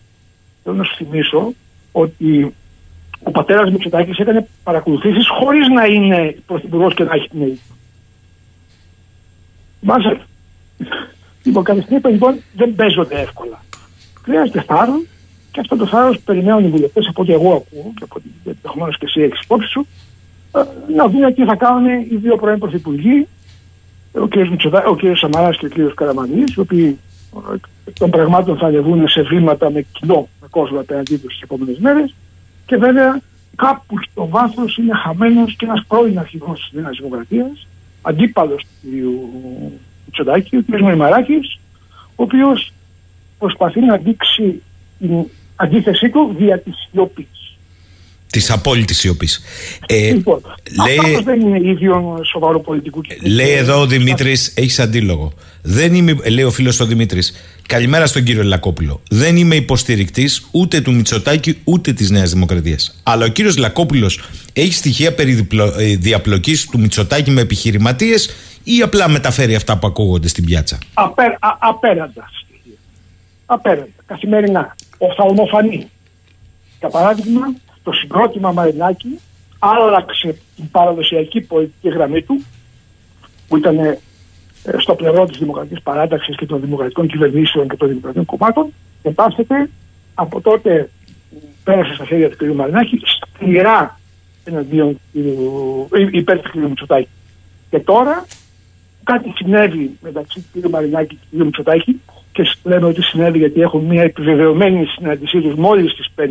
Θέλω 0.63 0.77
να 0.77 0.85
σου 0.85 0.95
θυμίσω 0.95 1.53
ότι 1.93 2.55
ο 3.23 3.31
πατέρας 3.31 3.71
Μητσοτάκης 3.71 4.19
έκανε 4.19 4.47
παρακολουθήσεις 4.63 5.29
χωρίς 5.29 5.69
να 5.69 5.85
είναι 5.85 6.37
πρωθυπουργός 6.47 6.95
και 6.95 7.05
να 7.05 7.15
έχει 7.15 7.29
την 7.29 7.43
ΑΕΠ. 7.43 7.59
Μάζε. 9.81 10.21
Λοιπόν, 11.43 11.65
κατά 11.65 11.83
συνέπεια 11.83 12.11
λοιπόν 12.11 12.41
δεν 12.55 12.75
παίζονται 12.75 13.21
εύκολα. 13.21 13.65
Χρειάζεται 14.23 14.63
θάρρο 14.63 15.03
και 15.53 15.61
αυτό 15.61 15.77
το 15.77 15.87
θάρρος 15.87 16.21
περιμένουν 16.21 16.65
οι 16.65 16.69
βουλευτές 16.69 17.07
από 17.09 17.23
ό,τι 17.23 17.33
εγώ 17.33 17.49
ακούω 17.49 17.93
και 17.97 18.05
από 18.05 18.15
ό,τι 18.17 18.29
ενδεχομένως 18.45 18.99
και 18.99 19.05
εσύ 19.05 19.21
έχεις 19.21 19.41
υπόψη 19.41 19.69
σου 19.69 19.87
ε, 20.53 20.93
να 20.95 21.09
δουν 21.09 21.35
τι 21.35 21.45
θα 21.45 21.55
κάνουν 21.57 21.87
οι 21.87 22.17
δύο 22.17 22.37
πρώην 22.37 22.59
πρωθυπουργοί, 22.59 23.29
ο 24.13 24.29
κ. 24.29 24.37
Μητσοτά, 24.37 24.85
ο 24.85 24.95
κ. 24.95 25.01
Σαμαράς 25.15 25.57
και 25.59 25.67
ο 25.67 25.69
κ. 25.69 25.95
Καραμανή, 25.95 26.45
οι 26.57 26.61
οποίοι 26.61 26.99
ε, 27.53 27.55
εκ 27.85 27.99
των 27.99 28.11
πραγμάτων 28.11 28.57
θα 28.57 28.67
ανεβούν 28.67 29.09
σε 29.09 29.23
βήματα 29.23 29.71
με 29.71 29.87
κοινό, 29.93 30.29
με 30.41 30.47
κόσμο 30.51 30.81
απέναντί 30.81 31.17
τους 31.17 31.33
τις 31.33 31.43
επόμενες 31.43 31.79
μέρες. 31.79 32.15
Και 32.67 32.77
βέβαια 32.77 33.21
κάπου 33.57 33.97
στο 34.11 34.29
βάθος 34.29 34.77
είναι 34.77 34.95
χαμένος 34.95 35.57
και 35.57 35.65
ένας 35.65 35.85
πρώην 35.89 36.19
αρχηγός 36.19 36.61
της 36.61 36.81
Νέας 36.81 36.97
Δημοκρατίας, 36.97 37.67
αντίπαλος 38.03 38.63
του 38.63 38.89
κ. 38.89 38.93
Μητσοτάκη, 40.05 40.57
ο 40.57 40.63
κ. 40.71 40.81
Μαρμαράκη, 40.81 41.39
ο 42.07 42.23
οποίος 42.23 42.73
προσπαθεί 43.39 43.81
να 43.81 43.97
δείξει 43.97 44.63
την 44.99 45.27
αντίθεσή 45.63 46.09
του 46.11 46.35
δια 46.39 46.59
της 46.59 46.75
σιωπής. 46.91 47.27
Της 48.27 48.51
απόλυτης 48.51 48.99
σιωπής. 48.99 49.41
Ε, 49.87 50.13
λοιπόν, 50.13 50.41
λέει- 50.87 50.99
αυτό 50.99 51.23
δεν 51.23 51.41
είναι 51.41 51.71
ίδιο 51.71 52.21
σοβαρό 52.33 52.61
πολιτικού 52.61 53.01
κινητού. 53.01 53.29
Λέει 53.31 53.51
εδώ 53.51 53.81
ο 53.81 53.87
Δημήτρης, 53.87 54.53
έχεις 54.57 54.79
αντίλογο. 54.79 55.33
Δεν 55.63 55.95
είμαι, 55.95 56.17
λέει 56.31 56.45
ο 56.45 56.51
φίλος 56.51 56.81
ο 56.81 56.87
Δημήτρης. 56.87 57.33
Καλημέρα 57.67 58.07
στον 58.07 58.23
κύριο 58.23 58.43
Λακόπουλο. 58.43 59.01
Δεν 59.11 59.37
είμαι 59.37 59.55
υποστηρικτής 59.55 60.47
ούτε 60.51 60.81
του 60.81 60.95
Μητσοτάκη 60.95 61.59
ούτε 61.65 61.93
της 61.93 62.11
Νέας 62.11 62.33
Δημοκρατίας. 62.33 63.01
Αλλά 63.03 63.25
ο 63.25 63.29
κύριος 63.29 63.57
Λακόπουλος 63.57 64.21
έχει 64.53 64.73
στοιχεία 64.73 65.15
περί 65.15 65.49
διαπλοκής 65.99 66.67
του 66.67 66.79
Μητσοτάκη 66.79 67.31
με 67.31 67.41
επιχειρηματίες 67.41 68.31
ή 68.65 68.81
απλά 68.83 69.09
μεταφέρει 69.09 69.55
αυτά 69.55 69.79
που 69.79 69.87
ακούγονται 69.87 70.29
στην 70.29 70.45
πιάτσα; 70.45 70.79
Απέ, 70.95 71.23
α, 71.23 71.57
απέραντα 71.59 72.31
στοιχεία. 72.45 72.79
Απέραντα, 73.47 73.89
καθημερινά. 74.07 74.77
Οφθαλμοφανή. 75.09 75.91
Για 76.79 76.89
παράδειγμα, 76.89 77.55
το 77.83 77.93
συγκρότημα 77.93 78.53
Μαρινάκη 78.53 79.19
άλλαξε 79.59 80.37
την 80.57 80.71
παραδοσιακή 80.71 81.41
πολιτική 81.41 81.89
γραμμή 81.89 82.23
του, 82.23 82.45
που 83.49 83.57
ήταν 83.57 83.79
ε, 83.79 83.99
στο 84.79 84.95
πλευρό 84.95 85.25
της 85.27 85.39
Δημοκρατικής 85.39 85.83
Παράταξης 85.83 86.37
και 86.37 86.47
των 86.47 86.61
Δημοκρατικών 86.61 87.07
Κυβερνήσεων 87.07 87.69
και 87.69 87.77
των 87.77 87.89
Δημοκρατικών 87.89 88.25
Κομμάτων 88.25 88.73
και 89.03 89.11
πάσχεται 89.11 89.71
από 90.15 90.41
τότε 90.41 90.91
που 91.31 91.43
πέρασε 91.65 91.95
στα 91.95 92.05
χέρια 92.05 92.31
του 92.31 92.37
κ. 92.37 92.55
Μαρινάκη 92.55 93.01
σκληρά 93.05 94.01
εναντίον 94.45 95.01
του 95.13 95.87
κ. 95.91 95.97
ε, 95.97 96.09
υπέρ 96.11 96.41
του 96.41 96.51
κ. 96.51 96.55
Μητσοτάκη. 96.55 97.09
Και 97.71 97.79
τώρα 97.79 98.27
κάτι 99.05 99.33
συνέβη 99.37 99.99
μεταξύ 100.03 100.45
του 100.53 100.61
κ. 100.61 100.69
Μαρινάκη 100.69 101.15
και 101.15 101.27
του 101.31 101.39
κ. 101.39 101.45
Μητσοτάκη 101.45 102.01
και 102.33 102.51
λέμε 102.63 102.87
ότι 102.87 103.03
συνέβη 103.03 103.39
γιατί 103.39 103.61
έχουν 103.61 103.85
μια 103.85 104.03
επιβεβαιωμένη 104.03 104.87
συνάντησή 104.87 105.41
τους 105.41 105.55
μόλις 105.55 105.93
στις 105.93 106.07
5 106.17 106.23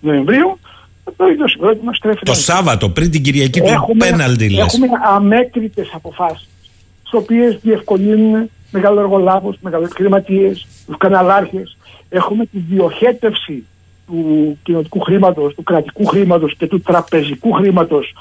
Νοεμβρίου. 0.00 0.58
Το 1.16 1.26
ίδιο 1.26 1.48
συγκρότημα 1.48 1.92
στρέφεται. 1.94 2.24
Το 2.24 2.34
Σάββατο 2.34 2.88
πριν 2.88 3.10
την 3.10 3.22
Κυριακή 3.22 3.60
του 3.60 3.96
πέναλτι 3.98 4.50
λες. 4.50 4.64
Έχουμε 4.74 4.86
αμέτρητες 5.14 5.90
αποφάσεις, 5.92 6.48
τι 7.10 7.16
οποίες 7.16 7.58
διευκολύνουν 7.62 8.50
μεγαλοεργολάβου, 8.70 9.54
μεγαλοεπιχειρηματίε, 9.60 10.52
τους 10.86 10.96
καναλάρχες. 10.98 11.76
Έχουμε 12.08 12.46
τη 12.46 12.58
διοχέτευση 12.58 13.64
του 14.06 14.58
κοινοτικού 14.62 15.00
χρήματος, 15.00 15.54
του 15.54 15.62
κρατικού 15.62 16.06
χρήματος 16.06 16.54
και 16.56 16.66
του 16.66 16.80
τραπεζικού 16.80 17.52
χρήματος, 17.52 18.14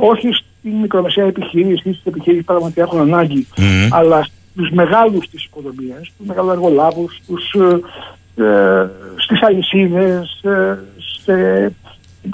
όχι 0.00 0.28
στην 0.32 0.72
μικρομεσαία 0.72 1.26
επιχείρηση 1.26 1.88
ή 1.88 1.92
στις 1.92 2.04
επιχειρήσει 2.04 2.42
που 2.42 2.52
πραγματικά 2.52 2.82
έχουν 2.82 3.00
ανάγκη, 3.00 3.46
Μμμ. 3.56 3.88
αλλά 3.90 4.26
στου 4.52 4.74
μεγάλους 4.74 5.28
της 5.28 5.44
οικονομίας, 5.44 6.12
τους 6.16 6.26
μεγαλοεργολάβους, 6.26 7.20
στους, 7.22 7.54
ε, 7.54 8.42
ε, 8.42 8.90
στις 9.16 9.42
αλυσίδες, 9.42 10.40
ε, 10.42 10.78
σε, 11.24 11.32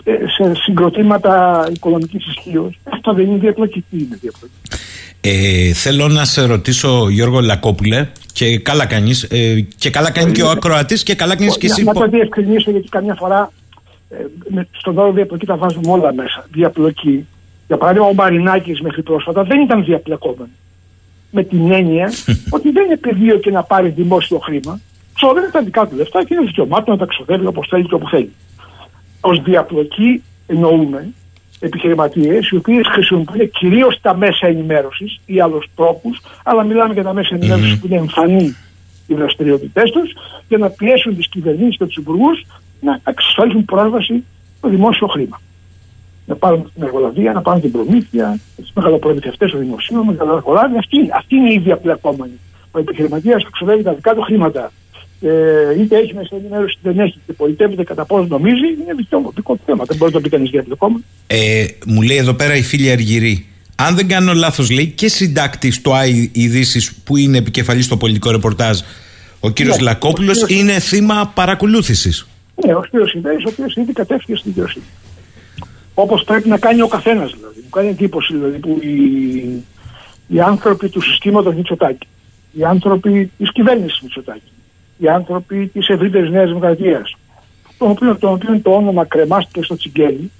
ε, 0.04 0.14
σε 0.36 0.54
συγκροτήματα 0.54 1.66
οικονομικής 1.72 2.26
ισχύως. 2.26 2.78
Αυτό 2.92 3.12
δεν 3.12 3.26
είναι 3.26 3.38
διαπλοκή. 3.38 3.84
Τι 3.90 3.96
είναι 3.98 4.18
διαπλοκή; 4.20 4.54
Ε, 5.20 5.72
θέλω 5.72 6.08
να 6.08 6.24
σε 6.24 6.46
ρωτήσω, 6.46 7.08
Γιώργο 7.08 7.40
Λακόπουλε, 7.40 8.08
και 8.32 8.58
καλά 8.58 8.86
κάνεις. 8.86 9.22
Ε, 9.22 9.60
και 9.78 9.90
καλά 9.90 10.10
κάνει 10.10 10.32
και 10.32 10.42
ο 10.42 10.50
ακροατής 10.50 11.02
και 11.02 11.14
καλά 11.14 11.36
κάνεις 11.36 11.58
και 11.58 11.66
εσύ. 11.66 11.84
Να, 11.84 11.92
που- 11.92 11.98
να 11.98 12.04
το 12.04 12.10
διευκρινίσω 12.10 12.70
γιατί 12.70 12.88
καμιά 12.88 13.14
φορά 13.14 13.52
ε, 14.10 14.16
με, 14.48 14.68
στον 14.78 14.98
όρο 14.98 15.12
διαπλοκή 15.12 15.46
τα 15.46 15.56
βάζουμε 15.56 15.90
όλα 15.90 16.14
μέσα. 16.14 16.46
Διαπλοκή. 16.52 17.26
Για 17.66 17.76
παράδειγμα, 17.76 18.06
ο 18.06 18.14
Μαρινάκης 18.14 18.80
μέχρι 18.80 19.02
πρόσφατα 19.02 19.42
δεν 19.42 19.60
ήταν 19.60 19.84
διαπλεκόμενος. 19.84 20.48
Με 21.30 21.42
την 21.42 21.72
έννοια 21.72 22.12
ότι 22.56 22.70
δεν 22.70 22.90
επιδίωκε 22.90 23.50
να 23.50 23.62
πάρει 23.62 23.88
δημόσιο 23.88 24.38
χρήμα. 24.38 24.80
Ξοδεύει 25.14 25.50
τα 25.50 25.62
δικά 25.62 25.86
του 25.86 25.96
λεφτά 25.96 26.24
και 26.24 26.34
είναι 26.34 26.44
δικαιωμάτων 26.44 26.94
να 26.94 26.98
τα 26.98 27.06
ξοδεύει 27.06 27.46
όπως 27.46 27.66
θέλει 27.70 27.86
και 27.86 27.94
όπου 27.94 28.08
θέλει. 28.08 28.32
Ω 29.20 29.32
διαπλοκή 29.32 30.22
εννοούμε 30.46 31.12
επιχειρηματίες 31.60 32.48
οι 32.48 32.56
οποίες 32.56 32.86
χρησιμοποιούν 32.86 33.50
κυρίως 33.50 34.00
τα 34.00 34.16
μέσα 34.16 34.46
ενημέρωσης 34.46 35.20
ή 35.26 35.40
άλλους 35.40 35.66
τρόπους, 35.74 36.20
αλλά 36.44 36.62
μιλάμε 36.64 36.92
για 36.94 37.02
τα 37.02 37.12
μέσα 37.12 37.34
ενημέρωσης 37.34 37.78
που 37.78 37.86
είναι 37.86 37.96
εμφανή 37.96 38.56
οι 39.06 39.14
δραστηριότητές 39.14 39.90
τους 39.90 40.12
για 40.48 40.58
να 40.58 40.68
πιέσουν 40.68 41.16
τις 41.16 41.28
κυβερνήσεις 41.28 41.76
και 41.76 41.84
τους 41.84 41.96
υπουργούς 41.96 42.46
να 42.80 43.00
εξασφαλίσουν 43.04 43.64
πρόσβαση 43.64 44.24
στο 44.58 44.68
δημόσιο 44.68 45.06
χρήμα. 45.06 45.40
Να 46.28 46.34
πάρουν 46.34 46.70
την 46.74 46.82
εργολαβία, 46.82 47.32
να 47.32 47.42
πάρουν 47.42 47.60
την 47.60 47.70
προμήθεια, 47.72 48.38
του 48.56 48.64
μεγαλοπρομηθευτέ 48.74 49.46
του 49.46 49.58
δημοσίου, 49.58 50.04
μεγαλοεργολάβοι. 50.04 50.76
Αυτή, 50.78 50.96
αυτή 51.14 51.34
είναι 51.36 51.52
η 51.52 51.58
διαπλεκόμενη. 51.58 52.32
Ο 52.70 52.78
επιχειρηματίας 52.78 53.46
ξοδεύει 53.52 53.82
τα 53.82 53.92
δικά 53.94 54.14
του 54.14 54.20
χρήματα, 54.22 54.72
ε, 55.20 55.30
είτε 55.80 55.96
έχει 55.96 56.14
μέσα 56.14 56.28
ενημέρωση 56.36 56.78
είτε 56.80 56.92
δεν 56.92 57.04
έχει 57.04 57.18
και 57.26 57.32
πολιτεύεται 57.32 57.84
κατά 57.84 58.04
πώς 58.04 58.28
νομίζει, 58.28 58.66
είναι 58.82 58.94
δικό, 58.96 59.32
δικό 59.34 59.54
του 59.54 59.60
θέμα. 59.66 59.84
Δεν 59.84 59.96
μπορεί 59.96 60.12
να 60.12 60.16
το 60.18 60.22
πει 60.24 60.30
κανείς 60.34 60.50
διαπλεκόμενο. 60.50 61.02
Ε, 61.26 61.64
μου 61.86 62.02
λέει 62.02 62.16
εδώ 62.16 62.34
πέρα 62.34 62.54
η 62.56 62.62
φίλη 62.62 62.90
Αργυρή. 62.90 63.46
Αν 63.76 63.94
δεν 63.96 64.08
κάνω 64.08 64.32
λάθος, 64.34 64.70
λέει 64.70 64.86
και 64.86 65.08
συντάκτης 65.08 65.80
του 65.80 65.94
ΆΗ 65.94 66.30
Ειδήσεις 66.34 66.92
που 67.04 67.16
είναι 67.16 67.38
επικεφαλής 67.38 67.84
στο 67.84 67.96
πολιτικό 67.96 68.30
ρεπορτάζ, 68.30 68.78
Ο 69.40 69.50
κύριος 69.50 69.76
Ναι, 69.76 69.82
Λακόπουλος 69.82 70.42
ο 70.42 70.46
κύριος- 70.46 70.68
είναι 70.68 70.78
θύμα 70.80 71.30
παρακολούθησης. 71.34 72.26
Ναι, 72.66 72.74
ο 72.74 72.80
κ. 72.80 73.08
Σιδέη, 73.08 73.34
ο 73.34 73.42
οποίος 73.52 73.74
ήδη 73.76 73.92
κατέφυγε 73.92 74.36
στην 74.38 74.52
δικαιοσύνη. 74.52 74.84
Όπως 76.00 76.24
πρέπει 76.24 76.48
να 76.48 76.58
κάνει 76.58 76.82
ο 76.82 76.88
καθένας 76.88 77.32
δηλαδή. 77.32 77.60
Μου 77.62 77.68
κάνει 77.70 77.88
εντύπωση 77.88 78.34
δηλαδή 78.34 78.58
που 78.58 78.78
οι, 78.80 79.64
οι 80.28 80.40
άνθρωποι 80.40 80.88
του 80.88 81.00
συστήματος 81.00 81.54
Μητσοτάκη, 81.54 82.06
οι 82.52 82.64
άνθρωποι 82.64 83.32
της 83.38 83.52
κυβέρνησης 83.52 84.00
Μητσοτάκη, 84.00 84.52
οι 84.98 85.08
άνθρωποι 85.08 85.66
της 85.66 85.88
ευρύτερης 85.88 86.30
Νέας 86.30 86.48
Δημοκρατίας, 86.48 87.16
τον 87.78 87.90
οποίο, 87.90 88.16
τον 88.16 88.32
οποίο 88.32 88.60
το 88.60 88.70
όνομα 88.70 89.04
κρεμάστηκε 89.04 89.62
στο 89.62 89.76
τσιγκέλι, 89.76 90.30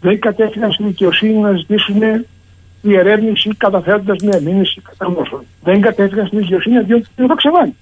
δεν 0.00 0.20
κατέφυγαν 0.20 0.72
στην 0.72 0.86
δικαιοσύνη 0.86 1.34
να 1.34 1.52
ζητήσουν 1.52 2.02
διερεύνηση 2.82 3.50
καταθέτοντας 3.56 4.22
μια 4.22 4.40
μήνυση 4.40 4.80
κατά 4.80 5.04
γνώσεων. 5.04 5.44
Δεν 5.62 5.80
κατέφυγαν 5.80 6.26
στην 6.26 6.38
δικαιοσύνη 6.38 6.76
αντίον 6.76 7.02
του 7.02 7.08
κ. 7.16 7.26
Βαξεβάνη. 7.26 7.76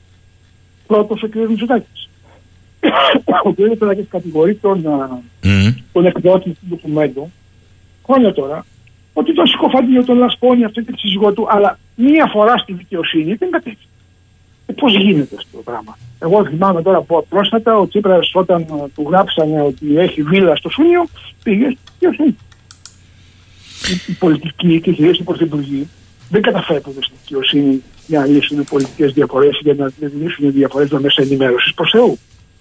Πρώτος 0.87 1.23
ο 1.23 1.29
κ. 1.29 1.35
Μητσοτάκης. 1.35 2.08
Ο 3.45 3.53
κ. 3.53 3.59
Μητσοτάκη 3.59 4.03
κατηγορεί 4.03 4.55
τον, 4.55 4.87
α, 4.87 5.21
Μμ. 5.43 5.69
τον 5.93 6.07
εκδότη 6.07 6.51
του 6.51 6.67
ντοκουμέντου, 6.69 7.31
χρόνια 8.07 8.33
τώρα, 8.33 8.67
ότι 9.13 9.35
το 9.35 9.47
συκοφαντίο 9.47 10.05
τον 10.05 10.19
λασπώνει 10.19 10.65
αυτό 10.65 10.81
και 10.81 10.93
τη 10.93 10.99
σύζυγό 10.99 11.33
του, 11.33 11.47
αλλά 11.51 11.79
μία 11.95 12.27
φορά 12.27 12.57
στη 12.59 12.73
δικαιοσύνη 12.73 13.35
δεν 13.35 13.51
κατέφυγε. 13.51 13.89
Ε, 14.67 14.73
Πώς 14.73 14.95
γίνεται 14.95 15.35
αυτό 15.37 15.57
το 15.57 15.63
πράγμα; 15.63 15.99
Εγώ 16.19 16.47
θυμάμαι 16.47 16.83
τώρα 16.83 16.97
από 16.97 17.27
πρόσφατα 17.29 17.79
ο 17.79 17.89
Τσίπρας 17.89 18.31
όταν 18.35 18.61
ε, 18.61 18.67
του 18.95 19.07
γράψανε 19.09 19.61
ότι 19.63 19.99
έχει 19.99 20.23
βίλα 20.23 20.57
στο 20.57 20.69
Σούνιο, 20.69 21.07
πήγε 21.43 21.71
στη 21.71 21.79
δικαιοσύνη. 21.93 22.37
Οι, 23.89 24.13
οι 24.13 24.13
πολιτικοί 24.13 24.81
και 24.81 24.93
κυρίως 24.93 25.19
οι 25.19 25.23
πρωθυπουργοί 25.23 25.89
δεν 26.31 26.43
καταφέρνουν 26.43 26.97
στη 27.01 27.15
δικαιοσύνη 27.23 27.83
για 28.07 28.19
να 28.21 28.27
λύσουν 28.27 28.65
πολιτικές 28.65 29.13
διαφορές 29.13 29.61
για 29.63 29.75
να 29.75 29.91
λύσουν 30.21 30.53
διαφορές 30.53 30.91
με 30.91 31.01
μέσα 31.01 31.23
ενημέρωσης 31.23 31.75
προς 31.75 31.91
Θεού. 31.91 32.19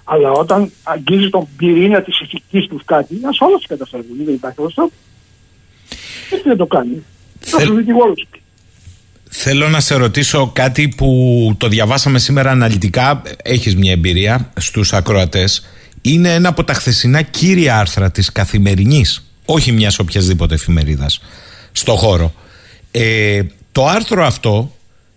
Αλλά 0.09 0.31
όταν 0.31 0.71
αγγίζεις 0.83 1.29
τον 1.29 1.47
πυρήνα 1.57 2.01
της 2.01 2.19
ηθικής 2.21 2.67
τους 2.67 2.81
κάτι, 2.85 3.19
ας 3.29 3.39
όλα 3.39 3.57
τι 3.57 3.65
καταφέρνουν. 3.65 4.07
Δεν 4.25 4.33
υπάρχει 4.33 4.57
άλλο 4.59 4.71
τρόπο. 4.75 4.91
Έτσι 6.31 6.47
δεν 6.47 6.57
το 6.57 6.65
κάνει. 6.65 7.03
Θέλ- 7.39 7.59
Τόσο 7.61 7.73
δικηγόρο. 7.73 8.13
Θέλω 9.29 9.69
να 9.69 9.79
σε 9.79 9.95
ρωτήσω 9.95 10.51
κάτι 10.53 10.87
που 10.97 11.53
το 11.57 11.67
διαβάσαμε 11.67 12.19
σήμερα 12.19 12.51
αναλυτικά. 12.51 13.21
Έχεις 13.43 13.75
μια 13.75 13.91
εμπειρία 13.91 14.51
στους 14.59 14.93
ακροατές. 14.93 15.65
Είναι 16.01 16.33
ένα 16.33 16.49
από 16.49 16.63
τα 16.63 16.73
χθεσινά 16.73 17.21
κύρια 17.21 17.79
άρθρα 17.79 18.11
της 18.11 18.31
καθημερινής, 18.31 19.31
όχι 19.45 19.71
μιας 19.71 19.99
οποιασδήποτε 19.99 20.53
εφημερίδας, 20.55 21.21
στο 21.71 21.95
χώρο. 21.95 22.33
Ε, 22.91 23.41
το 23.71 23.85
άρθρο 23.87 24.25
αυτό 24.25 24.71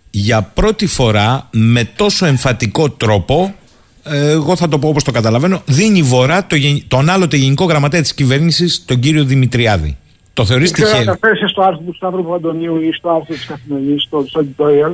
για 0.09 0.41
πρώτη 0.41 0.85
φορά 0.85 1.47
με 1.51 1.83
τόσο 1.83 2.25
εμφατικό 2.25 2.89
τρόπο 2.89 3.43
ε, 3.43 3.60
εγώ 4.03 4.55
θα 4.55 4.67
το 4.67 4.79
πω 4.79 4.87
όπως 4.87 5.03
το 5.03 5.11
καταλαβαίνω 5.11 5.61
δίνει 5.65 6.01
βορρά 6.01 6.45
το, 6.45 6.55
γεν- 6.55 6.83
τον 6.87 7.09
άλλοτε 7.09 7.37
γενικό 7.37 7.65
γραμματέα 7.65 8.01
της 8.01 8.13
κυβέρνησης 8.13 8.85
τον 8.85 8.99
κύριο 8.99 9.23
Δημητριάδη. 9.23 9.97
Το 10.33 10.45
θεωρείς 10.45 10.71
Δεν 10.71 10.73
ξέρω 10.73 10.89
αν 10.89 10.97
τυχαίο; 10.97 11.11
αναφέρεσαι 11.11 11.47
στο 11.47 11.61
άρθρο 11.61 11.83
του 11.85 11.95
Σταύρου 11.95 12.25
Παντονίου 12.25 12.81
ή 12.81 12.91
στο 12.93 13.09
άρθρο 13.09 13.35
της 13.35 13.45
Καθημερινής, 13.45 14.03
στο, 14.03 14.25
στο 14.27 14.41
editorial. 14.45 14.93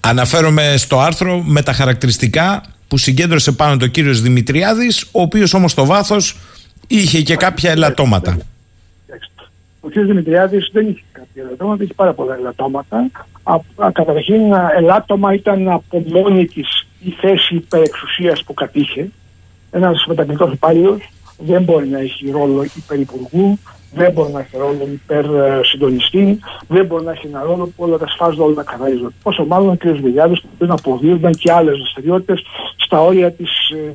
Αναφέρομαι 0.00 0.74
στο 0.76 1.00
άρθρο 1.00 1.42
με 1.46 1.62
τα 1.62 1.72
χαρακτηριστικά 1.72 2.62
που 2.88 2.98
συγκέντρωσε 2.98 3.52
πάνω 3.52 3.76
το 3.76 3.86
κύριος 3.86 4.20
Δημητριάδης, 4.20 5.02
ο 5.12 5.20
οποίος 5.22 5.54
όμως 5.54 5.70
στο 5.72 5.84
βάθος 5.86 6.36
είχε 6.86 7.22
και 7.22 7.36
κάποια 7.36 7.70
ελαττώματα. 7.70 8.36
Κοιτάξτε, 9.04 9.42
Ο 9.80 9.88
κ. 9.88 9.92
Δημητριάδης 9.92 10.70
δεν 10.72 10.88
είχε 10.88 11.02
κάποια 11.12 11.42
ελαττώματα, 11.42 11.82
είχε 11.84 11.94
πάρα 11.94 12.12
πολλά 12.12 12.34
ελαττώματα. 12.34 13.10
Α, 13.42 13.54
α, 13.54 13.90
καταρχήν, 13.92 14.54
α, 14.54 14.72
ελάττωμα 14.76 15.34
ήταν 15.34 15.68
από 15.68 16.02
μόνη 16.06 16.46
της 16.46 16.86
η 17.04 17.10
θέση 17.20 17.54
υπερεξουσίας 17.54 18.42
που 18.42 18.54
κατήχε. 18.54 19.10
Ένας 19.70 20.04
μετακλητό 20.08 20.50
υπάλληλος 20.52 21.08
δεν 21.38 21.62
μπορεί 21.62 21.88
να 21.88 21.98
έχει 21.98 22.30
ρόλο 22.30 22.64
υπερυπουργού, 22.76 23.58
δεν 23.94 24.12
μπορεί 24.12 24.32
να 24.32 24.40
έχει 24.40 24.56
ρόλο 24.56 24.88
υπερσυντονιστή, 24.92 26.38
δεν 26.68 26.86
μπορεί 26.86 27.04
να 27.04 27.12
έχει 27.12 27.26
ένα 27.26 27.42
ρόλο 27.42 27.66
που 27.66 27.84
όλα 27.84 27.98
τα 27.98 28.06
σφάζουν, 28.08 28.40
όλα 28.40 28.54
τα 28.54 28.62
καθαρίζουν. 28.62 29.14
Πόσο 29.22 29.44
μάλλον 29.44 29.68
ο 29.68 29.76
κ. 29.76 29.86
Βιλιάδη, 29.86 30.40
που 30.40 30.48
δεν 30.58 30.70
αποδίδονταν 30.70 31.32
και 31.32 31.52
άλλες 31.52 31.76
δραστηριότητες 31.76 32.42
στα 32.76 33.00
όρια 33.00 33.32
της 33.32 33.50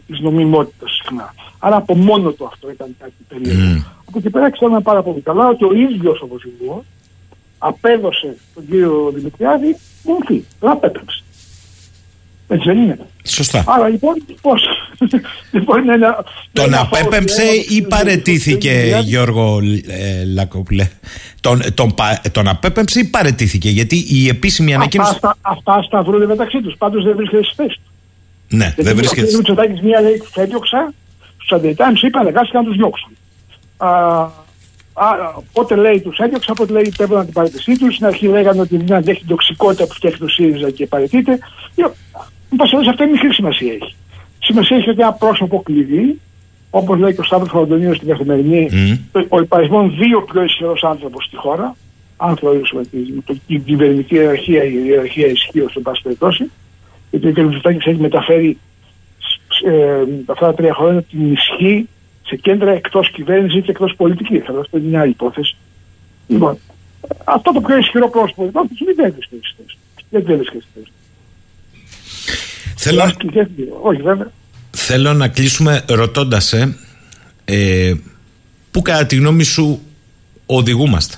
της 0.08 0.20
νομιμότητας 0.20 0.92
συχνά. 0.92 1.34
Άρα 1.60 1.76
από 1.76 1.96
μόνο 1.96 2.32
του 2.32 2.46
αυτό 2.46 2.72
ήταν 2.72 2.96
κάτι 3.00 3.14
περίεργο. 3.28 3.84
Από 4.08 4.18
εκεί 4.18 4.30
πέρα 4.30 4.52
ξέρουμε 4.52 4.82
πάρα 4.82 5.02
πολύ 5.02 5.22
καλά 5.22 5.48
ότι 5.48 5.66
ο 5.66 5.74
ίδιος 5.74 6.22
ο 6.22 6.28
Βοζιλιό 6.28 6.84
απέδωσε 7.58 8.38
τον 8.54 8.68
κύριο 8.68 9.12
Δημητριάδη 9.16 9.78
μορφή. 10.04 10.44
Τον 10.60 10.70
απέτρεψε. 10.70 11.24
Έτσι 12.50 12.68
δεν 12.68 12.78
είναι. 12.82 12.98
Σωστά. 13.24 13.64
Άρα 13.68 13.88
λοιπόν 13.90 14.14
πώ. 14.42 14.52
λοιπόν, 15.52 15.84
είναι 15.84 15.94
ένα- 15.94 16.26
Τον 16.54 16.66
ένα 16.66 16.82
απέπεμψε 16.82 17.42
φάουλ 17.42 17.78
ή 17.78 17.82
του 17.82 17.88
παρετήθηκε, 17.88 18.70
Δημητριάδη. 18.72 19.08
Γιώργο 19.08 19.60
ε, 19.88 20.24
Λακοπλέ. 20.26 20.88
Τον, 21.42 21.62
τον, 21.74 21.94
πα- 21.96 22.22
τον 22.32 22.48
απέπεμψε 22.48 23.00
ή 23.00 23.04
παρετήθηκε, 23.06 23.70
γιατί 23.70 24.06
η 24.10 24.28
επίσημη 24.28 24.68
Αυτά, 24.70 24.80
ανακοίνωση... 24.82 25.12
αυτά, 25.14 25.36
αυτά 25.42 25.82
σταυρούνται 25.84 26.26
μεταξύ 26.26 26.62
τους. 26.62 26.76
Πάντως 26.78 27.04
δεν 27.04 27.16
βρίσκεται 27.16 27.44
στη 27.44 27.54
θέση 27.56 27.76
του. 27.76 27.92
Ναι, 28.56 28.74
δεν 28.76 28.86
Γιατί 28.86 28.94
βρίσκεται. 28.98 29.28
Ο 29.28 29.30
κ. 29.32 29.34
Μητσοτάκης 29.36 29.82
μία 29.82 30.02
λέει 30.02 30.18
τους 30.18 30.34
έδιωξα, 30.36 30.94
στους 31.38 31.52
αντιτάμου 31.52 31.94
είπε 32.02 32.18
αναγκάστηκαν 32.20 32.64
να 32.64 32.68
τους 32.70 32.78
διώξουν. 32.78 33.12
Α, 33.78 33.88
α, 34.94 35.08
πότε 35.54 35.76
λέει 35.76 36.00
τους 36.00 36.18
έδιωξα, 36.18 36.54
πότε 36.54 36.74
λέει 36.74 36.94
πρέπει 36.98 37.14
να 37.14 37.24
την 37.24 37.34
παραιτησή 37.34 37.78
του. 37.78 37.94
Στην 37.94 38.06
αρχή 38.06 38.28
λέγανε 38.28 38.62
ότι 38.62 38.78
δεν 38.78 38.94
αντέχει 38.98 39.20
την 39.20 39.28
τοξικότητα 39.28 39.88
που 39.88 39.94
φτιάχνει 39.94 40.18
το 40.20 40.28
ΣΥΡΙΖΑ 40.28 40.70
και 40.72 40.86
παραιτείται. 40.88 41.40
Εν 42.52 42.58
πάση 42.58 42.72
περιπτώσει, 42.72 42.90
αυτό 42.90 43.04
είναι 43.04 43.12
μικρή 43.12 43.34
σημασία 43.34 43.74
έχει. 43.74 43.96
Σημασία 44.40 44.78
έχει 44.78 44.90
ότι 44.90 45.02
ένα 45.02 45.14
πρόσωπο 45.14 45.62
κλειδί, 45.62 46.20
όπως 46.70 47.00
λέει 47.00 47.14
και 47.14 47.22
ο 47.22 47.24
Σταύρος 47.24 47.50
Χαροντονίου 47.50 47.96
στην 47.96 48.08
καθημερινή, 48.08 48.70
Μμ. 48.72 48.96
το- 49.12 49.26
ο 49.30 49.40
υπαριθμόν 49.40 49.96
δύο 49.98 50.22
πιο 50.22 50.44
ισχυρός 50.44 50.84
άνθρωπος 50.84 51.26
στη 51.26 51.36
χώρα, 51.36 51.76
άνθρωπος 52.18 52.72
με 52.72 52.84
τη- 52.86 53.38
την 53.48 53.64
κυβερνητική 53.64 54.16
ιεραρχία, 54.16 54.64
η 54.64 54.74
ιεραρχία 54.86 55.28
ισχύω, 55.28 55.70
εν 55.76 55.82
πάση 55.82 56.02
περιπτώσει, 56.02 56.52
γιατί 57.12 57.28
ο 57.28 57.32
κ. 57.32 57.38
Μητσοτάκη 57.38 57.90
έχει 57.90 58.00
μεταφέρει 58.02 58.58
ε, 59.66 60.04
αυτά 60.26 60.46
τα 60.46 60.54
τρία 60.54 60.74
χρόνια 60.74 61.02
την 61.02 61.32
ισχύ 61.32 61.88
σε 62.26 62.36
κέντρα 62.36 62.72
εκτός 62.72 63.12
κυβέρνησης 63.12 63.64
και 63.64 63.72
εκτός 63.72 63.94
πολιτικής. 63.96 64.44
Αλλά 64.48 64.60
αυτό 64.60 64.78
είναι 64.78 64.88
μια 64.88 65.02
άλλη 65.02 65.10
υπόθεση. 65.12 65.56
Λοιπόν, 66.28 66.58
αυτό 67.24 67.52
το 67.52 67.62
πιο 67.62 67.78
ισχυρό 67.78 68.10
πρόσωπο 68.10 68.44
λοιπόν 68.44 68.68
τους 68.68 68.78
δεν 68.96 69.14
βρίσκεται 69.14 69.42
στη 69.48 69.56
θέση. 69.58 69.78
Δεν 70.10 70.24
βρίσκεται 70.38 70.62
στη 70.62 70.70
θέση. 70.74 70.92
Θέλω, 72.88 73.00
Τουλάχιστον 73.00 73.30
και- 73.30 73.64
Όχι 73.82 74.02
βέβαια. 74.02 74.32
θέλω 74.72 75.14
να 75.14 75.28
κλείσουμε 75.28 75.84
ρωτώντας 75.90 76.46
σε 76.46 76.78
ε, 77.46 77.94
πού 78.72 78.82
κατά 78.82 79.06
τη 79.06 79.16
γνώμη 79.16 79.44
σου 79.44 79.80
οδηγούμαστε. 80.46 81.16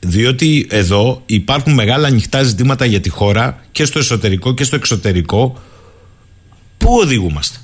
Διότι 0.00 0.66
εδώ 0.70 1.22
υπάρχουν 1.26 1.74
μεγάλα 1.74 2.06
ανοιχτά 2.06 2.42
ζητήματα 2.42 2.84
για 2.84 3.00
τη 3.00 3.08
χώρα 3.08 3.64
και 3.72 3.84
στο 3.84 3.98
εσωτερικό 3.98 4.54
και 4.54 4.64
στο 4.64 4.76
εξωτερικό. 4.76 5.58
Πού 6.78 6.94
οδηγούμαστε; 7.02 7.58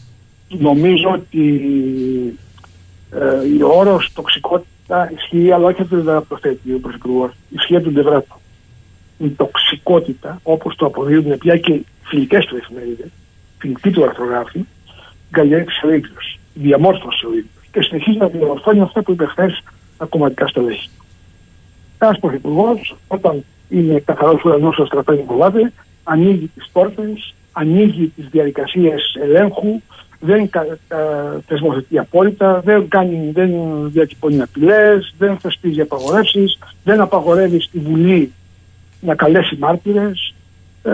Νομίζω 0.48 1.10
ότι 1.14 1.60
ε, 3.10 3.62
ο 3.64 3.78
όρος 3.78 4.10
τοξικότητα 4.14 5.12
ισχύει, 5.16 5.50
αλλά 5.52 5.66
όχι 5.66 5.80
από 5.80 5.88
την 5.94 6.02
πλευρά 6.02 6.20
που 6.20 6.26
το 6.28 6.38
θέτει 6.42 6.72
ο 6.72 6.78
Πρωθυπουργός. 6.78 7.30
Ισχύει 7.50 7.74
από 7.76 7.84
την 7.84 7.92
πλευρά 7.92 8.20
του. 8.22 8.40
Η 9.18 9.28
τοξικότητα, 9.28 10.40
όπως 10.42 10.76
το 10.76 10.86
αποδίδουν 10.86 11.38
πια 11.38 11.56
και 11.56 11.80
φιλικές 12.02 12.44
του 12.44 12.56
εφημερίδες, 12.56 13.08
φιλική 13.58 13.90
του 13.90 14.04
αρθρογράφη, 14.04 14.64
καλλιέργησε 15.30 15.86
ο 15.86 15.92
ίδιο. 15.92 16.14
Διαμόρφωσε 16.54 17.26
ο 17.26 17.30
ίδιο. 17.30 17.50
Και 17.72 17.82
συνεχίζει 17.82 18.16
να 18.16 18.26
διαμορφώνει 18.26 18.80
αυτά 18.80 19.02
που 19.02 19.12
είπε 19.12 19.26
χθες 19.26 19.62
τα 19.98 20.04
κομματικά 20.04 20.46
στελέχη. 20.46 20.90
Ένας 21.98 22.18
πρωθυπουργός, 22.18 22.96
όταν 23.08 23.44
είναι 23.68 23.98
καθαρός 23.98 24.44
ουρανός 24.44 24.74
στο 24.74 24.84
στρατό 24.84 25.16
κοβάται, 25.16 25.72
ανοίγει 26.02 26.50
τις 26.54 26.68
πόρτες, 26.72 27.34
ανοίγει 27.52 28.12
τις 28.16 28.28
διαδικασίες 28.30 29.16
ελέγχου, 29.22 29.80
δεν 30.20 30.50
κα, 30.50 30.66
κα, 30.88 30.98
θεσμοθετεί 31.46 31.98
απόλυτα, 31.98 32.60
δεν, 32.64 32.88
κάνει, 32.88 33.30
δεν 33.32 33.50
διατυπώνει 33.90 34.42
απειλές, 34.42 35.14
δεν 35.18 35.38
θεσπίζει 35.38 35.80
απαγορεύσεις, 35.80 36.58
δεν 36.84 37.00
απαγορεύει 37.00 37.60
στη 37.60 37.78
Βουλή 37.78 38.32
να 39.04 39.14
καλέσει 39.14 39.56
μάρτυρες. 39.56 40.34
Ε, 40.82 40.90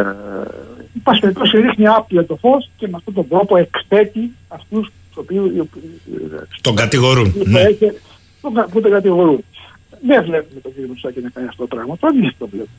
εν 0.95 1.03
πάση 1.03 1.21
περιπτώσει 1.21 1.57
ρίχνει 1.61 1.87
άπλια 1.87 2.27
το 2.27 2.37
φως 2.37 2.71
και 2.77 2.89
με 2.89 2.97
αυτόν 2.97 3.15
τον 3.15 3.29
τρόπο 3.29 3.57
εκθέτει 3.57 4.31
αυτούς 4.49 4.87
τους 5.09 5.17
οποίου 5.17 5.69
Τον 6.61 6.75
κατηγορούν. 6.75 7.33
που, 7.33 7.43
Ναι. 7.47 7.61
έχει, 7.61 7.93
που, 8.41 8.53
που 8.71 8.81
τον 8.81 8.91
κατηγορούν. 8.91 9.45
Δεν 10.07 10.25
βλέπουμε 10.25 10.61
τον 10.61 10.73
κύριο 10.75 10.89
Μητσοτάκη 10.89 11.21
να 11.21 11.29
κάνει 11.31 11.47
αυτό 11.49 11.67
το 11.67 11.77
πράγμα. 11.77 11.97
Το 11.97 12.07
αντίθετο 12.07 12.47
βλέπουμε. 12.47 12.79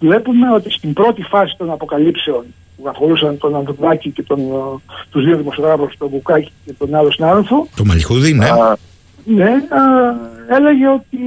Βλέπουμε 0.00 0.52
ότι 0.54 0.70
στην 0.70 0.92
πρώτη 0.92 1.22
φάση 1.22 1.54
των 1.58 1.70
αποκαλύψεων 1.70 2.44
που 2.76 2.88
αφορούσαν 2.88 3.38
τον 3.38 3.56
Ανδρουλάκη 3.56 4.10
και 4.10 4.22
τον, 4.22 4.38
ε, 4.40 4.94
τους 5.10 5.24
δύο 5.24 5.36
δημοσιογράφους, 5.36 5.96
τον 5.98 6.08
Μπουκάκη 6.08 6.50
και 6.64 6.72
τον 6.78 6.94
άλλο 6.94 7.10
συνάδελφο, 7.12 7.68
Το 7.76 7.84
Μαλιχούδι, 7.84 8.32
ναι. 8.32 8.46
α, 8.48 8.76
ναι, 9.24 9.50
α, 9.50 10.56
έλεγε 10.56 10.88
ότι 10.88 11.18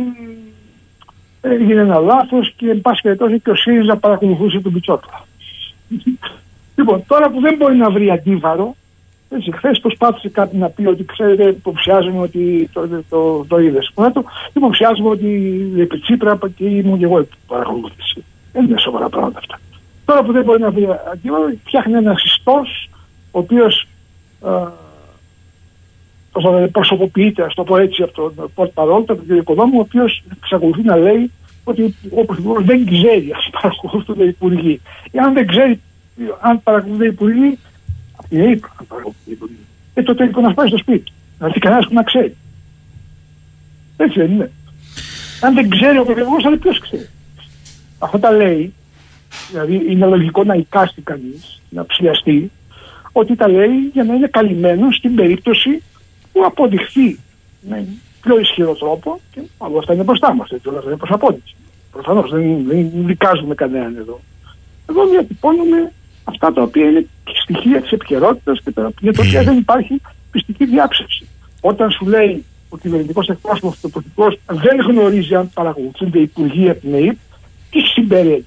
έγινε 1.42 1.82
ένα 1.82 2.00
λάθος 2.00 2.54
και 2.58 2.70
εν 2.70 2.82
πάση 2.82 3.02
περιπτώσει 3.02 3.40
και 3.40 3.50
ο 3.50 3.56
ΣΥΡΙΖΑ 3.56 3.96
παρακολουθούσε 3.96 4.60
τον 4.60 4.74
Πιτσότλα. 4.74 5.26
Λοιπόν, 6.76 7.04
τώρα 7.08 7.30
που 7.30 7.40
δεν 7.40 7.56
μπορεί 7.56 7.76
να 7.76 7.90
βρει 7.90 8.10
αντίβαρο, 8.10 8.76
έτσι, 9.30 9.52
χθες 9.52 9.80
προσπάθησε 9.80 10.30
κάτι 10.30 10.58
να 10.58 10.70
πει 10.70 10.86
ότι 10.86 11.06
ξέρετε, 11.06 11.44
υποψιάζομαι 11.44 12.20
ότι 12.20 12.70
το, 12.74 12.88
το, 12.88 13.04
το, 13.10 13.46
το 13.48 13.60
είδες. 13.60 13.92
Πρώτο, 13.94 14.24
υποψιάζομαι 14.54 15.10
ότι 15.10 15.30
επί 15.78 16.00
Τσίπρα 16.00 16.40
και 16.56 16.66
ήμουν 16.66 16.98
και 16.98 17.06
εγώ 17.06 17.28
παρακολούθηση. 17.48 18.24
Δεν 18.54 18.64
είναι 18.64 18.80
σοβαρά 18.80 19.10
πράγματα 19.10 19.40
αυτά. 19.40 19.60
Τώρα 20.06 20.24
που 20.24 20.32
δεν 20.32 20.44
μπορεί 20.44 20.62
να 20.62 20.72
βρει 20.72 20.88
αντίβαρο, 21.12 21.54
φτιάχνει 21.66 21.94
ένα 21.94 22.16
συστός, 22.18 22.90
ο 23.32 23.40
οποίος 23.40 23.88
προσωποποιείται, 26.72 27.44
ας 27.44 27.53
το 27.53 27.64
πω 27.64 27.78
έτσι, 27.78 28.03
από 28.03 28.14
τον 28.14 28.52
Πορτ 28.53 28.72
Παρόλ, 28.72 29.06
τον 29.06 29.28
κ. 29.28 29.30
Οικονόμου, 29.30 29.78
ο 29.78 29.80
οποίος 29.80 30.24
εξακολουθεί 30.38 30.82
να 30.82 30.95
λέει 30.95 31.32
ότι 31.64 31.95
ο 32.10 32.26
Πρωθυπουργός 32.26 32.66
δεν 32.66 32.86
ξέρει 32.86 33.32
αν 33.32 33.62
παρακολουθούν 33.62 34.16
οι 34.20 34.28
υπουργοί. 34.28 34.82
αν 35.26 35.34
δεν 35.34 35.48
ξέρει 35.48 35.80
αν 36.40 36.62
παρακολουθούν 36.64 37.06
οι 37.06 37.10
υπουργοί, 37.12 37.58
είναι 38.30 38.44
ύπρο 38.44 38.70
αν 38.80 38.86
παρακολουθούν 38.88 39.24
οι 39.26 39.32
υπουργοί. 39.32 39.58
Ε, 39.94 40.02
τότε 40.03 40.24
λοιπόν 40.24 40.44
να 40.44 40.53
πάει 40.53 40.68
στο 40.68 40.78
σπίτι. 40.78 41.12
Δηλαδή 41.38 41.60
κανένας 41.60 41.88
που 41.88 41.94
να 41.94 42.03
ξέρει. 42.03 42.36
Έτσι 43.98 44.20
δεν 44.20 44.32
είναι. 44.32 44.52
Αν 45.41 45.53
δεν 45.53 45.70
ξέρει 45.70 45.98
ο 45.98 46.03
Πρωθυπουργός, 46.03 46.45
αλλά 46.45 46.58
ποιος 46.58 46.80
ξέρει. 46.80 47.10
Αυτό 47.99 48.20
τα 48.20 48.32
λέει, 48.32 48.74
δηλαδή 49.49 49.86
είναι 49.90 50.06
λογικό 50.06 50.44
να 50.44 50.53
εικάσει 50.53 51.02
κανείς, 51.02 51.62
να 51.70 51.86
ψηλιαστεί, 51.86 52.52
ότι 53.12 53.36
τα 53.36 53.48
λέει 53.48 53.90
για 53.94 54.03
να 54.03 54.14
είναι 54.14 54.28
καλυμμένος 54.28 54.95
στην 54.95 55.16
περίπτωση 55.16 55.82
που 56.32 56.45
αποδειχθεί 56.45 57.20
με 57.62 57.88
πιο 58.22 58.40
ισχυρό 58.40 58.76
τρόπο 58.76 59.20
και 59.32 59.41
όλα 59.58 59.80
αυτά 59.80 59.94
είναι 59.94 60.03
μπροστά 60.03 60.34
μας. 60.34 60.49
Όλα 60.66 60.78
αυτά 60.78 60.90
είναι 60.90 60.99
προς 60.99 61.12
απόδειξη. 61.12 61.56
Προφανώς 61.91 62.32
δεν, 62.32 62.66
δεν 62.68 62.91
δικάζουμε 62.94 63.56
κανέναν 63.56 63.95
εδώ. 63.95 64.22
Εδώ 64.90 65.08
διατυπώνουμε 65.08 65.91
αυτά 66.24 66.53
τα 66.53 66.62
οποία 66.62 66.86
είναι 66.86 67.08
στοιχεία 67.44 67.82
της 67.82 67.91
επικαιρότητας 67.91 68.62
και 68.64 68.72
τα, 68.72 68.91
για 68.99 69.14
τα 69.14 69.24
οποία 69.28 69.44
δεν 69.44 69.58
υπάρχει 69.58 70.02
πιστική 70.32 70.66
διάψευση. 70.66 71.28
Όταν 71.62 71.91
σου 71.91 72.06
λέει 72.06 72.45
ο 72.70 72.78
κυβερνητικός 72.78 73.28
εκπρόσωπος 73.28 73.80
του 73.80 73.90
πολιτικό 73.90 74.38
δεν 74.48 74.80
γνωρίζει 74.80 75.36
αν 75.36 75.49
παρακολουθούνται 75.53 76.20
οι 76.20 76.22
υπουργοί 76.22 76.70
από 76.70 76.80
την 76.80 76.94
ΕΕΠ, 76.94 77.18
τι 77.70 77.80
συμπεριέχει. 77.80 78.45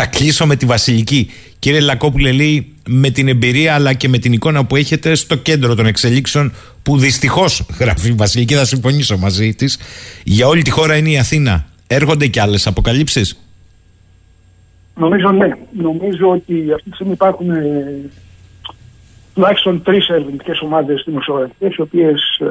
Θα 0.00 0.06
κλείσω 0.06 0.46
με 0.46 0.56
τη 0.56 0.66
Βασιλική. 0.66 1.30
Κύριε 1.58 1.80
Λακόπουλε, 1.80 2.32
λέει 2.32 2.74
με 2.88 3.10
την 3.10 3.28
εμπειρία 3.28 3.74
αλλά 3.74 3.92
και 3.92 4.08
με 4.08 4.18
την 4.18 4.32
εικόνα 4.32 4.64
που 4.64 4.76
έχετε 4.76 5.14
στο 5.14 5.36
κέντρο 5.36 5.74
των 5.74 5.86
εξελίξεων 5.86 6.52
που 6.82 6.98
δυστυχώς, 6.98 7.66
γράφει 7.80 8.08
η 8.08 8.12
Βασιλική, 8.12 8.54
θα 8.54 8.64
συμφωνήσω 8.64 9.16
μαζί 9.16 9.54
της, 9.54 9.78
για 10.24 10.46
όλη 10.46 10.62
τη 10.62 10.70
χώρα 10.70 10.96
είναι 10.96 11.10
η 11.10 11.18
Αθήνα. 11.18 11.66
Έρχονται 11.86 12.26
και 12.26 12.40
άλλες 12.40 12.66
αποκαλύψεις; 12.66 13.42
Νομίζω 14.98 15.30
ναι. 15.30 15.50
Νομίζω 15.72 16.30
ότι 16.30 16.72
αυτή 16.72 16.90
τη 16.90 16.94
στιγμή 16.94 17.12
υπάρχουν 17.12 17.50
ε, 17.50 18.10
τουλάχιστον 19.34 19.82
τρεις 19.82 20.08
ερευνητικές 20.08 20.60
ομάδες 20.60 21.02
δημοσιογραφικές 21.06 21.74
οι 21.74 21.80
οποίες 21.80 22.38
ε, 22.40 22.46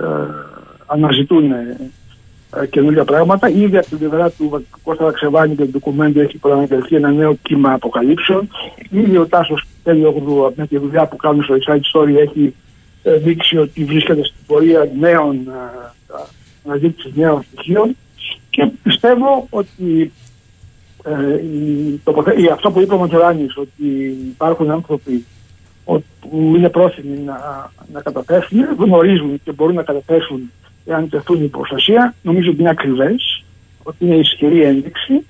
αναζητούν 0.86 1.52
ε, 1.52 1.78
ε, 1.80 1.90
καινούργια 2.70 3.06
πράγματα. 3.06 3.50
Ήδη 3.50 3.78
από 3.78 3.88
την 3.88 3.98
πλευρά 3.98 4.30
του 4.30 4.66
Κώστα 4.84 5.04
Βαξεβάνη 5.04 5.56
και 5.56 5.64
του 5.64 5.72
ντοκουμέντου 5.72 6.20
έχει 6.20 6.38
προαναγγελθεί 6.38 6.96
ένα 6.96 7.12
νέο 7.12 7.38
κύμα 7.42 7.74
αποκαλύψεων. 7.74 8.50
Ήδη 8.90 9.18
ο 9.18 9.28
Τάσος 9.28 9.66
Τέλειογλου 9.84 10.54
με 10.56 10.68
τη 10.68 10.78
δουλειά 10.78 11.08
που 11.08 11.16
κάνουν 11.16 11.44
στο 11.44 11.56
Inside 11.56 11.82
Story 11.94 12.16
έχει 12.16 12.54
ε, 13.04 13.14
δείξει 13.18 13.58
ότι 13.58 13.84
βρίσκεται 13.84 14.24
στην 14.24 14.46
πορεία 14.48 14.90
νέων 15.00 15.36
ε, 15.36 16.16
αναζήτησης 16.66 17.16
νέων 17.16 17.42
στοιχείων 17.42 17.96
και 18.50 18.72
πιστεύω 18.84 19.48
ότι 19.50 20.12
ε, 21.04 21.34
η, 22.42 22.48
αυτό 22.54 22.72
που 22.72 22.82
είπε 22.82 22.94
ο 22.94 22.98
Ματζοράνης 22.98 23.58
ότι 23.58 24.18
υπάρχουν 24.30 24.72
άνθρωποι 24.72 25.26
που 25.86 26.54
είναι 26.56 26.70
πρόθυμοι 26.70 27.18
να, 27.18 27.72
να 27.94 28.02
καταθέσουν, 28.02 28.60
γνωρίζουν 28.78 29.42
και 29.44 29.52
μπορούν 29.52 29.76
να 29.76 29.84
καταθέσουν 29.84 30.52
εάν 30.88 31.10
τεθούν 31.10 31.44
η 31.44 31.48
προστασία, 31.48 32.16
νομίζω 32.22 32.50
ότι 32.50 32.60
είναι 32.60 32.70
ακριβές, 32.70 33.44
ότι 33.84 34.06
είναι 34.06 34.16
ισχυρή 34.16 34.62
ένδειξη 34.62 35.26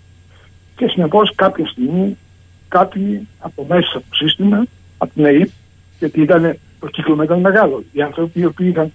και 0.75 0.87
συνεπώς 0.87 1.35
κάποια 1.35 1.67
στιγμή 1.67 2.17
κάποιοι 2.67 3.27
από 3.39 3.65
μέσα 3.69 3.91
από 3.93 4.05
το 4.09 4.15
σύστημα, 4.15 4.65
από 4.97 5.13
την 5.13 5.25
ΕΕΠ, 5.25 5.49
γιατί 5.99 6.21
ήταν 6.21 6.57
το 6.79 6.87
κύκλο 6.87 7.23
ήταν 7.23 7.39
μεγάλο. 7.39 7.83
Οι 7.91 8.01
άνθρωποι 8.01 8.39
οι 8.39 8.45
οποίοι 8.45 8.73
είχαν 8.75 8.91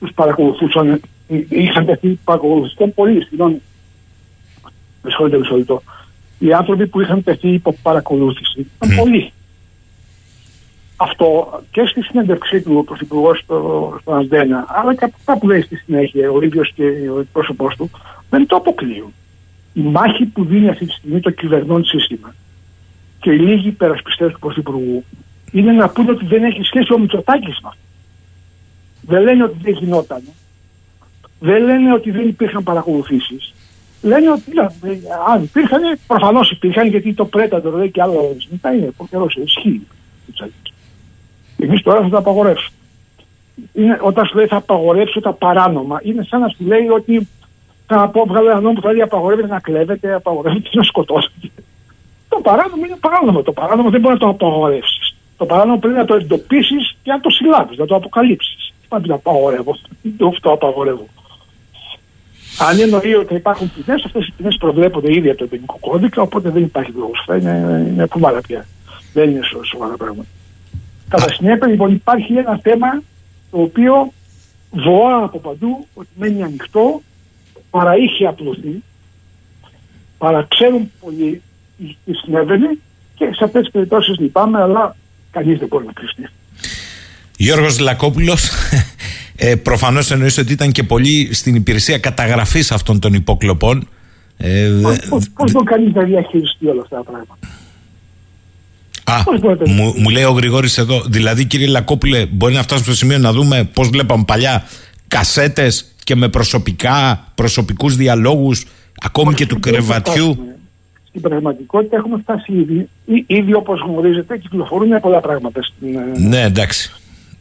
τους 0.00 0.12
παρακολουθούσαν, 0.14 1.00
είχαν 1.48 1.86
τεθεί, 1.86 2.18
παρακολουθούσαν 2.24 2.94
πολύ, 2.94 3.24
συγγνώμη. 3.24 3.60
Με 5.02 5.10
συγχωρείτε 5.10 5.38
μισό 5.38 5.56
λεπτό. 5.56 5.82
Οι 6.38 6.52
άνθρωποι 6.52 6.86
που 6.86 7.00
είχαν 7.00 7.22
τεθεί 7.22 7.48
υπό 7.48 7.76
παρακολούθηση 7.82 8.70
ήταν 8.80 8.96
πολλοί 8.96 9.32
αυτό 11.02 11.60
και 11.70 11.86
στη 11.86 12.02
συνέντευξή 12.02 12.62
του 12.62 12.76
ο 12.76 12.82
Πρωθυπουργό 12.82 13.34
στο, 13.34 13.98
στο 14.00 14.12
Ασδένα, 14.12 14.66
αλλά 14.68 14.94
και 14.94 15.04
από 15.04 15.14
αυτά 15.18 15.38
που 15.38 15.48
λέει 15.48 15.60
στη 15.60 15.76
συνέχεια 15.76 16.30
ο 16.30 16.42
ίδιος 16.42 16.72
και 16.74 16.82
ο 17.10 17.26
πρόσωπό 17.32 17.68
του, 17.76 17.90
δεν 18.30 18.46
το 18.46 18.56
αποκλείουν. 18.56 19.12
Η 19.72 19.80
μάχη 19.80 20.24
που 20.24 20.44
δίνει 20.44 20.68
αυτή 20.68 20.86
τη 20.86 20.92
στιγμή 20.92 21.20
το 21.20 21.30
κυβερνών 21.30 21.84
σύστημα 21.84 22.34
και 23.20 23.30
οι 23.30 23.38
λίγοι 23.38 23.68
υπερασπιστές 23.68 24.32
του 24.32 24.38
Πρωθυπουργού 24.38 25.04
είναι 25.52 25.72
να 25.72 25.88
πούνε 25.88 26.10
ότι 26.10 26.26
δεν 26.26 26.44
έχει 26.44 26.62
σχέση 26.62 26.92
ο 26.92 26.98
Μητσοτάκης 26.98 27.58
με 27.62 27.68
αυτό. 27.68 27.80
Δεν 29.00 29.22
λένε 29.22 29.44
ότι 29.44 29.56
δεν 29.62 29.72
γινόταν. 29.72 30.22
Δεν 31.38 31.64
λένε 31.64 31.92
ότι 31.92 32.10
δεν 32.10 32.28
υπήρχαν 32.28 32.62
παρακολουθήσεις. 32.62 33.54
Λένε 34.02 34.30
ότι 34.30 34.52
αν 35.28 35.42
υπήρχαν, 35.42 35.80
προφανώς 36.06 36.50
υπήρχαν 36.50 36.86
γιατί 36.86 37.14
το 37.14 37.24
πρέτατο 37.24 37.70
λέει 37.70 37.90
και 37.90 38.02
άλλο 38.02 38.36
μετά 38.50 38.74
είναι 38.74 38.90
καιρός 39.10 39.34
ισχύει. 39.34 39.86
Εμείς 41.62 41.82
τώρα 41.82 42.00
θα 42.02 42.08
τα 42.08 42.18
απαγορεύσουμε. 42.18 42.76
Είναι, 43.72 43.98
όταν 44.02 44.26
σου 44.26 44.36
λέει 44.36 44.46
θα 44.46 44.56
απαγορεύσω 44.56 45.20
τα 45.20 45.32
παράνομα, 45.32 46.00
είναι 46.02 46.22
σαν 46.28 46.40
να 46.40 46.48
σου 46.48 46.64
λέει 46.64 46.88
ότι 46.88 47.28
θα 47.86 48.08
πω 48.08 48.24
βγάλω 48.26 48.50
ένα 48.50 48.60
νόμο 48.60 48.74
που 48.74 48.80
θα 48.80 48.92
λέει 48.92 49.02
απαγορεύεται 49.02 49.48
να 49.48 49.60
κλέβετε, 49.60 50.14
απαγορεύεται 50.14 50.68
να 50.72 50.82
σκοτώσετε. 50.82 51.48
Το 52.28 52.40
παράνομο 52.42 52.84
είναι 52.86 52.96
παράνομο. 53.00 53.42
Το 53.42 53.52
παράνομο 53.52 53.90
δεν 53.90 54.00
μπορεί 54.00 54.14
να 54.14 54.20
το 54.20 54.28
απαγορεύσεις. 54.28 55.16
Το 55.36 55.44
παράνομο 55.46 55.78
πρέπει 55.78 55.96
να 55.96 56.04
το 56.04 56.14
εντοπίσεις 56.14 56.96
και 57.02 57.10
να 57.12 57.20
το 57.20 57.30
συλλάβεις, 57.30 57.78
να 57.78 57.86
το 57.86 57.94
αποκαλύψεις. 57.94 58.72
Δεν 58.88 59.02
το 59.02 59.14
απαγορεύω. 59.14 59.76
Δεν 60.02 60.32
το 60.40 60.52
απαγορεύω. 60.52 61.06
Αν 62.58 62.80
εννοεί 62.80 63.14
ότι 63.14 63.28
θα 63.28 63.34
υπάρχουν 63.34 63.72
ποινές, 63.74 64.04
αυτές 64.04 64.26
οι 64.26 64.32
ποινές 64.36 64.56
προβλέπονται 64.56 65.14
ήδη 65.14 65.28
από 65.28 65.38
το 65.38 65.46
ποινικό 65.46 65.76
κώδικα, 65.80 66.22
οπότε 66.22 66.50
δεν 66.50 66.62
υπάρχει 66.62 66.92
λόγος. 66.96 67.26
Είναι, 67.38 67.86
είναι 67.88 68.06
κουβάρα 68.06 68.40
πια. 68.40 68.66
Δεν 69.12 69.30
είναι 69.30 69.40
σοβαρά 69.70 69.96
πράγματα. 69.96 70.28
Κατά 71.12 71.32
συνέπεια 71.32 71.66
λοιπόν 71.66 71.92
υπάρχει 71.92 72.32
ένα 72.32 72.58
θέμα 72.62 73.02
το 73.50 73.60
οποίο 73.60 74.12
βοά 74.70 75.24
από 75.24 75.38
παντού 75.38 75.86
ότι 75.94 76.08
μένει 76.14 76.42
ανοιχτό, 76.42 77.02
παρά 77.70 77.96
είχε 77.96 78.26
απλωθεί, 78.26 78.82
παρά 80.18 80.46
ξέρουν 80.48 80.90
πολύ 81.00 81.42
τι 81.78 82.12
συνέβαινε 82.12 82.78
και 83.14 83.24
σε 83.24 83.44
αυτές 83.44 83.62
τις 83.62 83.70
περιπτώσεις 83.70 84.18
λυπάμαι 84.18 84.62
αλλά 84.62 84.96
κανείς 85.30 85.58
δεν 85.58 85.68
μπορεί 85.68 85.86
να 85.86 85.92
κρυστεί. 85.92 86.28
Γιώργος 87.36 87.78
Λακόπουλος, 87.78 88.50
ε, 89.36 89.56
προφανώς 89.56 90.10
εννοείς 90.10 90.38
ότι 90.38 90.52
ήταν 90.52 90.72
και 90.72 90.82
πολύ 90.82 91.34
στην 91.34 91.54
υπηρεσία 91.54 91.98
καταγραφής 91.98 92.72
αυτών 92.72 93.00
των 93.00 93.14
υποκλοπών. 93.14 93.88
Ε, 94.36 94.70
πώς, 95.08 95.30
πώς 95.30 95.52
μπορεί 95.52 95.66
κανείς 95.66 95.94
να 95.94 96.02
διαχειριστεί 96.02 96.66
όλα 96.66 96.80
αυτά 96.80 96.96
τα 96.96 97.02
πράγματα; 97.02 97.38
Α, 99.04 99.22
μου, 99.66 99.94
μου 99.96 100.08
λέει 100.08 100.24
ο 100.24 100.30
Γρηγόρης 100.30 100.78
εδώ, 100.78 101.02
δηλαδή 101.06 101.44
κύριε 101.44 101.66
Λακόπουλε, 101.66 102.26
μπορεί 102.26 102.54
να 102.54 102.62
φτάσουμε 102.62 102.86
στο 102.86 102.94
σημείο 102.94 103.18
να 103.18 103.32
δούμε 103.32 103.64
πώς 103.64 103.88
βλέπαμε 103.88 104.24
παλιά 104.26 104.64
κασέτες 105.08 105.92
και 106.04 106.16
με 106.16 106.28
προσωπικά, 106.28 107.26
προσωπικούς 107.34 107.96
διαλόγους, 107.96 108.66
ακόμη 109.02 109.34
και 109.34 109.46
του 109.46 109.60
κρεβατιού. 109.60 110.46
Στην 111.08 111.20
πραγματικότητα 111.20 111.96
έχουμε 111.96 112.18
φτάσει 112.22 112.52
ήδη, 112.52 112.88
ήδη 113.26 113.54
όπως 113.54 113.80
γνωρίζετε, 113.80 114.38
κυκλοφορούν 114.38 115.00
πολλά 115.00 115.20
πράγματα 115.20 115.62
στην. 115.62 115.96
Ε, 115.96 116.18
ναι, 116.18 116.42
εντάξει. 116.42 116.92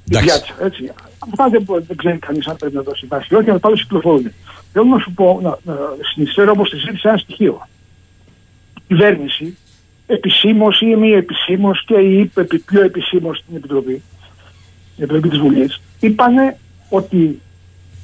Πιάτσα, 0.10 0.56
έτσι. 0.62 0.92
Αυτά 1.20 1.50
δεν, 1.50 1.66
δεν 1.88 1.98
ξέρει 1.98 2.18
κανείς 2.18 2.48
αν 2.48 2.56
πρέπει 2.56 2.76
να 2.76 2.82
δώσει 2.82 3.06
βάση. 3.06 3.36
Όχι, 3.36 3.50
αλλά 3.50 3.60
πάντω 3.60 3.76
κυκλοφορούν. 3.76 4.32
Θέλω 4.74 4.86
να 4.86 5.00
σου 5.00 5.12
πω, 5.12 5.40
να, 5.44 5.50
να 5.64 5.80
συνεισφέρω 6.14 6.52
όμως 6.52 6.70
της 6.70 6.80
συζήτηση 6.80 7.08
ένα 7.08 7.18
στοιχείο. 7.18 7.68
Η 8.78 8.82
κυβέρνηση 8.88 9.58
επισήμως 10.14 10.82
ή 10.82 10.96
μη 10.96 11.12
επισήμω 11.12 11.72
και 11.86 11.94
η 11.94 12.32
ΕΕ 12.36 12.44
πιο 12.66 12.82
επισήμως 12.82 13.38
στην 13.38 13.56
Επιτροπή, 13.56 14.02
την 14.96 15.04
Επιτροπή 15.04 15.30
της 15.30 15.40
Βουλής, 15.40 15.82
είπαν 16.00 16.34
ότι 16.90 17.40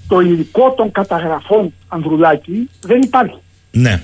το 0.07 0.19
υλικό 0.19 0.73
των 0.77 0.91
καταγραφών 0.91 1.73
Ανδρουλάκη 1.87 2.69
δεν 2.81 3.01
υπάρχει. 3.01 3.37
Ναι. 3.71 4.01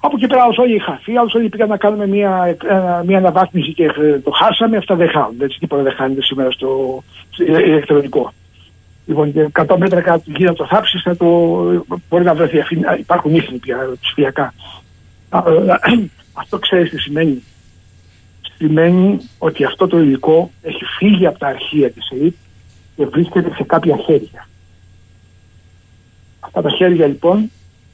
Από 0.00 0.16
εκεί 0.16 0.26
πέρα, 0.26 0.44
όλοι 0.56 0.74
οι 0.74 0.78
χαθεί, 0.78 1.16
άλλοι 1.16 1.30
όλοι 1.34 1.48
πήγαν 1.48 1.68
να 1.68 1.76
κάνουμε 1.76 2.06
μια, 2.06 2.56
μια 3.04 3.18
αναβάθμιση 3.18 3.72
και 3.72 3.90
το 4.24 4.30
χάσαμε. 4.30 4.76
Αυτά 4.76 4.94
δεν 4.94 5.08
χάνονται. 5.08 5.44
Έτσι, 5.44 5.58
τίποτα 5.58 5.82
δεν 5.82 5.92
χάνεται 5.92 6.22
σήμερα 6.22 6.50
στο 6.50 7.02
ηλεκτρονικό. 7.38 8.32
Λοιπόν, 9.06 9.32
100 9.52 9.76
μέτρα 9.78 10.00
κάτω 10.00 10.22
γύρω 10.26 10.50
από 10.50 10.58
το 10.58 10.66
θάψεις, 10.66 11.02
το 11.18 11.26
μπορεί 12.08 12.24
να 12.24 12.34
βρεθεί. 12.34 12.58
Υπάρχουν 12.98 13.34
ίχνη 13.34 13.58
πια 13.58 13.76
ψηφιακά. 14.00 14.54
Αυτό 16.38 16.58
ξέρεις 16.58 16.90
τι 16.90 16.98
σημαίνει. 16.98 17.42
Σημαίνει 18.56 19.18
ότι 19.38 19.64
αυτό 19.64 19.86
το 19.86 19.98
υλικό 19.98 20.50
έχει 20.62 20.84
φύγει 20.84 21.26
από 21.26 21.38
τα 21.38 21.46
αρχεία 21.46 21.90
της 21.90 22.08
ΕΕΠ 22.10 22.34
και 22.96 23.06
βρίσκεται 23.06 23.54
σε 23.54 23.62
κάποια 23.62 23.96
χέρια. 23.96 24.48
Αυτά 26.40 26.62
τα 26.62 26.70
χέρια 26.70 27.06
λοιπόν 27.06 27.50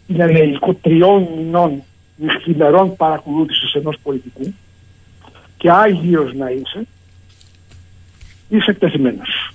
είναι 0.06 0.22
ένα 0.24 0.38
υλικό 0.38 0.74
τριών 0.74 1.28
μηνών 1.36 1.82
νυχθημερών 2.16 2.96
παρακολούθησης 2.96 3.72
ενός 3.74 3.96
πολιτικού 4.02 4.54
και 5.56 5.70
άγιος 5.70 6.34
να 6.34 6.50
είσαι, 6.50 6.86
είσαι 8.48 8.70
εκτεθειμένος. 8.70 9.52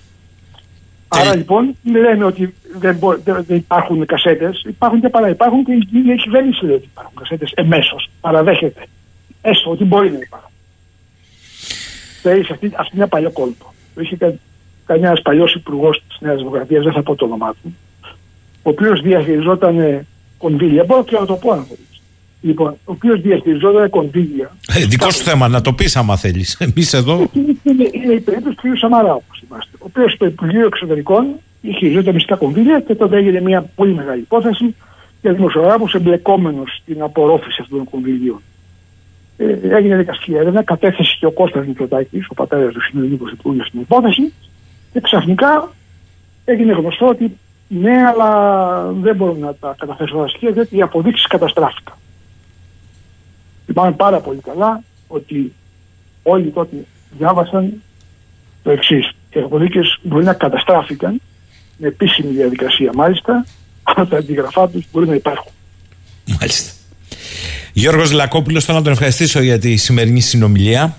Άρα 1.08 1.36
λοιπόν 1.36 1.76
λέμε 1.84 2.24
ότι 2.24 2.54
δεν, 2.78 2.96
μπο, 2.96 3.16
δεν, 3.16 3.44
δεν 3.46 3.56
υπάρχουν 3.56 4.06
κασέτες, 4.06 4.64
υπάρχουν 4.66 5.00
και 5.00 5.08
παρά. 5.08 5.28
Υπάρχουν 5.28 5.64
και 5.64 5.72
η 5.72 5.88
ίδια 5.92 6.14
κυβέρνηση 6.14 6.64
λέει 6.64 6.74
ότι 6.74 6.88
υπάρχουν 6.92 7.14
κασέτες 7.14 7.52
εμέσως. 7.54 8.10
Παραδέχεται. 8.20 8.82
Έστω 9.42 9.70
ότι 9.70 9.84
μπορεί 9.84 10.10
να 10.10 10.18
υπάρχουν. 10.18 10.50
Θέλει 12.22 12.40
αυτή, 12.50 12.66
αυτή 12.76 12.94
είναι 12.94 13.02
ένα 13.02 13.08
παλιό 13.08 13.30
κόλπο. 13.30 13.74
Το 13.94 14.00
είχε 14.00 14.16
κάνει 14.16 15.06
ένα 15.06 15.20
παλιός 15.22 15.54
υπουργός 15.54 16.02
της 16.08 16.16
Νέας 16.20 16.36
Δημοκρατίας, 16.36 16.84
δεν 16.84 16.92
θα 16.92 17.02
πω 17.02 17.14
το 17.14 17.24
όνομά 17.24 17.54
του, 17.62 17.76
ο 18.62 18.70
οποίος 18.70 19.00
διαχειριζόταν 19.00 20.06
κονδύλια. 20.38 20.84
Μπορώ 20.84 21.04
και 21.04 21.18
να 21.18 21.26
το 21.26 21.34
πω 21.34 21.52
αν 21.52 21.64
θέλεις. 21.64 21.97
Λοιπόν, 22.40 22.70
ο 22.70 22.92
οποίος 22.92 23.20
διαχειριζόταν 23.20 23.90
κονδύλια. 23.90 24.56
Ε, 24.74 24.84
δικό 24.84 25.10
σου 25.10 25.22
θέμα, 25.22 25.48
να 25.48 25.60
το 25.60 25.72
πεις 25.72 25.96
άμα 25.96 26.16
θέλεις. 26.16 26.56
Εμείς 26.74 26.92
εδώ. 26.92 27.30
Είναι, 27.32 27.88
είναι 27.92 28.12
η 28.12 28.20
περίπτωση 28.20 28.56
του 28.56 28.72
κ. 28.72 28.76
Σαμαρά, 28.76 29.14
όπως 29.14 29.42
είμαστε. 29.48 29.70
Ο 29.78 29.84
οποίος 29.86 30.12
στο 30.12 30.26
Υπουργείο 30.26 30.66
Εξωτερικών 30.66 31.26
είχε 31.60 31.78
χειριζόταν 31.78 32.14
μισθά 32.14 32.36
κονδύλια 32.36 32.80
και 32.80 32.94
τότε 32.94 33.16
έγινε 33.16 33.40
μια 33.40 33.62
πολύ 33.74 33.94
μεγάλη 33.94 34.20
υπόθεση 34.20 34.74
για 35.20 35.32
δημοσιογράφους 35.32 35.94
εμπλεκόμενους 35.94 36.78
στην 36.82 37.02
απορρόφηση 37.02 37.58
αυτών 37.62 37.78
των 37.78 37.90
κονδυλίων. 37.90 38.42
Ε, 39.36 39.76
έγινε 39.76 39.96
δικαστική 39.96 40.34
έρευνα, 40.34 40.62
κατέθεσε 40.62 41.16
και 41.18 41.26
ο 41.26 41.30
Κώστας 41.30 41.66
Μητσοτάκης, 41.66 42.26
ο 42.28 42.34
πατέρας 42.34 42.72
του 42.72 42.82
συνολικού 42.82 43.16
πρωθυπουργού 43.16 43.64
στην 43.64 43.80
υπόθεση 43.80 44.32
και 44.92 45.00
ξαφνικά 45.00 45.72
έγινε 46.44 46.72
γνωστό 46.72 47.06
ότι 47.06 47.36
ναι, 47.68 48.04
αλλά 48.06 48.92
δεν 48.92 49.16
μπορούμε 49.16 49.46
να 49.46 49.54
τα 49.54 49.74
καταθέσουμε 49.78 50.20
όλα 50.20 50.28
στοιχεία 50.28 50.50
γιατί 50.50 50.76
οι 50.76 50.82
αποδείξεις 50.82 51.26
καταστράφηκαν. 51.26 51.94
Λυπάμαι 53.68 53.92
πάρα 53.92 54.20
πολύ 54.20 54.40
καλά 54.40 54.82
ότι 55.06 55.52
όλοι 56.22 56.50
τότε 56.50 56.76
διάβασαν 57.18 57.82
το 58.62 58.70
εξής. 58.70 59.10
Οι 59.30 59.40
αποδείξει 59.40 59.80
μπορεί 60.02 60.24
να 60.24 60.32
καταστράφηκαν 60.32 61.20
με 61.76 61.86
επίσημη 61.86 62.32
διαδικασία 62.32 62.90
μάλιστα, 62.94 63.46
αλλά 63.82 64.06
τα 64.06 64.16
αντιγραφά 64.16 64.68
τους 64.68 64.84
μπορεί 64.92 65.06
να 65.06 65.14
υπάρχουν. 65.14 65.52
Μάλιστα. 66.40 66.72
Γιώργος 67.72 68.12
Λακόπουλος, 68.12 68.64
θέλω 68.64 68.78
να 68.78 68.84
τον 68.84 68.92
ευχαριστήσω 68.92 69.40
για 69.40 69.58
τη 69.58 69.76
σημερινή 69.76 70.20
συνομιλία. 70.20 70.96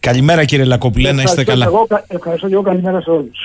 Καλημέρα 0.00 0.44
κύριε 0.44 0.64
Λακόπουλε, 0.64 1.12
να 1.12 1.22
είστε 1.22 1.44
καλά. 1.44 1.64
Εγώ, 1.64 1.86
ευχαριστώ 2.06 2.48
και 2.48 2.54
εγώ 2.54 2.62
καλημέρα 2.62 3.00
σε 3.00 3.10
όλους. 3.10 3.38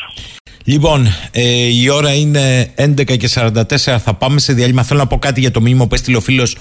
Λοιπόν, 0.63 1.07
ε, 1.31 1.41
η 1.65 1.89
ώρα 1.89 2.13
είναι 2.13 2.71
11 2.75 3.17
και 3.17 3.29
44. 3.33 3.99
Θα 3.99 4.13
πάμε 4.13 4.39
σε 4.39 4.53
διάλειμμα. 4.53 4.83
Θέλω 4.83 4.99
να 4.99 5.07
πω 5.07 5.17
κάτι 5.17 5.39
για 5.39 5.51
το 5.51 5.61
μήνυμα 5.61 5.87
που 5.87 5.93
έστειλε 5.93 6.17
ο 6.17 6.21
φίλος 6.21 6.57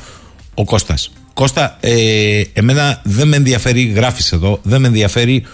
ο 0.59 0.65
Κώστας. 0.65 1.11
Κώστα, 1.35 1.77
ε, 1.81 2.43
εμένα 2.53 3.01
δεν 3.05 3.29
με 3.29 3.37
ενδιαφέρει, 3.37 3.83
γράφεις 3.83 4.33
εδώ, 4.33 4.61
δεν 4.63 4.81
με 4.81 4.87
ενδιαφέρει 4.87 5.45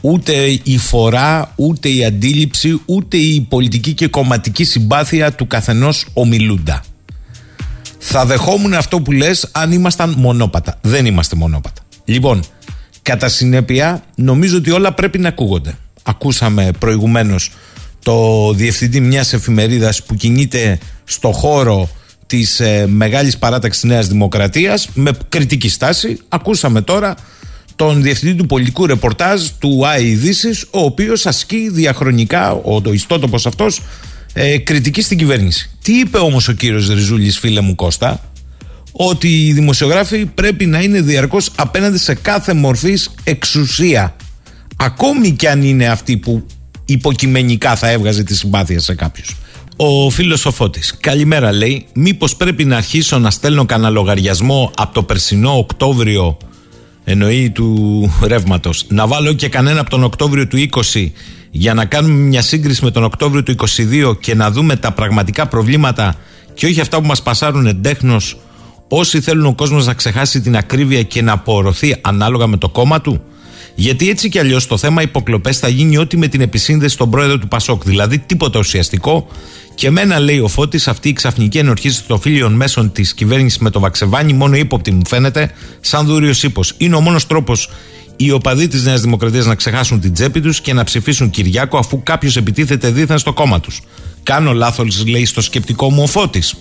ούτε 0.00 0.32
η 0.62 0.78
φορά, 0.78 1.52
ούτε 1.56 1.88
η 1.88 2.04
αντίληψη, 2.04 2.80
ούτε 2.84 3.16
η 3.16 3.40
πολιτική 3.40 3.92
και 3.92 4.06
κομματική 4.06 4.64
συμπάθεια 4.64 5.32
του 5.32 5.46
καθενός 5.46 6.06
ομιλούντα. 6.12 6.84
Θα 7.98 8.26
δεχόμουν 8.26 8.74
αυτό 8.74 9.00
που 9.00 9.12
λες 9.12 9.48
αν 9.52 9.72
ήμασταν 9.72 10.14
μονόπατα. 10.16 10.78
Δεν 10.82 11.06
είμαστε 11.06 11.36
μονόπατα. 11.36 11.82
Λοιπόν, 12.04 12.44
κατά 13.02 13.28
συνέπεια, 13.28 14.02
νομίζω 14.14 14.56
ότι 14.56 14.70
όλα 14.70 14.92
πρέπει 14.92 15.18
να 15.18 15.28
ακούγονται. 15.28 15.78
Ακούσαμε 16.02 16.70
προηγουμένως 16.78 17.50
το 18.02 18.52
διευθυντή 18.52 19.00
μιας 19.00 19.32
εφημερίδας 19.32 20.02
που 20.02 20.14
κινείται 20.14 20.78
στο 21.04 21.32
χώρο 21.32 21.88
της 22.28 22.60
ε, 22.60 22.86
μεγάλης 22.88 23.38
παράταξης 23.38 23.82
Νέας 23.82 24.08
Δημοκρατίας 24.08 24.88
με 24.94 25.10
κριτική 25.28 25.68
στάση. 25.68 26.18
Ακούσαμε 26.28 26.82
τώρα 26.82 27.14
τον 27.76 28.02
διευθυντή 28.02 28.34
του 28.34 28.46
πολιτικού 28.46 28.86
ρεπορτάζ 28.86 29.42
του 29.58 29.86
ΆΕ 29.86 30.16
ο 30.70 30.80
οποίος 30.80 31.26
ασκεί 31.26 31.68
διαχρονικά, 31.72 32.52
ο 32.52 32.80
το 32.80 32.92
ιστότοπος 32.92 33.46
αυτός, 33.46 33.82
ε, 34.32 34.58
κριτική 34.58 35.02
στην 35.02 35.18
κυβέρνηση. 35.18 35.70
Τι 35.82 35.98
είπε 35.98 36.18
όμως 36.18 36.48
ο 36.48 36.52
κύριος 36.52 36.88
Ριζούλης 36.88 37.38
φίλε 37.38 37.60
μου 37.60 37.74
Κώστα, 37.74 38.30
ότι 38.92 39.46
οι 39.46 39.52
δημοσιογράφοι 39.52 40.26
πρέπει 40.26 40.66
να 40.66 40.80
είναι 40.80 41.00
διαρκώς 41.00 41.50
απέναντι 41.56 41.98
σε 41.98 42.14
κάθε 42.14 42.52
μορφής 42.52 43.10
εξουσία. 43.24 44.16
Ακόμη 44.76 45.30
κι 45.30 45.46
αν 45.46 45.62
είναι 45.62 45.86
αυτοί 45.86 46.16
που 46.16 46.46
υποκειμενικά 46.84 47.76
θα 47.76 47.88
έβγαζε 47.90 48.22
τη 48.22 48.36
συμπάθεια 48.36 48.80
σε 48.80 48.94
κάποιους. 48.94 49.36
Ο 49.80 50.10
φίλο 50.10 50.38
ο 50.44 50.50
Φώτης. 50.50 50.96
Καλημέρα, 51.00 51.52
λέει. 51.52 51.86
Μήπως 51.94 52.36
πρέπει 52.36 52.64
να 52.64 52.76
αρχίσω 52.76 53.18
να 53.18 53.30
στέλνω 53.30 53.66
κανένα 53.66 53.90
λογαριασμό 53.90 54.70
από 54.76 54.94
το 54.94 55.02
περσινό 55.02 55.58
Οκτώβριο, 55.58 56.36
εννοεί 57.04 57.50
του 57.50 58.10
ρεύματος. 58.22 58.84
Να 58.88 59.06
βάλω 59.06 59.32
και 59.32 59.48
κανένα 59.48 59.80
από 59.80 59.90
τον 59.90 60.04
Οκτώβριο 60.04 60.46
του 60.46 60.56
20 60.56 61.12
για 61.50 61.74
να 61.74 61.84
κάνουμε 61.84 62.14
μια 62.14 62.42
σύγκριση 62.42 62.84
με 62.84 62.90
τον 62.90 63.04
Οκτώβριο 63.04 63.42
του 63.42 63.54
22 64.12 64.16
και 64.20 64.34
να 64.34 64.50
δούμε 64.50 64.76
τα 64.76 64.92
πραγματικά 64.92 65.46
προβλήματα 65.46 66.14
και 66.54 66.66
όχι 66.66 66.80
αυτά 66.80 67.00
που 67.00 67.06
μας 67.06 67.22
πασάρουν 67.22 67.66
εντέχνω 67.66 68.16
όσοι 68.88 69.20
θέλουν 69.20 69.46
ο 69.46 69.54
κόσμος 69.54 69.86
να 69.86 69.94
ξεχάσει 69.94 70.40
την 70.40 70.56
ακρίβεια 70.56 71.02
και 71.02 71.22
να 71.22 71.32
απορροθεί 71.32 71.96
ανάλογα 72.00 72.46
με 72.46 72.56
το 72.56 72.68
κόμμα 72.68 73.00
του. 73.00 73.20
Γιατί 73.80 74.08
έτσι 74.08 74.28
κι 74.28 74.38
αλλιώς 74.38 74.66
το 74.66 74.76
θέμα 74.76 75.02
υποκλοπές 75.02 75.58
θα 75.58 75.68
γίνει 75.68 75.98
ό,τι 75.98 76.16
με 76.16 76.28
την 76.28 76.40
επισύνδεση 76.40 76.94
στον 76.94 77.10
πρόεδρο 77.10 77.38
του 77.38 77.48
Πασόκ. 77.48 77.84
Δηλαδή 77.84 78.18
τίποτα 78.18 78.58
ουσιαστικό. 78.58 79.26
Και 79.74 79.90
μένα 79.90 80.18
λέει 80.18 80.38
ο 80.38 80.48
Φώτης, 80.48 80.88
αυτή 80.88 81.08
η 81.08 81.12
ξαφνική 81.12 81.58
ενορχήση 81.58 82.04
των 82.04 82.20
φίλων 82.20 82.52
μέσων 82.52 82.92
της 82.92 83.14
κυβέρνησης 83.14 83.58
με 83.58 83.70
το 83.70 83.80
Βαξεβάνι, 83.80 84.32
μόνο 84.32 84.56
ύποπτη 84.56 84.90
μου 84.90 85.06
φαίνεται, 85.08 85.50
σαν 85.80 86.06
δούριο 86.06 86.32
ύπος. 86.42 86.74
Είναι 86.76 86.94
ο 86.94 87.00
μόνος 87.00 87.26
τρόπος 87.26 87.70
οι 88.16 88.30
οπαδοί 88.30 88.68
της 88.68 88.84
Νέας 88.84 89.00
Δημοκρατίας 89.00 89.46
να 89.46 89.54
ξεχάσουν 89.54 90.00
την 90.00 90.12
τσέπη 90.12 90.40
τους 90.40 90.60
και 90.60 90.72
να 90.72 90.84
ψηφίσουν 90.84 91.30
Κυριάκο 91.30 91.78
αφού 91.78 92.02
κάποιος 92.02 92.36
επιτίθεται 92.36 92.90
δίθεν 92.90 93.18
στο 93.18 93.32
κόμμα 93.32 93.60
τους. 93.60 93.80
Κάνω 94.22 94.52
λάθος, 94.52 95.06
λέει 95.06 95.24
στο 95.24 95.40
σκεπτικό 95.40 95.90
μου 95.90 96.02
ο 96.02 96.06
Φώτης. 96.06 96.54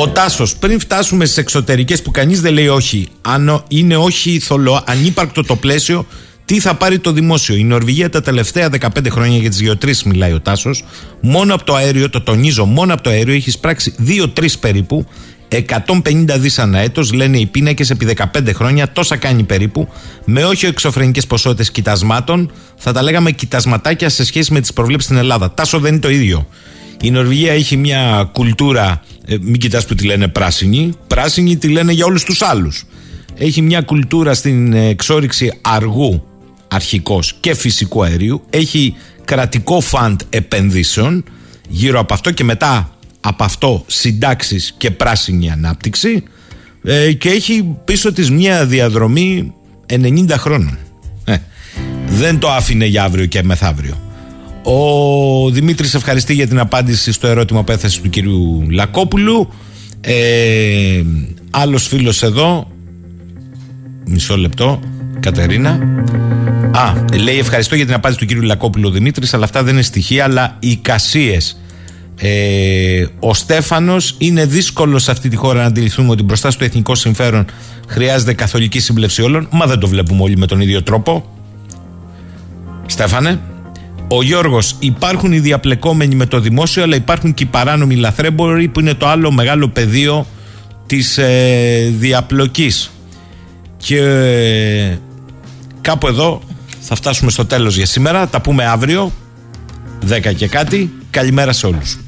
Ο 0.00 0.08
Τάσος, 0.08 0.56
πριν 0.56 0.80
φτάσουμε 0.80 1.24
στις 1.24 1.36
εξωτερικές 1.36 2.02
που 2.02 2.10
κανείς 2.10 2.40
δεν 2.40 2.52
λέει 2.52 2.68
όχι, 2.68 3.08
αν 3.20 3.64
είναι 3.68 3.96
όχι 3.96 4.38
θολό, 4.38 4.82
ανύπαρκτο 4.86 5.42
το 5.42 5.56
πλαίσιο, 5.56 6.06
τι 6.44 6.60
θα 6.60 6.74
πάρει 6.74 6.98
το 6.98 7.12
δημόσιο; 7.12 7.54
Η 7.54 7.64
Νορβηγία 7.64 8.10
τα 8.10 8.20
τελευταία 8.20 8.68
15 8.80 8.88
χρόνια 9.10 9.38
για 9.38 9.50
τις 9.50 9.60
γεωτρήσεις, 9.60 10.02
μιλάει 10.02 10.32
ο 10.32 10.40
Τάσος, 10.40 10.84
μόνο 11.20 11.54
από 11.54 11.64
το 11.64 11.74
αέριο, 11.74 12.10
το 12.10 12.20
τονίζω, 12.20 12.64
μόνο 12.64 12.92
από 12.92 13.02
το 13.02 13.10
αέριο 13.10 13.34
έχει 13.34 13.50
σπράξει 13.50 13.94
2-3 13.98 14.58
περίπου 14.60 15.06
150 15.48 16.38
δις 16.38 16.58
ανά 16.58 16.78
έτος, 16.78 17.12
λένε 17.12 17.38
οι 17.38 17.46
πίνακες 17.46 17.90
επί 17.90 18.16
15 18.34 18.52
χρόνια, 18.54 18.92
τόσα 18.92 19.16
κάνει 19.16 19.42
περίπου, 19.42 19.88
με 20.24 20.44
όχι 20.44 20.66
εξωφρενικές 20.66 21.26
ποσότητες 21.26 21.70
κοιτασμάτων, 21.70 22.52
θα 22.76 22.92
τα 22.92 23.02
λέγαμε 23.02 23.30
κοιτασματάκια 23.30 24.08
σε 24.08 24.24
σχέση 24.24 24.52
με 24.52 24.60
τις 24.60 24.72
προβλέψεις 24.72 25.08
στην 25.08 25.20
Ελλάδα. 25.20 25.50
Τάσο 25.50 25.78
δεν 25.78 25.92
είναι 25.92 26.00
το 26.00 26.10
ίδιο. 26.10 26.46
Η 27.02 27.10
Νορβηγία 27.10 27.52
έχει 27.52 27.76
μια 27.76 28.30
κουλτούρα, 28.32 29.02
ε, 29.26 29.36
μην 29.40 29.58
κοιτάς 29.58 29.86
που 29.86 29.94
τη 29.94 30.04
λένε 30.04 30.28
πράσινη, 30.28 30.92
πράσινη 31.06 31.56
τη 31.56 31.68
λένε 31.68 31.92
για 31.92 32.04
όλους 32.04 32.24
τους 32.24 32.42
άλλους. 32.42 32.84
Έχει 33.34 33.62
μια 33.62 33.80
κουλτούρα 33.80 34.34
στην 34.34 34.72
εξόριξη 34.72 35.52
αργού 35.60 36.22
αρχικός 36.68 37.34
και 37.40 37.54
φυσικού 37.54 38.04
αερίου, 38.04 38.42
έχει 38.50 38.94
κρατικό 39.24 39.80
φαντ 39.80 40.20
επενδύσεων 40.30 41.24
γύρω 41.68 42.00
από 42.00 42.14
αυτό 42.14 42.30
και 42.30 42.44
μετά 42.44 42.98
από 43.20 43.44
αυτό 43.44 43.84
συντάξεις 43.86 44.74
και 44.78 44.90
πράσινη 44.90 45.50
ανάπτυξη 45.50 46.22
ε, 46.82 47.12
και 47.12 47.28
έχει 47.28 47.76
πίσω 47.84 48.12
της 48.12 48.30
μια 48.30 48.66
διαδρομή 48.66 49.52
90 49.90 50.26
χρόνων. 50.30 50.78
Ε, 51.24 51.36
δεν 52.06 52.38
το 52.38 52.50
άφηνε 52.50 52.84
για 52.84 53.04
αύριο 53.04 53.26
και 53.26 53.42
μεθαύριο. 53.42 54.07
Ο 54.70 55.50
Δημήτρης 55.50 55.94
ευχαριστεί 55.94 56.34
για 56.34 56.46
την 56.46 56.58
απάντηση 56.58 57.12
στο 57.12 57.26
ερώτημα 57.26 57.64
που 57.64 57.72
έθεσε 57.72 58.00
του 58.00 58.10
κυρίου 58.10 58.66
Λακόπουλου. 58.70 59.48
Ε, 60.00 61.02
άλλος 61.50 61.86
φίλος 61.86 62.22
εδώ, 62.22 62.70
μισό 64.06 64.36
λεπτό, 64.36 64.80
Κατερίνα. 65.20 65.70
Α, 66.72 67.04
λέει 67.18 67.38
ευχαριστώ 67.38 67.74
για 67.74 67.84
την 67.84 67.94
απάντηση 67.94 68.20
του 68.20 68.26
κύριου 68.26 68.42
Λακόπουλου 68.42 68.88
ο 68.88 68.90
Δημήτρης, 68.90 69.34
αλλά 69.34 69.44
αυτά 69.44 69.62
δεν 69.62 69.72
είναι 69.72 69.82
στοιχεία, 69.82 70.24
αλλά 70.24 70.56
οι 70.58 70.76
κασίες. 70.76 71.60
Ε, 72.16 73.06
ο 73.20 73.34
Στέφανος 73.34 74.14
είναι 74.18 74.46
δύσκολο 74.46 74.98
σε 74.98 75.10
αυτή 75.10 75.28
τη 75.28 75.36
χώρα 75.36 75.60
να 75.60 75.66
αντιληφθούμε 75.66 76.10
ότι 76.10 76.22
μπροστά 76.22 76.50
στο 76.50 76.64
εθνικό 76.64 76.94
συμφέρον 76.94 77.44
χρειάζεται 77.88 78.34
καθολική 78.34 78.80
σύμπλευση 78.80 79.22
όλων, 79.22 79.48
μα 79.50 79.66
δεν 79.66 79.78
το 79.78 79.88
βλέπουμε 79.88 80.22
όλοι 80.22 80.36
με 80.36 80.46
τον 80.46 80.60
ίδιο 80.60 80.82
τρόπο. 80.82 81.36
Στέφανε. 82.86 83.40
Ο 84.08 84.22
Γιώργος, 84.22 84.76
υπάρχουν 84.78 85.32
οι 85.32 85.38
διαπλεκόμενοι 85.38 86.14
με 86.14 86.26
το 86.26 86.40
δημόσιο, 86.40 86.82
αλλά 86.82 86.96
υπάρχουν 86.96 87.34
και 87.34 87.42
οι 87.42 87.46
παράνομοι 87.46 87.94
λαθρέμποροι 87.94 88.68
που 88.68 88.80
είναι 88.80 88.94
το 88.94 89.08
άλλο 89.08 89.30
μεγάλο 89.30 89.68
πεδίο 89.68 90.26
της 90.86 91.18
ε, 91.18 91.92
διαπλοκής. 91.98 92.90
Και 93.76 93.98
ε, 93.98 94.98
κάπου 95.80 96.06
εδώ 96.06 96.40
θα 96.80 96.94
φτάσουμε 96.94 97.30
στο 97.30 97.46
τέλος 97.46 97.76
για 97.76 97.86
σήμερα. 97.86 98.28
Τα 98.28 98.40
πούμε 98.40 98.64
αύριο 98.64 99.12
10 100.08 100.34
και 100.36 100.46
κάτι. 100.46 100.92
Καλημέρα 101.10 101.52
σε 101.52 101.66
όλους 101.66 101.98